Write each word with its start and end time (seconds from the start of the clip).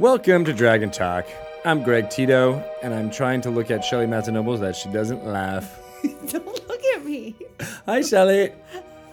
Welcome 0.00 0.46
to 0.46 0.54
Dragon 0.54 0.90
Talk. 0.90 1.26
I'm 1.62 1.82
Greg 1.82 2.08
Tito, 2.08 2.64
and 2.82 2.94
I'm 2.94 3.10
trying 3.10 3.42
to 3.42 3.50
look 3.50 3.70
at 3.70 3.84
Shelly 3.84 4.06
Mazzanoble 4.06 4.54
so 4.56 4.62
that 4.62 4.74
she 4.74 4.88
doesn't 4.88 5.26
laugh. 5.26 5.78
Don't 6.02 6.46
look 6.68 6.82
at 6.96 7.04
me. 7.04 7.36
Hi, 7.84 8.00
Shelly. 8.00 8.50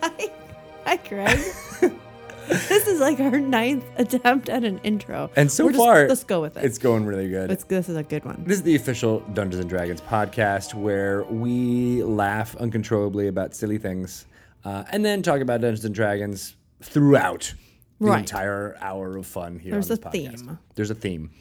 Hi, 0.02 0.32
hi, 0.86 0.96
Greg. 1.10 1.38
this 2.48 2.88
is 2.88 3.02
like 3.02 3.20
our 3.20 3.38
ninth 3.38 3.84
attempt 3.98 4.48
at 4.48 4.64
an 4.64 4.80
intro. 4.86 5.30
And 5.36 5.52
so 5.52 5.66
We're 5.66 5.72
just- 5.74 5.84
far, 5.84 6.08
let's 6.08 6.24
go 6.24 6.40
with 6.40 6.56
it. 6.56 6.64
It's 6.64 6.78
going 6.78 7.06
really 7.06 7.28
good. 7.28 7.52
It's- 7.52 7.66
this 7.66 7.90
is 7.90 7.98
a 7.98 8.04
good 8.04 8.24
one. 8.24 8.46
This 8.48 8.60
is 8.60 8.64
the 8.64 8.78
official 8.78 9.20
Dungeons 9.34 9.60
and 9.60 9.70
Dragons 9.70 10.00
podcast 10.00 10.74
where 10.74 11.26
we 11.26 12.02
laugh 12.04 12.56
uncontrollably 12.56 13.28
about 13.28 13.54
silly 13.54 13.78
things 13.78 14.26
uh, 14.64 14.86
and 14.94 15.04
then 15.04 15.22
talk 15.22 15.42
about 15.42 15.60
Dungeons 15.60 15.84
and 15.84 15.94
Dragons 15.94 16.56
throughout 16.82 17.54
the 18.00 18.06
Right. 18.08 18.20
entire 18.20 18.78
hour 18.80 19.18
of 19.18 19.26
fun 19.26 19.60
here 19.60 19.72
There's 19.72 19.90
on 19.92 19.98
this 19.98 20.00
a 20.06 20.10
podcast. 20.10 20.40
theme. 20.46 20.60
There's 20.76 20.90
a 20.92 20.96
theme. 20.96 21.32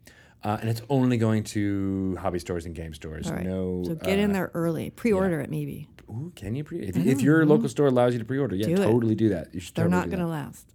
uh, 0.45 0.59
and 0.61 0.69
it's 0.69 0.83
only 0.91 1.17
going 1.17 1.45
to 1.45 2.17
hobby 2.21 2.39
stores 2.41 2.67
and 2.67 2.75
game 2.75 2.93
stores. 2.93 3.31
Right. 3.31 3.45
No. 3.47 3.83
so 3.87 3.95
get 3.95 4.19
in 4.19 4.31
uh, 4.31 4.35
there 4.35 4.51
early. 4.53 4.91
Pre-order 4.91 5.41
it, 5.41 5.51
maybe. 5.51 5.89
Ooh, 6.11 6.33
can 6.35 6.55
you 6.55 6.65
pre? 6.65 6.81
If, 6.81 6.97
if 6.97 7.21
your 7.21 7.45
local 7.47 7.69
store 7.69 7.87
allows 7.87 8.13
you 8.13 8.19
to 8.19 8.25
pre-order, 8.25 8.57
yeah, 8.57 8.67
Do 8.67 8.73
it. 8.75 8.85
totally 8.85 9.15
do 9.15 9.29
that. 9.31 9.55
You 9.55 9.61
should. 9.61 9.75
They're 9.75 9.85
totally 9.87 10.01
not 10.03 10.09
going 10.11 10.21
to 10.21 10.27
last. 10.27 10.67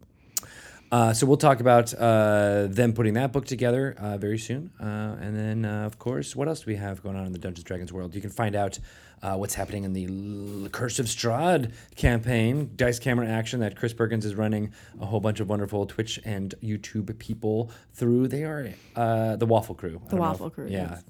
Uh, 0.93 1.11
so 1.11 1.25
we'll 1.25 1.37
talk 1.37 1.59
about 1.59 1.91
uh, 1.95 2.67
them 2.69 2.93
putting 2.93 3.15
that 3.15 3.31
book 3.31 3.45
together 3.45 3.95
uh, 3.97 4.15
very 4.15 4.37
soon, 4.37 4.69
uh, 4.79 5.17
and 5.19 5.35
then 5.35 5.65
uh, 5.65 5.87
of 5.87 5.97
course, 5.97 6.35
what 6.35 6.47
else 6.47 6.59
do 6.59 6.65
we 6.67 6.75
have 6.75 7.01
going 7.01 7.15
on 7.15 7.25
in 7.25 7.31
the 7.31 7.39
Dungeons 7.39 7.63
Dragons 7.63 7.91
world? 7.91 8.13
You 8.13 8.21
can 8.21 8.29
find 8.29 8.55
out 8.55 8.77
uh, 9.23 9.35
what's 9.35 9.55
happening 9.55 9.85
in 9.85 9.93
the 9.93 10.05
L- 10.05 10.69
Curse 10.69 10.99
of 10.99 11.07
Strahd 11.07 11.73
campaign, 11.95 12.69
dice 12.75 12.99
camera 12.99 13.27
action 13.27 13.59
that 13.61 13.75
Chris 13.75 13.91
Perkins 13.91 14.23
is 14.23 14.35
running 14.35 14.71
a 15.01 15.05
whole 15.07 15.19
bunch 15.19 15.39
of 15.39 15.49
wonderful 15.49 15.87
Twitch 15.87 16.19
and 16.25 16.53
YouTube 16.61 17.17
people 17.17 17.71
through. 17.95 18.27
They 18.27 18.43
are 18.43 18.69
uh, 18.95 19.35
the 19.37 19.47
Waffle 19.47 19.73
Crew. 19.73 19.99
The 20.09 20.15
Waffle 20.17 20.47
if- 20.47 20.53
Crew, 20.53 20.67
yeah. 20.69 20.89
yes. 20.91 21.03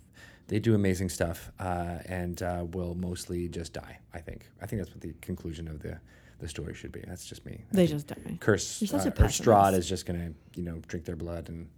They 0.48 0.60
do 0.60 0.76
amazing 0.76 1.10
stuff, 1.10 1.52
uh, 1.60 1.98
and 2.06 2.42
uh, 2.42 2.66
will 2.72 2.96
mostly 2.96 3.50
just 3.50 3.74
die. 3.74 4.00
I 4.14 4.20
think. 4.20 4.48
I 4.62 4.66
think 4.66 4.82
that's 4.82 4.92
what 4.92 5.02
the 5.02 5.14
conclusion 5.20 5.68
of 5.68 5.82
the 5.82 6.00
the 6.40 6.48
story 6.48 6.74
should 6.74 6.92
be. 6.92 7.04
That's 7.08 7.26
just 7.26 7.46
me. 7.46 7.64
They 7.72 7.88
think 7.88 7.92
just 8.04 8.08
die. 8.08 8.38
curse 8.40 8.82
You're 8.82 8.88
such 8.88 9.06
uh, 9.08 9.12
a 9.18 9.24
or 9.24 9.28
Strahd 9.28 9.74
is 9.74 9.88
just 9.88 10.06
gonna 10.06 10.32
you 10.56 10.64
know 10.64 10.80
drink 10.88 11.06
their 11.06 11.16
blood 11.16 11.50
and, 11.50 11.70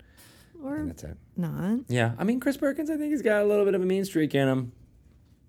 Or 0.63 0.75
and 0.77 0.89
that's 0.89 1.03
it. 1.03 1.17
not. 1.37 1.79
Yeah, 1.87 2.13
I 2.17 2.23
mean 2.23 2.39
Chris 2.39 2.57
Perkins, 2.57 2.89
I 2.89 2.97
think 2.97 3.11
he's 3.11 3.21
got 3.21 3.41
a 3.41 3.45
little 3.45 3.65
bit 3.65 3.75
of 3.75 3.81
a 3.81 3.85
mean 3.85 4.05
streak 4.05 4.33
in 4.35 4.47
him. 4.47 4.71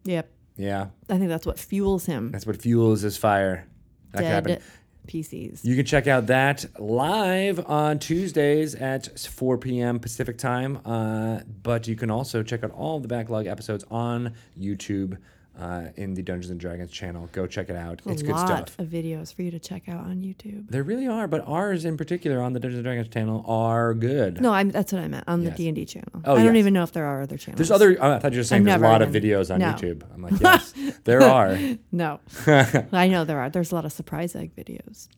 Yep. 0.05 0.31
Yeah, 0.59 0.87
I 1.11 1.19
think 1.19 1.29
that's 1.29 1.45
what 1.47 1.59
fuels 1.59 2.07
him. 2.07 2.31
that's 2.33 2.47
what 2.47 2.61
fuels 2.61 3.03
his 3.03 3.17
fire. 3.17 3.67
That 4.13 4.19
could 4.19 4.27
happen. 4.27 4.59
PCs. 5.07 5.65
You 5.65 5.77
can 5.77 5.85
check 5.87 6.09
out 6.09 6.27
that 6.27 6.65
live 6.81 7.65
on 7.69 8.01
Tuesdays 8.01 8.75
at 8.75 9.17
4 9.19 9.57
p.m. 9.59 10.01
Pacific 10.01 10.37
time. 10.37 10.81
Uh, 10.85 11.41
but 11.63 11.87
you 11.87 11.95
can 11.95 12.11
also 12.11 12.43
check 12.43 12.65
out 12.65 12.73
all 12.73 12.99
the 12.99 13.07
backlog 13.07 13.47
episodes 13.47 13.85
on 13.89 14.35
YouTube 14.59 15.19
uh, 15.59 15.89
in 15.97 16.15
the 16.15 16.23
Dungeons 16.23 16.51
and 16.51 16.61
Dragons 16.61 16.91
channel. 16.91 17.29
Go 17.33 17.47
check 17.47 17.69
it 17.71 17.77
out. 17.77 18.01
a 18.07 18.11
it's 18.11 18.23
good 18.23 18.33
lot 18.33 18.47
stuff. 18.69 18.79
of 18.79 18.89
videos 18.89 19.35
for 19.35 19.43
you 19.43 19.51
to 19.51 19.59
check 19.59 19.89
out 19.89 20.05
on 20.05 20.17
YouTube. 20.23 20.69
There 20.71 20.83
really 20.83 21.07
are, 21.07 21.27
but 21.27 21.43
ours 21.47 21.85
in 21.85 21.97
particular 21.97 22.41
on 22.43 22.53
the 22.53 22.61
Dungeons 22.61 22.79
and 22.79 22.85
Dragons 22.85 23.09
channel 23.09 23.45
are 23.47 23.95
good. 23.95 24.41
No, 24.41 24.53
I'm, 24.53 24.71
that's 24.71 24.93
what 24.93 25.03
I 25.03 25.09
meant 25.09 25.25
on 25.27 25.43
Yes. 25.43 25.53
the 25.53 25.57
D 25.57 25.69
and 25.69 25.77
D 25.77 25.85
channel. 25.87 26.23
Oh, 26.25 26.37
I 26.37 26.45
don't 26.45 26.57
even 26.57 26.75
know 26.75 26.83
if 26.83 26.93
there 26.93 27.07
are 27.07 27.23
other 27.23 27.37
channels. 27.37 27.59
There's 27.59 27.71
other. 27.71 27.97
Oh, 28.01 28.13
I 28.13 28.19
thought 28.19 28.33
you 28.33 28.39
were 28.39 28.45
saying 28.45 28.63
I've 28.69 28.81
there's 28.81 28.89
a 28.89 28.93
lot 28.93 29.03
of 29.03 29.11
videos 29.11 29.53
on 29.53 29.61
no. 29.61 29.69
YouTube. 29.69 30.03
I'm 30.15 30.23
like, 30.23 30.41
yes, 30.41 30.75
there 31.05 31.23
are. 31.23 31.59
No, 31.93 32.21
I 32.93 33.09
know 33.09 33.25
there 33.25 33.41
are. 33.41 33.51
There's 33.51 33.73
a 33.73 33.75
lot 33.75 33.85
of 33.85 33.93
surprise 33.93 34.35
egg 34.37 34.55
videos. 34.57 35.09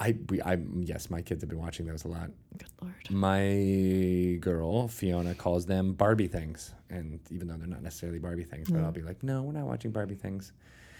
I, 0.00 0.16
we, 0.28 0.42
I, 0.42 0.58
yes, 0.80 1.08
my 1.08 1.22
kids 1.22 1.42
have 1.42 1.48
been 1.48 1.58
watching 1.60 1.86
those 1.86 2.04
a 2.04 2.08
lot. 2.08 2.30
Good 2.58 2.68
lord. 2.82 2.94
My 3.10 4.36
girl 4.40 4.88
Fiona 4.88 5.34
calls 5.34 5.66
them 5.66 5.92
Barbie 5.92 6.26
things, 6.26 6.72
and 6.90 7.20
even 7.30 7.46
though 7.48 7.56
they're 7.56 7.66
not 7.68 7.82
necessarily 7.82 8.18
Barbie 8.18 8.44
things, 8.44 8.70
but 8.70 8.80
I'll 8.82 8.90
Mm. 8.90 8.94
be 8.94 9.02
like, 9.02 9.22
no, 9.22 9.42
we're 9.42 9.52
not 9.52 9.66
watching 9.66 9.90
Barbie 9.92 10.16
things. 10.16 10.52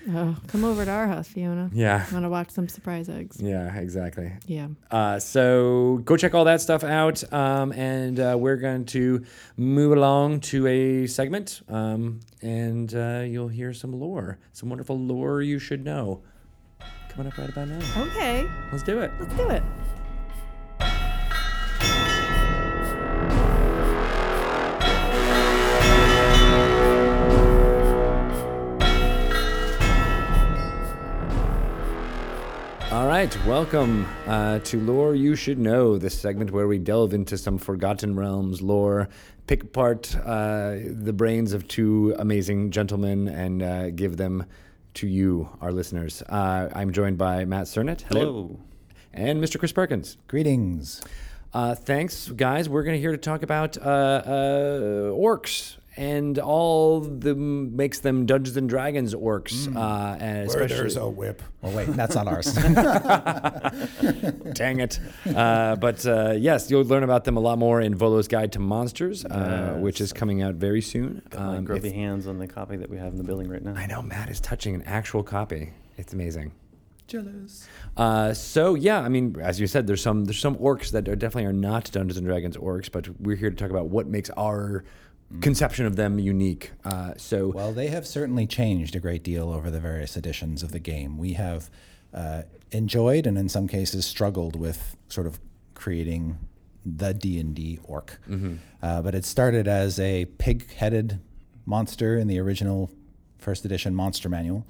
Oh, 0.07 0.37
come 0.49 0.65
over 0.65 0.85
to 0.85 0.91
our 0.91 1.07
house, 1.09 1.29
Fiona. 1.29 1.71
Yeah, 1.73 2.05
Want 2.13 2.25
to 2.25 2.29
watch 2.29 2.51
some 2.51 2.69
surprise 2.69 3.09
eggs? 3.09 3.41
yeah, 3.41 3.75
exactly. 3.77 4.33
Yeah. 4.47 4.69
Uh, 4.91 5.19
so 5.19 6.03
go 6.05 6.17
check 6.17 6.35
all 6.35 6.45
that 6.45 6.61
stuff 6.61 6.85
out, 6.85 7.25
um, 7.33 7.73
and 7.73 8.21
uh, 8.21 8.37
we're 8.39 8.57
going 8.59 8.85
to 8.87 9.25
move 9.57 9.93
along 9.97 10.41
to 10.41 10.67
a 10.67 11.07
segment, 11.07 11.63
um, 11.69 12.21
and 12.43 12.95
uh, 12.95 13.23
you'll 13.27 13.49
hear 13.49 13.73
some 13.73 13.93
lore, 13.99 14.39
some 14.53 14.69
wonderful 14.69 14.99
lore 14.99 15.41
you 15.43 15.59
should 15.59 15.83
know. 15.85 16.23
Coming 17.15 17.31
up 17.31 17.39
right 17.39 17.49
about 17.49 17.69
now. 17.69 18.03
Okay, 18.03 18.51
Let's 18.73 18.83
do 18.83 18.99
it. 18.99 19.13
let's 19.21 19.35
do 19.35 19.49
it. 19.49 19.63
All 32.91 33.07
right, 33.09 33.37
welcome 33.47 34.07
uh, 34.27 34.61
to 34.61 34.81
Lore 34.81 35.15
You 35.15 35.35
Should 35.35 35.59
Know, 35.59 35.99
this 35.99 36.19
segment 36.19 36.53
where 36.53 36.69
we 36.69 36.79
delve 36.79 37.13
into 37.13 37.37
some 37.37 37.59
Forgotten 37.59 38.15
Realms 38.17 38.63
lore, 38.63 39.09
pick 39.47 39.63
apart 39.65 40.15
uh, 40.25 40.77
the 40.85 41.13
brains 41.13 41.53
of 41.53 41.67
two 41.67 42.15
amazing 42.19 42.71
gentlemen, 42.71 43.27
and 43.29 43.63
uh, 43.63 43.91
give 43.91 44.17
them 44.17 44.47
to 44.95 45.07
you, 45.07 45.49
our 45.61 45.73
listeners. 45.73 46.23
Uh, 46.23 46.71
I'm 46.75 46.93
joined 46.93 47.19
by 47.19 47.45
Matt 47.45 47.67
Sernett. 47.67 48.03
Hello. 48.03 48.59
And 49.13 49.43
Mr. 49.43 49.59
Chris 49.59 49.73
Perkins. 49.73 50.17
Greetings. 50.29 51.01
Uh, 51.53 51.75
thanks, 51.75 52.29
guys. 52.29 52.69
We're 52.69 52.83
going 52.83 52.97
to 52.97 53.01
here 53.01 53.13
to 53.13 53.19
talk 53.19 53.43
about 53.43 53.79
uh, 53.79 53.81
uh, 53.81 54.31
orcs 55.13 55.77
and 55.97 56.39
all 56.39 57.01
the 57.01 57.35
makes 57.35 58.01
them 58.01 58.27
Dungeons 58.27 58.57
and 58.57 58.69
Dragons 58.69 59.15
orcs, 59.15 59.67
uh, 59.75 60.17
and 60.21 60.39
Where 60.39 60.45
especially 60.47 60.77
there's 60.77 60.97
a 60.97 61.09
whip. 61.09 61.43
Oh 61.63 61.71
wait, 61.71 61.87
that's 61.89 62.15
not 62.15 62.29
ours. 62.29 62.53
Dang 64.55 64.81
it. 64.81 64.99
Uh, 65.35 65.77
but 65.77 66.05
uh, 66.07 66.35
yes, 66.37 66.71
you'll 66.71 66.85
learn 66.85 67.03
about 67.03 67.25
them 67.25 67.37
a 67.37 67.41
lot 67.41 67.59
more 67.59 67.81
in 67.81 67.95
Volo's 67.95 68.29
Guide 68.29 68.53
to 68.53 68.59
Monsters, 68.59 69.25
uh, 69.25 69.77
which 69.81 70.01
is 70.01 70.13
coming 70.13 70.43
out 70.43 70.55
very 70.55 70.81
soon. 70.81 71.23
My 71.35 71.39
Um, 71.41 71.55
if- 71.59 71.65
grubby 71.65 71.91
hands 71.91 72.27
on 72.27 72.39
the 72.39 72.47
copy 72.47 72.77
that 72.77 72.91
we 72.91 72.97
have 72.99 73.13
in 73.13 73.19
the 73.19 73.25
building 73.25 73.49
right 73.49 73.63
now. 73.63 73.75
I 73.75 73.87
know 73.87 74.03
Matt 74.03 74.31
is 74.31 74.41
touching 74.41 74.75
an 74.75 74.83
actual 74.83 75.23
copy. 75.23 75.73
It's 75.97 76.13
amazing. 76.13 76.53
Jealous. 77.07 77.69
Uh, 77.99 78.33
so 78.33 78.75
yeah, 78.75 79.01
I 79.01 79.11
mean, 79.11 79.37
as 79.41 79.61
you 79.61 79.67
said, 79.67 79.87
there's 79.87 80.01
some 80.03 80.25
there's 80.25 80.39
some 80.39 80.57
orcs 80.57 80.91
that 80.93 81.07
are 81.07 81.15
definitely 81.17 81.45
are 81.45 81.53
not 81.53 81.91
Dungeons 81.93 82.17
and 82.17 82.27
Dragons 82.27 82.57
orcs, 82.57 82.91
but 82.91 83.09
we're 83.21 83.37
here 83.37 83.51
to 83.51 83.57
talk 83.57 83.69
about 83.71 83.89
what 83.89 84.07
makes 84.07 84.31
our 84.31 84.85
conception 85.41 85.87
of 85.87 85.97
them 85.97 86.19
unique. 86.19 86.73
Uh, 86.85 87.15
so 87.17 87.49
Well, 87.49 87.73
they 87.73 87.89
have 87.89 88.07
certainly 88.07 88.47
changed 88.47 88.95
a 88.97 89.01
great 89.01 89.23
deal 89.23 89.53
over 89.53 89.71
the 89.71 89.81
various 89.81 90.17
editions 90.17 90.63
of 90.63 90.73
the 90.73 90.79
game. 90.79 91.19
We 91.19 91.35
have 91.35 91.71
uh, 92.13 92.43
enjoyed 92.71 93.27
and 93.27 93.37
in 93.39 93.49
some 93.49 93.67
cases 93.69 94.07
struggled 94.07 94.57
with 94.57 94.97
sort 95.09 95.27
of 95.27 95.39
creating 95.75 96.39
the 96.85 97.15
D 97.15 97.39
and 97.41 97.55
D 97.55 97.79
orc. 97.85 98.19
Uh, 98.83 99.03
but 99.03 99.15
it 99.15 99.25
started 99.25 99.67
as 99.67 99.99
a 99.99 100.27
pig-headed 100.39 101.21
monster 101.67 102.17
in 102.19 102.29
the 102.29 102.39
original 102.39 102.91
first 103.39 103.65
edition 103.65 103.95
monster 103.95 104.29
manual, 104.29 104.67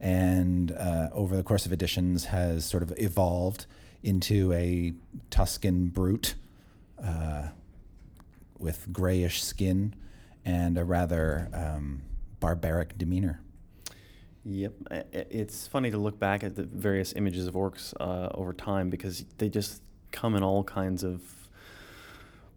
and 0.00 0.72
uh, 0.72 1.08
over 1.12 1.36
the 1.36 1.42
course 1.42 1.66
of 1.66 1.72
editions 1.72 2.26
has 2.26 2.64
sort 2.64 2.82
of 2.82 2.92
evolved 2.96 3.66
into 4.02 4.52
a 4.52 4.92
Tuscan 5.30 5.88
brute 5.88 6.34
uh, 7.02 7.48
with 8.62 8.92
grayish 8.92 9.42
skin 9.42 9.94
and 10.44 10.78
a 10.78 10.84
rather 10.84 11.48
um, 11.52 12.02
barbaric 12.40 12.96
demeanor. 12.96 13.40
Yep, 14.44 14.72
it's 15.12 15.68
funny 15.68 15.90
to 15.92 15.98
look 15.98 16.18
back 16.18 16.42
at 16.42 16.56
the 16.56 16.64
various 16.64 17.12
images 17.14 17.46
of 17.46 17.54
orcs 17.54 17.94
uh, 18.00 18.28
over 18.34 18.52
time 18.52 18.90
because 18.90 19.24
they 19.38 19.48
just 19.48 19.82
come 20.10 20.34
in 20.34 20.42
all 20.42 20.64
kinds 20.64 21.04
of 21.04 21.22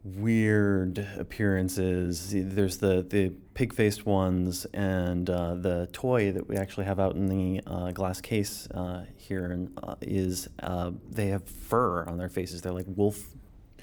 weird 0.03 1.07
appearances. 1.17 2.31
There's 2.31 2.77
the 2.77 3.03
the 3.07 3.33
pig-faced 3.55 4.05
ones 4.05 4.65
and 4.73 5.29
uh, 5.29 5.55
the 5.55 5.87
toy 5.91 6.31
that 6.31 6.47
we 6.47 6.57
actually 6.57 6.85
have 6.85 6.99
out 6.99 7.15
in 7.15 7.27
the 7.27 7.61
uh, 7.65 7.91
glass 7.91 8.21
case 8.21 8.67
uh, 8.71 9.05
here 9.15 9.45
and 9.45 9.77
uh, 9.81 9.95
is 10.01 10.47
uh, 10.61 10.91
they 11.09 11.27
have 11.27 11.43
fur 11.43 12.05
on 12.05 12.17
their 12.17 12.29
faces. 12.29 12.61
They're 12.61 12.71
like 12.71 12.85
wolf 12.87 13.35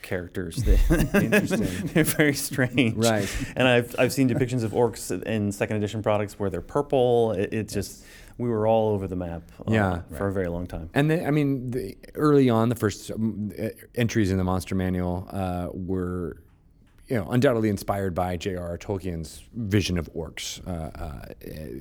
characters. 0.03 0.57
That 0.57 1.15
interesting. 1.23 1.87
They're 1.95 2.05
very 2.05 2.35
strange. 2.35 2.97
Right. 2.97 3.29
And 3.57 3.67
I've, 3.67 3.95
I've 3.99 4.13
seen 4.13 4.29
depictions 4.29 4.63
of 4.65 4.73
orcs 4.73 5.11
in 5.25 5.53
second 5.53 5.77
edition 5.77 6.03
products 6.03 6.39
where 6.39 6.51
they're 6.51 6.61
purple. 6.61 7.33
It, 7.33 7.53
it 7.55 7.69
just, 7.69 8.05
we 8.39 8.49
were 8.49 8.67
all 8.67 8.91
over 8.95 9.07
the 9.07 9.17
map 9.17 9.43
uh, 9.61 9.73
Yeah. 9.73 10.03
for 10.17 10.29
a 10.29 10.33
very 10.33 10.49
long 10.49 10.67
time. 10.67 10.91
And 10.95 11.11
then, 11.11 11.27
I 11.27 11.31
mean, 11.31 11.71
the, 11.71 11.97
early 12.15 12.51
on, 12.51 12.69
the 12.69 12.75
first 12.75 13.11
um, 13.11 13.53
entries 13.95 14.31
in 14.31 14.39
the 14.39 14.45
Monster 14.45 14.75
Manual 14.75 15.29
uh, 15.31 15.69
were, 15.73 16.43
you 17.09 17.17
know, 17.17 17.29
undoubtedly 17.31 17.69
inspired 17.69 18.15
by 18.15 18.37
J.R.R. 18.37 18.79
Tolkien's 18.79 19.43
vision 19.55 19.99
of 19.99 20.13
orcs. 20.15 20.67
Uh, 20.67 20.71
uh, 21.05 21.25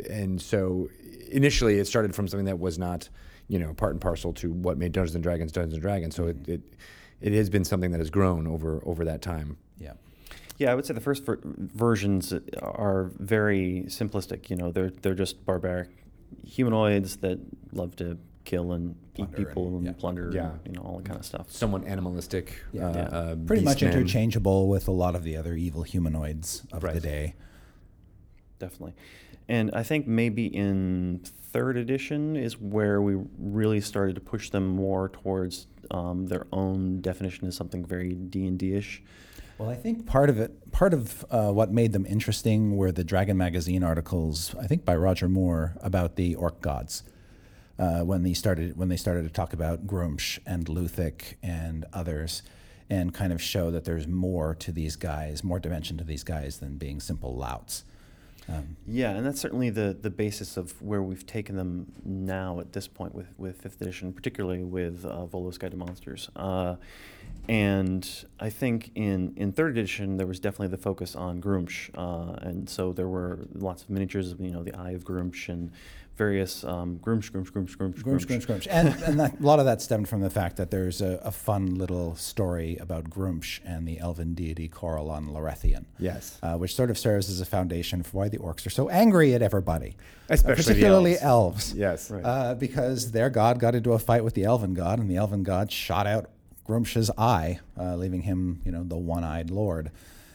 and 0.09 0.41
so, 0.41 0.89
initially, 1.29 1.79
it 1.79 1.85
started 1.87 2.13
from 2.13 2.27
something 2.27 2.45
that 2.45 2.59
was 2.59 2.77
not, 2.77 3.07
you 3.47 3.57
know, 3.59 3.73
part 3.73 3.93
and 3.93 4.01
parcel 4.01 4.33
to 4.33 4.51
what 4.51 4.77
made 4.77 4.91
Dungeons 4.91 5.15
and 5.15 5.23
Dragons 5.23 5.51
Dungeons 5.51 5.73
and 5.75 5.81
Dragons. 5.81 6.15
So 6.15 6.27
it, 6.27 6.47
it, 6.49 6.61
it 7.21 7.33
has 7.33 7.49
been 7.49 7.63
something 7.65 7.91
that 7.91 7.99
has 7.99 8.09
grown 8.09 8.47
over 8.47 8.81
over 8.85 9.05
that 9.05 9.21
time. 9.21 9.57
Yeah. 9.77 9.93
Yeah, 10.57 10.71
I 10.71 10.75
would 10.75 10.85
say 10.85 10.93
the 10.93 11.01
first 11.01 11.25
ver- 11.25 11.39
versions 11.43 12.33
are 12.61 13.11
very 13.17 13.85
simplistic. 13.87 14.49
You 14.49 14.55
know, 14.57 14.71
they're 14.71 14.91
they're 15.01 15.15
just 15.15 15.45
barbaric 15.45 15.89
humanoids 16.45 17.17
that 17.17 17.39
love 17.73 17.95
to 17.97 18.17
kill 18.43 18.71
and 18.71 18.95
Plunder 19.13 19.33
eat 19.41 19.45
people 19.45 19.67
and- 19.67 19.75
and, 19.77 19.85
yeah. 19.85 19.91
plunder, 19.93 20.31
Yeah. 20.33 20.51
you 20.65 20.71
know, 20.73 20.81
all 20.81 20.97
that 20.97 21.05
kind 21.05 21.19
of 21.19 21.25
stuff. 21.25 21.51
Somewhat 21.51 21.85
animalistic. 21.85 22.55
Yeah. 22.73 22.87
uh, 22.89 22.93
Yeah. 22.95 23.01
uh, 23.03 23.35
Pretty 23.35 23.63
much 23.63 23.79
beastmen. 23.81 23.91
interchangeable 23.93 24.67
with 24.67 24.87
a 24.87 24.91
lot 24.91 25.15
of 25.15 25.23
the 25.23 25.37
other 25.37 25.53
evil 25.55 25.83
humanoids 25.83 26.63
of 26.71 26.83
Right. 26.83 26.95
the 26.95 26.99
day. 27.01 27.35
Definitely. 28.61 28.93
And 29.49 29.71
I 29.73 29.81
think 29.81 30.05
maybe 30.05 30.45
in 30.45 31.21
third 31.51 31.75
edition 31.75 32.35
is 32.37 32.61
where 32.61 33.01
we 33.01 33.17
really 33.39 33.81
started 33.81 34.13
to 34.15 34.21
push 34.21 34.51
them 34.51 34.67
more 34.67 35.09
towards 35.09 35.65
um, 35.89 36.27
their 36.27 36.45
own 36.53 37.01
definition 37.01 37.47
as 37.47 37.55
something 37.55 37.83
very 37.83 38.13
D 38.13 38.45
and 38.45 38.59
D 38.59 38.75
ish. 38.75 39.01
Well, 39.57 39.69
I 39.69 39.75
think 39.75 40.05
part 40.05 40.29
of 40.29 40.39
it, 40.39 40.71
part 40.71 40.93
of 40.93 41.25
uh, 41.31 41.51
what 41.51 41.71
made 41.71 41.91
them 41.91 42.05
interesting 42.05 42.77
were 42.77 42.91
the 42.91 43.03
Dragon 43.03 43.35
Magazine 43.35 43.83
articles, 43.83 44.53
I 44.55 44.67
think 44.67 44.85
by 44.85 44.95
Roger 44.95 45.27
Moore, 45.27 45.75
about 45.81 46.15
the 46.17 46.35
orc 46.35 46.61
gods. 46.61 47.03
Uh, 47.79 48.01
when 48.01 48.21
they 48.21 48.33
started, 48.33 48.77
when 48.77 48.89
they 48.89 48.95
started 48.95 49.23
to 49.23 49.29
talk 49.29 49.53
about 49.53 49.87
Gruumsh 49.87 50.37
and 50.45 50.69
Luthic 50.69 51.39
and 51.41 51.83
others, 51.93 52.43
and 52.91 53.11
kind 53.11 53.33
of 53.33 53.41
show 53.41 53.71
that 53.71 53.85
there's 53.85 54.07
more 54.07 54.53
to 54.53 54.71
these 54.71 54.95
guys, 54.95 55.43
more 55.43 55.59
dimension 55.59 55.97
to 55.97 56.03
these 56.03 56.23
guys 56.23 56.59
than 56.59 56.77
being 56.77 56.99
simple 56.99 57.35
louts. 57.35 57.85
Um, 58.49 58.75
Yeah, 58.87 59.11
and 59.11 59.25
that's 59.25 59.39
certainly 59.39 59.69
the 59.69 59.95
the 59.99 60.09
basis 60.09 60.57
of 60.57 60.81
where 60.81 61.01
we've 61.01 61.25
taken 61.25 61.55
them 61.55 61.91
now 62.03 62.59
at 62.59 62.73
this 62.73 62.87
point 62.87 63.13
with, 63.13 63.27
with 63.37 63.61
fifth 63.61 63.81
edition, 63.81 64.13
particularly 64.13 64.63
with 64.63 65.05
uh, 65.05 65.25
Volo's 65.25 65.57
Guide 65.57 65.71
to 65.71 65.77
Monsters. 65.77 66.29
Uh, 66.35 66.75
and 67.47 68.07
I 68.39 68.49
think 68.49 68.91
in, 68.95 69.33
in 69.35 69.51
third 69.51 69.71
edition 69.71 70.17
there 70.17 70.27
was 70.27 70.39
definitely 70.39 70.67
the 70.67 70.77
focus 70.81 71.15
on 71.15 71.41
Gruumsh, 71.41 71.89
uh, 71.95 72.33
and 72.41 72.69
so 72.69 72.93
there 72.93 73.07
were 73.07 73.39
lots 73.55 73.83
of 73.83 73.89
miniatures 73.89 74.31
of 74.31 74.39
you 74.39 74.51
know 74.51 74.63
the 74.63 74.73
Eye 74.75 74.91
of 74.91 75.03
Gruumsh 75.03 75.49
and 75.49 75.71
various 76.21 76.63
um, 76.63 76.99
Gruumsh, 76.99 77.31
Gruumsh, 77.31 77.51
Gruumsh, 77.51 77.75
Gruumsh, 77.75 78.03
Gruumsh, 78.03 78.25
Gruumsh, 78.27 78.45
Gruumsh. 78.45 78.67
And, 78.69 78.89
and 79.03 79.19
that, 79.19 79.39
a 79.39 79.43
lot 79.43 79.57
of 79.57 79.65
that 79.65 79.81
stemmed 79.81 80.07
from 80.07 80.21
the 80.21 80.29
fact 80.29 80.57
that 80.57 80.69
there's 80.69 81.01
a, 81.01 81.19
a 81.23 81.31
fun 81.31 81.73
little 81.75 82.15
story 82.15 82.77
about 82.77 83.09
Gruumsh 83.09 83.59
and 83.65 83.87
the 83.87 83.97
elven 83.99 84.35
deity 84.35 84.69
Corellon 84.69 85.31
Larethian. 85.31 85.85
Yes. 85.97 86.37
uh, 86.43 86.57
which 86.57 86.75
sort 86.75 86.91
of 86.91 86.97
serves 86.99 87.27
as 87.27 87.41
a 87.41 87.45
foundation 87.45 88.03
for 88.03 88.17
why 88.19 88.29
the 88.29 88.37
orcs 88.37 88.67
are 88.67 88.69
so 88.69 88.87
angry 88.89 89.33
at 89.33 89.41
everybody, 89.41 89.95
uh, 90.29 90.35
Especially 90.35 90.55
the 90.55 90.63
particularly 90.73 91.11
elves. 91.19 91.69
elves. 91.71 91.73
Yes. 91.73 92.11
Right. 92.11 92.23
Uh, 92.23 92.53
because 92.53 93.11
their 93.11 93.31
god 93.31 93.57
got 93.59 93.73
into 93.73 93.93
a 93.93 93.99
fight 93.99 94.23
with 94.23 94.35
the 94.35 94.43
elven 94.43 94.75
god, 94.75 94.99
and 94.99 95.09
the 95.09 95.15
elven 95.15 95.41
god 95.41 95.71
shot 95.71 96.05
out 96.05 96.29
Gruumsh's 96.67 97.09
eye, 97.17 97.59
uh, 97.79 97.95
leaving 97.95 98.21
him, 98.21 98.61
you 98.63 98.71
know, 98.71 98.83
the 98.83 98.95
one-eyed 98.95 99.49
lord. 99.49 99.89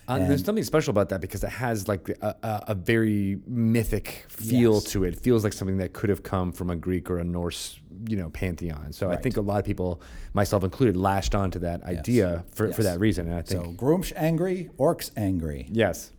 Uh, 0.09 0.13
and 0.15 0.23
there's 0.31 0.41
And- 0.41 0.47
something 0.47 0.65
special 0.65 0.91
about 0.93 1.09
that 1.09 1.21
because 1.21 1.43
it 1.43 1.51
has 1.51 1.89
like 1.89 2.09
a, 2.23 2.37
a, 2.43 2.65
a 2.69 2.75
very 2.75 3.39
mythic 3.47 4.25
feel 4.29 4.75
Yes. 4.75 4.85
to 4.85 5.05
it. 5.05 5.15
It 5.15 5.21
feels 5.21 5.43
like 5.43 5.53
something 5.53 5.79
that 5.79 5.93
could 5.93 6.11
have 6.11 6.23
come 6.23 6.53
from 6.53 6.71
a 6.71 6.77
Greek 6.77 7.11
or 7.11 7.19
a 7.19 7.25
Norse, 7.25 7.81
you 8.09 8.17
know, 8.17 8.31
pantheon. 8.31 8.93
So 8.93 9.11
I 9.11 9.17
think 9.17 9.37
a 9.37 9.41
lot 9.41 9.59
of 9.59 9.65
people, 9.65 10.01
myself 10.33 10.63
included, 10.63 10.97
lashed 10.97 11.35
onto 11.35 11.59
that 11.61 11.83
idea 11.85 12.45
for, 12.55 12.73
for 12.73 12.85
that 12.85 13.01
reason. 13.01 13.27
And 13.27 13.35
I 13.37 13.43
think 13.43 13.65
So 13.65 13.73
Gruumsh 13.73 14.13
angry, 14.15 14.71
orcs 14.79 15.11
angry. 15.17 15.67
yes, 15.73 16.13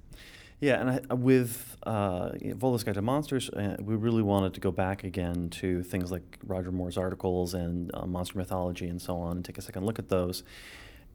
Yeah, 0.60 0.82
and 0.82 0.90
I, 1.10 1.14
with 1.14 1.78
uh, 1.84 2.32
Volo's 2.56 2.84
Guide 2.84 2.96
to 2.96 3.02
Monsters, 3.02 3.50
uh, 3.52 3.78
we 3.80 3.96
really 3.96 4.24
wanted 4.24 4.54
to 4.56 4.60
go 4.60 4.72
back 4.72 5.04
again 5.06 5.50
to 5.62 5.82
things 5.84 6.12
like 6.12 6.38
Roger 6.46 6.72
Moore's 6.74 6.98
articles 6.98 7.54
and 7.54 7.90
uh, 7.94 8.06
monster 8.06 8.38
mythology 8.38 8.88
and 8.90 9.02
so 9.02 9.16
on, 9.18 9.38
and 9.38 9.46
take 9.46 9.58
a 9.58 9.62
second 9.62 9.86
look 9.86 9.98
at 10.00 10.10
those 10.10 10.44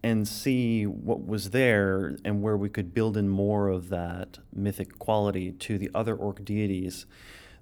and 0.02 0.26
see 0.26 0.84
what 0.84 1.26
was 1.26 1.50
there 1.50 2.16
and 2.24 2.42
where 2.42 2.56
we 2.56 2.68
could 2.68 2.92
build 2.92 3.16
in 3.16 3.28
more 3.28 3.68
of 3.68 3.88
that 3.88 4.38
mythic 4.52 4.98
quality 4.98 5.52
to 5.52 5.78
the 5.78 5.90
other 5.94 6.16
orc 6.16 6.44
deities 6.44 7.06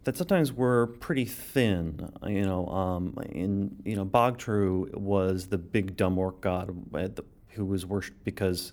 that 0.04 0.16
sometimes 0.16 0.52
were 0.52 0.86
pretty 0.86 1.26
thin. 1.26 2.10
You 2.26 2.46
know, 2.46 2.66
um, 2.68 3.14
in 3.30 3.76
you 3.84 3.96
know, 3.96 4.04
Bahgtru 4.04 4.94
was 4.94 5.48
the 5.48 5.58
big 5.58 5.96
dumb 5.96 6.18
orc 6.18 6.40
god 6.40 6.74
the, 6.92 7.24
who 7.50 7.64
was 7.64 7.84
worshipped 7.84 8.24
because 8.24 8.72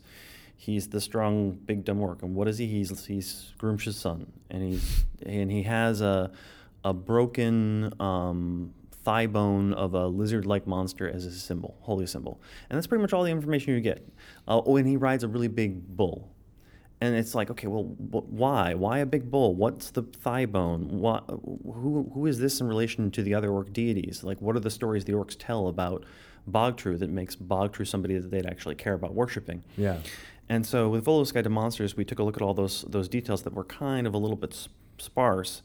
he's 0.55 0.89
the 0.89 1.01
strong 1.01 1.51
big 1.51 1.83
dumb 1.83 2.01
orc. 2.01 2.23
And 2.23 2.35
what 2.35 2.47
is 2.47 2.57
he? 2.57 2.67
He's 2.67 3.05
he's 3.05 3.53
Gruumsh's 3.57 3.97
son, 3.97 4.31
and 4.49 4.63
he's 4.63 5.05
and 5.25 5.51
he 5.51 5.63
has 5.63 6.01
a 6.01 6.31
a 6.83 6.93
broken 6.93 7.91
um, 7.99 8.73
thigh 9.07 9.25
bone 9.25 9.71
of 9.73 9.93
a 9.93 10.05
lizard-like 10.07 10.67
monster 10.67 11.09
as 11.09 11.23
a 11.25 11.31
symbol, 11.31 11.77
holy 11.79 12.05
symbol, 12.05 12.41
and 12.69 12.75
that's 12.75 12.87
pretty 12.87 13.01
much 13.01 13.13
all 13.13 13.23
the 13.23 13.31
information 13.31 13.73
you 13.73 13.79
get. 13.79 14.05
Uh, 14.47 14.61
oh, 14.65 14.75
and 14.75 14.85
he 14.85 14.97
rides 14.97 15.23
a 15.23 15.29
really 15.29 15.47
big 15.47 15.71
bull. 15.95 16.17
And 16.99 17.15
it's 17.15 17.33
like, 17.33 17.49
okay, 17.51 17.67
well, 17.67 17.83
wh- 17.83 18.27
why? 18.41 18.73
Why 18.73 18.99
a 18.99 19.05
big 19.05 19.31
bull? 19.31 19.55
What's 19.55 19.91
the 19.91 20.01
thigh 20.01 20.45
bone? 20.45 20.99
What, 20.99 21.23
who, 21.29 22.11
who 22.13 22.25
is 22.25 22.39
this 22.39 22.59
in 22.59 22.67
relation 22.67 23.09
to 23.11 23.21
the 23.23 23.33
other 23.33 23.49
orc 23.49 23.71
deities? 23.71 24.23
Like, 24.23 24.41
what 24.41 24.55
are 24.57 24.59
the 24.59 24.71
stories 24.71 25.05
the 25.05 25.13
orcs 25.13 25.37
tell 25.39 25.67
about 25.67 26.03
Bahgtru 26.51 26.99
that 26.99 27.09
makes 27.09 27.35
Bahgtru 27.35 27.87
somebody 27.87 28.17
that 28.19 28.29
they'd 28.31 28.45
actually 28.47 28.75
care 28.75 28.93
about 28.93 29.13
worshiping? 29.13 29.63
yeah, 29.77 29.99
And 30.49 30.65
so 30.65 30.89
with 30.89 31.05
Volo's 31.05 31.31
Guide 31.31 31.43
to 31.45 31.49
Monsters, 31.49 31.95
we 31.95 32.03
took 32.03 32.19
a 32.19 32.23
look 32.23 32.35
at 32.35 32.41
all 32.41 32.53
those 32.53 32.81
those 32.89 33.07
details 33.07 33.43
that 33.43 33.53
were 33.53 33.63
kind 33.63 34.05
of 34.07 34.13
a 34.13 34.17
little 34.17 34.35
bit 34.37 34.53
sparse, 34.97 35.61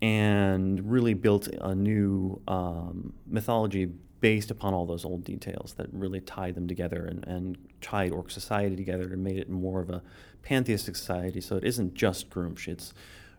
and 0.00 0.90
really 0.90 1.14
built 1.14 1.48
a 1.48 1.74
new 1.74 2.40
um, 2.46 3.12
mythology 3.26 3.90
based 4.20 4.50
upon 4.50 4.74
all 4.74 4.84
those 4.86 5.04
old 5.04 5.24
details 5.24 5.74
that 5.76 5.86
really 5.92 6.20
tied 6.20 6.54
them 6.54 6.66
together 6.66 7.04
and, 7.06 7.24
and 7.26 7.58
tied 7.80 8.12
Orc 8.12 8.30
society 8.30 8.76
together 8.76 9.04
and 9.12 9.22
made 9.22 9.38
it 9.38 9.48
more 9.48 9.80
of 9.80 9.90
a 9.90 10.02
pantheistic 10.42 10.96
society. 10.96 11.40
So 11.40 11.56
it 11.56 11.64
isn't 11.64 11.94
just 11.94 12.30
Gruumsh; 12.30 12.68
it's 12.68 12.94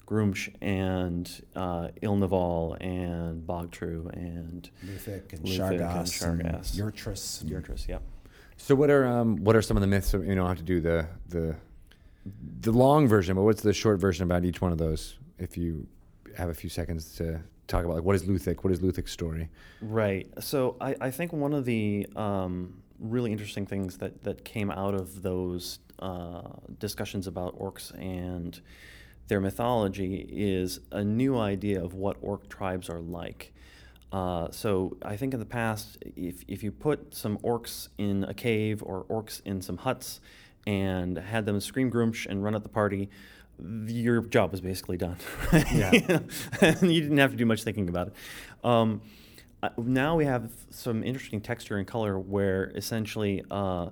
Gruumsh 0.08 0.54
and 0.62 1.30
uh, 1.56 1.90
Ilneval 2.02 2.78
and 2.82 3.46
Bahgtru 3.46 4.12
and 4.14 4.70
Luthic 4.84 5.34
and 5.34 5.48
Luthic 5.48 5.72
and 5.72 5.80
Shargaas 5.80 6.26
and 6.26 6.42
Shargaas. 6.44 6.76
Yurtrus. 6.78 7.42
and- 7.42 7.50
Yurtrus. 7.52 7.88
Yeah. 7.88 8.00
So 8.58 8.76
what 8.76 8.90
are 8.90 9.08
um, 9.08 9.38
what 9.38 9.56
are 9.56 9.62
some 9.62 9.78
of 9.78 9.82
the 9.82 9.88
myths? 9.88 10.12
You 10.14 10.36
don't 10.36 10.48
have 10.48 10.58
to 10.58 10.64
do 10.64 10.82
the 10.82 11.08
the 11.30 11.56
the 12.62 12.72
long 12.72 13.08
version, 13.08 13.36
but 13.36 13.44
what's 13.44 13.62
the 13.62 13.74
short 13.74 14.00
version 14.00 14.24
about 14.24 14.44
each 14.44 14.62
one 14.62 14.72
of 14.74 14.78
those? 14.78 15.18
If 15.38 15.58
you 15.58 15.88
have 16.40 16.50
a 16.50 16.54
few 16.54 16.70
seconds 16.70 17.16
to 17.16 17.42
talk 17.68 17.86
about, 17.86 17.96
like 17.96 18.04
what 18.04 18.16
is 18.16 18.28
Luthic? 18.28 18.64
What 18.64 18.74
is 18.74 18.82
Luthic's 18.82 19.12
story? 19.12 19.50
Right. 19.82 20.28
So 20.40 20.76
I, 20.82 20.96
I 21.00 21.12
think 21.12 21.32
one 21.34 21.54
of 21.54 21.66
the 21.66 22.08
um, 22.16 22.82
really 23.00 23.32
interesting 23.32 23.66
things 23.66 23.98
that, 23.98 24.24
that 24.24 24.44
came 24.44 24.72
out 24.72 24.96
of 24.96 25.22
those 25.22 25.80
uh, 26.00 26.42
discussions 26.80 27.28
about 27.28 27.58
orcs 27.60 27.92
and 28.00 28.60
their 29.28 29.40
mythology 29.40 30.28
is 30.32 30.80
a 30.92 31.04
new 31.04 31.38
idea 31.38 31.84
of 31.84 31.94
what 31.94 32.18
orc 32.22 32.50
tribes 32.50 32.90
are 32.90 33.00
like. 33.00 33.54
Uh, 34.12 34.48
so 34.50 34.98
I 35.04 35.18
think 35.18 35.34
in 35.34 35.40
the 35.40 35.46
past, 35.46 36.00
if, 36.16 36.44
if 36.48 36.64
you 36.64 36.72
put 36.72 37.14
some 37.14 37.38
orcs 37.40 37.90
in 37.98 38.24
a 38.24 38.34
cave 38.34 38.82
or 38.84 39.04
orcs 39.04 39.42
in 39.46 39.62
some 39.62 39.78
huts 39.78 40.20
and 40.66 41.18
had 41.18 41.46
them 41.46 41.60
scream 41.60 41.92
Gruumsh 41.92 42.26
and 42.26 42.44
run 42.44 42.56
at 42.56 42.64
the 42.64 42.70
party, 42.70 43.10
your 43.88 44.22
job 44.22 44.52
was 44.52 44.62
basically 44.62 44.98
done. 44.98 45.18
Yeah. 45.74 45.92
you 46.82 47.02
didn't 47.02 47.18
have 47.18 47.32
to 47.32 47.38
do 47.38 47.46
much 47.46 47.64
thinking 47.64 47.90
about 47.90 48.08
it. 48.08 48.14
Um, 48.64 49.02
now 49.78 50.16
we 50.16 50.26
have 50.26 50.52
some 50.70 51.04
interesting 51.04 51.42
texture 51.42 51.78
and 51.78 51.86
color 51.86 52.18
where 52.18 52.72
essentially 52.76 53.44
uh, 53.52 53.90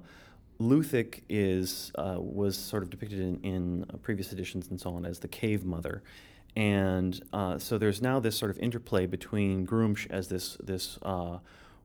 Luthic 0.59 1.23
is 1.29 1.91
uh, 1.95 2.17
was 2.17 2.57
sort 2.57 2.83
of 2.83 2.89
depicted 2.89 3.19
in, 3.19 3.39
in 3.41 3.85
previous 4.01 4.31
editions 4.31 4.69
and 4.69 4.79
so 4.79 4.91
on 4.91 5.05
as 5.05 5.19
the 5.19 5.27
cave 5.27 5.65
mother, 5.65 6.03
and 6.55 7.21
uh, 7.33 7.57
so 7.59 7.77
there's 7.77 8.01
now 8.01 8.19
this 8.19 8.37
sort 8.37 8.49
of 8.49 8.57
interplay 8.59 9.05
between 9.05 9.67
Gruumsh 9.67 10.07
as 10.09 10.29
this 10.29 10.57
this 10.63 10.97
uh, 11.03 11.39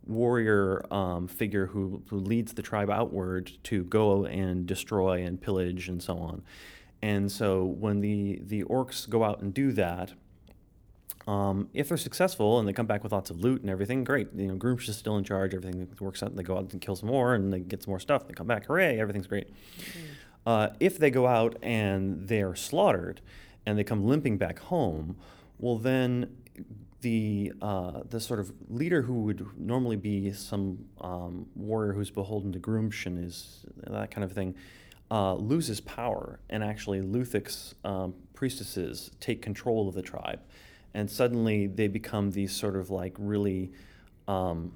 warrior 0.06 0.84
um, 0.92 1.28
figure 1.28 1.66
who, 1.66 2.02
who 2.08 2.18
leads 2.18 2.54
the 2.54 2.62
tribe 2.62 2.90
outward 2.90 3.52
to 3.64 3.84
go 3.84 4.24
and 4.26 4.66
destroy 4.66 5.22
and 5.22 5.40
pillage 5.40 5.88
and 5.88 6.02
so 6.02 6.16
on, 6.18 6.42
and 7.02 7.30
so 7.30 7.64
when 7.64 8.00
the 8.00 8.40
the 8.42 8.62
orcs 8.64 9.08
go 9.08 9.24
out 9.24 9.40
and 9.40 9.52
do 9.52 9.72
that, 9.72 10.12
um, 11.26 11.68
if 11.74 11.88
they're 11.88 11.96
successful 11.96 12.58
and 12.58 12.68
they 12.68 12.72
come 12.72 12.86
back 12.86 13.02
with 13.02 13.12
lots 13.12 13.30
of 13.30 13.40
loot 13.40 13.60
and 13.60 13.70
everything, 13.70 14.04
great. 14.04 14.28
You 14.34 14.48
know, 14.48 14.54
Gruumsh 14.54 14.88
is 14.88 14.96
still 14.96 15.16
in 15.16 15.24
charge. 15.24 15.54
Everything 15.54 15.88
works 16.00 16.22
out. 16.22 16.30
And 16.30 16.38
they 16.38 16.42
go 16.42 16.56
out 16.56 16.72
and 16.72 16.80
kill 16.80 16.96
some 16.96 17.08
more, 17.08 17.34
and 17.34 17.52
they 17.52 17.60
get 17.60 17.82
some 17.82 17.90
more 17.90 18.00
stuff. 18.00 18.26
They 18.26 18.34
come 18.34 18.46
back, 18.46 18.66
hooray! 18.66 18.98
Everything's 18.98 19.26
great. 19.26 19.48
Uh, 20.46 20.68
if 20.80 20.98
they 20.98 21.10
go 21.10 21.26
out 21.26 21.56
and 21.62 22.26
they 22.28 22.42
are 22.42 22.54
slaughtered, 22.54 23.20
and 23.66 23.78
they 23.78 23.84
come 23.84 24.04
limping 24.04 24.38
back 24.38 24.58
home, 24.58 25.16
well 25.58 25.78
then 25.78 26.36
the 27.00 27.52
uh, 27.60 28.00
the 28.08 28.20
sort 28.20 28.40
of 28.40 28.52
leader 28.68 29.02
who 29.02 29.22
would 29.22 29.46
normally 29.58 29.96
be 29.96 30.32
some 30.32 30.84
um, 31.00 31.46
warrior 31.54 31.92
who's 31.92 32.10
beholden 32.10 32.52
to 32.52 32.60
Gruumsh 32.60 33.06
and 33.06 33.24
is 33.24 33.64
that 33.86 34.10
kind 34.10 34.24
of 34.24 34.32
thing. 34.32 34.54
Uh, 35.12 35.34
loses 35.34 35.78
power, 35.82 36.40
and 36.48 36.64
actually 36.64 37.02
Luthic's 37.02 37.74
um, 37.84 38.14
priestesses 38.32 39.10
take 39.20 39.42
control 39.42 39.86
of 39.86 39.94
the 39.94 40.00
tribe 40.00 40.40
and 40.94 41.10
suddenly 41.10 41.66
they 41.66 41.88
become 41.88 42.30
these 42.30 42.52
sort 42.52 42.76
of 42.76 42.90
like 42.90 43.14
really 43.18 43.70
um, 44.28 44.72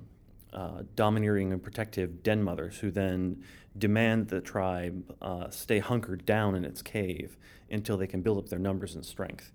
uh, 0.53 0.83
domineering 0.95 1.53
and 1.53 1.63
protective 1.63 2.23
den 2.23 2.43
mothers 2.43 2.79
who 2.79 2.91
then 2.91 3.43
demand 3.79 4.29
the 4.29 4.41
tribe 4.41 5.15
uh, 5.21 5.51
stay 5.51 5.79
hunkered 5.79 6.25
down 6.25 6.55
in 6.55 6.65
its 6.65 6.81
cave 6.81 7.37
until 7.71 7.97
they 7.97 8.07
can 8.07 8.23
build 8.23 8.39
up 8.39 8.49
their 8.49 8.59
numbers 8.59 8.95
and 8.95 9.05
strength. 9.05 9.51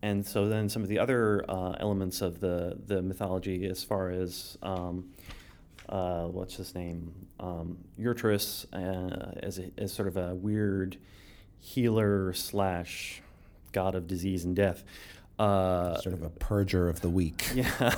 And 0.00 0.24
so 0.24 0.48
then 0.48 0.68
some 0.68 0.82
of 0.82 0.88
the 0.88 0.98
other 0.98 1.44
uh, 1.48 1.72
elements 1.80 2.22
of 2.22 2.40
the, 2.40 2.78
the 2.86 3.02
mythology, 3.02 3.66
as 3.66 3.82
far 3.84 4.10
as 4.10 4.56
um, 4.62 5.10
uh, 5.88 6.24
what's 6.26 6.56
his 6.56 6.74
name, 6.74 7.12
um, 7.40 7.78
Yurtrus, 7.98 8.66
uh, 8.72 9.32
as, 9.42 9.58
a, 9.58 9.70
as 9.78 9.92
sort 9.92 10.08
of 10.08 10.16
a 10.16 10.34
weird 10.34 10.98
healer 11.58 12.32
slash 12.32 13.22
god 13.72 13.94
of 13.94 14.06
disease 14.06 14.44
and 14.44 14.54
death. 14.54 14.84
Uh, 15.38 15.96
sort 16.00 16.14
of 16.14 16.22
a 16.22 16.30
purger 16.30 16.90
of 16.90 17.00
the 17.00 17.08
weak. 17.08 17.48
yeah, 17.54 17.94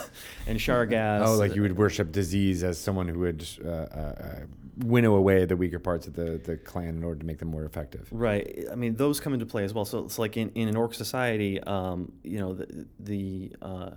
and 0.47 0.59
Shargaas. 0.59 1.27
Oh, 1.27 1.37
like 1.37 1.55
you 1.55 1.63
would 1.63 1.77
worship 1.77 2.13
disease 2.13 2.63
as 2.63 2.79
someone 2.79 3.09
who 3.09 3.21
would 3.21 3.49
uh, 3.65 3.69
uh, 3.69 3.73
uh, 3.73 4.41
winnow 4.85 5.15
away 5.15 5.47
the 5.47 5.57
weaker 5.57 5.79
parts 5.79 6.07
of 6.07 6.15
the, 6.15 6.39
the 6.45 6.59
clan 6.59 6.89
in 6.89 7.05
order 7.05 7.21
to 7.21 7.27
make 7.27 7.39
them 7.39 7.49
more 7.49 7.65
effective. 7.65 8.07
Right. 8.11 8.67
I 8.71 8.75
mean, 8.75 8.95
those 8.97 9.21
come 9.21 9.33
into 9.33 9.47
play 9.47 9.65
as 9.65 9.73
well. 9.73 9.87
So 9.87 10.05
it's 10.05 10.19
like 10.19 10.37
in, 10.37 10.51
in 10.55 10.69
an 10.69 10.77
orc 10.77 10.93
society, 10.93 11.61
um, 11.63 12.13
you 12.23 12.39
know, 12.39 12.53
the, 12.53 12.87
the 12.99 13.53
uh, 13.63 13.91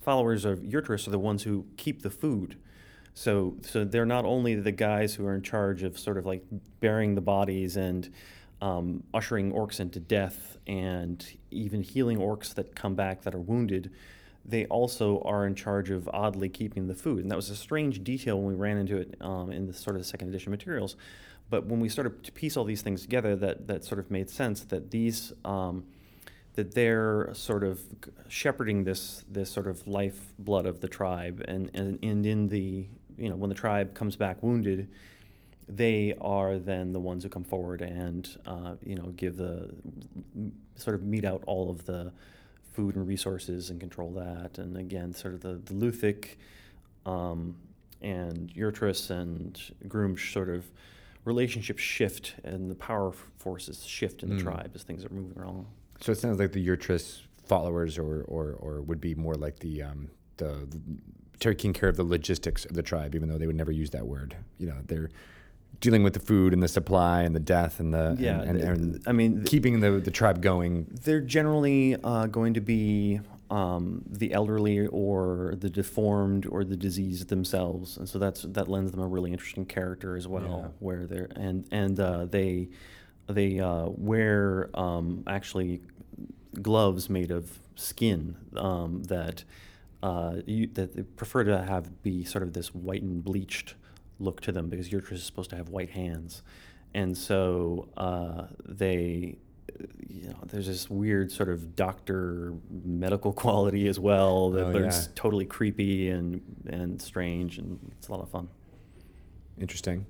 followers 0.00 0.44
of 0.44 0.60
Yurtrus 0.60 1.06
are 1.06 1.10
the 1.10 1.18
ones 1.18 1.44
who 1.44 1.66
keep 1.76 2.02
the 2.02 2.10
food. 2.10 2.56
So, 3.16 3.56
so 3.62 3.82
they're 3.82 4.04
not 4.04 4.26
only 4.26 4.56
the 4.56 4.72
guys 4.72 5.14
who 5.14 5.26
are 5.26 5.34
in 5.34 5.40
charge 5.40 5.82
of 5.82 5.98
sort 5.98 6.18
of 6.18 6.26
like 6.26 6.44
burying 6.80 7.14
the 7.14 7.22
bodies 7.22 7.78
and 7.78 8.12
um, 8.60 9.04
ushering 9.14 9.52
orcs 9.52 9.80
into 9.80 9.98
death 9.98 10.58
and 10.66 11.26
even 11.50 11.80
healing 11.80 12.18
orcs 12.18 12.52
that 12.56 12.76
come 12.76 12.94
back 12.94 13.22
that 13.22 13.34
are 13.34 13.40
wounded. 13.40 13.90
They 14.44 14.66
also 14.66 15.22
are 15.22 15.46
in 15.46 15.54
charge 15.54 15.88
of 15.88 16.10
oddly 16.12 16.50
keeping 16.50 16.88
the 16.88 16.94
food, 16.94 17.20
and 17.20 17.30
that 17.30 17.36
was 17.36 17.48
a 17.48 17.56
strange 17.56 18.04
detail 18.04 18.36
when 18.38 18.48
we 18.48 18.54
ran 18.54 18.76
into 18.76 18.98
it 18.98 19.14
um, 19.22 19.50
in 19.50 19.66
the 19.66 19.72
sort 19.72 19.96
of 19.96 20.02
the 20.02 20.06
second 20.06 20.28
edition 20.28 20.50
materials. 20.50 20.94
But 21.48 21.64
when 21.64 21.80
we 21.80 21.88
started 21.88 22.22
to 22.22 22.32
piece 22.32 22.54
all 22.54 22.64
these 22.64 22.82
things 22.82 23.00
together, 23.00 23.34
that 23.36 23.66
that 23.66 23.82
sort 23.82 23.98
of 23.98 24.10
made 24.10 24.28
sense 24.28 24.60
that 24.64 24.90
these 24.90 25.32
um, 25.42 25.86
that 26.54 26.74
they're 26.74 27.30
sort 27.32 27.64
of 27.64 27.80
shepherding 28.28 28.84
this 28.84 29.24
this 29.26 29.50
sort 29.50 29.66
of 29.66 29.86
lifeblood 29.88 30.66
of 30.66 30.80
the 30.80 30.88
tribe, 30.88 31.42
and 31.48 31.70
and, 31.72 31.98
and 32.02 32.26
in 32.26 32.48
the 32.48 32.88
you 33.18 33.28
know 33.28 33.36
when 33.36 33.48
the 33.48 33.54
tribe 33.56 33.94
comes 33.94 34.16
back 34.16 34.42
wounded, 34.42 34.88
they 35.68 36.14
are 36.20 36.58
then 36.58 36.92
the 36.92 37.00
ones 37.00 37.22
who 37.24 37.28
come 37.28 37.44
forward 37.44 37.82
and 37.82 38.36
uh, 38.46 38.74
you 38.82 38.94
know 38.94 39.06
give 39.16 39.36
the 39.36 39.70
sort 40.76 40.94
of 40.94 41.02
mete 41.02 41.24
out 41.24 41.42
all 41.46 41.70
of 41.70 41.84
the 41.86 42.12
food 42.72 42.94
and 42.96 43.08
resources 43.08 43.70
and 43.70 43.80
control 43.80 44.10
that. 44.12 44.58
And 44.58 44.76
again, 44.76 45.12
sort 45.14 45.34
of 45.34 45.40
the 45.40 45.60
the 45.64 45.74
Luthic 45.74 46.38
um, 47.06 47.56
and 48.02 48.52
Yurtrus 48.54 49.10
and 49.10 49.58
Gruumsh 49.88 50.32
sort 50.32 50.48
of 50.50 50.64
relationships 51.24 51.82
shift 51.82 52.34
and 52.44 52.70
the 52.70 52.74
power 52.74 53.12
forces 53.38 53.84
shift 53.84 54.22
in 54.22 54.28
the 54.28 54.36
Mm. 54.36 54.42
tribe 54.42 54.70
as 54.74 54.82
things 54.84 55.04
are 55.04 55.08
moving 55.08 55.42
along. 55.42 55.66
So 56.00 56.12
it 56.12 56.18
sounds 56.18 56.38
like 56.38 56.52
the 56.52 56.64
Yurtrus 56.64 57.22
followers, 57.44 57.96
or, 57.98 58.22
or, 58.28 58.52
or 58.60 58.82
would 58.82 59.00
be 59.00 59.14
more 59.14 59.34
like 59.34 59.58
the 59.60 59.82
um, 59.82 60.08
the 60.36 60.68
taking 61.40 61.72
care 61.72 61.88
of 61.88 61.96
the 61.96 62.04
logistics 62.04 62.64
of 62.64 62.74
the 62.74 62.82
tribe, 62.82 63.14
even 63.14 63.28
though 63.28 63.38
they 63.38 63.46
would 63.46 63.56
never 63.56 63.72
use 63.72 63.90
that 63.90 64.06
word. 64.06 64.36
You 64.58 64.68
know, 64.68 64.76
they're 64.86 65.10
dealing 65.80 66.02
with 66.02 66.14
the 66.14 66.20
food 66.20 66.52
and 66.52 66.62
the 66.62 66.68
supply 66.68 67.22
and 67.22 67.34
the 67.34 67.40
death 67.40 67.80
and 67.80 67.92
the 67.92 68.16
Yeah, 68.18 68.40
and, 68.40 68.60
and, 68.60 68.60
and 68.60 69.02
I 69.06 69.12
mean, 69.12 69.44
keeping 69.44 69.80
the 69.80 69.92
the 69.92 70.10
tribe 70.10 70.40
going. 70.40 70.86
They're 71.04 71.20
generally 71.20 71.96
uh, 72.02 72.26
going 72.26 72.54
to 72.54 72.60
be 72.60 73.20
um, 73.50 74.02
the 74.08 74.32
elderly 74.32 74.86
or 74.86 75.54
the 75.58 75.70
deformed 75.70 76.46
or 76.46 76.64
the 76.64 76.76
diseased 76.76 77.28
themselves, 77.28 77.96
and 77.96 78.08
so 78.08 78.18
that's 78.18 78.42
that 78.42 78.68
lends 78.68 78.90
them 78.92 79.00
a 79.00 79.06
really 79.06 79.32
interesting 79.32 79.66
character 79.66 80.16
as 80.16 80.26
well. 80.26 80.62
Yeah. 80.64 80.70
Where 80.78 81.06
they're 81.06 81.28
and 81.36 81.66
and 81.70 81.98
uh, 82.00 82.26
they 82.26 82.68
they 83.28 83.60
uh, 83.60 83.86
wear 83.88 84.70
um, 84.74 85.24
actually 85.26 85.82
gloves 86.60 87.10
made 87.10 87.30
of 87.30 87.58
skin 87.74 88.36
um, 88.56 89.02
that 89.04 89.44
uh, 90.02 90.36
you, 90.46 90.66
that 90.74 90.94
they 90.94 91.02
prefer 91.02 91.44
to 91.44 91.62
have 91.62 92.02
be 92.02 92.24
sort 92.24 92.42
of 92.42 92.52
this 92.52 92.74
white 92.74 93.02
and 93.02 93.22
bleached 93.24 93.74
look 94.18 94.40
to 94.42 94.52
them 94.52 94.68
because 94.68 94.88
Yurtrus 94.90 95.12
is 95.12 95.24
supposed 95.24 95.50
to 95.50 95.56
have 95.56 95.68
white 95.68 95.90
hands, 95.90 96.42
and 96.94 97.16
so 97.16 97.88
uh, 97.96 98.46
they. 98.64 99.38
You 100.08 100.28
know, 100.30 100.36
there's 100.46 100.66
this 100.68 100.88
weird 100.88 101.30
sort 101.30 101.50
of 101.50 101.76
doctor 101.76 102.54
medical 102.70 103.32
quality 103.44 103.88
as 103.88 103.98
well 104.00 104.48
that 104.52 104.68
Oh, 104.68 104.70
looks 104.70 105.06
yeah. 105.06 105.12
totally 105.14 105.44
creepy 105.44 106.08
and 106.08 106.40
and 106.66 107.02
strange, 107.02 107.58
and 107.58 107.78
it's 107.98 108.08
a 108.08 108.12
lot 108.12 108.22
of 108.22 108.30
fun. 108.30 108.48
Interesting. 109.60 110.06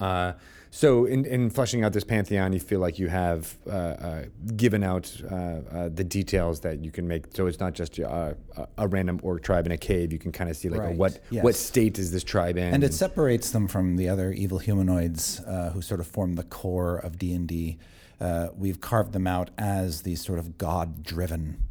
Uh, 0.00 0.32
so, 0.72 1.04
in, 1.04 1.24
in 1.24 1.50
fleshing 1.50 1.82
out 1.82 1.92
this 1.92 2.04
pantheon, 2.04 2.52
you 2.52 2.60
feel 2.60 2.78
like 2.78 2.96
you 3.00 3.08
have 3.08 3.56
uh, 3.66 3.70
uh, 3.70 4.24
given 4.56 4.84
out 4.84 5.12
uh, 5.28 5.34
uh, 5.34 5.88
the 5.92 6.04
details 6.04 6.60
that 6.60 6.84
you 6.84 6.92
can 6.92 7.08
make. 7.08 7.24
So 7.34 7.48
it's 7.48 7.58
not 7.58 7.72
just 7.74 7.98
uh, 7.98 8.34
a, 8.56 8.68
a 8.78 8.86
random 8.86 9.18
orc 9.24 9.42
tribe 9.42 9.66
in 9.66 9.72
a 9.72 9.76
cave. 9.76 10.12
You 10.12 10.20
can 10.20 10.30
kind 10.30 10.48
of 10.48 10.56
see 10.56 10.68
like 10.68 10.80
Right. 10.80 10.96
what 10.96 11.18
Yes. 11.30 11.42
what 11.42 11.56
state 11.56 11.98
is 11.98 12.12
this 12.12 12.22
tribe 12.22 12.56
in, 12.56 12.72
and 12.72 12.84
it 12.84 12.94
separates 12.94 13.50
them 13.50 13.66
from 13.66 13.96
the 13.96 14.08
other 14.08 14.32
evil 14.32 14.58
humanoids 14.60 15.40
uh, 15.40 15.70
who 15.74 15.82
sort 15.82 15.98
of 15.98 16.06
form 16.06 16.34
the 16.36 16.44
core 16.44 16.98
of 16.98 17.18
D 17.18 17.34
and 17.34 17.48
D. 17.48 17.78
Uh, 18.20 18.50
We've 18.56 18.80
carved 18.80 19.12
them 19.12 19.26
out 19.26 19.50
as 19.58 20.02
these 20.02 20.24
sort 20.24 20.38
of 20.38 20.56
god-driven 20.56 21.62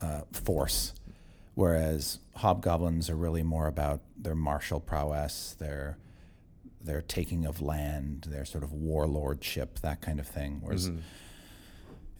uh, 0.00 0.22
force, 0.32 0.94
whereas 1.54 2.18
hobgoblins 2.36 3.08
are 3.08 3.14
really 3.16 3.42
more 3.44 3.68
about 3.68 4.00
their 4.16 4.34
martial 4.34 4.80
prowess, 4.80 5.54
their 5.60 5.96
their 6.82 7.02
taking 7.02 7.44
of 7.46 7.60
land, 7.60 8.26
their 8.28 8.44
sort 8.44 8.64
of 8.64 8.70
warlordship, 8.70 9.80
that 9.80 10.00
kind 10.00 10.18
of 10.20 10.26
thing. 10.26 10.60
Whereas 10.62 10.90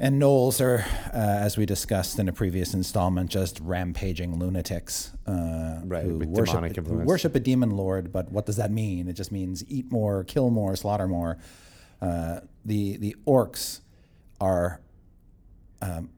and 0.02 0.21
gnolls 0.21 0.62
are, 0.62 0.83
uh, 1.12 1.17
as 1.17 1.59
we 1.59 1.67
discussed 1.67 2.19
in 2.19 2.26
a 2.26 2.33
previous 2.33 2.73
installment, 2.73 3.31
just 3.31 3.61
rampaging 3.61 4.38
lunatics 4.38 5.12
uh, 5.26 5.81
Right, 5.85 6.05
who 6.05 6.19
worship, 6.26 6.55
who 6.87 6.95
worship 7.07 7.35
a 7.35 7.40
demon 7.40 7.71
lord. 7.73 8.11
But 8.11 8.33
what 8.33 8.47
does 8.47 8.57
that 8.57 8.71
mean? 8.71 9.09
It 9.09 9.12
just 9.12 9.31
means 9.31 9.62
eat 9.69 9.93
more, 9.93 10.25
kill 10.25 10.49
more, 10.49 10.75
slaughter 10.75 11.07
more. 11.07 11.37
Uh, 12.00 12.40
the 12.64 12.97
the 12.97 13.14
orcs 13.26 13.81
are 14.40 14.81
um, 15.83 16.09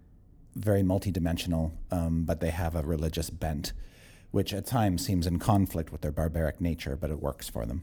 very 0.54 0.82
multidimensional, 0.82 1.72
um, 1.90 2.22
but 2.24 2.38
they 2.38 2.50
have 2.50 2.76
a 2.76 2.82
religious 2.82 3.30
bent, 3.30 3.72
which 4.30 4.54
at 4.54 4.64
times 4.64 5.04
seems 5.04 5.26
in 5.26 5.40
conflict 5.40 5.90
with 5.90 6.02
their 6.02 6.12
barbaric 6.12 6.60
nature, 6.60 6.94
but 6.94 7.10
it 7.10 7.20
works 7.20 7.48
for 7.48 7.66
them. 7.66 7.82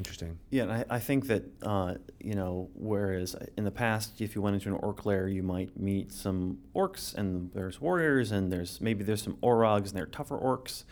Interesting. 0.00 0.38
Yeah, 0.48 0.62
and 0.62 0.72
I, 0.72 0.84
I 0.88 0.98
think 0.98 1.26
that 1.26 1.44
uh, 1.62 1.96
you 2.18 2.34
know, 2.34 2.70
whereas 2.74 3.36
in 3.58 3.64
the 3.64 3.70
past, 3.70 4.22
if 4.22 4.34
you 4.34 4.40
went 4.40 4.54
into 4.54 4.70
an 4.70 4.76
orc 4.76 5.04
lair, 5.04 5.28
you 5.28 5.42
might 5.42 5.78
meet 5.78 6.10
some 6.10 6.56
orcs, 6.74 7.14
and 7.14 7.50
there's 7.52 7.82
warriors, 7.82 8.32
and 8.32 8.50
there's 8.50 8.80
maybe 8.80 9.04
there's 9.04 9.22
some 9.22 9.36
orogs, 9.42 9.88
and 9.88 9.98
they're 9.98 10.06
tougher 10.06 10.38
orcs, 10.38 10.84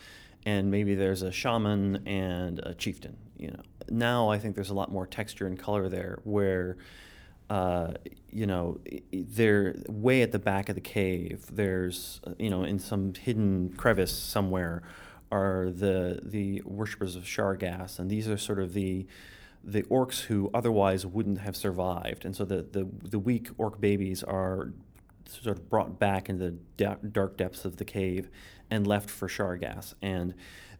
and 0.45 0.69
maybe 0.69 0.93
there's 0.93 1.23
a 1.23 1.31
shaman 1.31 2.07
and 2.07 2.59
a 2.59 2.75
chieftain. 2.75 3.17
You 3.35 3.47
know, 3.47 3.61
now 3.89 4.29
I 4.29 4.37
think 4.37 4.53
there's 4.53 4.69
a 4.69 4.75
lot 4.75 4.91
more 4.91 5.07
texture 5.07 5.47
and 5.47 5.57
color 5.57 5.89
there, 5.89 6.19
where 6.23 6.77
uh, 7.49 7.93
you 8.31 8.45
know, 8.45 8.79
they're 9.11 9.75
way 9.87 10.21
at 10.21 10.31
the 10.31 10.37
back 10.37 10.69
of 10.69 10.75
the 10.75 10.81
cave. 10.81 11.47
There's, 11.51 12.21
uh, 12.27 12.33
you 12.37 12.51
know, 12.51 12.63
in 12.63 12.77
some 12.77 13.15
hidden 13.15 13.73
crevice 13.75 14.15
somewhere, 14.15 14.83
are 15.31 15.69
the 15.69 16.19
the 16.23 16.61
worshippers 16.65 17.15
of 17.15 17.23
Shargaas, 17.23 17.99
and 17.99 18.09
these 18.09 18.27
are 18.27 18.37
sort 18.37 18.59
of 18.59 18.73
the 18.73 19.05
the 19.63 19.83
orcs 19.83 20.21
who 20.21 20.49
otherwise 20.53 21.05
wouldn't 21.05 21.39
have 21.39 21.55
survived. 21.55 22.25
And 22.25 22.35
so 22.35 22.45
the 22.45 22.63
the, 22.63 22.87
the 23.03 23.19
weak 23.19 23.49
orc 23.57 23.79
babies 23.79 24.23
are 24.23 24.73
sort 25.25 25.55
of 25.57 25.69
brought 25.69 25.99
back 25.99 26.29
into 26.29 26.45
the 26.45 26.57
da- 26.77 26.95
dark 27.11 27.37
depths 27.37 27.65
of 27.65 27.77
the 27.77 27.85
cave 27.85 28.29
and 28.71 28.87
left 28.87 29.09
for 29.09 29.27
Shargaas, 29.27 29.93
and 30.01 30.33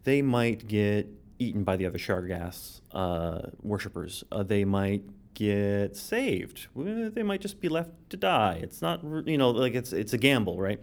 they 0.04 0.22
might 0.22 0.68
get 0.68 1.08
eaten 1.38 1.64
by 1.64 1.78
the 1.78 1.86
other 1.86 1.98
Shargaas 1.98 2.82
uh, 2.92 3.50
worshippers. 3.62 4.24
Uh, 4.32 4.44
they 4.44 4.66
might 4.66 5.04
get 5.40 5.96
saved. 5.96 6.68
They 6.76 7.24
might 7.24 7.40
just 7.40 7.62
be 7.62 7.70
left 7.70 7.92
to 8.10 8.18
die. 8.18 8.60
It's 8.62 8.82
not, 8.82 9.02
you 9.26 9.38
know, 9.38 9.52
like 9.52 9.74
it's 9.74 9.94
it's 9.94 10.12
a 10.12 10.18
gamble, 10.18 10.60
right? 10.60 10.82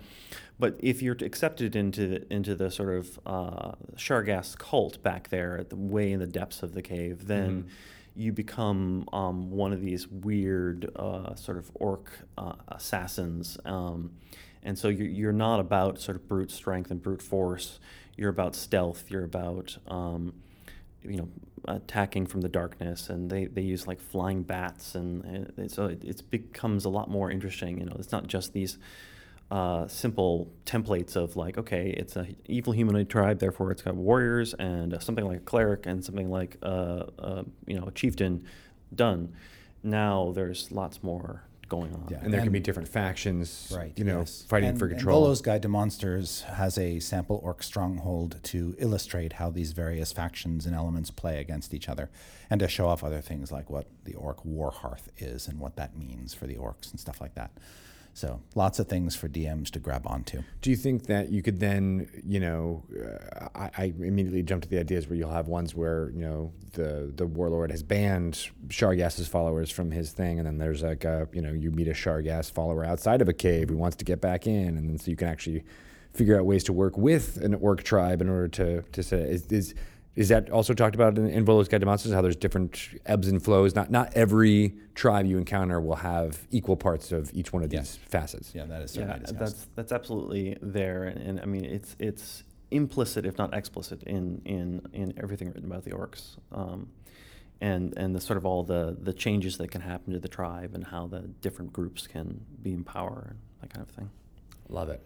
But 0.58 0.76
if 0.80 1.02
you're 1.02 1.16
accepted 1.20 1.76
into 1.76 2.06
the, 2.06 2.32
into 2.32 2.54
the 2.54 2.70
sort 2.70 2.94
of 2.94 3.20
uh, 3.26 3.72
Shargaas 3.96 4.56
cult 4.56 5.02
back 5.02 5.28
there, 5.28 5.58
at 5.58 5.68
the 5.68 5.76
way 5.76 6.10
in 6.10 6.20
the 6.20 6.26
depths 6.26 6.62
of 6.62 6.72
the 6.72 6.80
cave, 6.80 7.26
then 7.26 7.66
you 8.14 8.32
become 8.32 9.06
um, 9.12 9.50
one 9.50 9.74
of 9.74 9.82
these 9.82 10.08
weird 10.08 10.90
uh, 10.96 11.34
sort 11.34 11.58
of 11.58 11.70
orc 11.74 12.10
uh, 12.38 12.54
assassins. 12.68 13.58
Um, 13.66 14.12
and 14.62 14.78
so 14.78 14.88
you're, 14.88 15.06
you're 15.06 15.32
not 15.32 15.60
about 15.60 16.00
sort 16.00 16.16
of 16.16 16.26
brute 16.26 16.50
strength 16.50 16.90
and 16.90 17.02
brute 17.02 17.20
force. 17.20 17.78
You're 18.16 18.30
about 18.30 18.56
stealth. 18.56 19.10
You're 19.10 19.24
about 19.24 19.76
um, 19.86 20.32
you 21.02 21.18
know 21.18 21.28
attacking 21.68 22.26
from 22.26 22.40
the 22.40 22.48
darkness 22.48 23.08
and 23.10 23.30
they, 23.30 23.46
they 23.46 23.62
use 23.62 23.86
like 23.86 24.00
flying 24.00 24.42
bats 24.42 24.94
and, 24.94 25.24
and 25.24 25.52
it- 25.58 25.70
so 25.70 25.86
it 25.86 26.02
it's 26.04 26.22
becomes 26.22 26.84
a 26.84 26.88
lot 26.88 27.10
more 27.10 27.30
interesting 27.30 27.78
you 27.80 27.86
know? 27.86 27.96
It's 27.98 28.12
not 28.12 28.26
just 28.26 28.52
these 28.52 28.78
uh, 29.50 29.86
simple 29.86 30.50
templates 30.64 31.14
of 31.14 31.36
like 31.36 31.56
okay 31.56 31.90
it's 31.90 32.16
an 32.16 32.34
evil 32.46 32.72
humanoid 32.72 33.08
tribe 33.08 33.38
therefore 33.38 33.70
it's 33.70 33.82
got 33.82 33.94
warriors 33.94 34.54
and 34.54 34.92
uh, 34.92 34.98
something 34.98 35.24
like 35.24 35.36
a 35.38 35.40
cleric 35.40 35.86
and 35.86 36.04
something 36.04 36.28
like 36.30 36.56
uh, 36.64 37.04
uh, 37.18 37.42
you 37.66 37.78
know 37.78 37.86
a 37.86 37.92
chieftain 37.92 38.44
done. 38.94 39.32
Now 39.84 40.32
there's 40.34 40.72
lots 40.72 41.02
more 41.02 41.44
going 41.68 41.92
on 41.94 42.06
Yeah. 42.10 42.18
And 42.22 42.32
there 42.32 42.40
can 42.42 42.52
be 42.52 42.60
different 42.60 42.88
factions, 42.88 43.72
Right. 43.76 43.92
you 43.96 44.04
know, 44.04 44.20
yes. 44.20 44.42
fighting 44.48 44.70
and, 44.70 44.78
for 44.78 44.86
and 44.86 44.94
control. 44.96 45.22
Volo's 45.22 45.40
Guide 45.40 45.62
to 45.62 45.68
Monsters 45.68 46.42
has 46.42 46.78
a 46.78 47.00
sample 47.00 47.40
orc 47.42 47.62
stronghold 47.62 48.38
to 48.44 48.74
illustrate 48.78 49.34
how 49.34 49.50
these 49.50 49.72
various 49.72 50.12
factions 50.12 50.66
and 50.66 50.74
elements 50.74 51.10
play 51.10 51.40
against 51.40 51.74
each 51.74 51.88
other, 51.88 52.10
and 52.50 52.60
to 52.60 52.68
show 52.68 52.86
off 52.88 53.02
other 53.02 53.20
things 53.20 53.50
like 53.50 53.68
what 53.70 53.86
the 54.04 54.14
orc 54.14 54.44
war 54.44 54.70
hearth 54.70 55.10
is 55.18 55.48
and 55.48 55.58
what 55.58 55.76
that 55.76 55.96
means 55.96 56.34
for 56.34 56.46
the 56.46 56.56
orcs 56.56 56.90
and 56.90 57.00
stuff 57.00 57.20
like 57.20 57.34
that. 57.34 57.50
So 58.16 58.40
lots 58.54 58.78
of 58.78 58.88
things 58.88 59.14
for 59.14 59.28
DMs 59.28 59.70
to 59.72 59.78
grab 59.78 60.06
onto. 60.06 60.42
Do 60.62 60.70
you 60.70 60.76
think 60.76 61.04
that 61.04 61.28
you 61.28 61.42
could 61.42 61.60
then, 61.60 62.08
you 62.24 62.40
know, 62.40 62.82
uh, 62.98 63.48
I, 63.54 63.70
I 63.76 63.84
immediately 63.98 64.42
jump 64.42 64.62
to 64.62 64.70
the 64.70 64.78
ideas 64.78 65.06
where 65.06 65.18
you'll 65.18 65.32
have 65.32 65.48
ones 65.48 65.74
where 65.74 66.08
you 66.14 66.22
know 66.22 66.54
the 66.72 67.12
the 67.14 67.26
warlord 67.26 67.70
has 67.70 67.82
banned 67.82 68.48
Shargaas's 68.68 69.28
followers 69.28 69.70
from 69.70 69.90
his 69.90 70.12
thing, 70.12 70.38
and 70.38 70.46
then 70.46 70.56
there's 70.56 70.82
like 70.82 71.04
a, 71.04 71.28
you 71.34 71.42
know 71.42 71.52
you 71.52 71.70
meet 71.70 71.88
a 71.88 71.92
Shargaas 71.92 72.50
follower 72.50 72.86
outside 72.86 73.20
of 73.20 73.28
a 73.28 73.34
cave 73.34 73.68
who 73.68 73.76
wants 73.76 73.96
to 73.96 74.04
get 74.06 74.22
back 74.22 74.46
in, 74.46 74.78
and 74.78 74.88
then 74.88 74.96
so 74.96 75.10
you 75.10 75.16
can 75.16 75.28
actually 75.28 75.62
figure 76.14 76.38
out 76.38 76.46
ways 76.46 76.64
to 76.64 76.72
work 76.72 76.96
with 76.96 77.36
an 77.42 77.52
orc 77.52 77.82
tribe 77.82 78.22
in 78.22 78.30
order 78.30 78.48
to 78.48 78.80
to 78.92 79.02
say 79.02 79.18
is. 79.30 79.46
is 79.48 79.74
is 80.16 80.28
that 80.30 80.50
also 80.50 80.74
talked 80.74 80.94
about 80.94 81.18
in, 81.18 81.28
in 81.28 81.44
Volo's 81.44 81.68
Guide 81.68 81.80
to 81.80 81.86
Monsters? 81.86 82.12
How 82.12 82.22
there's 82.22 82.36
different 82.36 82.80
ebbs 83.04 83.28
and 83.28 83.42
flows. 83.42 83.74
Not 83.74 83.90
not 83.90 84.12
every 84.14 84.74
tribe 84.94 85.26
you 85.26 85.36
encounter 85.38 85.80
will 85.80 85.96
have 85.96 86.46
equal 86.50 86.76
parts 86.76 87.12
of 87.12 87.30
each 87.34 87.52
one 87.52 87.62
of 87.62 87.70
these 87.70 87.76
Yes. 87.78 87.96
facets. 87.96 88.54
Yeah, 88.54 88.64
that 88.64 88.82
is 88.82 88.96
yeah, 88.96 89.02
certainly 89.02 89.20
discussed. 89.20 89.38
that's 89.38 89.68
that's 89.74 89.92
absolutely 89.92 90.56
there, 90.62 91.04
and, 91.04 91.20
and 91.20 91.40
I 91.40 91.44
mean 91.44 91.64
it's 91.64 91.94
it's 91.98 92.42
implicit, 92.70 93.24
if 93.26 93.38
not 93.38 93.54
explicit, 93.54 94.02
in 94.04 94.40
in 94.44 94.82
in 94.92 95.14
everything 95.22 95.48
written 95.48 95.66
about 95.66 95.84
the 95.84 95.90
orcs, 95.92 96.36
um, 96.50 96.88
and 97.60 97.92
and 97.96 98.14
the 98.14 98.20
sort 98.20 98.38
of 98.38 98.46
all 98.46 98.62
the 98.64 98.96
the 99.00 99.12
changes 99.12 99.58
that 99.58 99.70
can 99.70 99.82
happen 99.82 100.12
to 100.14 100.18
the 100.18 100.28
tribe 100.28 100.74
and 100.74 100.84
how 100.86 101.06
the 101.06 101.20
different 101.42 101.72
groups 101.72 102.06
can 102.06 102.40
be 102.62 102.72
in 102.72 102.82
power 102.84 103.26
and 103.30 103.38
that 103.60 103.72
kind 103.74 103.86
of 103.86 103.94
thing. 103.94 104.10
Love 104.68 104.88
it. 104.88 105.00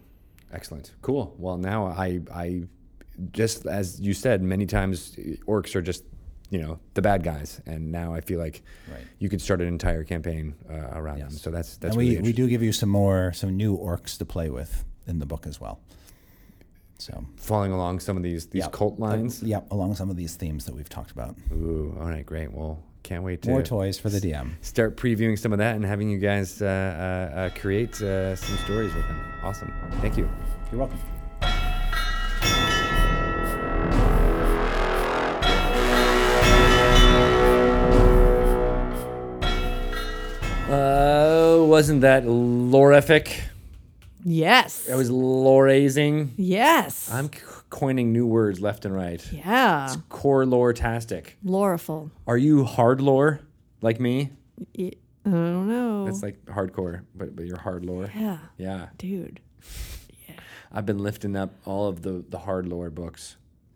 Excellent. 0.53 0.91
Cool. 1.01 1.33
Well, 1.37 1.57
now 1.57 1.85
I, 1.85 2.19
I, 2.33 2.63
just 3.31 3.65
as 3.65 3.99
you 3.99 4.13
said, 4.13 4.41
many 4.41 4.65
times 4.65 5.15
orcs 5.47 5.75
are 5.75 5.81
just, 5.81 6.03
you 6.49 6.59
know, 6.61 6.79
the 6.95 7.01
bad 7.01 7.23
guys, 7.23 7.61
and 7.65 7.91
now 7.91 8.13
I 8.13 8.21
feel 8.21 8.39
like 8.39 8.61
Right. 8.91 9.01
you 9.19 9.29
could 9.29 9.41
start 9.41 9.61
an 9.61 9.67
entire 9.67 10.03
campaign 10.03 10.55
uh, 10.69 10.99
around 10.99 11.19
them. 11.19 11.29
So 11.31 11.49
that's 11.51 11.77
that's 11.77 11.95
and 11.95 12.01
really 12.01 12.17
we, 12.17 12.23
we 12.23 12.33
do 12.33 12.47
give 12.47 12.61
you 12.63 12.71
some 12.73 12.89
more 12.89 13.31
some 13.33 13.55
new 13.55 13.77
orcs 13.77 14.17
to 14.17 14.25
play 14.25 14.49
with 14.49 14.83
in 15.07 15.19
the 15.19 15.25
book 15.25 15.45
as 15.47 15.59
well. 15.61 15.79
So 16.97 17.25
following 17.37 17.71
along 17.71 17.99
some 18.01 18.15
of 18.17 18.23
these 18.23 18.47
these 18.47 18.63
yeah, 18.63 18.69
cult 18.69 18.99
uh, 18.99 19.05
lines. 19.05 19.41
yeah, 19.41 19.61
along 19.71 19.95
some 19.95 20.09
of 20.11 20.17
these 20.17 20.35
themes 20.35 20.65
that 20.65 20.75
we've 20.75 20.89
talked 20.89 21.11
about. 21.11 21.35
Ooh. 21.51 21.95
All 21.99 22.05
right. 22.07 22.25
Great. 22.25 22.51
Well, 22.51 22.83
can't 23.03 23.23
wait 23.23 23.41
to 23.43 23.49
More 23.49 23.63
toys 23.63 23.97
for 23.97 24.09
the 24.09 24.19
DM. 24.19 24.51
start 24.61 24.95
previewing 24.97 25.39
some 25.39 25.51
of 25.53 25.57
that 25.57 25.75
and 25.75 25.83
having 25.83 26.09
you 26.11 26.19
guys 26.19 26.61
uh, 26.61 26.65
uh, 26.65 27.35
uh, 27.39 27.49
create 27.59 27.99
uh, 28.01 28.35
some 28.35 28.57
stories 28.57 28.93
with 28.93 29.07
them. 29.07 29.19
Awesome. 29.41 29.73
Thank 30.01 30.17
you. 30.17 30.29
You're 30.71 30.79
welcome. 30.81 30.99
Wasn't 41.81 42.01
that 42.01 42.25
lorific? 42.25 43.41
Yes. 44.23 44.85
That 44.85 44.97
was 44.97 45.09
lorazing. 45.09 46.29
yes. 46.37 47.09
I'm 47.11 47.25
c- 47.33 47.39
coining 47.71 48.13
new 48.13 48.27
words 48.27 48.59
left 48.61 48.85
and 48.85 48.93
right. 48.93 49.19
yeah. 49.31 49.85
It's 49.85 49.95
core 50.09 50.45
lore 50.45 50.73
tastic. 50.73 51.37
Loreful. 51.43 52.11
Are 52.27 52.37
you 52.37 52.65
hard 52.65 53.01
lore 53.01 53.39
like 53.81 53.99
me? 53.99 54.29
I 54.77 54.91
don't 55.25 55.67
know. 55.67 56.05
That's 56.05 56.21
like 56.21 56.45
hardcore, 56.45 57.01
but 57.15 57.35
but 57.35 57.45
you're 57.47 57.57
hard 57.57 57.83
lore. 57.83 58.11
yeah, 58.15 58.37
Yeah, 58.57 58.89
dude. 58.99 59.39
Yeah. 60.29 60.35
I've 60.71 60.85
been 60.85 60.99
lifting 60.99 61.35
up 61.35 61.49
all 61.65 61.87
of 61.87 62.03
the 62.03 62.23
the 62.29 62.37
hard 62.37 62.67
lore 62.67 62.91
books. 62.91 63.37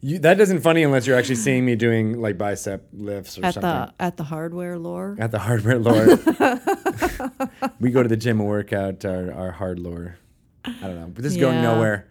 you 0.00 0.18
that 0.20 0.40
isn't 0.40 0.60
funny 0.60 0.82
unless 0.82 1.06
you're 1.06 1.18
actually 1.18 1.34
seeing 1.36 1.64
me 1.64 1.74
doing 1.76 2.20
like 2.20 2.38
bicep 2.38 2.88
lifts 2.92 3.38
or 3.38 3.44
At 3.44 3.54
something. 3.54 3.70
the 3.70 3.94
at 3.98 4.16
the 4.16 4.24
hardware 4.24 4.78
lore. 4.78 5.16
At 5.18 5.30
the 5.30 5.38
hardware 5.38 5.78
lore. 5.78 6.06
we 7.80 7.90
go 7.90 8.02
to 8.02 8.08
the 8.08 8.16
gym 8.16 8.40
and 8.40 8.48
work 8.48 8.72
out 8.72 9.04
our, 9.04 9.32
our 9.32 9.50
hard 9.50 9.78
lore. 9.78 10.16
I 10.64 10.70
don't 10.82 11.00
know, 11.00 11.06
but 11.08 11.22
this 11.22 11.32
is 11.32 11.38
going 11.38 11.62
nowhere. 11.62 12.06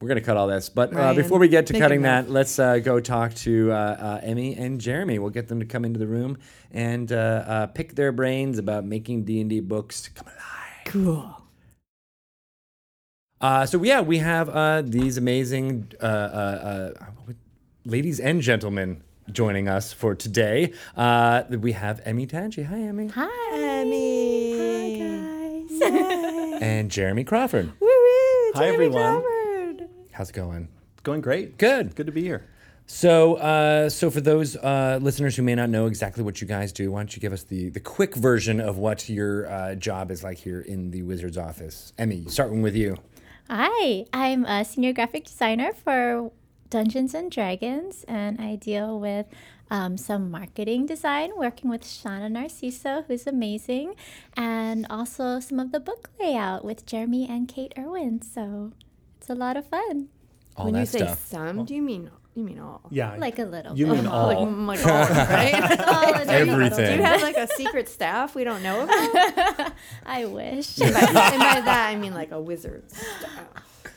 We're 0.00 0.08
gonna 0.08 0.22
cut 0.22 0.38
all 0.38 0.46
this, 0.46 0.70
but 0.70 0.96
uh, 0.96 1.12
before 1.12 1.38
we 1.38 1.48
get 1.48 1.66
to 1.66 1.78
cutting 1.78 1.98
move. 1.98 2.04
that, 2.04 2.30
let's 2.30 2.58
uh, 2.58 2.78
go 2.78 3.00
talk 3.00 3.34
to 3.34 3.70
uh, 3.70 3.74
uh, 3.74 4.20
Emi 4.22 4.58
and 4.58 4.80
Jeremy. 4.80 5.18
We'll 5.18 5.28
get 5.28 5.48
them 5.48 5.60
to 5.60 5.66
come 5.66 5.84
into 5.84 5.98
the 5.98 6.06
room 6.06 6.38
and 6.70 7.12
uh, 7.12 7.16
uh, 7.16 7.66
pick 7.66 7.94
their 7.96 8.10
brains 8.10 8.56
about 8.58 8.86
making 8.86 9.24
D 9.24 9.42
and 9.42 9.50
D 9.50 9.60
books 9.60 10.08
come 10.08 10.26
alive. 10.26 10.84
Cool. 10.86 11.39
Uh, 13.40 13.64
so 13.64 13.82
yeah, 13.82 14.00
we 14.00 14.18
have 14.18 14.48
uh, 14.50 14.82
these 14.82 15.16
amazing 15.16 15.90
uh, 16.00 16.04
uh, 16.04 16.92
uh, 16.96 17.32
ladies 17.86 18.20
and 18.20 18.42
gentlemen 18.42 19.02
joining 19.32 19.66
us 19.66 19.92
for 19.92 20.14
today. 20.14 20.72
Uh, 20.94 21.44
we 21.48 21.72
have 21.72 22.04
Emi 22.04 22.28
Tanji. 22.28 22.66
Hi, 22.66 22.76
Emi. 22.76 23.10
Hi. 23.12 23.56
Emi. 23.56 24.58
Hi, 24.58 25.88
guys. 25.88 26.60
And 26.62 26.90
Jeremy 26.90 27.24
Crawford. 27.24 27.72
Woo 27.80 27.86
woo. 27.86 28.52
Hi, 28.56 28.68
everyone. 28.68 29.88
How's 30.12 30.28
it 30.28 30.34
going? 30.34 30.68
Going 31.02 31.22
great. 31.22 31.56
Good. 31.56 31.94
Good 31.94 32.04
to 32.04 32.12
be 32.12 32.22
here. 32.22 32.46
So, 32.84 33.36
uh, 33.36 33.88
so 33.88 34.10
for 34.10 34.20
those 34.20 34.56
uh, 34.56 34.98
listeners 35.00 35.36
who 35.36 35.42
may 35.42 35.54
not 35.54 35.70
know 35.70 35.86
exactly 35.86 36.22
what 36.22 36.42
you 36.42 36.46
guys 36.46 36.72
do, 36.72 36.90
why 36.90 37.00
don't 37.00 37.14
you 37.14 37.20
give 37.20 37.32
us 37.32 37.44
the 37.44 37.70
the 37.70 37.80
quick 37.80 38.14
version 38.16 38.60
of 38.60 38.76
what 38.76 39.08
your 39.08 39.50
uh, 39.50 39.74
job 39.76 40.10
is 40.10 40.22
like 40.22 40.36
here 40.36 40.60
in 40.60 40.90
the 40.90 41.02
Wizards 41.02 41.38
office? 41.38 41.94
Emi, 41.98 42.28
starting 42.28 42.60
with 42.60 42.74
you. 42.74 42.98
Hi, 43.52 44.04
I'm 44.12 44.44
a 44.44 44.64
senior 44.64 44.92
graphic 44.92 45.24
designer 45.24 45.72
for 45.72 46.30
Dungeons 46.68 47.14
and 47.14 47.32
Dragons, 47.32 48.04
and 48.06 48.40
I 48.40 48.54
deal 48.54 49.00
with 49.00 49.26
um, 49.72 49.96
some 49.96 50.30
marketing 50.30 50.86
design, 50.86 51.32
working 51.36 51.68
with 51.68 51.82
Shauna 51.82 52.30
Narciso, 52.30 53.04
who's 53.08 53.26
amazing, 53.26 53.96
and 54.36 54.86
also 54.88 55.40
some 55.40 55.58
of 55.58 55.72
the 55.72 55.80
book 55.80 56.10
layout 56.20 56.64
with 56.64 56.86
Jeremy 56.86 57.28
and 57.28 57.48
Kate 57.48 57.72
Irwin. 57.76 58.22
So 58.22 58.70
it's 59.18 59.28
a 59.28 59.34
lot 59.34 59.56
of 59.56 59.66
fun. 59.66 60.10
All 60.56 60.66
when 60.66 60.74
that 60.74 60.80
you 60.80 60.86
say 60.86 60.98
stuff. 60.98 61.26
some, 61.26 61.64
do 61.64 61.74
you 61.74 61.82
mean 61.82 62.08
You 62.34 62.44
mean 62.44 62.58
all? 62.60 62.80
Yeah. 62.90 63.16
Like 63.16 63.38
a 63.38 63.44
little. 63.44 63.76
You 63.76 63.86
bit. 63.86 63.96
mean 63.96 64.04
Like, 64.04 64.36
all. 64.36 64.46
mm, 64.46 64.66
like 64.66 64.86
all, 64.86 64.92
right? 65.26 65.80
All 65.80 66.08
in 66.08 66.14
a 66.14 66.18
little 66.18 66.30
Everything. 66.30 66.86
Do 66.86 66.94
you 66.96 67.02
have 67.02 67.22
like 67.22 67.36
a 67.36 67.48
secret 67.48 67.88
staff 67.96 68.34
we 68.34 68.44
don't 68.44 68.62
know 68.62 68.82
about? 68.84 69.72
I 70.06 70.26
wish. 70.26 70.78
and, 70.80 70.94
by, 70.94 71.00
and 71.00 71.12
by 71.12 71.60
that 71.60 71.88
I 71.90 71.96
mean 71.96 72.14
like 72.14 72.30
a 72.30 72.40
wizard 72.40 72.90
staff. 72.90 73.48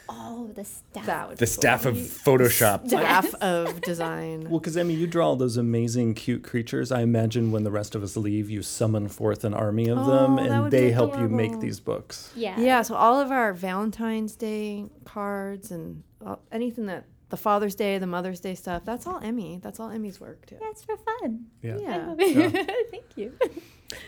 Oh, 0.09 0.49
the 0.53 0.65
staff. 0.65 1.05
That 1.05 1.29
would 1.29 1.37
The 1.37 1.43
be 1.45 1.49
staff 1.49 1.83
cool. 1.83 1.91
of 1.91 1.97
Photoshop. 1.97 2.87
staff 2.87 3.33
of 3.41 3.81
design. 3.81 4.49
Well, 4.49 4.59
because 4.59 4.75
Emi, 4.75 4.97
you 4.97 5.07
draw 5.07 5.27
all 5.29 5.35
those 5.35 5.57
amazing, 5.57 6.13
cute 6.15 6.43
creatures. 6.43 6.91
I 6.91 7.01
imagine 7.01 7.51
when 7.51 7.63
the 7.63 7.71
rest 7.71 7.95
of 7.95 8.03
us 8.03 8.15
leave, 8.17 8.49
you 8.49 8.61
summon 8.61 9.07
forth 9.09 9.43
an 9.43 9.53
army 9.53 9.89
of 9.89 10.05
them, 10.05 10.33
Oh, 10.39 10.43
that 10.43 10.51
and 10.51 10.71
they 10.71 10.91
help 10.91 11.17
you 11.17 11.29
make 11.29 11.59
these 11.59 11.79
books. 11.79 12.31
Yeah. 12.35 12.59
Yeah, 12.59 12.81
so 12.81 12.95
all 12.95 13.19
of 13.19 13.31
our 13.31 13.53
Valentine's 13.53 14.35
Day 14.35 14.85
cards 15.05 15.71
and 15.71 16.03
anything 16.51 16.85
that 16.87 17.05
the 17.33 17.37
Father's 17.37 17.73
Day, 17.73 17.97
the 17.97 18.05
Mother's 18.05 18.39
Day 18.39 18.53
stuff, 18.53 18.83
that's 18.85 19.07
all 19.07 19.19
Emi. 19.19 19.59
That's 19.59 19.79
all 19.79 19.89
Emi's 19.89 20.21
work 20.21 20.45
too. 20.45 20.57
That's 20.61 20.83
for 20.83 20.95
fun. 20.97 21.45
Yeah. 21.63 21.77
Yeah. 21.79 22.13
Thank 22.91 23.05
you. 23.15 23.31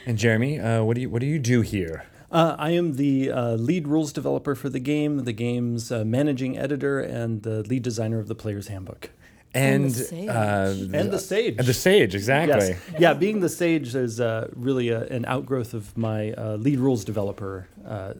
And 0.05 0.15
Jeremy, 0.15 0.59
uh, 0.59 0.83
what 0.83 0.93
do 0.93 1.01
you 1.01 1.09
what 1.09 1.21
do 1.21 1.25
you 1.25 1.39
do 1.39 1.61
here? 1.61 2.05
Uh, 2.31 2.55
I 2.59 2.69
am 2.71 2.97
the 2.97 3.31
uh, 3.31 3.55
lead 3.55 3.87
rules 3.87 4.13
developer 4.13 4.53
for 4.53 4.69
the 4.69 4.79
game, 4.79 5.23
the 5.23 5.33
game's 5.33 5.91
uh, 5.91 6.05
managing 6.05 6.55
editor, 6.55 6.99
and 6.99 7.41
the 7.41 7.63
lead 7.63 7.81
designer 7.81 8.19
of 8.19 8.27
the 8.27 8.35
player's 8.35 8.67
handbook. 8.67 9.09
And 9.55 9.85
And 9.85 9.91
the 9.95 10.03
sage. 10.03 10.29
uh, 10.29 10.97
And 10.99 11.11
the 11.11 11.19
sage. 11.19 11.55
and 11.57 11.67
the 11.67 11.73
sage, 11.73 12.13
exactly. 12.13 12.67
Yes. 12.69 12.79
Yeah, 12.99 13.13
being 13.15 13.39
the 13.39 13.49
sage 13.49 13.95
is 13.95 14.19
uh, 14.19 14.49
really 14.53 14.89
a, 14.89 15.01
an 15.07 15.25
outgrowth 15.25 15.73
of 15.73 15.97
my 15.97 16.31
uh, 16.33 16.57
lead 16.57 16.77
rules 16.79 17.03
developer 17.05 17.67
uh, 17.87 18.13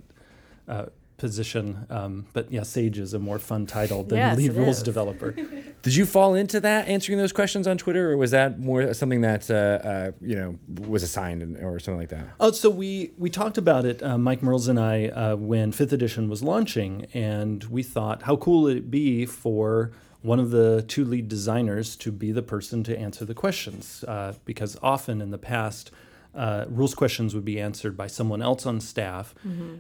uh, 0.68 0.86
position. 1.18 1.86
Um, 1.90 2.26
but 2.34 2.52
yeah, 2.52 2.64
sage 2.64 2.98
is 3.00 3.14
a 3.14 3.20
more 3.20 3.40
fun 3.40 3.66
title 3.66 4.04
than 4.04 4.18
Yes, 4.18 4.38
lead 4.38 4.54
rules 4.54 4.78
is. 4.78 4.84
developer. 4.84 5.32
Did 5.82 5.96
you 5.96 6.06
fall 6.06 6.36
into 6.36 6.60
that 6.62 6.88
answering 6.88 7.18
those 7.18 7.32
questions 7.32 7.68
on 7.68 7.78
Twitter, 7.78 8.12
or 8.12 8.18
was 8.18 8.32
that 8.32 8.60
more 8.60 8.94
something 8.94 9.22
that 9.22 9.50
uh, 9.50 9.54
uh, 9.54 10.12
you 10.22 10.36
know 10.36 10.58
was 10.88 11.04
assigned 11.04 11.42
and, 11.42 11.58
or 11.58 11.80
something 11.80 12.00
like 12.00 12.10
that? 12.10 12.28
Oh, 12.40 12.52
so 12.52 12.70
we 12.70 13.12
we 13.18 13.30
talked 13.30 13.58
about 13.58 13.86
it, 13.86 14.02
uh, 14.04 14.18
Mike 14.18 14.42
Mearls 14.44 14.68
and 14.68 14.80
I, 14.80 15.08
uh, 15.08 15.36
when 15.36 15.72
Fifth 15.72 15.94
Edition 15.94 16.30
was 16.30 16.42
launching, 16.44 17.08
and 17.14 17.64
we 17.66 17.84
thought, 17.84 18.24
how 18.24 18.36
cool 18.36 18.64
would 18.64 18.78
it 18.78 18.92
be 18.92 19.26
for 19.26 19.92
one 20.22 20.40
of 20.40 20.50
the 20.50 20.84
two 20.88 21.06
lead 21.06 21.28
designers 21.28 21.96
to 21.98 22.12
be 22.12 22.32
the 22.32 22.42
person 22.42 22.84
to 22.84 22.98
answer 22.98 23.24
the 23.26 23.36
questions? 23.36 24.04
Uh, 24.08 24.34
because 24.44 24.76
often 24.82 25.22
in 25.22 25.30
the 25.30 25.38
past, 25.38 25.92
uh, 26.36 26.66
rules 26.68 26.94
questions 26.94 27.34
would 27.34 27.46
be 27.46 27.60
answered 27.60 27.96
by 27.96 28.08
someone 28.08 28.42
else 28.42 28.66
on 28.66 28.82
staff, 28.82 29.34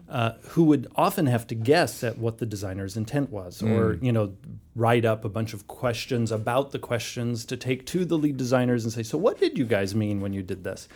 uh, 0.10 0.32
who 0.50 0.64
would 0.64 0.88
often 0.96 1.26
have 1.28 1.46
to 1.48 1.56
guess 1.56 2.04
at 2.04 2.18
what 2.18 2.38
the 2.38 2.46
designer's 2.46 2.96
intent 2.96 3.30
was, 3.30 3.62
or 3.62 3.94
you 4.02 4.12
know, 4.12 4.34
write 4.76 5.06
up 5.06 5.26
a 5.26 5.30
bunch 5.30 5.54
of 5.54 5.68
questions 5.68 6.32
about 6.32 6.72
the 6.72 6.80
questions 6.80 7.46
to 7.46 7.58
take 7.58 7.86
to 7.86 8.06
the 8.06 8.18
lead 8.18 8.38
designers 8.38 8.84
and 8.84 8.94
say, 8.94 9.04
so 9.04 9.18
what 9.18 9.40
did 9.40 9.58
you 9.58 9.66
guys 9.66 9.94
mean 9.94 10.22
when 10.22 10.34
you 10.34 10.42
did 10.44 10.64
this? 10.64 10.88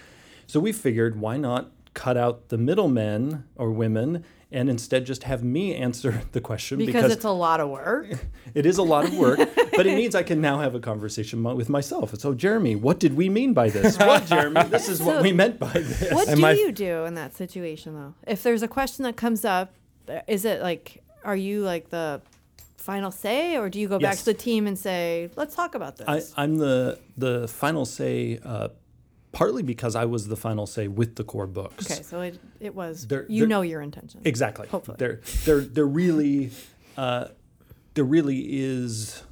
So 0.48 0.60
we 0.60 0.72
figured, 0.72 1.20
why 1.20 1.38
not 1.38 1.72
cut 1.94 2.18
out 2.18 2.50
the 2.50 2.58
middlemen 2.58 3.44
or 3.56 3.72
women 3.72 4.24
and 4.52 4.70
instead 4.70 5.06
just 5.06 5.24
have 5.24 5.44
me 5.44 5.76
answer 5.76 6.22
the 6.32 6.42
question 6.42 6.80
Because, 6.80 7.12
it's 7.12 7.26
a 7.26 7.30
lot 7.30 7.60
of 7.60 7.70
work. 7.70 8.08
it 8.54 8.66
is 8.66 8.78
a 8.78 8.84
lot 8.84 9.06
of 9.06 9.16
work, 9.16 9.38
but 9.76 9.86
it 9.86 9.96
means 9.96 10.16
I 10.16 10.24
can 10.24 10.42
now 10.42 10.60
have 10.60 10.76
a 10.76 10.80
conversation 10.80 11.44
with 11.44 11.70
myself. 11.70 12.16
So, 12.20 12.34
Jeremy, 12.34 12.76
what 12.76 13.00
did 13.00 13.16
we 13.16 13.30
mean 13.30 13.54
by 13.54 13.70
this? 13.70 13.98
Well, 14.10 14.22
Jeremy, 14.26 14.64
this 14.64 14.90
is 14.90 15.04
what 15.04 15.22
we 15.22 15.32
meant 15.34 15.60
by 15.60 15.72
this. 15.74 16.12
What 16.12 16.28
And 16.28 16.38
do 16.38 16.42
my- 16.42 16.54
you 16.54 16.72
do 16.72 17.06
in 17.06 17.14
that 17.16 17.36
situation 17.36 17.94
though? 17.94 18.14
If 18.26 18.42
there's 18.44 18.64
a 18.64 18.68
question 18.68 19.04
that 19.04 19.18
comes 19.18 19.46
up, 19.46 19.74
is 20.28 20.46
it 20.46 20.62
like 20.62 21.04
are 21.24 21.36
you 21.36 21.62
like 21.62 21.90
the 21.90 22.22
final 22.78 23.12
say 23.12 23.58
or 23.58 23.70
do 23.70 23.80
you 23.80 23.88
go 23.88 24.00
back 24.00 24.18
to 24.18 24.26
the 24.26 24.34
team 24.34 24.66
and 24.66 24.80
say, 24.80 25.30
"Let's 25.36 25.54
talk 25.54 25.76
about 25.76 25.98
this"? 25.98 26.34
I, 26.36 26.42
I'm 26.44 26.58
the 26.58 26.98
the 27.18 27.48
final 27.48 27.86
say, 27.86 28.40
uh, 28.44 28.70
partly 29.32 29.64
because 29.64 29.96
I 29.96 30.06
was 30.06 30.28
the 30.28 30.36
final 30.36 30.66
say 30.66 30.88
with 30.88 31.16
the 31.16 31.24
core 31.24 31.48
books. 31.48 31.90
okay, 31.92 32.02
so 32.04 32.22
it 32.22 32.40
it 32.60 32.74
was 32.76 33.08
There- 33.08 33.26
you 33.30 33.42
there- 33.42 33.48
know 33.48 33.62
your 33.62 33.82
intention. 33.82 34.22
Exactly. 34.26 34.68
Hopefully. 34.68 34.98
there, 35.00 35.22
there, 35.46 35.62
there 35.62 35.86
really, 35.88 36.52
uh, 36.98 37.30
there 37.94 38.04
really 38.06 38.40
is. 38.60 39.24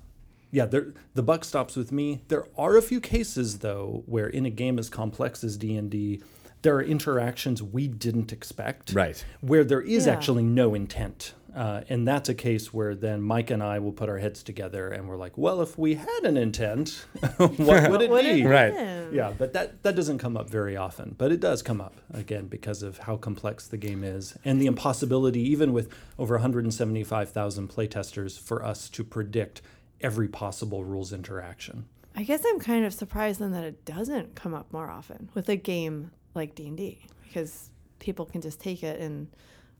Yeah, 0.52 0.66
there, 0.66 0.94
the 1.14 1.24
buck 1.24 1.44
stops 1.44 1.76
with 1.76 1.92
me. 1.92 2.22
There 2.30 2.46
are 2.58 2.78
a 2.78 2.82
few 2.82 3.02
cases 3.02 3.60
though 3.60 4.04
where 4.06 4.28
in 4.28 4.46
a 4.46 4.50
game 4.50 4.80
as 4.80 4.90
complex 4.90 5.44
as 5.44 5.58
D 5.58 5.76
and 5.76 5.90
D, 5.90 6.22
there 6.62 6.76
are 6.76 6.82
interactions 6.82 7.62
we 7.62 7.88
didn't 7.88 8.32
expect. 8.32 8.94
Right. 8.94 9.24
Where 9.42 9.64
there 9.66 9.82
is 9.82 10.06
Yeah. 10.06 10.14
actually 10.14 10.44
no 10.44 10.74
intent. 10.74 11.34
Uh, 11.58 11.82
and 11.90 12.08
that's 12.08 12.30
a 12.30 12.36
case 12.36 12.72
where 12.72 12.94
then 12.94 13.20
Mike 13.20 13.50
and 13.50 13.64
I 13.64 13.80
will 13.80 13.92
put 13.92 14.10
our 14.10 14.20
heads 14.20 14.44
together 14.44 14.90
and 14.90 15.10
we're 15.10 15.18
like, 15.18 15.40
well, 15.40 15.60
if 15.60 15.76
we 15.76 15.96
had 15.96 16.20
an 16.24 16.38
intent, 16.38 17.04
what 17.38 17.90
would 17.90 18.04
it 18.04 18.12
Would 18.12 18.26
be? 18.26 18.46
Right. 18.46 18.72
Yeah, 19.12 19.34
but 19.36 19.54
that, 19.54 19.82
that 19.82 19.96
doesn't 19.96 20.20
come 20.20 20.38
up 20.38 20.52
very 20.52 20.78
often. 20.78 21.16
But 21.18 21.32
it 21.32 21.40
does 21.40 21.64
come 21.64 21.82
up, 21.82 21.96
again, 22.14 22.46
because 22.46 22.84
of 22.84 23.00
how 23.00 23.18
complex 23.18 23.68
the 23.68 23.78
game 23.78 24.04
is 24.04 24.38
and 24.46 24.62
the 24.62 24.68
impossibility, 24.68 25.42
even 25.50 25.74
with 25.74 25.92
over 26.20 26.36
175,000 26.36 27.68
playtesters, 27.68 28.40
for 28.40 28.64
us 28.64 28.88
to 28.90 29.04
predict 29.04 29.64
every 30.00 30.28
possible 30.28 30.86
rules 30.86 31.12
interaction. 31.12 31.86
I 32.16 32.22
guess 32.22 32.44
I'm 32.48 32.60
kind 32.60 32.86
of 32.86 32.94
surprised 32.94 33.40
then 33.40 33.52
that 33.54 33.64
it 33.64 33.84
doesn't 33.84 34.36
come 34.36 34.54
up 34.54 34.72
more 34.72 34.92
often 34.92 35.30
with 35.34 35.50
a 35.50 35.56
game 35.56 36.12
like 36.36 36.54
D&D 36.54 37.00
because 37.24 37.72
people 37.98 38.26
can 38.28 38.42
just 38.42 38.60
take 38.60 38.84
it 38.84 39.00
and 39.00 39.28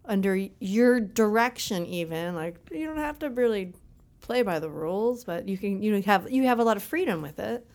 under 0.08 0.48
your 0.60 1.00
direction 1.00 1.86
even 1.86 2.34
like 2.36 2.56
you 2.72 2.86
don't 2.86 2.98
have 2.98 3.20
to 3.20 3.30
really 3.30 3.74
play 4.22 4.42
by 4.42 4.60
the 4.60 4.70
rules 4.70 5.24
but 5.24 5.48
you 5.48 5.58
can 5.58 5.82
you 5.82 5.92
know 5.92 6.02
have 6.02 6.30
you 6.32 6.44
have 6.44 6.60
a 6.60 6.64
lot 6.64 6.78
of 6.78 6.84
freedom 6.84 7.22
with 7.22 7.40
it. 7.40 7.66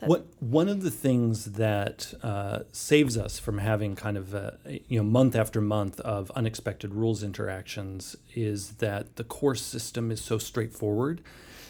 What 0.00 0.26
one 0.40 0.68
of 0.68 0.82
the 0.82 0.90
things 0.90 1.52
that 1.52 2.12
uh, 2.22 2.60
saves 2.70 3.16
us 3.16 3.38
from 3.38 3.58
having 3.58 3.96
kind 3.96 4.18
of 4.18 4.34
a, 4.34 4.58
you 4.88 4.98
know 4.98 5.04
month 5.04 5.34
after 5.34 5.60
month 5.60 6.00
of 6.00 6.30
unexpected 6.32 6.94
rules 6.94 7.22
interactions 7.22 8.14
is 8.34 8.72
that 8.72 9.16
the 9.16 9.24
course 9.24 9.62
system 9.62 10.10
is 10.10 10.20
so 10.20 10.36
straightforward. 10.36 11.22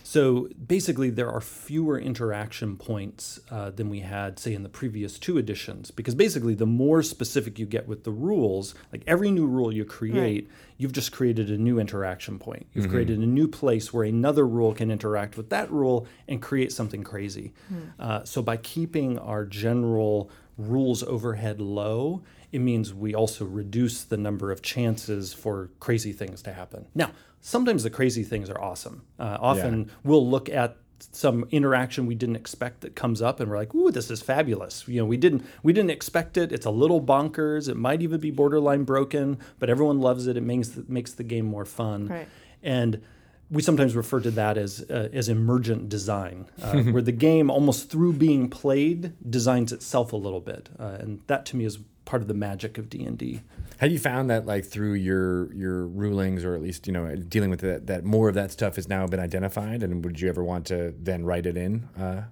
So 0.07 0.49
basically, 0.64 1.11
there 1.11 1.29
are 1.29 1.40
fewer 1.40 1.99
interaction 1.99 2.77
points 2.77 3.40
uh, 3.51 3.71
than 3.71 3.90
we 3.90 4.01
had, 4.01 4.38
say, 4.38 4.55
in 4.55 4.62
the 4.62 4.69
previous 4.69 5.19
two 5.19 5.37
editions. 5.37 5.90
Because 5.90 6.14
basically, 6.14 6.55
the 6.55 6.64
more 6.64 7.03
specific 7.03 7.59
you 7.59 7.66
get 7.66 7.88
with 7.88 8.05
the 8.05 8.12
rules, 8.12 8.77
like 8.92 9.03
every 9.09 9.33
new 9.33 9.47
rule 9.47 9.73
you 9.73 9.85
create, 9.85 10.49
you've 10.79 10.92
just 10.92 11.11
created 11.11 11.51
a 11.51 11.59
new 11.59 11.81
interaction 11.81 12.38
point. 12.38 12.66
You've 12.73 12.88
created 12.88 13.19
a 13.19 13.27
new 13.27 13.49
place 13.49 13.92
where 13.92 14.05
another 14.05 14.47
rule 14.47 14.73
can 14.73 14.92
interact 14.92 15.37
with 15.37 15.51
that 15.51 15.73
rule 15.73 16.07
and 16.29 16.40
create 16.40 16.71
something 16.71 17.03
crazy. 17.03 17.53
Uh, 17.99 18.23
so 18.23 18.42
by 18.42 18.59
keeping 18.59 19.19
our 19.19 19.45
general 19.45 20.31
rules 20.57 21.03
overhead 21.03 21.61
low, 21.61 22.23
it 22.53 22.61
means 22.61 22.95
we 22.95 23.12
also 23.12 23.45
reduce 23.45 24.05
the 24.05 24.16
number 24.16 24.53
of 24.53 24.62
chances 24.62 25.35
for 25.35 25.71
crazy 25.81 26.12
things 26.12 26.42
to 26.42 26.53
happen. 26.53 26.87
Now, 26.95 27.11
sometimes 27.46 27.85
the 27.85 27.90
crazy 27.90 28.24
things 28.24 28.50
are 28.50 28.61
awesome. 28.61 29.02
Uh, 29.20 29.38
often 29.40 29.88
we'll 30.02 30.28
look 30.28 30.48
at 30.48 30.76
some 31.12 31.46
interaction 31.50 32.06
we 32.06 32.14
didn't 32.14 32.37
expect 32.37 32.80
that 32.80 32.96
comes 32.96 33.20
up 33.20 33.38
and 33.38 33.50
we're 33.50 33.59
like 33.59 33.74
ooh 33.74 33.90
this 33.90 34.11
is 34.11 34.20
fabulous. 34.20 34.87
You 34.88 35.00
know 35.00 35.06
we 35.06 35.16
didn't 35.16 35.46
we 35.62 35.72
didn't 35.72 35.90
expect 35.90 36.37
it. 36.37 36.52
It's 36.52 36.66
a 36.66 36.70
little 36.70 37.00
bonkers. 37.00 37.68
It 37.68 37.76
might 37.76 38.02
even 38.02 38.18
be 38.18 38.30
borderline 38.30 38.82
broken 38.85 39.38
but 39.61 39.70
everyone 39.70 40.00
loves 40.00 40.26
it. 40.26 40.37
It 40.37 40.42
makes 40.42 40.68
the, 40.70 40.85
makes 40.88 41.12
the 41.12 41.22
game 41.22 41.46
more 41.46 41.64
fun. 41.64 42.09
Right. 42.09 42.28
and 42.62 43.00
we 43.48 43.62
sometimes 43.62 43.94
refer 43.94 44.18
to 44.20 44.32
that 44.32 44.59
as 44.59 44.85
uh, 44.90 45.09
as 45.12 45.28
emergent 45.28 45.88
design, 45.88 46.46
uh, 46.61 46.82
where 46.94 47.02
the 47.02 47.12
game 47.12 47.48
almost 47.48 47.90
through 47.90 48.14
being 48.14 48.50
played 48.50 49.12
designs 49.30 49.72
itself 49.72 50.12
a 50.12 50.16
little 50.16 50.40
bit, 50.40 50.68
uh, 50.80 50.96
and 50.98 51.20
that 51.28 51.46
to 51.46 51.56
me 51.56 51.64
is 51.64 51.78
part 52.07 52.23
of 52.23 52.29
the 52.29 52.35
magic 52.35 52.79
of 52.79 52.88
D 52.88 53.05
and 53.05 53.19
D. 53.19 53.42
Have 53.79 53.92
you 53.92 53.99
found 53.99 54.31
that 54.31 54.47
like 54.47 54.64
through 54.64 54.95
your 54.95 55.53
your 55.53 55.87
rulings, 55.87 56.42
or 56.42 56.55
at 56.55 56.62
least 56.62 56.87
you 56.87 56.95
know 56.95 57.14
dealing 57.14 57.51
with 57.51 57.61
that, 57.61 57.87
that 57.88 58.05
more 58.05 58.31
of 58.31 58.35
that 58.35 58.51
stuff 58.51 58.77
has 58.77 58.88
now 58.88 59.07
been 59.07 59.21
identified, 59.21 59.83
and 59.83 60.03
would 60.03 60.19
you 60.21 60.29
ever 60.31 60.42
want 60.42 60.64
to 60.69 60.95
then 60.99 61.27
write 61.27 61.45
it 61.45 61.59
in? 61.59 61.88
Uh, 61.99 62.23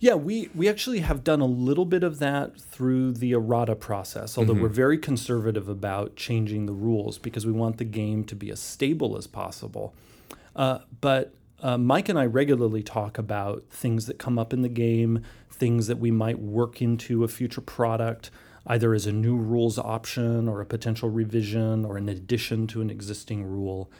Yeah, 0.00 0.14
we, 0.16 0.50
we 0.52 0.68
actually 0.68 0.98
have 0.98 1.22
done 1.22 1.40
a 1.40 1.46
little 1.46 1.84
bit 1.84 2.02
of 2.02 2.18
that 2.18 2.60
through 2.60 3.12
the 3.12 3.30
errata 3.32 3.76
process, 3.76 4.36
although 4.36 4.52
we're 4.62 4.68
very 4.68 4.98
conservative 4.98 5.68
about 5.68 6.16
changing 6.16 6.66
the 6.66 6.72
rules 6.72 7.18
because 7.18 7.46
we 7.46 7.52
want 7.52 7.76
the 7.76 7.84
game 7.84 8.24
to 8.24 8.34
be 8.34 8.50
as 8.50 8.58
stable 8.58 9.16
as 9.16 9.28
possible. 9.28 9.94
Uh, 10.56 10.80
but 11.00 11.32
uh, 11.62 11.78
Mike 11.78 12.08
and 12.08 12.18
I 12.18 12.26
regularly 12.26 12.82
talk 12.82 13.16
about 13.16 13.62
things 13.70 14.06
that 14.06 14.18
come 14.18 14.40
up 14.40 14.52
in 14.52 14.62
the 14.62 14.68
game, 14.68 15.22
things 15.52 15.86
that 15.86 15.98
we 15.98 16.10
might 16.10 16.40
work 16.40 16.82
into 16.82 17.22
a 17.22 17.28
future 17.28 17.60
product, 17.60 18.32
either 18.66 18.94
as 18.94 19.06
a 19.06 19.12
new 19.12 19.36
rules 19.36 19.78
option 19.78 20.48
or 20.48 20.60
a 20.60 20.66
potential 20.66 21.08
revision 21.10 21.84
or 21.84 21.96
an 21.96 22.08
addition 22.08 22.66
to 22.68 22.80
an 22.80 22.90
existing 22.90 23.44
rule. 23.44 23.90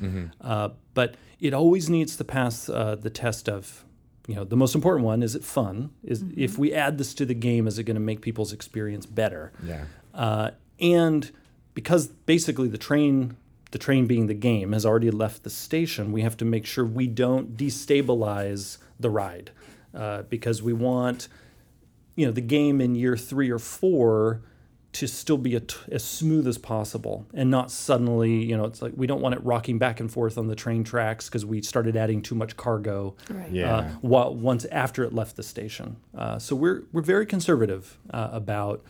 Uh, 0.41 0.69
but 0.95 1.17
it 1.41 1.53
always 1.53 1.91
needs 1.91 2.17
to 2.17 2.25
pass 2.25 2.69
uh, 2.69 2.95
the 3.01 3.11
test 3.11 3.49
of 3.49 3.85
you 4.29 4.37
know 4.37 4.45
the 4.45 4.57
most 4.57 4.75
important 4.77 5.05
one 5.05 5.23
is 5.23 5.35
it 5.35 5.43
fun? 5.45 5.91
Is 6.05 6.25
if 6.37 6.57
we 6.59 6.73
add 6.73 6.97
this 6.99 7.13
to 7.15 7.27
the 7.27 7.35
game 7.35 7.67
is 7.67 7.79
it 7.79 7.85
going 7.85 7.97
to 7.97 8.01
make 8.01 8.21
people's 8.21 8.53
experience 8.53 9.05
better? 9.07 9.53
Yeah. 9.65 9.85
uh, 10.15 10.51
and 10.79 11.31
because 11.75 12.07
basically 12.07 12.69
the 12.69 12.79
train 12.79 13.37
the 13.73 13.79
train 13.79 14.07
being 14.07 14.27
the 14.29 14.35
game 14.35 14.73
has 14.73 14.87
already 14.87 15.11
left 15.11 15.43
the 15.43 15.51
station 15.51 16.13
we 16.13 16.23
have 16.23 16.37
to 16.37 16.45
make 16.45 16.67
sure 16.67 16.85
we 16.85 17.09
don't 17.09 17.57
destabilize 17.57 18.79
the 19.01 19.11
ride. 19.11 19.51
Uh, 19.95 20.23
because 20.23 20.63
we 20.63 20.73
want 20.73 21.27
you 22.15 22.25
know 22.25 22.33
the 22.33 22.41
game 22.41 22.81
in 22.81 22.95
year 22.95 23.17
three 23.17 23.51
or 23.51 23.59
four 23.59 24.41
to 24.93 25.07
still 25.09 25.39
be 25.39 25.55
a 25.55 25.61
t- 25.61 25.75
as 25.91 26.05
smooth 26.05 26.47
as 26.47 26.59
possible 26.59 27.25
and 27.33 27.51
not 27.51 27.71
suddenly 27.71 28.45
you 28.45 28.55
know 28.57 28.65
it's 28.67 28.83
like 28.83 28.93
we 28.95 29.07
don't 29.07 29.23
want 29.23 29.35
it 29.35 29.43
rocking 29.43 29.79
back 29.79 30.01
and 30.01 30.13
forth 30.13 30.37
on 30.37 30.49
the 30.49 30.55
train 30.55 30.85
tracks 30.85 31.29
because 31.29 31.47
we 31.47 31.63
started 31.63 31.97
adding 31.97 32.21
too 32.21 32.35
much 32.35 32.57
cargo 32.59 33.15
Right. 33.31 33.51
Yeah. 33.51 33.77
uh, 33.77 33.89
while, 34.03 34.35
once 34.35 34.67
after 34.67 35.03
it 35.05 35.15
left 35.15 35.37
the 35.37 35.43
station 35.43 35.97
uh, 36.17 36.39
so 36.39 36.55
we're 36.55 36.83
we're 36.93 37.01
very 37.03 37.25
conservative 37.25 37.97
uh, 38.11 38.29
about 38.33 38.85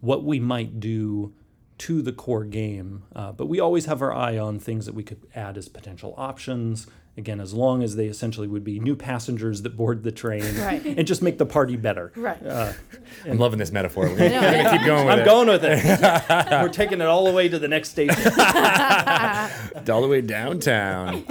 what 0.00 0.22
we 0.24 0.38
might 0.38 0.78
do 0.78 1.32
to 1.78 2.00
the 2.02 2.12
core 2.12 2.44
game 2.44 3.02
uh, 3.16 3.32
but 3.32 3.46
we 3.46 3.58
always 3.58 3.86
have 3.86 4.02
our 4.02 4.14
eye 4.14 4.38
on 4.38 4.58
things 4.60 4.86
that 4.86 4.94
we 4.94 5.02
could 5.02 5.20
add 5.34 5.58
as 5.58 5.68
potential 5.68 6.14
options 6.16 6.86
again 7.16 7.40
as 7.40 7.52
long 7.52 7.82
as 7.82 7.96
they 7.96 8.06
essentially 8.06 8.46
would 8.46 8.64
be 8.64 8.78
new 8.80 8.96
passengers 8.96 9.62
that 9.62 9.76
board 9.76 10.02
the 10.04 10.12
train 10.12 10.42
Right. 10.58 10.84
and 10.84 11.06
just 11.06 11.22
make 11.22 11.38
the 11.38 11.46
party 11.46 11.76
better 11.76 12.12
Right. 12.16 12.44
uh, 12.46 12.72
I'm 13.26 13.38
loving 13.38 13.58
this 13.58 13.72
metaphor. 13.72 14.04
We're 14.08 14.16
gonna, 14.16 14.30
we're 14.30 14.40
gonna 14.62 14.70
keep 14.78 14.86
going 14.86 15.06
with 15.06 15.12
I'm 15.14 15.20
it. 15.20 15.24
going 15.24 15.48
with 15.48 15.64
it. 15.64 16.40
We're 16.62 16.68
taking 16.68 17.00
it 17.00 17.06
all 17.06 17.24
the 17.24 17.32
way 17.32 17.48
to 17.48 17.58
the 17.58 17.68
next 17.68 17.90
station. 17.90 18.16
all 19.90 20.00
the 20.02 20.08
way 20.08 20.20
downtown. 20.20 21.24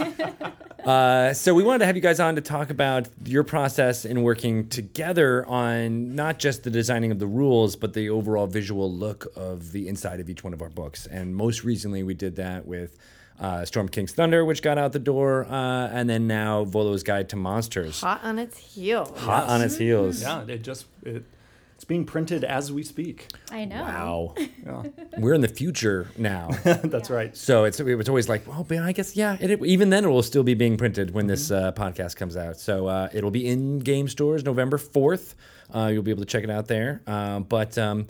Uh, 0.84 1.32
so 1.34 1.52
we 1.52 1.62
wanted 1.62 1.80
to 1.80 1.86
have 1.86 1.94
you 1.96 2.00
guys 2.02 2.20
on 2.20 2.34
to 2.36 2.40
talk 2.40 2.70
about 2.70 3.06
your 3.26 3.44
process 3.44 4.04
in 4.06 4.22
working 4.22 4.66
together 4.68 5.44
on 5.46 6.14
not 6.14 6.38
just 6.38 6.62
the 6.62 6.70
designing 6.70 7.10
of 7.12 7.18
the 7.18 7.26
rules, 7.26 7.76
but 7.76 7.92
the 7.92 8.08
overall 8.08 8.46
visual 8.46 8.90
look 8.90 9.26
of 9.36 9.72
the 9.72 9.88
inside 9.88 10.20
of 10.20 10.30
each 10.30 10.42
one 10.42 10.54
of 10.54 10.62
our 10.62 10.70
books. 10.70 11.06
And 11.06 11.34
most 11.36 11.64
recently, 11.64 12.02
we 12.02 12.14
did 12.14 12.36
that 12.36 12.66
with 12.66 12.96
uh, 13.40 13.64
Storm 13.64 13.88
King's 13.88 14.12
Thunder, 14.12 14.44
which 14.44 14.62
got 14.62 14.78
out 14.78 14.92
the 14.92 14.98
door, 14.98 15.46
uh, 15.46 15.88
and 15.88 16.08
then 16.08 16.26
now 16.26 16.64
Volo's 16.64 17.02
Guide 17.02 17.28
to 17.30 17.36
Monsters, 17.36 18.00
Hot 18.02 18.20
on 18.22 18.38
its 18.38 18.58
heels. 18.58 19.18
hot 19.18 19.48
on 19.48 19.62
its 19.62 19.76
heels. 19.76 20.22
Yeah, 20.22 20.44
it 20.46 20.62
just 20.62 20.86
it, 21.04 21.24
it's 21.74 21.84
being 21.86 22.04
printed 22.04 22.44
as 22.44 22.70
we 22.70 22.82
speak. 22.82 23.28
I 23.50 23.64
know. 23.64 23.82
Wow, 23.82 24.34
Yeah, 24.66 24.82
we're 25.18 25.32
in 25.32 25.40
the 25.40 25.48
future 25.48 26.08
now. 26.18 26.50
that's 26.64 27.08
right. 27.08 27.34
So 27.34 27.64
it's 27.64 27.80
it 27.80 27.94
was 27.94 28.08
always 28.10 28.28
like, 28.28 28.46
well, 28.46 28.64
but 28.68 28.78
I 28.78 28.92
guess 28.92 29.16
yeah. 29.16 29.38
It, 29.40 29.62
even 29.64 29.88
then, 29.88 30.04
it 30.04 30.08
will 30.08 30.22
still 30.22 30.42
be 30.42 30.52
being 30.52 30.76
printed 30.76 31.12
when 31.14 31.26
this 31.26 31.50
uh, 31.50 31.72
podcast 31.72 32.16
comes 32.16 32.36
out. 32.36 32.58
So 32.60 32.86
uh, 32.86 33.08
it'll 33.14 33.30
be 33.30 33.46
in 33.48 33.78
game 33.78 34.08
stores 34.08 34.44
November 34.44 34.76
fourth. 34.76 35.34
Uh, 35.74 35.86
you'll 35.86 36.02
be 36.02 36.10
able 36.10 36.20
to 36.22 36.26
check 36.26 36.44
it 36.44 36.50
out 36.50 36.66
there. 36.66 37.00
Uh, 37.06 37.40
but 37.40 37.78
um, 37.78 38.06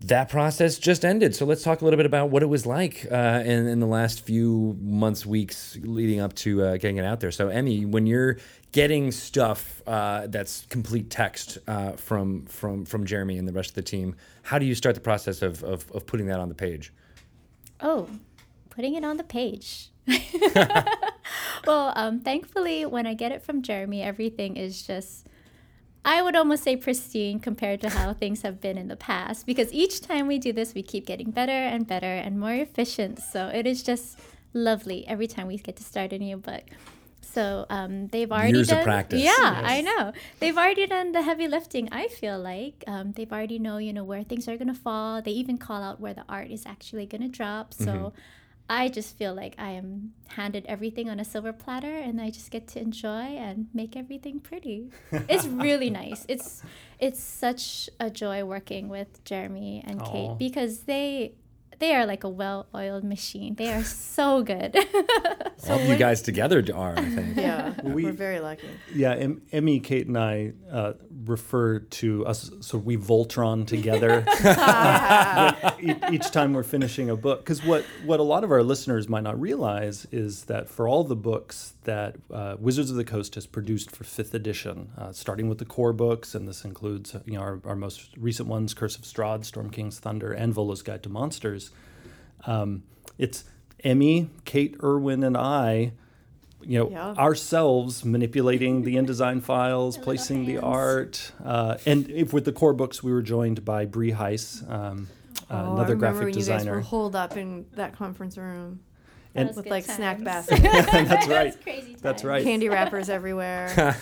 that 0.00 0.28
process 0.28 0.78
just 0.78 1.04
ended. 1.04 1.34
So 1.34 1.46
let's 1.46 1.62
talk 1.62 1.80
a 1.80 1.84
little 1.84 1.96
bit 1.96 2.06
about 2.06 2.30
what 2.30 2.42
it 2.42 2.46
was 2.46 2.66
like 2.66 3.06
uh, 3.10 3.42
in, 3.44 3.66
in 3.66 3.80
the 3.80 3.86
last 3.86 4.24
few 4.24 4.76
months, 4.80 5.24
weeks 5.24 5.78
leading 5.82 6.20
up 6.20 6.34
to 6.34 6.62
uh, 6.62 6.76
getting 6.76 6.98
it 6.98 7.04
out 7.04 7.20
there. 7.20 7.30
So 7.30 7.48
Emi, 7.48 7.86
when 7.86 8.06
you're 8.06 8.36
getting 8.72 9.10
stuff 9.10 9.80
uh, 9.86 10.26
that's 10.26 10.66
complete 10.66 11.08
text 11.10 11.58
uh, 11.66 11.92
from 11.92 12.44
from 12.46 12.84
from 12.84 13.06
Jeremy 13.06 13.38
and 13.38 13.48
the 13.48 13.52
rest 13.52 13.70
of 13.70 13.74
the 13.74 13.82
team, 13.82 14.14
how 14.42 14.58
do 14.58 14.66
you 14.66 14.74
start 14.74 14.94
the 14.94 15.00
process 15.00 15.42
of, 15.42 15.64
of, 15.64 15.90
of 15.92 16.06
putting 16.06 16.26
that 16.26 16.40
on 16.40 16.48
the 16.48 16.54
page? 16.54 16.92
Oh, 17.80 18.08
putting 18.70 18.94
it 18.94 19.04
on 19.04 19.16
the 19.16 19.24
page. 19.24 19.90
well, 21.66 21.92
um, 21.96 22.20
thankfully, 22.20 22.86
when 22.86 23.06
I 23.06 23.14
get 23.14 23.32
it 23.32 23.42
from 23.42 23.62
Jeremy, 23.62 24.02
everything 24.02 24.56
is 24.56 24.82
just, 24.82 25.26
I 26.06 26.22
would 26.22 26.36
almost 26.36 26.62
say 26.62 26.76
pristine 26.76 27.40
compared 27.40 27.80
to 27.80 27.90
how 27.90 28.12
things 28.14 28.42
have 28.42 28.60
been 28.60 28.78
in 28.78 28.86
the 28.86 28.96
past. 28.96 29.44
Because 29.44 29.72
each 29.72 30.00
time 30.00 30.28
we 30.28 30.38
do 30.38 30.52
this, 30.52 30.72
we 30.72 30.82
keep 30.82 31.04
getting 31.04 31.32
better 31.32 31.50
and 31.50 31.86
better 31.86 32.06
and 32.06 32.38
more 32.38 32.54
efficient. 32.54 33.18
So 33.18 33.48
it 33.48 33.66
is 33.66 33.82
just 33.82 34.16
lovely 34.54 35.06
every 35.08 35.26
time 35.26 35.48
we 35.48 35.58
get 35.58 35.74
to 35.76 35.84
start 35.84 36.12
a 36.12 36.18
new 36.18 36.36
book. 36.36 36.62
So 37.20 37.66
um, 37.70 38.06
they've 38.06 38.30
already 38.30 38.52
Years 38.52 38.70
of 38.70 38.76
done. 38.76 38.84
practice. 38.84 39.20
Yeah, 39.20 39.60
I 39.64 39.82
know. 39.82 40.12
They've 40.38 40.56
already 40.56 40.86
done 40.86 41.10
the 41.10 41.22
heavy 41.22 41.48
lifting. 41.48 41.88
I 41.92 42.06
feel 42.06 42.38
like 42.38 42.84
um, 42.86 43.12
they've 43.12 43.30
already 43.30 43.58
know 43.58 43.78
you 43.78 43.92
know 43.92 44.04
where 44.04 44.22
things 44.22 44.46
are 44.48 44.56
gonna 44.56 44.74
fall. 44.74 45.20
They 45.20 45.32
even 45.32 45.58
call 45.58 45.82
out 45.82 46.00
where 46.00 46.14
the 46.14 46.24
art 46.28 46.50
is 46.50 46.64
actually 46.64 47.04
gonna 47.06 47.28
drop. 47.28 47.74
So 47.74 47.84
Mm-hmm. 47.84 48.20
I 48.68 48.88
just 48.88 49.16
feel 49.16 49.32
like 49.34 49.54
I 49.58 49.70
am 49.72 50.12
handed 50.28 50.66
everything 50.66 51.08
on 51.08 51.20
a 51.20 51.24
silver 51.24 51.52
platter, 51.52 51.94
and 51.96 52.20
I 52.20 52.30
just 52.30 52.50
get 52.50 52.66
to 52.68 52.80
enjoy 52.80 53.08
and 53.38 53.68
make 53.72 53.96
everything 53.96 54.40
pretty. 54.40 54.90
It's 55.12 55.46
really 55.46 55.90
nice. 56.02 56.24
It's 56.28 56.62
it's 56.98 57.22
such 57.22 57.88
a 58.00 58.10
joy 58.10 58.44
working 58.44 58.88
with 58.88 59.22
Jeremy 59.24 59.84
and 59.86 60.00
Aw. 60.02 60.10
Kate 60.10 60.38
because 60.38 60.80
they. 60.80 61.34
They 61.78 61.94
are 61.94 62.06
like 62.06 62.24
a 62.24 62.28
well-oiled 62.30 63.04
machine. 63.04 63.54
They 63.56 63.70
are 63.70 63.84
so 64.14 64.42
good. 64.42 64.74
So 65.58 65.72
All 65.74 65.78
of 65.78 65.86
you 65.86 65.96
guys 65.96 66.22
together 66.22 66.64
are, 66.74 66.98
I 66.98 67.04
think. 67.04 67.36
Yeah, 67.36 67.74
We- 67.82 68.04
we're 68.06 68.12
very 68.12 68.40
lucky. 68.40 68.70
Yeah, 68.94 69.12
em- 69.14 69.42
Emi, 69.52 69.84
Kate, 69.84 70.06
and 70.06 70.16
I 70.16 70.52
uh, 70.72 70.94
refer 71.26 71.80
to 72.00 72.24
us, 72.24 72.50
so 72.62 72.78
we 72.78 72.96
Voltron 72.96 73.66
together 73.66 74.24
each 75.80 76.30
time 76.30 76.52
we're 76.54 76.62
finishing 76.62 77.10
a 77.10 77.16
book. 77.16 77.40
Because 77.40 77.64
what, 77.64 77.84
what 78.04 78.20
a 78.20 78.22
lot 78.22 78.44
of 78.44 78.50
our 78.50 78.62
listeners 78.62 79.08
might 79.08 79.22
not 79.22 79.40
realize 79.40 80.06
is 80.12 80.44
that 80.44 80.68
for 80.68 80.88
all 80.88 81.04
the 81.04 81.16
books 81.16 81.74
that 81.84 82.16
uh, 82.32 82.56
Wizards 82.58 82.90
of 82.90 82.96
the 82.96 83.04
Coast 83.04 83.34
has 83.36 83.46
produced 83.46 83.90
for 83.94 84.04
fifth 84.04 84.34
edition, 84.34 84.90
uh, 84.98 85.12
starting 85.12 85.48
with 85.48 85.58
the 85.58 85.64
core 85.64 85.92
books, 85.92 86.34
and 86.34 86.46
this 86.48 86.64
includes 86.64 87.14
uh, 87.14 87.20
you 87.24 87.34
know 87.34 87.40
our, 87.40 87.60
our 87.64 87.76
most 87.76 88.10
recent 88.16 88.48
ones, 88.48 88.74
Curse 88.74 88.96
of 88.96 89.02
Strahd, 89.02 89.44
Storm 89.44 89.70
King's 89.70 89.98
Thunder, 89.98 90.32
and 90.32 90.52
Volo's 90.54 90.82
Guide 90.82 91.02
to 91.04 91.08
Monsters. 91.08 91.70
Um, 92.46 92.82
it's 93.18 93.44
Emi, 93.84 94.28
Kate, 94.44 94.76
Irwin, 94.82 95.22
and 95.24 95.36
I 95.36 95.92
you 96.62 96.78
know 96.78 96.90
Yeah. 96.90 97.12
ourselves 97.12 98.04
manipulating 98.04 98.82
the 98.82 98.96
InDesign 98.96 99.42
files, 99.42 99.96
placing 99.98 100.46
the 100.46 100.58
art, 100.58 101.32
uh, 101.44 101.76
and 101.86 102.10
if 102.10 102.32
with 102.32 102.44
the 102.44 102.52
core 102.52 102.72
books, 102.72 103.02
we 103.02 103.12
were 103.12 103.22
joined 103.22 103.64
by 103.64 103.84
Bree 103.84 104.12
Heiss, 104.12 104.68
um, 104.70 105.08
uh, 105.50 105.54
oh, 105.54 105.56
I 105.56 105.60
another 105.60 105.94
remember 105.94 105.96
graphic 105.96 106.20
when 106.24 106.28
you 106.28 106.34
guys 106.34 106.48
were 106.48 106.56
designer. 106.58 106.80
holed 106.80 107.16
up 107.16 107.36
in 107.36 107.66
that 107.74 107.94
conference 107.96 108.36
room 108.36 108.80
And- 109.34 109.48
with 109.48 109.56
good 109.64 109.70
like 109.70 109.84
snack 109.84 110.22
baskets, 110.24 110.60
That's 110.62 111.26
right. 111.28 111.52
That's 111.52 111.56
crazy. 111.62 111.96
That's 112.00 112.24
right. 112.24 112.42
candy 112.42 112.68
wrappers 112.74 113.08
everywhere. 113.08 113.96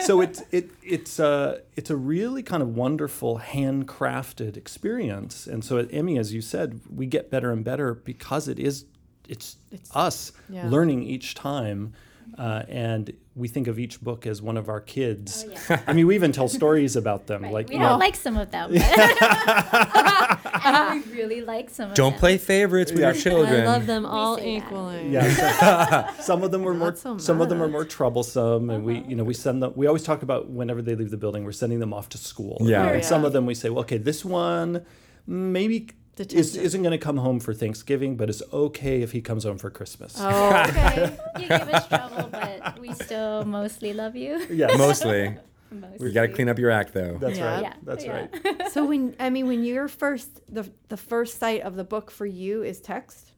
so 0.00 0.20
it's 0.20 0.42
it 0.52 0.70
it's 0.82 1.18
uh 1.18 1.60
it's 1.76 1.90
a 1.90 1.96
really 1.96 2.42
kind 2.42 2.62
of 2.62 2.74
wonderful 2.76 3.38
handcrafted 3.40 4.56
experience, 4.56 5.46
and 5.46 5.64
so 5.64 5.78
at 5.78 5.88
Emi, 5.88 6.18
as 6.18 6.32
you 6.34 6.40
said, 6.40 6.80
we 6.94 7.06
get 7.06 7.30
better 7.30 7.50
and 7.52 7.64
better 7.64 7.94
because 7.94 8.48
it 8.48 8.58
is 8.58 8.84
it's, 9.28 9.56
It's- 9.72 9.90
us 9.94 10.32
yeah. 10.48 10.68
learning 10.68 11.02
each 11.02 11.34
time. 11.34 11.92
Uh, 12.38 12.64
and 12.68 13.12
we 13.36 13.48
think 13.48 13.68
of 13.68 13.78
each 13.78 14.00
book 14.00 14.26
as 14.26 14.40
one 14.40 14.56
of 14.56 14.70
our 14.70 14.80
kids. 14.80 15.44
Oh, 15.46 15.52
yeah. 15.70 15.82
I 15.86 15.92
mean, 15.92 16.06
we 16.06 16.14
even 16.14 16.32
tell 16.32 16.48
stories 16.48 16.96
about 16.96 17.26
them. 17.26 17.36
Right. 17.46 17.52
Like, 17.52 17.68
we 17.68 17.74
don't 17.76 17.84
know, 17.84 17.98
like 17.98 18.16
some 18.16 18.38
of 18.38 18.50
them, 18.50 18.72
and 20.64 21.04
we 21.04 21.12
really 21.12 21.42
like 21.42 21.68
some 21.68 21.90
of 21.90 21.90
them. 21.90 21.96
Don't 21.96 22.12
them. 22.12 22.20
play 22.20 22.38
favorites 22.38 22.90
with 22.92 23.04
our 23.04 23.12
children. 23.12 23.60
I 23.60 23.66
love 23.66 23.86
them 23.86 24.06
all 24.06 24.40
equally. 24.40 25.10
Yeah, 25.10 26.10
so- 26.14 26.22
some 26.22 26.42
of 26.42 26.50
them 26.50 26.62
were 26.62 26.72
more 26.72 26.96
so 26.96 27.18
some 27.18 27.42
of 27.42 27.50
them 27.50 27.62
are 27.62 27.68
more 27.68 27.84
troublesome, 27.84 28.70
and 28.70 28.84
we 28.84 28.98
uh-huh. 28.98 29.08
you 29.08 29.16
know 29.16 29.24
we 29.24 29.34
send 29.34 29.62
them. 29.62 29.74
We 29.76 29.86
always 29.86 30.02
talk 30.02 30.22
about 30.22 30.48
whenever 30.48 30.80
they 30.80 30.94
leave 30.94 31.10
the 31.10 31.18
building, 31.18 31.44
we're 31.44 31.52
sending 31.52 31.78
them 31.78 31.92
off 31.92 32.08
to 32.10 32.18
school. 32.18 32.56
Yeah. 32.62 32.86
and 32.86 33.02
Yeah. 33.02 33.06
some 33.06 33.24
of 33.26 33.34
them 33.34 33.44
we 33.44 33.54
say, 33.54 33.68
well, 33.68 33.80
okay, 33.80 33.98
this 33.98 34.24
one 34.24 34.84
maybe 35.26 35.88
is, 36.20 36.26
Detention. 36.28 36.60
isn't 36.62 36.82
going 36.82 36.92
to 36.92 37.04
come 37.04 37.16
home 37.18 37.40
for 37.40 37.52
Thanksgiving, 37.54 38.16
but 38.16 38.28
it's 38.30 38.42
okay 38.52 39.02
if 39.02 39.12
he 39.12 39.20
comes 39.20 39.44
home 39.44 39.58
for 39.58 39.70
Christmas. 39.70 40.16
Oh, 40.18 40.64
Okay, 40.68 41.16
you 41.40 41.48
give 41.48 41.68
us 41.68 41.86
trouble, 41.88 42.28
but 42.30 42.78
we 42.78 42.92
still 42.94 43.44
mostly 43.44 43.92
love 43.92 44.16
you. 44.16 44.46
Yes, 44.50 44.76
Mostly. 44.78 45.36
Mostly. 45.70 46.06
You 46.08 46.14
got 46.14 46.22
to 46.22 46.28
clean 46.28 46.48
up 46.48 46.58
your 46.60 46.70
act, 46.70 46.94
though. 46.94 47.18
That's 47.20 47.38
Yeah. 47.38 47.52
right. 47.54 47.62
Yeah, 47.62 47.72
That's 47.82 48.04
yeah. 48.04 48.28
right. 48.44 48.62
so 48.72 48.86
when 48.86 49.16
I 49.18 49.30
mean 49.30 49.48
when 49.48 49.64
you're 49.64 49.88
first 49.88 50.40
the 50.54 50.70
the 50.88 50.96
first 50.96 51.38
sight 51.40 51.62
of 51.62 51.74
the 51.74 51.82
book 51.82 52.10
for 52.12 52.24
you 52.24 52.62
is 52.62 52.80
text, 52.80 53.32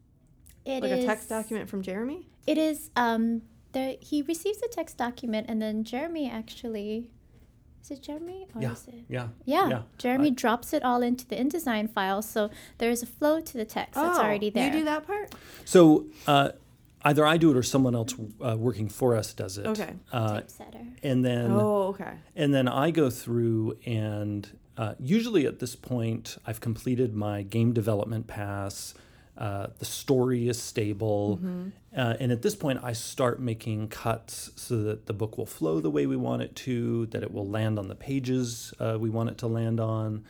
It 0.66 0.82
like 0.82 0.92
a 0.92 1.04
text 1.06 1.30
document 1.30 1.70
from 1.70 1.80
Jeremy. 1.82 2.28
It 2.46 2.58
is. 2.58 2.90
Um, 2.96 3.42
the 3.72 3.96
he 4.02 4.20
receives 4.22 4.60
a 4.62 4.68
text 4.68 4.98
document, 4.98 5.46
and 5.48 5.60
then 5.60 5.84
Jeremy 5.84 6.30
actually. 6.30 7.10
Is 7.82 7.90
it 7.92 8.02
Jeremy 8.02 8.46
or 8.54 8.60
Yeah. 8.62 8.72
is 8.72 8.86
it? 8.88 8.94
Yeah. 9.08 9.28
Yeah, 9.44 9.68
Yeah. 9.68 9.82
Jeremy 9.98 10.28
I- 10.28 10.34
drops 10.34 10.72
it 10.72 10.82
all 10.82 11.02
into 11.02 11.26
the 11.26 11.36
InDesign 11.36 11.90
file, 11.90 12.22
so 12.22 12.50
there's 12.78 13.02
a 13.02 13.06
flow 13.06 13.40
to 13.40 13.52
the 13.56 13.64
text 13.64 13.94
that's 13.94 14.18
already 14.18 14.50
there. 14.50 14.64
Oh, 14.70 14.72
You 14.74 14.78
do 14.80 14.84
that 14.84 15.06
part? 15.06 15.34
So 15.64 16.06
uh, 16.26 16.50
either 17.02 17.24
I 17.24 17.36
do 17.38 17.50
it 17.50 17.56
or 17.56 17.62
someone 17.62 17.94
else 17.94 18.14
uh, 18.44 18.56
working 18.58 18.88
for 18.88 19.16
us 19.16 19.32
does 19.32 19.56
it. 19.58 19.66
Okay. 19.66 19.94
Uh, 20.12 20.40
Typesetter. 20.40 20.86
and 21.02 21.24
then 21.24 21.50
Oh, 21.52 21.88
okay. 21.88 22.14
And 22.36 22.52
then 22.52 22.68
I 22.68 22.90
go 22.90 23.08
through 23.10 23.78
and 23.86 24.48
uh, 24.76 24.94
usually 25.00 25.44
at 25.46 25.58
this 25.58 25.74
point, 25.74 26.36
I've 26.46 26.60
completed 26.60 27.14
my 27.14 27.42
game 27.42 27.72
development 27.72 28.26
pass. 28.28 28.94
Uh, 29.38 29.68
the 29.78 29.84
story 29.84 30.48
is 30.48 30.60
stable. 30.60 31.38
Uh, 31.96 32.14
and 32.18 32.32
at 32.32 32.42
this 32.42 32.56
point, 32.56 32.80
I 32.82 32.92
start 32.92 33.40
making 33.40 33.86
cuts 33.88 34.50
so 34.56 34.82
that 34.82 35.06
the 35.06 35.12
book 35.12 35.38
will 35.38 35.46
flow 35.46 35.80
the 35.80 35.90
way 35.90 36.06
we 36.06 36.16
want 36.16 36.42
it 36.42 36.56
to, 36.56 37.06
that 37.06 37.22
it 37.22 37.32
will 37.32 37.46
land 37.46 37.78
on 37.78 37.86
the 37.86 37.94
pages 37.94 38.74
uh, 38.80 38.96
we 39.00 39.10
want 39.10 39.30
it 39.30 39.38
to 39.38 39.46
land 39.46 39.78
on. 39.78 40.24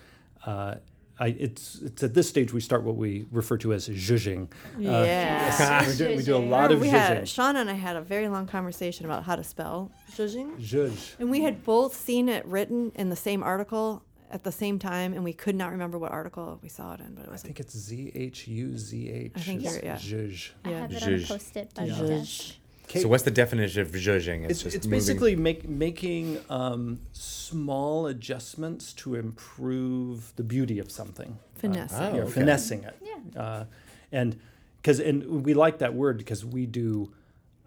Uh, 0.45 0.75
I, 1.21 1.29
it's 1.39 1.81
it's 1.83 2.03
at 2.05 2.15
this 2.15 2.29
stage 2.29 2.53
we 2.53 2.61
start 2.61 2.85
what 2.85 2.95
we 2.95 3.27
refer 3.33 3.57
to 3.59 3.73
as 3.73 3.89
zhuzhing. 3.89 4.49
Yeah. 4.79 5.89
we, 5.89 5.97
do, 5.97 6.17
we 6.17 6.23
do 6.23 6.37
a 6.37 6.39
lot 6.39 6.71
of 6.71 6.81
we 6.81 6.87
zhuzhing. 6.87 6.91
had 6.93 7.23
Shauna 7.25 7.57
and 7.57 7.71
I 7.71 7.73
had 7.75 7.97
a 7.97 8.01
very 8.03 8.29
long 8.29 8.47
conversation 8.47 9.05
about 9.05 9.25
how 9.25 9.35
to 9.35 9.43
spell 9.43 9.91
zhuzhing, 10.13 10.61
Zhuzh. 10.61 11.17
and 11.19 11.29
we 11.29 11.43
had 11.43 11.65
both 11.65 11.95
seen 11.97 12.29
it 12.29 12.47
written 12.47 12.93
in 12.95 13.09
the 13.09 13.17
same 13.17 13.43
article 13.43 14.05
at 14.31 14.45
the 14.45 14.53
same 14.53 14.79
time, 14.79 15.13
and 15.15 15.25
we 15.25 15.33
could 15.33 15.55
not 15.57 15.71
remember 15.73 15.99
what 15.99 16.13
article 16.13 16.59
we 16.63 16.69
saw 16.69 16.95
it 16.95 17.01
in, 17.01 17.15
but 17.15 17.25
it 17.25 17.31
was. 17.31 17.31
I 17.31 17.33
was 17.33 17.43
think 17.43 17.61
it's 17.61 17.77
Z 17.77 18.13
H 18.15 18.47
U 18.49 18.77
Z 18.77 19.11
H. 19.11 19.33
I 19.37 19.41
think 19.41 19.63
you're- 19.65 19.81
yeah. 19.83 19.97
Zhuzh. 19.97 20.51
I 20.65 20.71
Yeah. 20.71 20.81
have 20.81 20.93
it 20.93 21.03
on 21.03 21.09
Zhuzh. 21.11 21.29
post-it 21.29 21.75
by 21.75 21.83
my 21.87 21.89
Zhuzh. 21.89 22.09
desk. 22.09 22.55
Kate, 22.89 23.03
So 23.03 23.09
what's 23.09 23.23
the 23.25 23.31
definition 23.31 23.83
of 23.83 23.89
zhuzhing? 23.91 24.49
it's, 24.49 24.63
just 24.63 24.75
it's 24.75 24.87
moving- 24.87 24.99
basically 24.99 25.37
make, 25.37 25.69
making 25.69 26.39
um, 26.49 27.01
small 27.13 28.07
adjustments 28.07 28.95
to 28.95 29.15
improve 29.15 30.33
the 30.37 30.43
beauty 30.45 30.79
of 30.79 30.91
something. 30.91 31.39
finesse. 31.55 31.93
Oh, 31.95 32.15
yeah, 32.15 32.23
okay. 32.23 32.33
finessing 32.33 32.85
it. 32.85 32.97
Yeah. 33.03 33.41
Uh, 33.43 33.65
and 34.13 34.39
because 34.77 35.01
and 35.01 35.45
we 35.45 35.53
like 35.55 35.79
that 35.79 35.93
word 35.95 36.17
because 36.19 36.45
we 36.45 36.65
do 36.67 37.13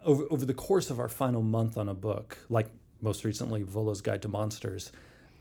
over 0.06 0.24
over 0.32 0.46
the 0.46 0.54
course 0.56 0.90
of 0.90 1.00
our 1.00 1.10
final 1.10 1.42
month 1.44 1.78
on 1.78 1.88
a 1.90 1.94
book, 1.94 2.38
like 2.50 2.70
most 3.02 3.24
recently 3.26 3.62
Volo's 3.64 4.02
Guide 4.02 4.22
to 4.24 4.28
Monsters, 4.28 4.92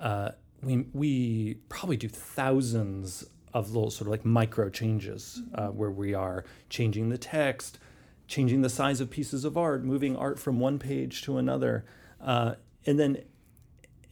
uh, 0.00 0.32
we 0.62 0.86
we 0.92 1.54
probably 1.68 1.96
do 1.96 2.08
thousands 2.08 3.24
of 3.54 3.72
little 3.74 3.90
sort 3.90 4.06
of 4.06 4.12
like 4.12 4.24
micro 4.24 4.68
changes 4.70 5.42
uh, 5.54 5.68
where 5.68 5.90
we 5.90 6.14
are 6.14 6.44
changing 6.68 7.08
the 7.08 7.18
text, 7.18 7.78
changing 8.28 8.62
the 8.62 8.68
size 8.68 9.00
of 9.00 9.10
pieces 9.10 9.44
of 9.44 9.56
art, 9.56 9.82
moving 9.84 10.16
art 10.16 10.38
from 10.38 10.60
one 10.60 10.78
page 10.78 11.22
to 11.22 11.36
another, 11.38 11.84
uh, 12.20 12.54
and 12.86 12.98
then 12.98 13.18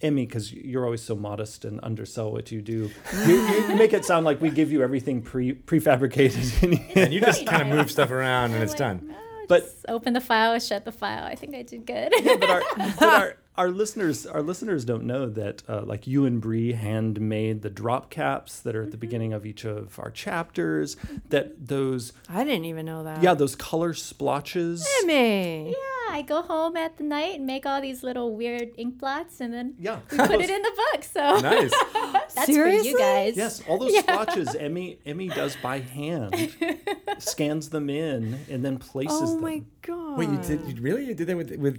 Emi, 0.00 0.26
because 0.28 0.52
you're 0.52 0.84
always 0.84 1.02
so 1.02 1.16
modest 1.16 1.64
and 1.64 1.80
undersell 1.82 2.30
what 2.30 2.52
you 2.52 2.62
do, 2.62 2.88
you, 3.26 3.34
you 3.34 3.74
make 3.74 3.92
it 3.92 4.04
sound 4.04 4.24
like 4.24 4.40
we 4.40 4.48
give 4.48 4.70
you 4.70 4.80
everything 4.82 5.20
pre 5.22 5.54
prefabricated. 5.54 6.62
and 6.96 7.12
you- 7.12 7.20
just 7.20 7.44
kind 7.46 7.62
of 7.62 7.68
move 7.76 7.90
stuff 7.90 8.10
around 8.12 8.46
and 8.52 8.56
I'm 8.56 8.62
it's 8.62 8.72
like, 8.72 8.78
done. 8.78 9.12
"Oh, 9.16 9.44
But- 9.48 9.68
open 9.88 10.12
the 10.12 10.20
file, 10.20 10.56
shut 10.60 10.84
the 10.84 10.92
file. 10.92 11.24
I 11.24 11.34
think 11.34 11.54
I 11.56 11.62
did 11.62 11.84
good. 11.84 12.12
but 12.40 12.48
our, 12.50 12.62
but 12.76 13.02
our, 13.02 13.36
our 13.58 13.70
listeners 13.70 14.24
our 14.24 14.40
listeners 14.40 14.84
don't 14.84 15.02
know 15.04 15.28
that 15.28 15.62
uh, 15.68 15.82
like 15.82 16.06
you 16.06 16.24
and 16.24 16.40
Bree 16.40 16.72
handmade 16.72 17.62
the 17.62 17.68
drop 17.68 18.08
caps 18.08 18.60
that 18.60 18.76
are 18.76 18.84
at 18.84 18.92
the 18.92 18.96
beginning 18.96 19.32
of 19.32 19.44
each 19.44 19.64
of 19.64 19.98
our 19.98 20.10
chapters. 20.10 20.96
That 21.28 21.66
those 21.66 22.12
I 22.28 22.44
didn't 22.44 22.66
even 22.66 22.86
know 22.86 23.02
that. 23.04 23.22
yeah 23.22 23.34
those 23.34 23.56
color 23.56 23.92
splotches. 23.94 24.88
Emi. 25.02 25.72
yeah, 25.72 25.74
I 26.10 26.22
go 26.22 26.42
home 26.42 26.76
at 26.76 26.96
the 26.96 27.04
night 27.04 27.36
and 27.36 27.46
make 27.46 27.66
all 27.66 27.80
these 27.80 28.02
little 28.02 28.34
weird 28.36 28.70
ink 28.76 28.98
blots, 28.98 29.40
and 29.40 29.52
then 29.52 29.74
Yeah, 29.78 30.00
we 30.10 30.18
put 30.18 30.30
it 30.40 30.50
in 30.58 30.62
the 30.62 30.72
book. 30.92 31.04
So 31.04 31.38
Nice. 31.40 31.72
that's 32.34 32.46
Seriously? 32.46 32.92
for 32.92 32.98
you 32.98 32.98
guys. 32.98 33.36
Yes, 33.36 33.62
all 33.68 33.78
those 33.78 33.96
splotches 33.98 34.48
Emi 34.50 34.98
Emi 35.06 35.34
does 35.34 35.56
by 35.62 35.78
hand, 35.98 36.34
scans 37.18 37.70
them 37.70 37.90
in 37.90 38.38
and 38.50 38.64
then 38.64 38.78
places 38.78 39.18
Oh 39.20 39.26
them. 39.26 39.38
Oh 39.38 39.40
my 39.40 39.62
god. 39.82 40.18
Wait, 40.18 40.28
you 40.28 40.38
did 40.38 40.76
you 40.76 40.82
really? 40.82 41.04
You 41.06 41.14
did 41.14 41.26
that 41.28 41.36
with 41.36 41.56
with? 41.56 41.78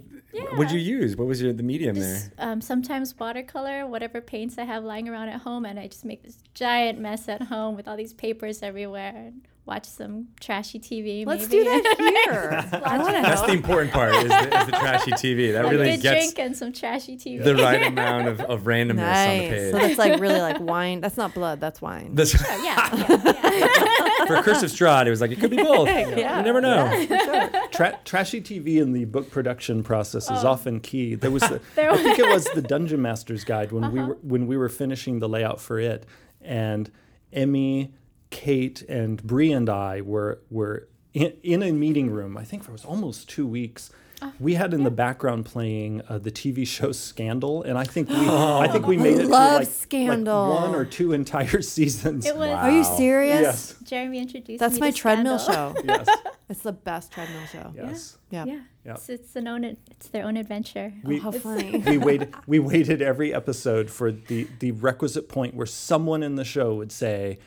What'd 0.56 0.72
you 0.72 0.80
use? 0.80 1.16
What 1.16 1.28
was 1.28 1.42
your 1.42 1.54
the 1.54 1.64
medium 1.64 1.96
there? 1.96 2.32
Um, 2.38 2.62
sometimes 2.62 3.18
watercolor, 3.18 3.88
whatever 3.88 4.22
paints 4.22 4.58
I 4.60 4.64
have 4.64 4.84
lying 4.84 5.10
around 5.10 5.30
at 5.30 5.42
home, 5.42 5.66
and 5.66 5.80
I 5.80 5.88
just 5.88 6.06
make 6.06 6.24
this 6.24 6.38
giant 6.54 7.00
mess 7.00 7.28
at 7.28 7.44
home 7.44 7.76
with 7.76 7.88
all 7.88 7.98
these 7.98 8.14
papers 8.14 8.62
everywhere 8.62 9.14
and 9.16 9.42
watch 9.70 9.86
some 9.86 10.28
trashy 10.40 10.80
TV. 10.80 11.26
Let's 11.26 11.48
maybe. 11.48 11.64
do 11.64 11.70
that 11.70 11.96
here. 12.26 12.82
I 12.84 12.98
want 12.98 13.16
to 13.16 13.22
That's 13.22 13.42
the 13.42 13.52
important 13.52 13.94
part 13.94 14.16
is 14.16 14.28
the, 14.28 14.60
is 14.60 14.66
the 14.66 14.72
trashy 14.72 15.12
TV. 15.12 15.54
That 15.54 15.66
a 15.66 15.70
really 15.70 15.92
good 15.92 16.02
gets 16.02 16.26
drink 16.34 16.40
and 16.40 16.58
some 16.58 16.74
trashy 16.74 17.16
TV. 17.16 17.44
the 17.44 17.56
right 17.56 17.86
amount 17.88 18.28
of, 18.28 18.42
of 18.42 18.62
randomness 18.64 18.90
on 18.90 18.96
the 18.96 19.02
Nice. 19.04 19.50
page. 19.50 19.72
So 19.72 19.78
that's 19.78 19.98
like 20.00 20.20
really 20.20 20.42
like 20.42 20.60
wine. 20.60 21.02
That's 21.02 21.18
not 21.18 21.34
blood. 21.34 21.62
That's 21.62 21.82
wine. 21.82 22.16
That's- 22.16 22.30
Oh, 22.50 22.64
yeah, 22.64 22.96
yeah, 22.96 23.58
yeah. 23.58 24.26
for 24.28 24.42
Curse 24.42 24.64
of 24.64 24.72
Strahd, 24.72 25.06
it 25.06 25.10
was 25.10 25.22
like 25.22 25.32
it 25.32 25.40
could 25.40 25.52
be 25.52 25.58
both. 25.58 25.88
Yeah. 25.88 26.38
You 26.38 26.44
never 26.44 26.62
know. 26.62 27.68
Tra- 27.72 28.00
trashy 28.06 28.42
TV 28.42 28.82
in 28.82 28.94
the 28.94 29.06
book 29.06 29.30
production 29.30 29.84
process 29.84 30.32
is 30.32 30.44
oh. 30.44 30.50
often 30.50 30.80
key. 30.80 31.16
There 31.16 31.32
was, 31.32 31.44
the, 31.44 31.60
Oh. 31.60 31.62
There 31.76 31.92
I 31.92 31.98
think 31.98 32.20
it 32.20 32.28
was 32.28 32.46
the 32.46 32.62
Dungeon 32.62 33.02
Master's 33.02 33.44
Guide 33.44 33.72
when 33.72 33.92
we 33.92 34.00
uh-huh. 34.00 34.10
were 34.10 34.18
when 34.22 34.48
we 34.48 34.58
were 34.58 34.70
finishing 34.70 35.20
the 35.20 35.28
layout 35.30 35.60
for 35.60 35.80
it, 35.80 36.06
and 36.42 36.90
Emi, 37.36 37.92
Kate, 38.30 38.82
and 38.84 39.22
Bree 39.24 39.52
and 39.52 39.70
I 39.70 40.02
were 40.02 40.40
were 40.50 40.88
in, 41.14 41.34
in 41.44 41.64
a 41.64 41.72
meeting 41.72 42.12
room. 42.12 42.38
I 42.38 42.44
think 42.44 42.64
for 42.64 42.72
it 42.72 42.74
was 42.74 42.86
almost 42.86 43.30
two 43.30 43.48
weeks. 43.48 43.92
Oh, 44.22 44.34
we 44.38 44.56
had 44.56 44.74
in 44.74 44.84
the 44.84 44.92
background 44.92 45.46
playing 45.46 46.02
uh, 46.10 46.18
the 46.18 46.30
TV 46.30 46.68
show 46.68 46.92
Scandal, 46.92 47.64
and 47.64 47.78
I 47.78 47.86
think 47.86 48.10
we 48.10 48.16
I 48.18 48.68
think 48.68 48.86
we 48.86 48.98
made 49.06 49.14
it 49.14 49.20
through 49.22 49.28
love 49.28 49.60
like, 49.62 49.68
Scandal. 49.70 50.50
like 50.50 50.62
one 50.62 50.76
or 50.76 50.84
two 50.84 51.14
entire 51.14 51.62
seasons. 51.76 52.26
It 52.26 52.36
was 52.36 52.50
Are 52.50 52.70
you 52.70 52.84
serious? 52.84 53.40
Yes. 53.42 53.76
Jeremy 53.84 54.20
introduced 54.20 54.50
me. 54.50 54.58
That's 54.58 54.74
me 54.76 54.80
my 54.82 54.92
to 54.92 54.98
treadmill 54.98 55.40
Scandal. 55.40 55.74
show. 55.76 55.82
Yes. 55.88 56.08
It's 56.50 56.62
the 56.62 56.72
best 56.74 57.12
treadmill 57.14 57.46
show. 57.46 57.72
Yes. 57.76 58.18
Yeah. 58.32 58.44
Yeah, 58.46 58.60
Yeah. 58.84 58.94
It's, 58.96 59.08
it's 59.10 59.36
an 59.38 59.48
own 59.48 59.64
it's 59.64 60.10
their 60.10 60.26
own 60.26 60.36
adventure. 60.36 60.92
We- 61.04 61.20
Oh, 61.20 61.22
how 61.22 61.32
funny. 61.32 61.78
we 61.88 61.98
waited 61.98 62.34
we 62.46 62.60
waited 62.60 63.02
every 63.02 63.34
episode 63.34 63.90
for 63.90 64.12
the 64.12 64.48
the 64.60 64.72
requisite 64.74 65.30
point 65.30 65.54
where 65.56 65.66
someone 65.68 66.24
in 66.24 66.36
the 66.36 66.44
show 66.46 66.76
would 66.76 66.92
say 66.92 67.40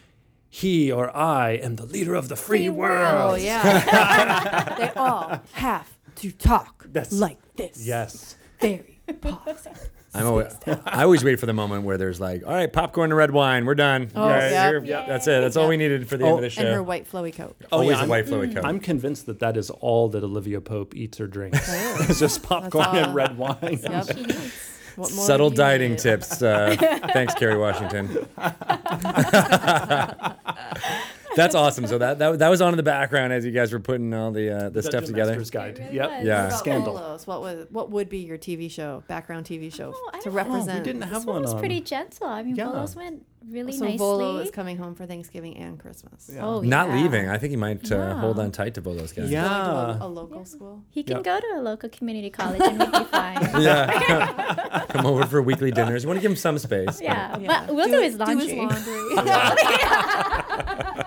he 0.54 0.92
or 0.92 1.16
I 1.16 1.52
am 1.52 1.76
the 1.76 1.86
leader 1.86 2.14
of 2.14 2.28
the 2.28 2.36
free, 2.36 2.68
world. 2.68 3.32
Oh 3.32 3.34
yeah. 3.36 4.74
they 4.78 4.90
all 5.00 5.40
have 5.52 5.88
to 6.16 6.30
talk 6.30 6.84
That's- 6.92 7.10
like 7.10 7.38
this. 7.56 7.86
Yes. 7.86 8.36
Very 8.60 9.00
pause. 9.22 9.66
I'm 10.14 10.26
always, 10.26 10.54
I 10.66 11.04
always 11.04 11.24
wait 11.24 11.40
for 11.40 11.46
the 11.46 11.54
moment 11.54 11.84
where 11.84 11.96
there's 11.96 12.20
like, 12.20 12.46
all 12.46 12.52
right, 12.52 12.70
popcorn 12.70 13.10
and 13.10 13.16
red 13.16 13.30
wine, 13.30 13.64
we're 13.64 13.74
done. 13.74 14.10
Oh, 14.14 14.28
Yeah, 14.28 14.50
yeah. 14.50 14.70
you're- 14.70 14.86
That's 14.86 15.26
it. 15.26 15.40
That's 15.40 15.56
all 15.56 15.68
we 15.68 15.78
needed 15.78 16.06
for 16.06 16.18
the 16.18 16.24
end 16.26 16.32
Oh, 16.34 16.36
of 16.36 16.40
the 16.42 16.46
oh, 16.48 16.50
show. 16.50 16.60
And 16.60 16.74
her 16.74 16.82
white 16.82 17.10
flowy 17.10 17.34
coat. 17.34 17.56
Oh, 17.72 17.78
always 17.78 17.96
yeah, 17.96 18.04
a 18.04 18.06
white 18.06 18.26
flowy 18.26 18.50
mm, 18.50 18.54
coat. 18.56 18.66
I'm 18.66 18.78
convinced 18.78 19.24
that 19.24 19.38
that 19.38 19.56
is 19.56 19.70
all 19.70 20.10
that 20.10 20.22
Olivia 20.22 20.60
Pope 20.60 20.94
eats 20.94 21.18
or 21.18 21.26
drinks. 21.28 21.66
Oh. 21.66 21.96
it's 22.10 22.20
just 22.20 22.42
popcorn 22.42 22.94
and 22.94 23.14
red 23.14 23.38
wine. 23.38 23.56
Yep. 23.82 24.06
She 24.14 24.22
needs. 24.22 24.71
Subtle 25.04 25.50
dieting 25.50 25.96
tips. 25.96 26.42
Uh, 26.42 26.76
thanks, 27.12 27.34
Kerry 27.34 27.58
Washington. 27.58 28.26
That's 31.36 31.54
awesome. 31.54 31.86
So 31.86 31.98
that, 31.98 32.18
that 32.18 32.38
that 32.40 32.48
was 32.48 32.60
on 32.60 32.72
in 32.72 32.76
the 32.76 32.82
background 32.82 33.32
as 33.32 33.44
you 33.44 33.50
guys 33.52 33.72
were 33.72 33.80
putting 33.80 34.12
all 34.14 34.30
the 34.32 34.50
uh, 34.50 34.68
the 34.70 34.82
stuff 34.82 35.04
together. 35.04 35.32
Master's 35.32 35.50
Guide. 35.50 35.78
It 35.78 35.82
really 35.84 35.96
Yep. 35.96 36.10
was. 36.10 36.26
Yeah. 36.26 36.48
Scandal. 36.50 36.94
Volos? 36.94 37.26
What 37.26 37.40
was 37.40 37.66
what 37.70 37.90
would 37.90 38.08
be 38.08 38.18
your 38.18 38.38
TV 38.38 38.70
show, 38.70 39.02
background 39.08 39.46
TV 39.46 39.72
show 39.72 39.92
Oh, 39.94 40.10
to 40.20 40.30
don't 40.30 40.34
know. 40.34 40.58
Oh, 40.72 40.76
we 40.78 40.80
didn't 40.82 41.02
have 41.02 41.10
This 41.20 41.24
one 41.26 41.34
one 41.36 41.42
was 41.42 41.54
on. 41.54 41.58
pretty 41.60 41.80
gentle. 41.80 42.26
I 42.26 42.42
mean, 42.42 42.56
Yeah. 42.56 42.64
Volos 42.66 42.94
went 42.96 43.24
really 43.48 43.72
so 43.72 43.84
nicely. 43.84 43.98
Volo 43.98 44.36
is 44.38 44.50
coming 44.52 44.76
home 44.76 44.94
for 44.94 45.04
Thanksgiving 45.06 45.56
and 45.56 45.78
Christmas. 45.78 46.30
Yeah. 46.32 46.44
Oh, 46.46 46.60
Not 46.60 46.88
yeah. 46.88 46.96
leaving. 47.02 47.28
I 47.28 47.38
think 47.38 47.50
he 47.50 47.56
might 47.56 47.90
uh, 47.90 47.96
Yeah. 47.96 48.20
hold 48.20 48.38
on 48.38 48.52
tight 48.52 48.74
to 48.74 48.80
Volo's 48.80 49.12
guys. 49.12 49.30
Yeah. 49.30 49.42
To 49.48 49.48
a, 49.48 49.98
a 50.02 50.08
local 50.08 50.38
Yeah. 50.38 50.44
school. 50.44 50.82
He 50.90 51.02
can 51.02 51.16
Yeah. 51.18 51.22
go 51.22 51.40
to 51.40 51.46
a 51.56 51.62
local 51.62 51.88
community 51.88 52.30
college 52.30 52.60
and 52.62 52.78
we'd 52.78 52.92
be 52.92 53.04
fine. 53.04 53.38
Yeah. 53.62 54.84
Come 54.90 55.06
over 55.06 55.26
for 55.26 55.42
weekly 55.42 55.70
dinners. 55.72 56.02
You 56.04 56.08
want 56.08 56.18
to 56.18 56.22
give 56.22 56.30
him 56.30 56.36
some 56.36 56.58
space. 56.58 56.86
but- 56.98 57.02
Yeah, 57.02 57.38
Yeah. 57.38 57.64
but 57.66 57.74
we'll 57.74 57.86
do, 57.88 58.00
his 58.00 58.16
Do 58.16 58.24
his 58.38 58.52
laundry. 58.52 59.12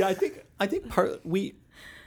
yeah, 0.00 0.08
I 0.08 0.14
think 0.14 0.44
I 0.58 0.66
think 0.66 0.88
part 0.88 1.24
we 1.24 1.54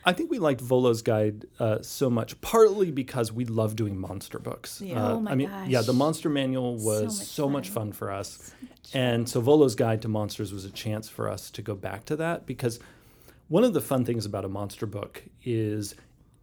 I 0.05 0.11
think 0.13 0.29
we 0.29 0.37
liked 0.39 0.59
Volo's 0.61 1.01
guide 1.01 1.45
uh, 1.59 1.81
so 1.81 2.09
much, 2.09 2.39
partly 2.41 2.91
because 2.91 3.31
we 3.31 3.45
love 3.45 3.75
doing 3.75 3.97
monster 3.97 4.37
books. 4.37 4.81
Yeah. 4.81 5.01
Uh, 5.01 5.13
Oh 5.13 5.19
my 5.21 5.31
I 5.31 5.35
mean, 5.35 5.49
yeah, 5.67 5.81
the 5.81 5.93
monster 5.93 6.29
manual 6.29 6.77
So 6.77 6.85
was 6.85 7.19
much 7.19 7.27
so 7.27 7.49
much 7.49 7.69
fun. 7.69 7.85
fun 7.85 7.93
for 7.93 8.11
us, 8.11 8.53
and 8.93 9.27
so 9.29 9.39
Volo's 9.41 9.75
guide 9.75 10.01
to 10.01 10.07
monsters 10.09 10.51
was 10.51 10.65
a 10.65 10.71
chance 10.71 11.07
for 11.09 11.29
us 11.29 11.49
to 11.51 11.61
go 11.61 11.75
back 11.75 12.03
to 12.05 12.15
that 12.17 12.45
because 12.45 12.79
one 13.47 13.63
of 13.63 13.73
the 13.73 13.81
fun 13.81 14.03
things 14.05 14.25
about 14.25 14.43
a 14.45 14.49
monster 14.49 14.85
book 14.85 15.23
is 15.43 15.95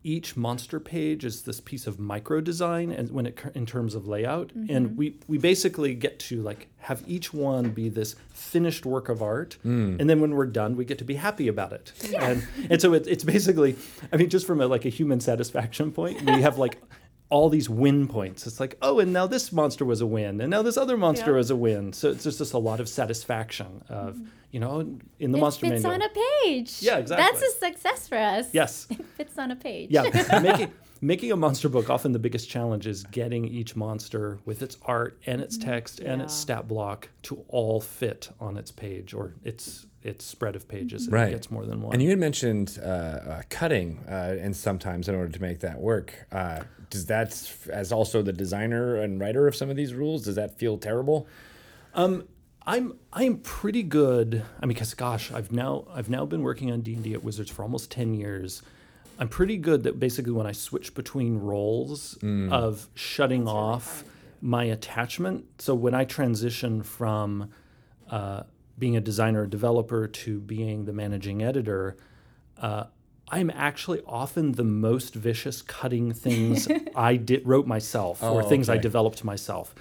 each 0.02 0.36
monster 0.36 0.80
page 0.80 1.24
is 1.24 1.42
this 1.42 1.60
piece 1.60 1.86
of 1.86 1.98
micro 1.98 2.40
design 2.40 2.90
and 2.90 3.10
when 3.10 3.26
it 3.26 3.38
in 3.54 3.66
terms 3.66 3.94
of 3.94 4.06
layout. 4.06 4.48
Mm-hmm. 4.48 4.74
and 4.74 4.96
we 4.96 5.16
we 5.28 5.38
basically 5.38 5.94
get 5.94 6.18
to 6.20 6.42
like 6.42 6.68
have 6.78 7.02
each 7.06 7.34
one 7.34 7.70
be 7.70 7.88
this 7.88 8.16
finished 8.32 8.86
work 8.86 9.08
of 9.08 9.20
art. 9.22 9.58
And 10.00 10.08
then 10.08 10.20
when 10.20 10.34
we're 10.34 10.46
done 10.46 10.76
we 10.76 10.84
get 10.84 10.98
to 10.98 11.04
be 11.04 11.14
happy 11.14 11.48
about 11.48 11.72
it. 11.72 11.92
And 12.18 12.46
and 12.70 12.80
so 12.80 12.94
it, 12.94 13.06
it's 13.06 13.24
basically 13.24 13.76
i 14.12 14.16
mean 14.16 14.30
just 14.30 14.46
from 14.46 14.60
a 14.60 14.66
like 14.66 14.84
a 14.84 14.88
human 14.88 15.20
satisfaction 15.20 15.92
point 15.92 16.22
we 16.22 16.40
have 16.42 16.58
like 16.58 16.80
all 17.30 17.48
these 17.48 17.70
win 17.70 18.08
points. 18.08 18.46
It's 18.46 18.60
like, 18.60 18.76
oh, 18.82 18.98
and 18.98 19.12
now 19.12 19.26
this 19.26 19.52
monster 19.52 19.84
was 19.84 20.00
a 20.00 20.06
win, 20.06 20.40
and 20.40 20.50
now 20.50 20.62
this 20.62 20.76
other 20.76 20.96
monster 20.96 21.30
Yeah. 21.30 21.36
was 21.36 21.50
a 21.50 21.56
win. 21.56 21.92
So 21.92 22.10
it's 22.10 22.24
just, 22.24 22.38
just 22.38 22.52
a 22.52 22.58
lot 22.58 22.80
of 22.80 22.88
satisfaction 22.88 23.82
of, 23.88 24.16
mm-hmm. 24.16 24.26
you 24.50 24.60
know, 24.60 24.80
in 24.80 25.32
the 25.32 25.38
it 25.38 25.40
monster 25.40 25.68
fits 25.68 25.84
manual. 25.84 26.02
on 26.02 26.02
a 26.02 26.44
page. 26.44 26.82
Yeah, 26.82 26.98
exactly. 26.98 27.24
That's 27.24 27.54
a 27.54 27.58
success 27.58 28.08
for 28.08 28.18
us. 28.18 28.48
yes, 28.52 28.88
It 28.90 29.06
fits 29.16 29.38
on 29.38 29.52
a 29.52 29.56
page. 29.56 29.90
yeah, 29.90 30.40
making 30.42 30.72
making 31.00 31.32
a 31.32 31.36
monster 31.36 31.68
book 31.68 31.88
often 31.88 32.12
the 32.12 32.18
biggest 32.18 32.50
challenge 32.50 32.86
is 32.86 33.04
getting 33.04 33.46
each 33.46 33.74
monster 33.74 34.38
with 34.44 34.60
its 34.60 34.76
art 34.82 35.18
and 35.26 35.40
its 35.40 35.56
mm-hmm. 35.56 35.70
text 35.70 36.00
and 36.00 36.20
its 36.20 36.34
stat 36.34 36.68
block 36.68 37.08
to 37.22 37.42
all 37.48 37.80
fit 37.80 38.28
on 38.38 38.58
its 38.58 38.70
page 38.70 39.14
or 39.14 39.34
its 39.42 39.86
its 40.02 40.24
spread 40.24 40.56
of 40.56 40.66
pages. 40.66 41.08
Right. 41.08 41.28
It 41.28 41.32
gets 41.32 41.50
more 41.50 41.66
than 41.66 41.82
one. 41.82 41.92
And 41.92 42.02
you 42.02 42.10
had 42.10 42.18
mentioned 42.18 42.78
uh, 42.82 42.86
uh, 42.86 43.42
cutting, 43.50 43.98
uh, 44.08 44.36
and 44.40 44.56
sometimes 44.56 45.08
in 45.08 45.14
order 45.14 45.30
to 45.30 45.42
make 45.42 45.60
that 45.60 45.78
work, 45.78 46.26
uh, 46.32 46.62
does 46.88 47.06
that, 47.06 47.50
as 47.70 47.92
also 47.92 48.22
the 48.22 48.32
designer 48.32 48.96
and 48.96 49.20
writer 49.20 49.46
of 49.46 49.54
some 49.54 49.70
of 49.70 49.76
these 49.76 49.94
rules, 49.94 50.24
does 50.24 50.36
that 50.36 50.58
feel 50.58 50.78
terrible? 50.78 51.26
I'm 52.66 52.98
I'm 53.12 53.38
pretty 53.38 53.82
good. 53.82 54.44
I 54.60 54.66
mean, 54.66 54.74
because 54.74 54.94
gosh, 54.94 55.32
I've 55.32 55.50
now 55.50 55.86
I've 55.92 56.10
now 56.10 56.24
been 56.26 56.42
working 56.42 56.70
on 56.70 56.82
D 56.82 56.94
and 56.94 57.02
D 57.02 57.14
at 57.14 57.24
Wizards 57.24 57.50
for 57.50 57.62
almost 57.62 57.90
ten 57.90 58.14
years. 58.14 58.62
I'm 59.18 59.28
pretty 59.28 59.56
good 59.56 59.82
that 59.82 59.98
basically 59.98 60.32
when 60.32 60.46
I 60.46 60.52
switch 60.52 60.94
between 60.94 61.38
roles 61.38 62.16
of 62.50 62.88
shutting 62.94 63.46
off 63.48 64.04
my 64.40 64.64
attachment. 64.64 65.44
So 65.58 65.74
when 65.74 65.94
I 65.94 66.04
transition 66.04 66.82
from 66.82 67.50
uh, 68.08 68.44
being 68.80 68.96
a 68.96 69.00
designer 69.00 69.42
or 69.42 69.46
developer 69.46 70.08
to 70.08 70.40
being 70.40 70.86
the 70.86 70.92
managing 70.92 71.42
editor, 71.42 71.96
uh, 72.60 72.84
I'm 73.28 73.50
actually 73.50 74.00
often 74.06 74.52
the 74.52 74.64
most 74.64 75.14
vicious 75.14 75.62
cutting 75.62 76.12
things 76.12 76.66
I 76.96 77.16
did 77.16 77.46
wrote 77.46 77.66
myself 77.66 78.22
or 78.22 78.42
Oh, 78.42 78.48
things 78.48 78.68
I 78.68 78.76
developed 78.78 79.22
myself. 79.22 79.74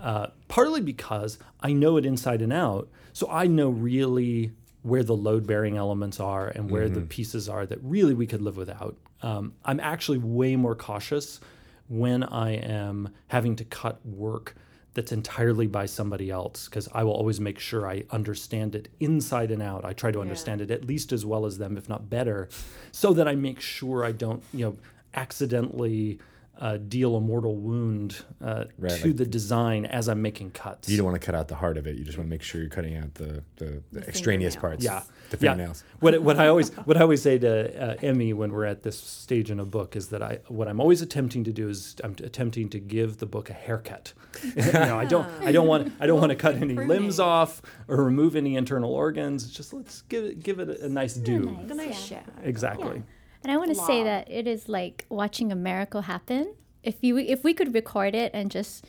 Uh, 0.00 0.28
partly 0.48 0.80
because 0.80 1.38
I 1.60 1.72
know 1.72 1.96
it 1.98 2.06
inside 2.06 2.40
and 2.42 2.52
out, 2.52 2.88
so 3.12 3.28
I 3.30 3.46
know 3.46 3.68
really 3.68 4.52
where 4.82 5.02
the 5.02 5.16
load 5.16 5.46
bearing 5.46 5.76
elements 5.76 6.20
are 6.20 6.48
and 6.48 6.70
where 6.70 6.88
the 6.90 7.00
pieces 7.00 7.48
are 7.48 7.64
that 7.66 7.78
really 7.82 8.12
we 8.14 8.26
could 8.26 8.42
live 8.42 8.56
without. 8.56 8.96
Um, 9.22 9.54
I'm 9.64 9.80
actually 9.80 10.18
way 10.18 10.56
more 10.56 10.74
cautious 10.74 11.40
when 11.88 12.22
I 12.22 12.52
am 12.56 13.08
having 13.28 13.56
to 13.56 13.64
cut 13.64 14.04
work 14.04 14.54
that's 14.94 15.12
entirely 15.12 15.66
by 15.66 15.86
somebody 15.86 16.30
else 16.30 16.66
because 16.66 16.88
I 16.92 17.04
will 17.04 17.12
always 17.12 17.40
make 17.40 17.58
sure 17.58 17.86
I 17.86 18.04
understand 18.10 18.74
it 18.74 18.88
inside 19.00 19.50
and 19.50 19.60
out. 19.60 19.84
I 19.84 19.92
try 19.92 20.10
to 20.12 20.20
understand 20.20 20.60
it 20.60 20.70
at 20.70 20.84
least 20.84 21.12
as 21.12 21.26
well 21.26 21.44
as 21.46 21.58
them, 21.58 21.76
if 21.76 21.88
not 21.88 22.08
better, 22.08 22.48
so 22.92 23.12
that 23.12 23.28
I 23.28 23.34
make 23.34 23.60
sure 23.60 24.04
I 24.04 24.12
don't, 24.12 24.42
you 24.52 24.64
know, 24.66 24.76
accidentally 25.14 26.18
uh, 26.60 26.76
deal 26.76 27.16
a 27.16 27.20
mortal 27.20 27.56
wound 27.56 28.24
uh, 28.42 28.64
Right, 28.78 28.92
to 29.00 29.08
like- 29.08 29.16
the 29.16 29.26
design 29.26 29.86
as 29.86 30.08
I'm 30.08 30.22
making 30.22 30.52
cuts. 30.52 30.88
You 30.88 30.96
don't 30.96 31.06
want 31.06 31.20
to 31.20 31.24
cut 31.24 31.34
out 31.34 31.48
the 31.48 31.56
heart 31.56 31.76
of 31.76 31.86
it. 31.86 31.96
You 31.96 32.04
just 32.04 32.16
want 32.16 32.28
to 32.28 32.30
make 32.30 32.42
sure 32.42 32.60
you're 32.60 32.70
cutting 32.70 32.96
out 32.96 33.14
the, 33.14 33.42
the, 33.56 33.82
the 33.92 34.00
extraneous 34.06 34.54
parts. 34.56 34.84
yeah, 34.84 35.02
The 35.30 35.36
yeah. 35.36 35.50
fingernails. 35.52 35.82
What 36.00 36.22
what 36.22 36.38
I 36.38 36.46
always 36.48 36.70
what 36.86 36.96
I 36.96 37.00
always 37.00 37.22
say 37.22 37.38
to 37.38 37.92
uh, 37.92 37.96
Emi 37.96 38.34
when 38.34 38.52
we're 38.52 38.66
at 38.66 38.82
this 38.82 38.98
stage 38.98 39.50
in 39.50 39.58
a 39.58 39.64
book 39.64 39.96
is 39.96 40.08
that 40.08 40.22
I 40.22 40.38
what 40.48 40.68
I'm 40.68 40.80
always 40.80 41.02
attempting 41.02 41.44
to 41.44 41.52
do 41.52 41.68
is 41.68 41.96
I'm 42.04 42.12
attempting 42.22 42.68
to 42.70 42.78
give 42.78 43.18
the 43.18 43.26
book 43.26 43.50
a 43.50 43.54
haircut. 43.54 44.12
you 44.56 44.72
know, 44.72 44.98
I 44.98 45.04
don't 45.06 45.26
I 45.42 45.50
don't 45.52 45.66
want 45.66 45.92
I 46.00 46.06
don't 46.06 46.20
want 46.20 46.30
to 46.30 46.36
cut 46.36 46.54
any 46.56 46.74
limbs 46.74 47.18
off 47.18 47.62
or 47.88 47.96
remove 48.04 48.36
any 48.36 48.56
internal 48.56 48.92
organs. 48.94 49.44
It's 49.44 49.52
just 49.54 49.72
let's 49.72 50.02
give 50.02 50.24
it 50.24 50.42
give 50.42 50.60
it 50.60 50.68
a, 50.68 50.84
a 50.86 50.88
nice 50.88 51.14
do. 51.14 51.40
nice. 51.40 51.70
A 51.70 51.74
nice 51.74 52.10
Yeah. 52.10 52.18
shag. 52.20 52.24
Exactly. 52.44 53.02
And 53.44 53.52
I 53.52 53.58
want 53.58 53.68
to 53.68 53.74
say 53.86 54.02
that 54.04 54.30
it 54.30 54.46
is 54.46 54.68
like 54.68 55.04
watching 55.10 55.52
a 55.52 55.54
miracle 55.54 56.00
happen. 56.02 56.54
If 56.82 56.96
you 57.02 57.16
if 57.18 57.44
we 57.44 57.54
could 57.54 57.74
record 57.74 58.14
it 58.14 58.32
and 58.34 58.50
just 58.50 58.84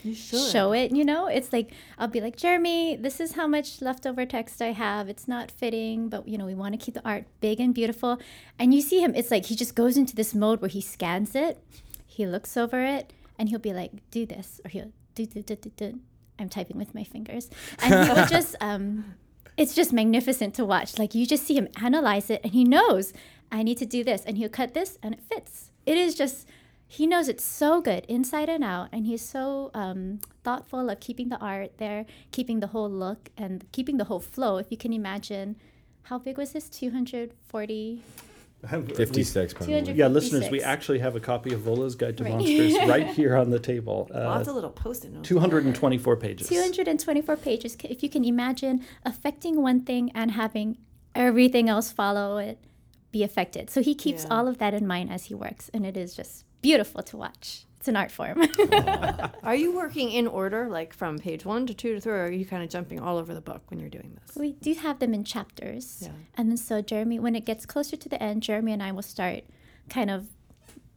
show 0.51 0.71
it, 0.73 0.91
you 0.91 1.05
know, 1.05 1.27
it's 1.27 1.53
like 1.53 1.71
I'll 1.97 2.07
be 2.07 2.21
like, 2.21 2.35
Jeremy, 2.35 2.95
this 2.95 3.19
is 3.19 3.33
how 3.33 3.47
much 3.47 3.81
leftover 3.81 4.25
text 4.25 4.61
I 4.61 4.71
have. 4.71 5.07
It's 5.09 5.27
not 5.27 5.51
fitting, 5.51 6.09
but 6.09 6.27
you 6.27 6.37
know, 6.37 6.45
we 6.45 6.55
want 6.55 6.73
to 6.73 6.77
keep 6.77 6.93
the 6.93 7.05
art 7.07 7.25
big 7.41 7.59
and 7.59 7.73
beautiful. 7.73 8.19
And 8.57 8.73
you 8.73 8.81
see 8.81 9.01
him, 9.01 9.13
it's 9.15 9.31
like 9.31 9.45
he 9.45 9.55
just 9.55 9.75
goes 9.75 9.95
into 9.97 10.15
this 10.15 10.33
mode 10.33 10.61
where 10.61 10.69
he 10.69 10.81
scans 10.81 11.35
it, 11.35 11.61
he 12.05 12.25
looks 12.25 12.57
over 12.57 12.83
it, 12.83 13.13
and 13.37 13.47
he'll 13.49 13.59
be 13.59 13.73
like, 13.73 13.91
do 14.11 14.25
this, 14.25 14.59
or 14.65 14.69
he'll 14.69 14.91
do 15.15 15.25
do 15.25 15.41
do 15.41 15.55
do 15.55 15.71
do. 15.75 15.99
I'm 16.37 16.49
typing 16.49 16.77
with 16.77 16.93
my 16.93 17.05
fingers, 17.05 17.49
and 17.79 17.93
he 17.93 18.13
will 18.13 18.25
just 18.29 18.55
um 18.59 19.15
it's 19.57 19.73
just 19.73 19.93
magnificent 19.93 20.53
to 20.55 20.65
watch. 20.65 20.99
Like 20.99 21.15
you 21.15 21.25
just 21.25 21.45
see 21.45 21.55
him 21.55 21.69
analyze 21.81 22.29
it 22.29 22.41
and 22.43 22.51
he 22.53 22.63
knows 22.63 23.13
I 23.55 23.63
need 23.63 23.77
to 23.77 23.85
do 23.85 24.03
this 24.03 24.23
and 24.25 24.37
he'll 24.37 24.49
cut 24.49 24.73
this 24.73 24.97
and 25.01 25.13
it 25.13 25.21
fits. 25.21 25.71
It 25.85 25.97
is 25.97 26.13
just 26.13 26.45
he 26.87 27.07
knows 27.07 27.29
it's 27.29 27.43
so 27.43 27.81
good 27.81 28.05
inside 28.09 28.49
and 28.49 28.63
out 28.63 28.89
and 28.91 29.05
he's 29.05 29.21
so 29.21 29.71
um, 29.73 30.19
thoughtful 30.43 30.89
of 30.89 30.99
keeping 30.99 31.29
the 31.29 31.37
art 31.37 31.77
there, 31.77 32.05
keeping 32.31 32.59
the 32.59 32.67
whole 32.67 32.89
look 32.89 33.29
and 33.37 33.65
keeping 33.71 33.95
the 33.95 34.03
whole 34.03 34.19
flow. 34.19 34.57
If 34.57 34.67
you 34.71 34.77
can 34.77 34.91
imagine 34.91 35.55
how 36.03 36.19
big 36.19 36.37
was 36.37 36.51
this? 36.51 36.69
240 36.69 38.01
56 38.67 39.53
200 39.53 39.55
probably. 39.55 39.93
Yeah, 39.93 40.07
listeners, 40.07 40.49
we 40.49 40.61
actually 40.61 40.99
have 40.99 41.15
a 41.15 41.19
copy 41.21 41.53
of 41.53 41.61
Volo's 41.61 41.95
Guide 41.95 42.17
to 42.17 42.23
Right. 42.25 42.33
Monsters 42.33 42.75
right 42.87 43.07
here 43.07 43.37
on 43.37 43.51
the 43.51 43.59
table. 43.59 44.09
Uh, 44.13 44.25
Lots 44.25 44.49
of 44.49 44.55
little 44.55 44.69
post-it 44.71 45.13
notes. 45.13 45.27
224 45.29 46.17
pages. 46.17 46.49
224 46.49 47.37
pages. 47.37 47.77
If 47.85 48.03
you 48.03 48.09
can 48.09 48.25
imagine 48.25 48.83
affecting 49.03 49.61
one 49.61 49.81
thing 49.81 50.11
and 50.13 50.31
having 50.31 50.77
everything 51.13 51.69
else 51.69 51.91
follow 51.91 52.37
it, 52.37 52.57
be 53.17 53.23
affected. 53.23 53.69
So 53.69 53.79
he 53.81 53.95
keeps 53.95 54.23
Yeah. 54.23 54.33
all 54.35 54.45
of 54.51 54.57
that 54.57 54.73
in 54.73 54.85
mind 54.85 55.09
as 55.09 55.25
he 55.29 55.33
works, 55.47 55.69
and 55.73 55.85
it 55.85 55.95
is 55.95 56.13
just 56.15 56.43
beautiful 56.61 57.01
to 57.03 57.15
watch. 57.15 57.47
It's 57.79 57.87
an 57.87 57.95
art 57.95 58.11
form. 58.11 58.37
Are 59.43 59.55
you 59.55 59.69
working 59.73 60.11
in 60.11 60.27
order, 60.27 60.67
like 60.67 60.91
from 60.93 61.17
page 61.19 61.45
one 61.45 61.65
to 61.67 61.73
two 61.73 61.93
to 61.95 62.01
three, 62.01 62.11
or 62.11 62.25
are 62.25 62.31
you 62.31 62.45
kind 62.45 62.61
of 62.63 62.69
jumping 62.69 62.99
all 62.99 63.17
over 63.17 63.33
the 63.33 63.45
book 63.51 63.61
when 63.69 63.79
you're 63.79 63.89
doing 63.99 64.11
this? 64.19 64.35
we 64.35 64.51
do 64.67 64.73
have 64.73 64.97
them 64.99 65.13
in 65.13 65.23
chapters. 65.23 65.85
Yeah. 66.01 66.09
And 66.37 66.49
then 66.49 66.57
so 66.57 66.81
Jeremy, 66.81 67.19
when 67.19 67.35
it 67.35 67.45
gets 67.45 67.65
closer 67.65 67.95
to 67.95 68.09
the 68.09 68.21
end, 68.21 68.43
Jeremy 68.43 68.73
and 68.73 68.83
I 68.83 68.91
will 68.91 69.03
start 69.15 69.43
kind 69.89 70.09
of 70.09 70.27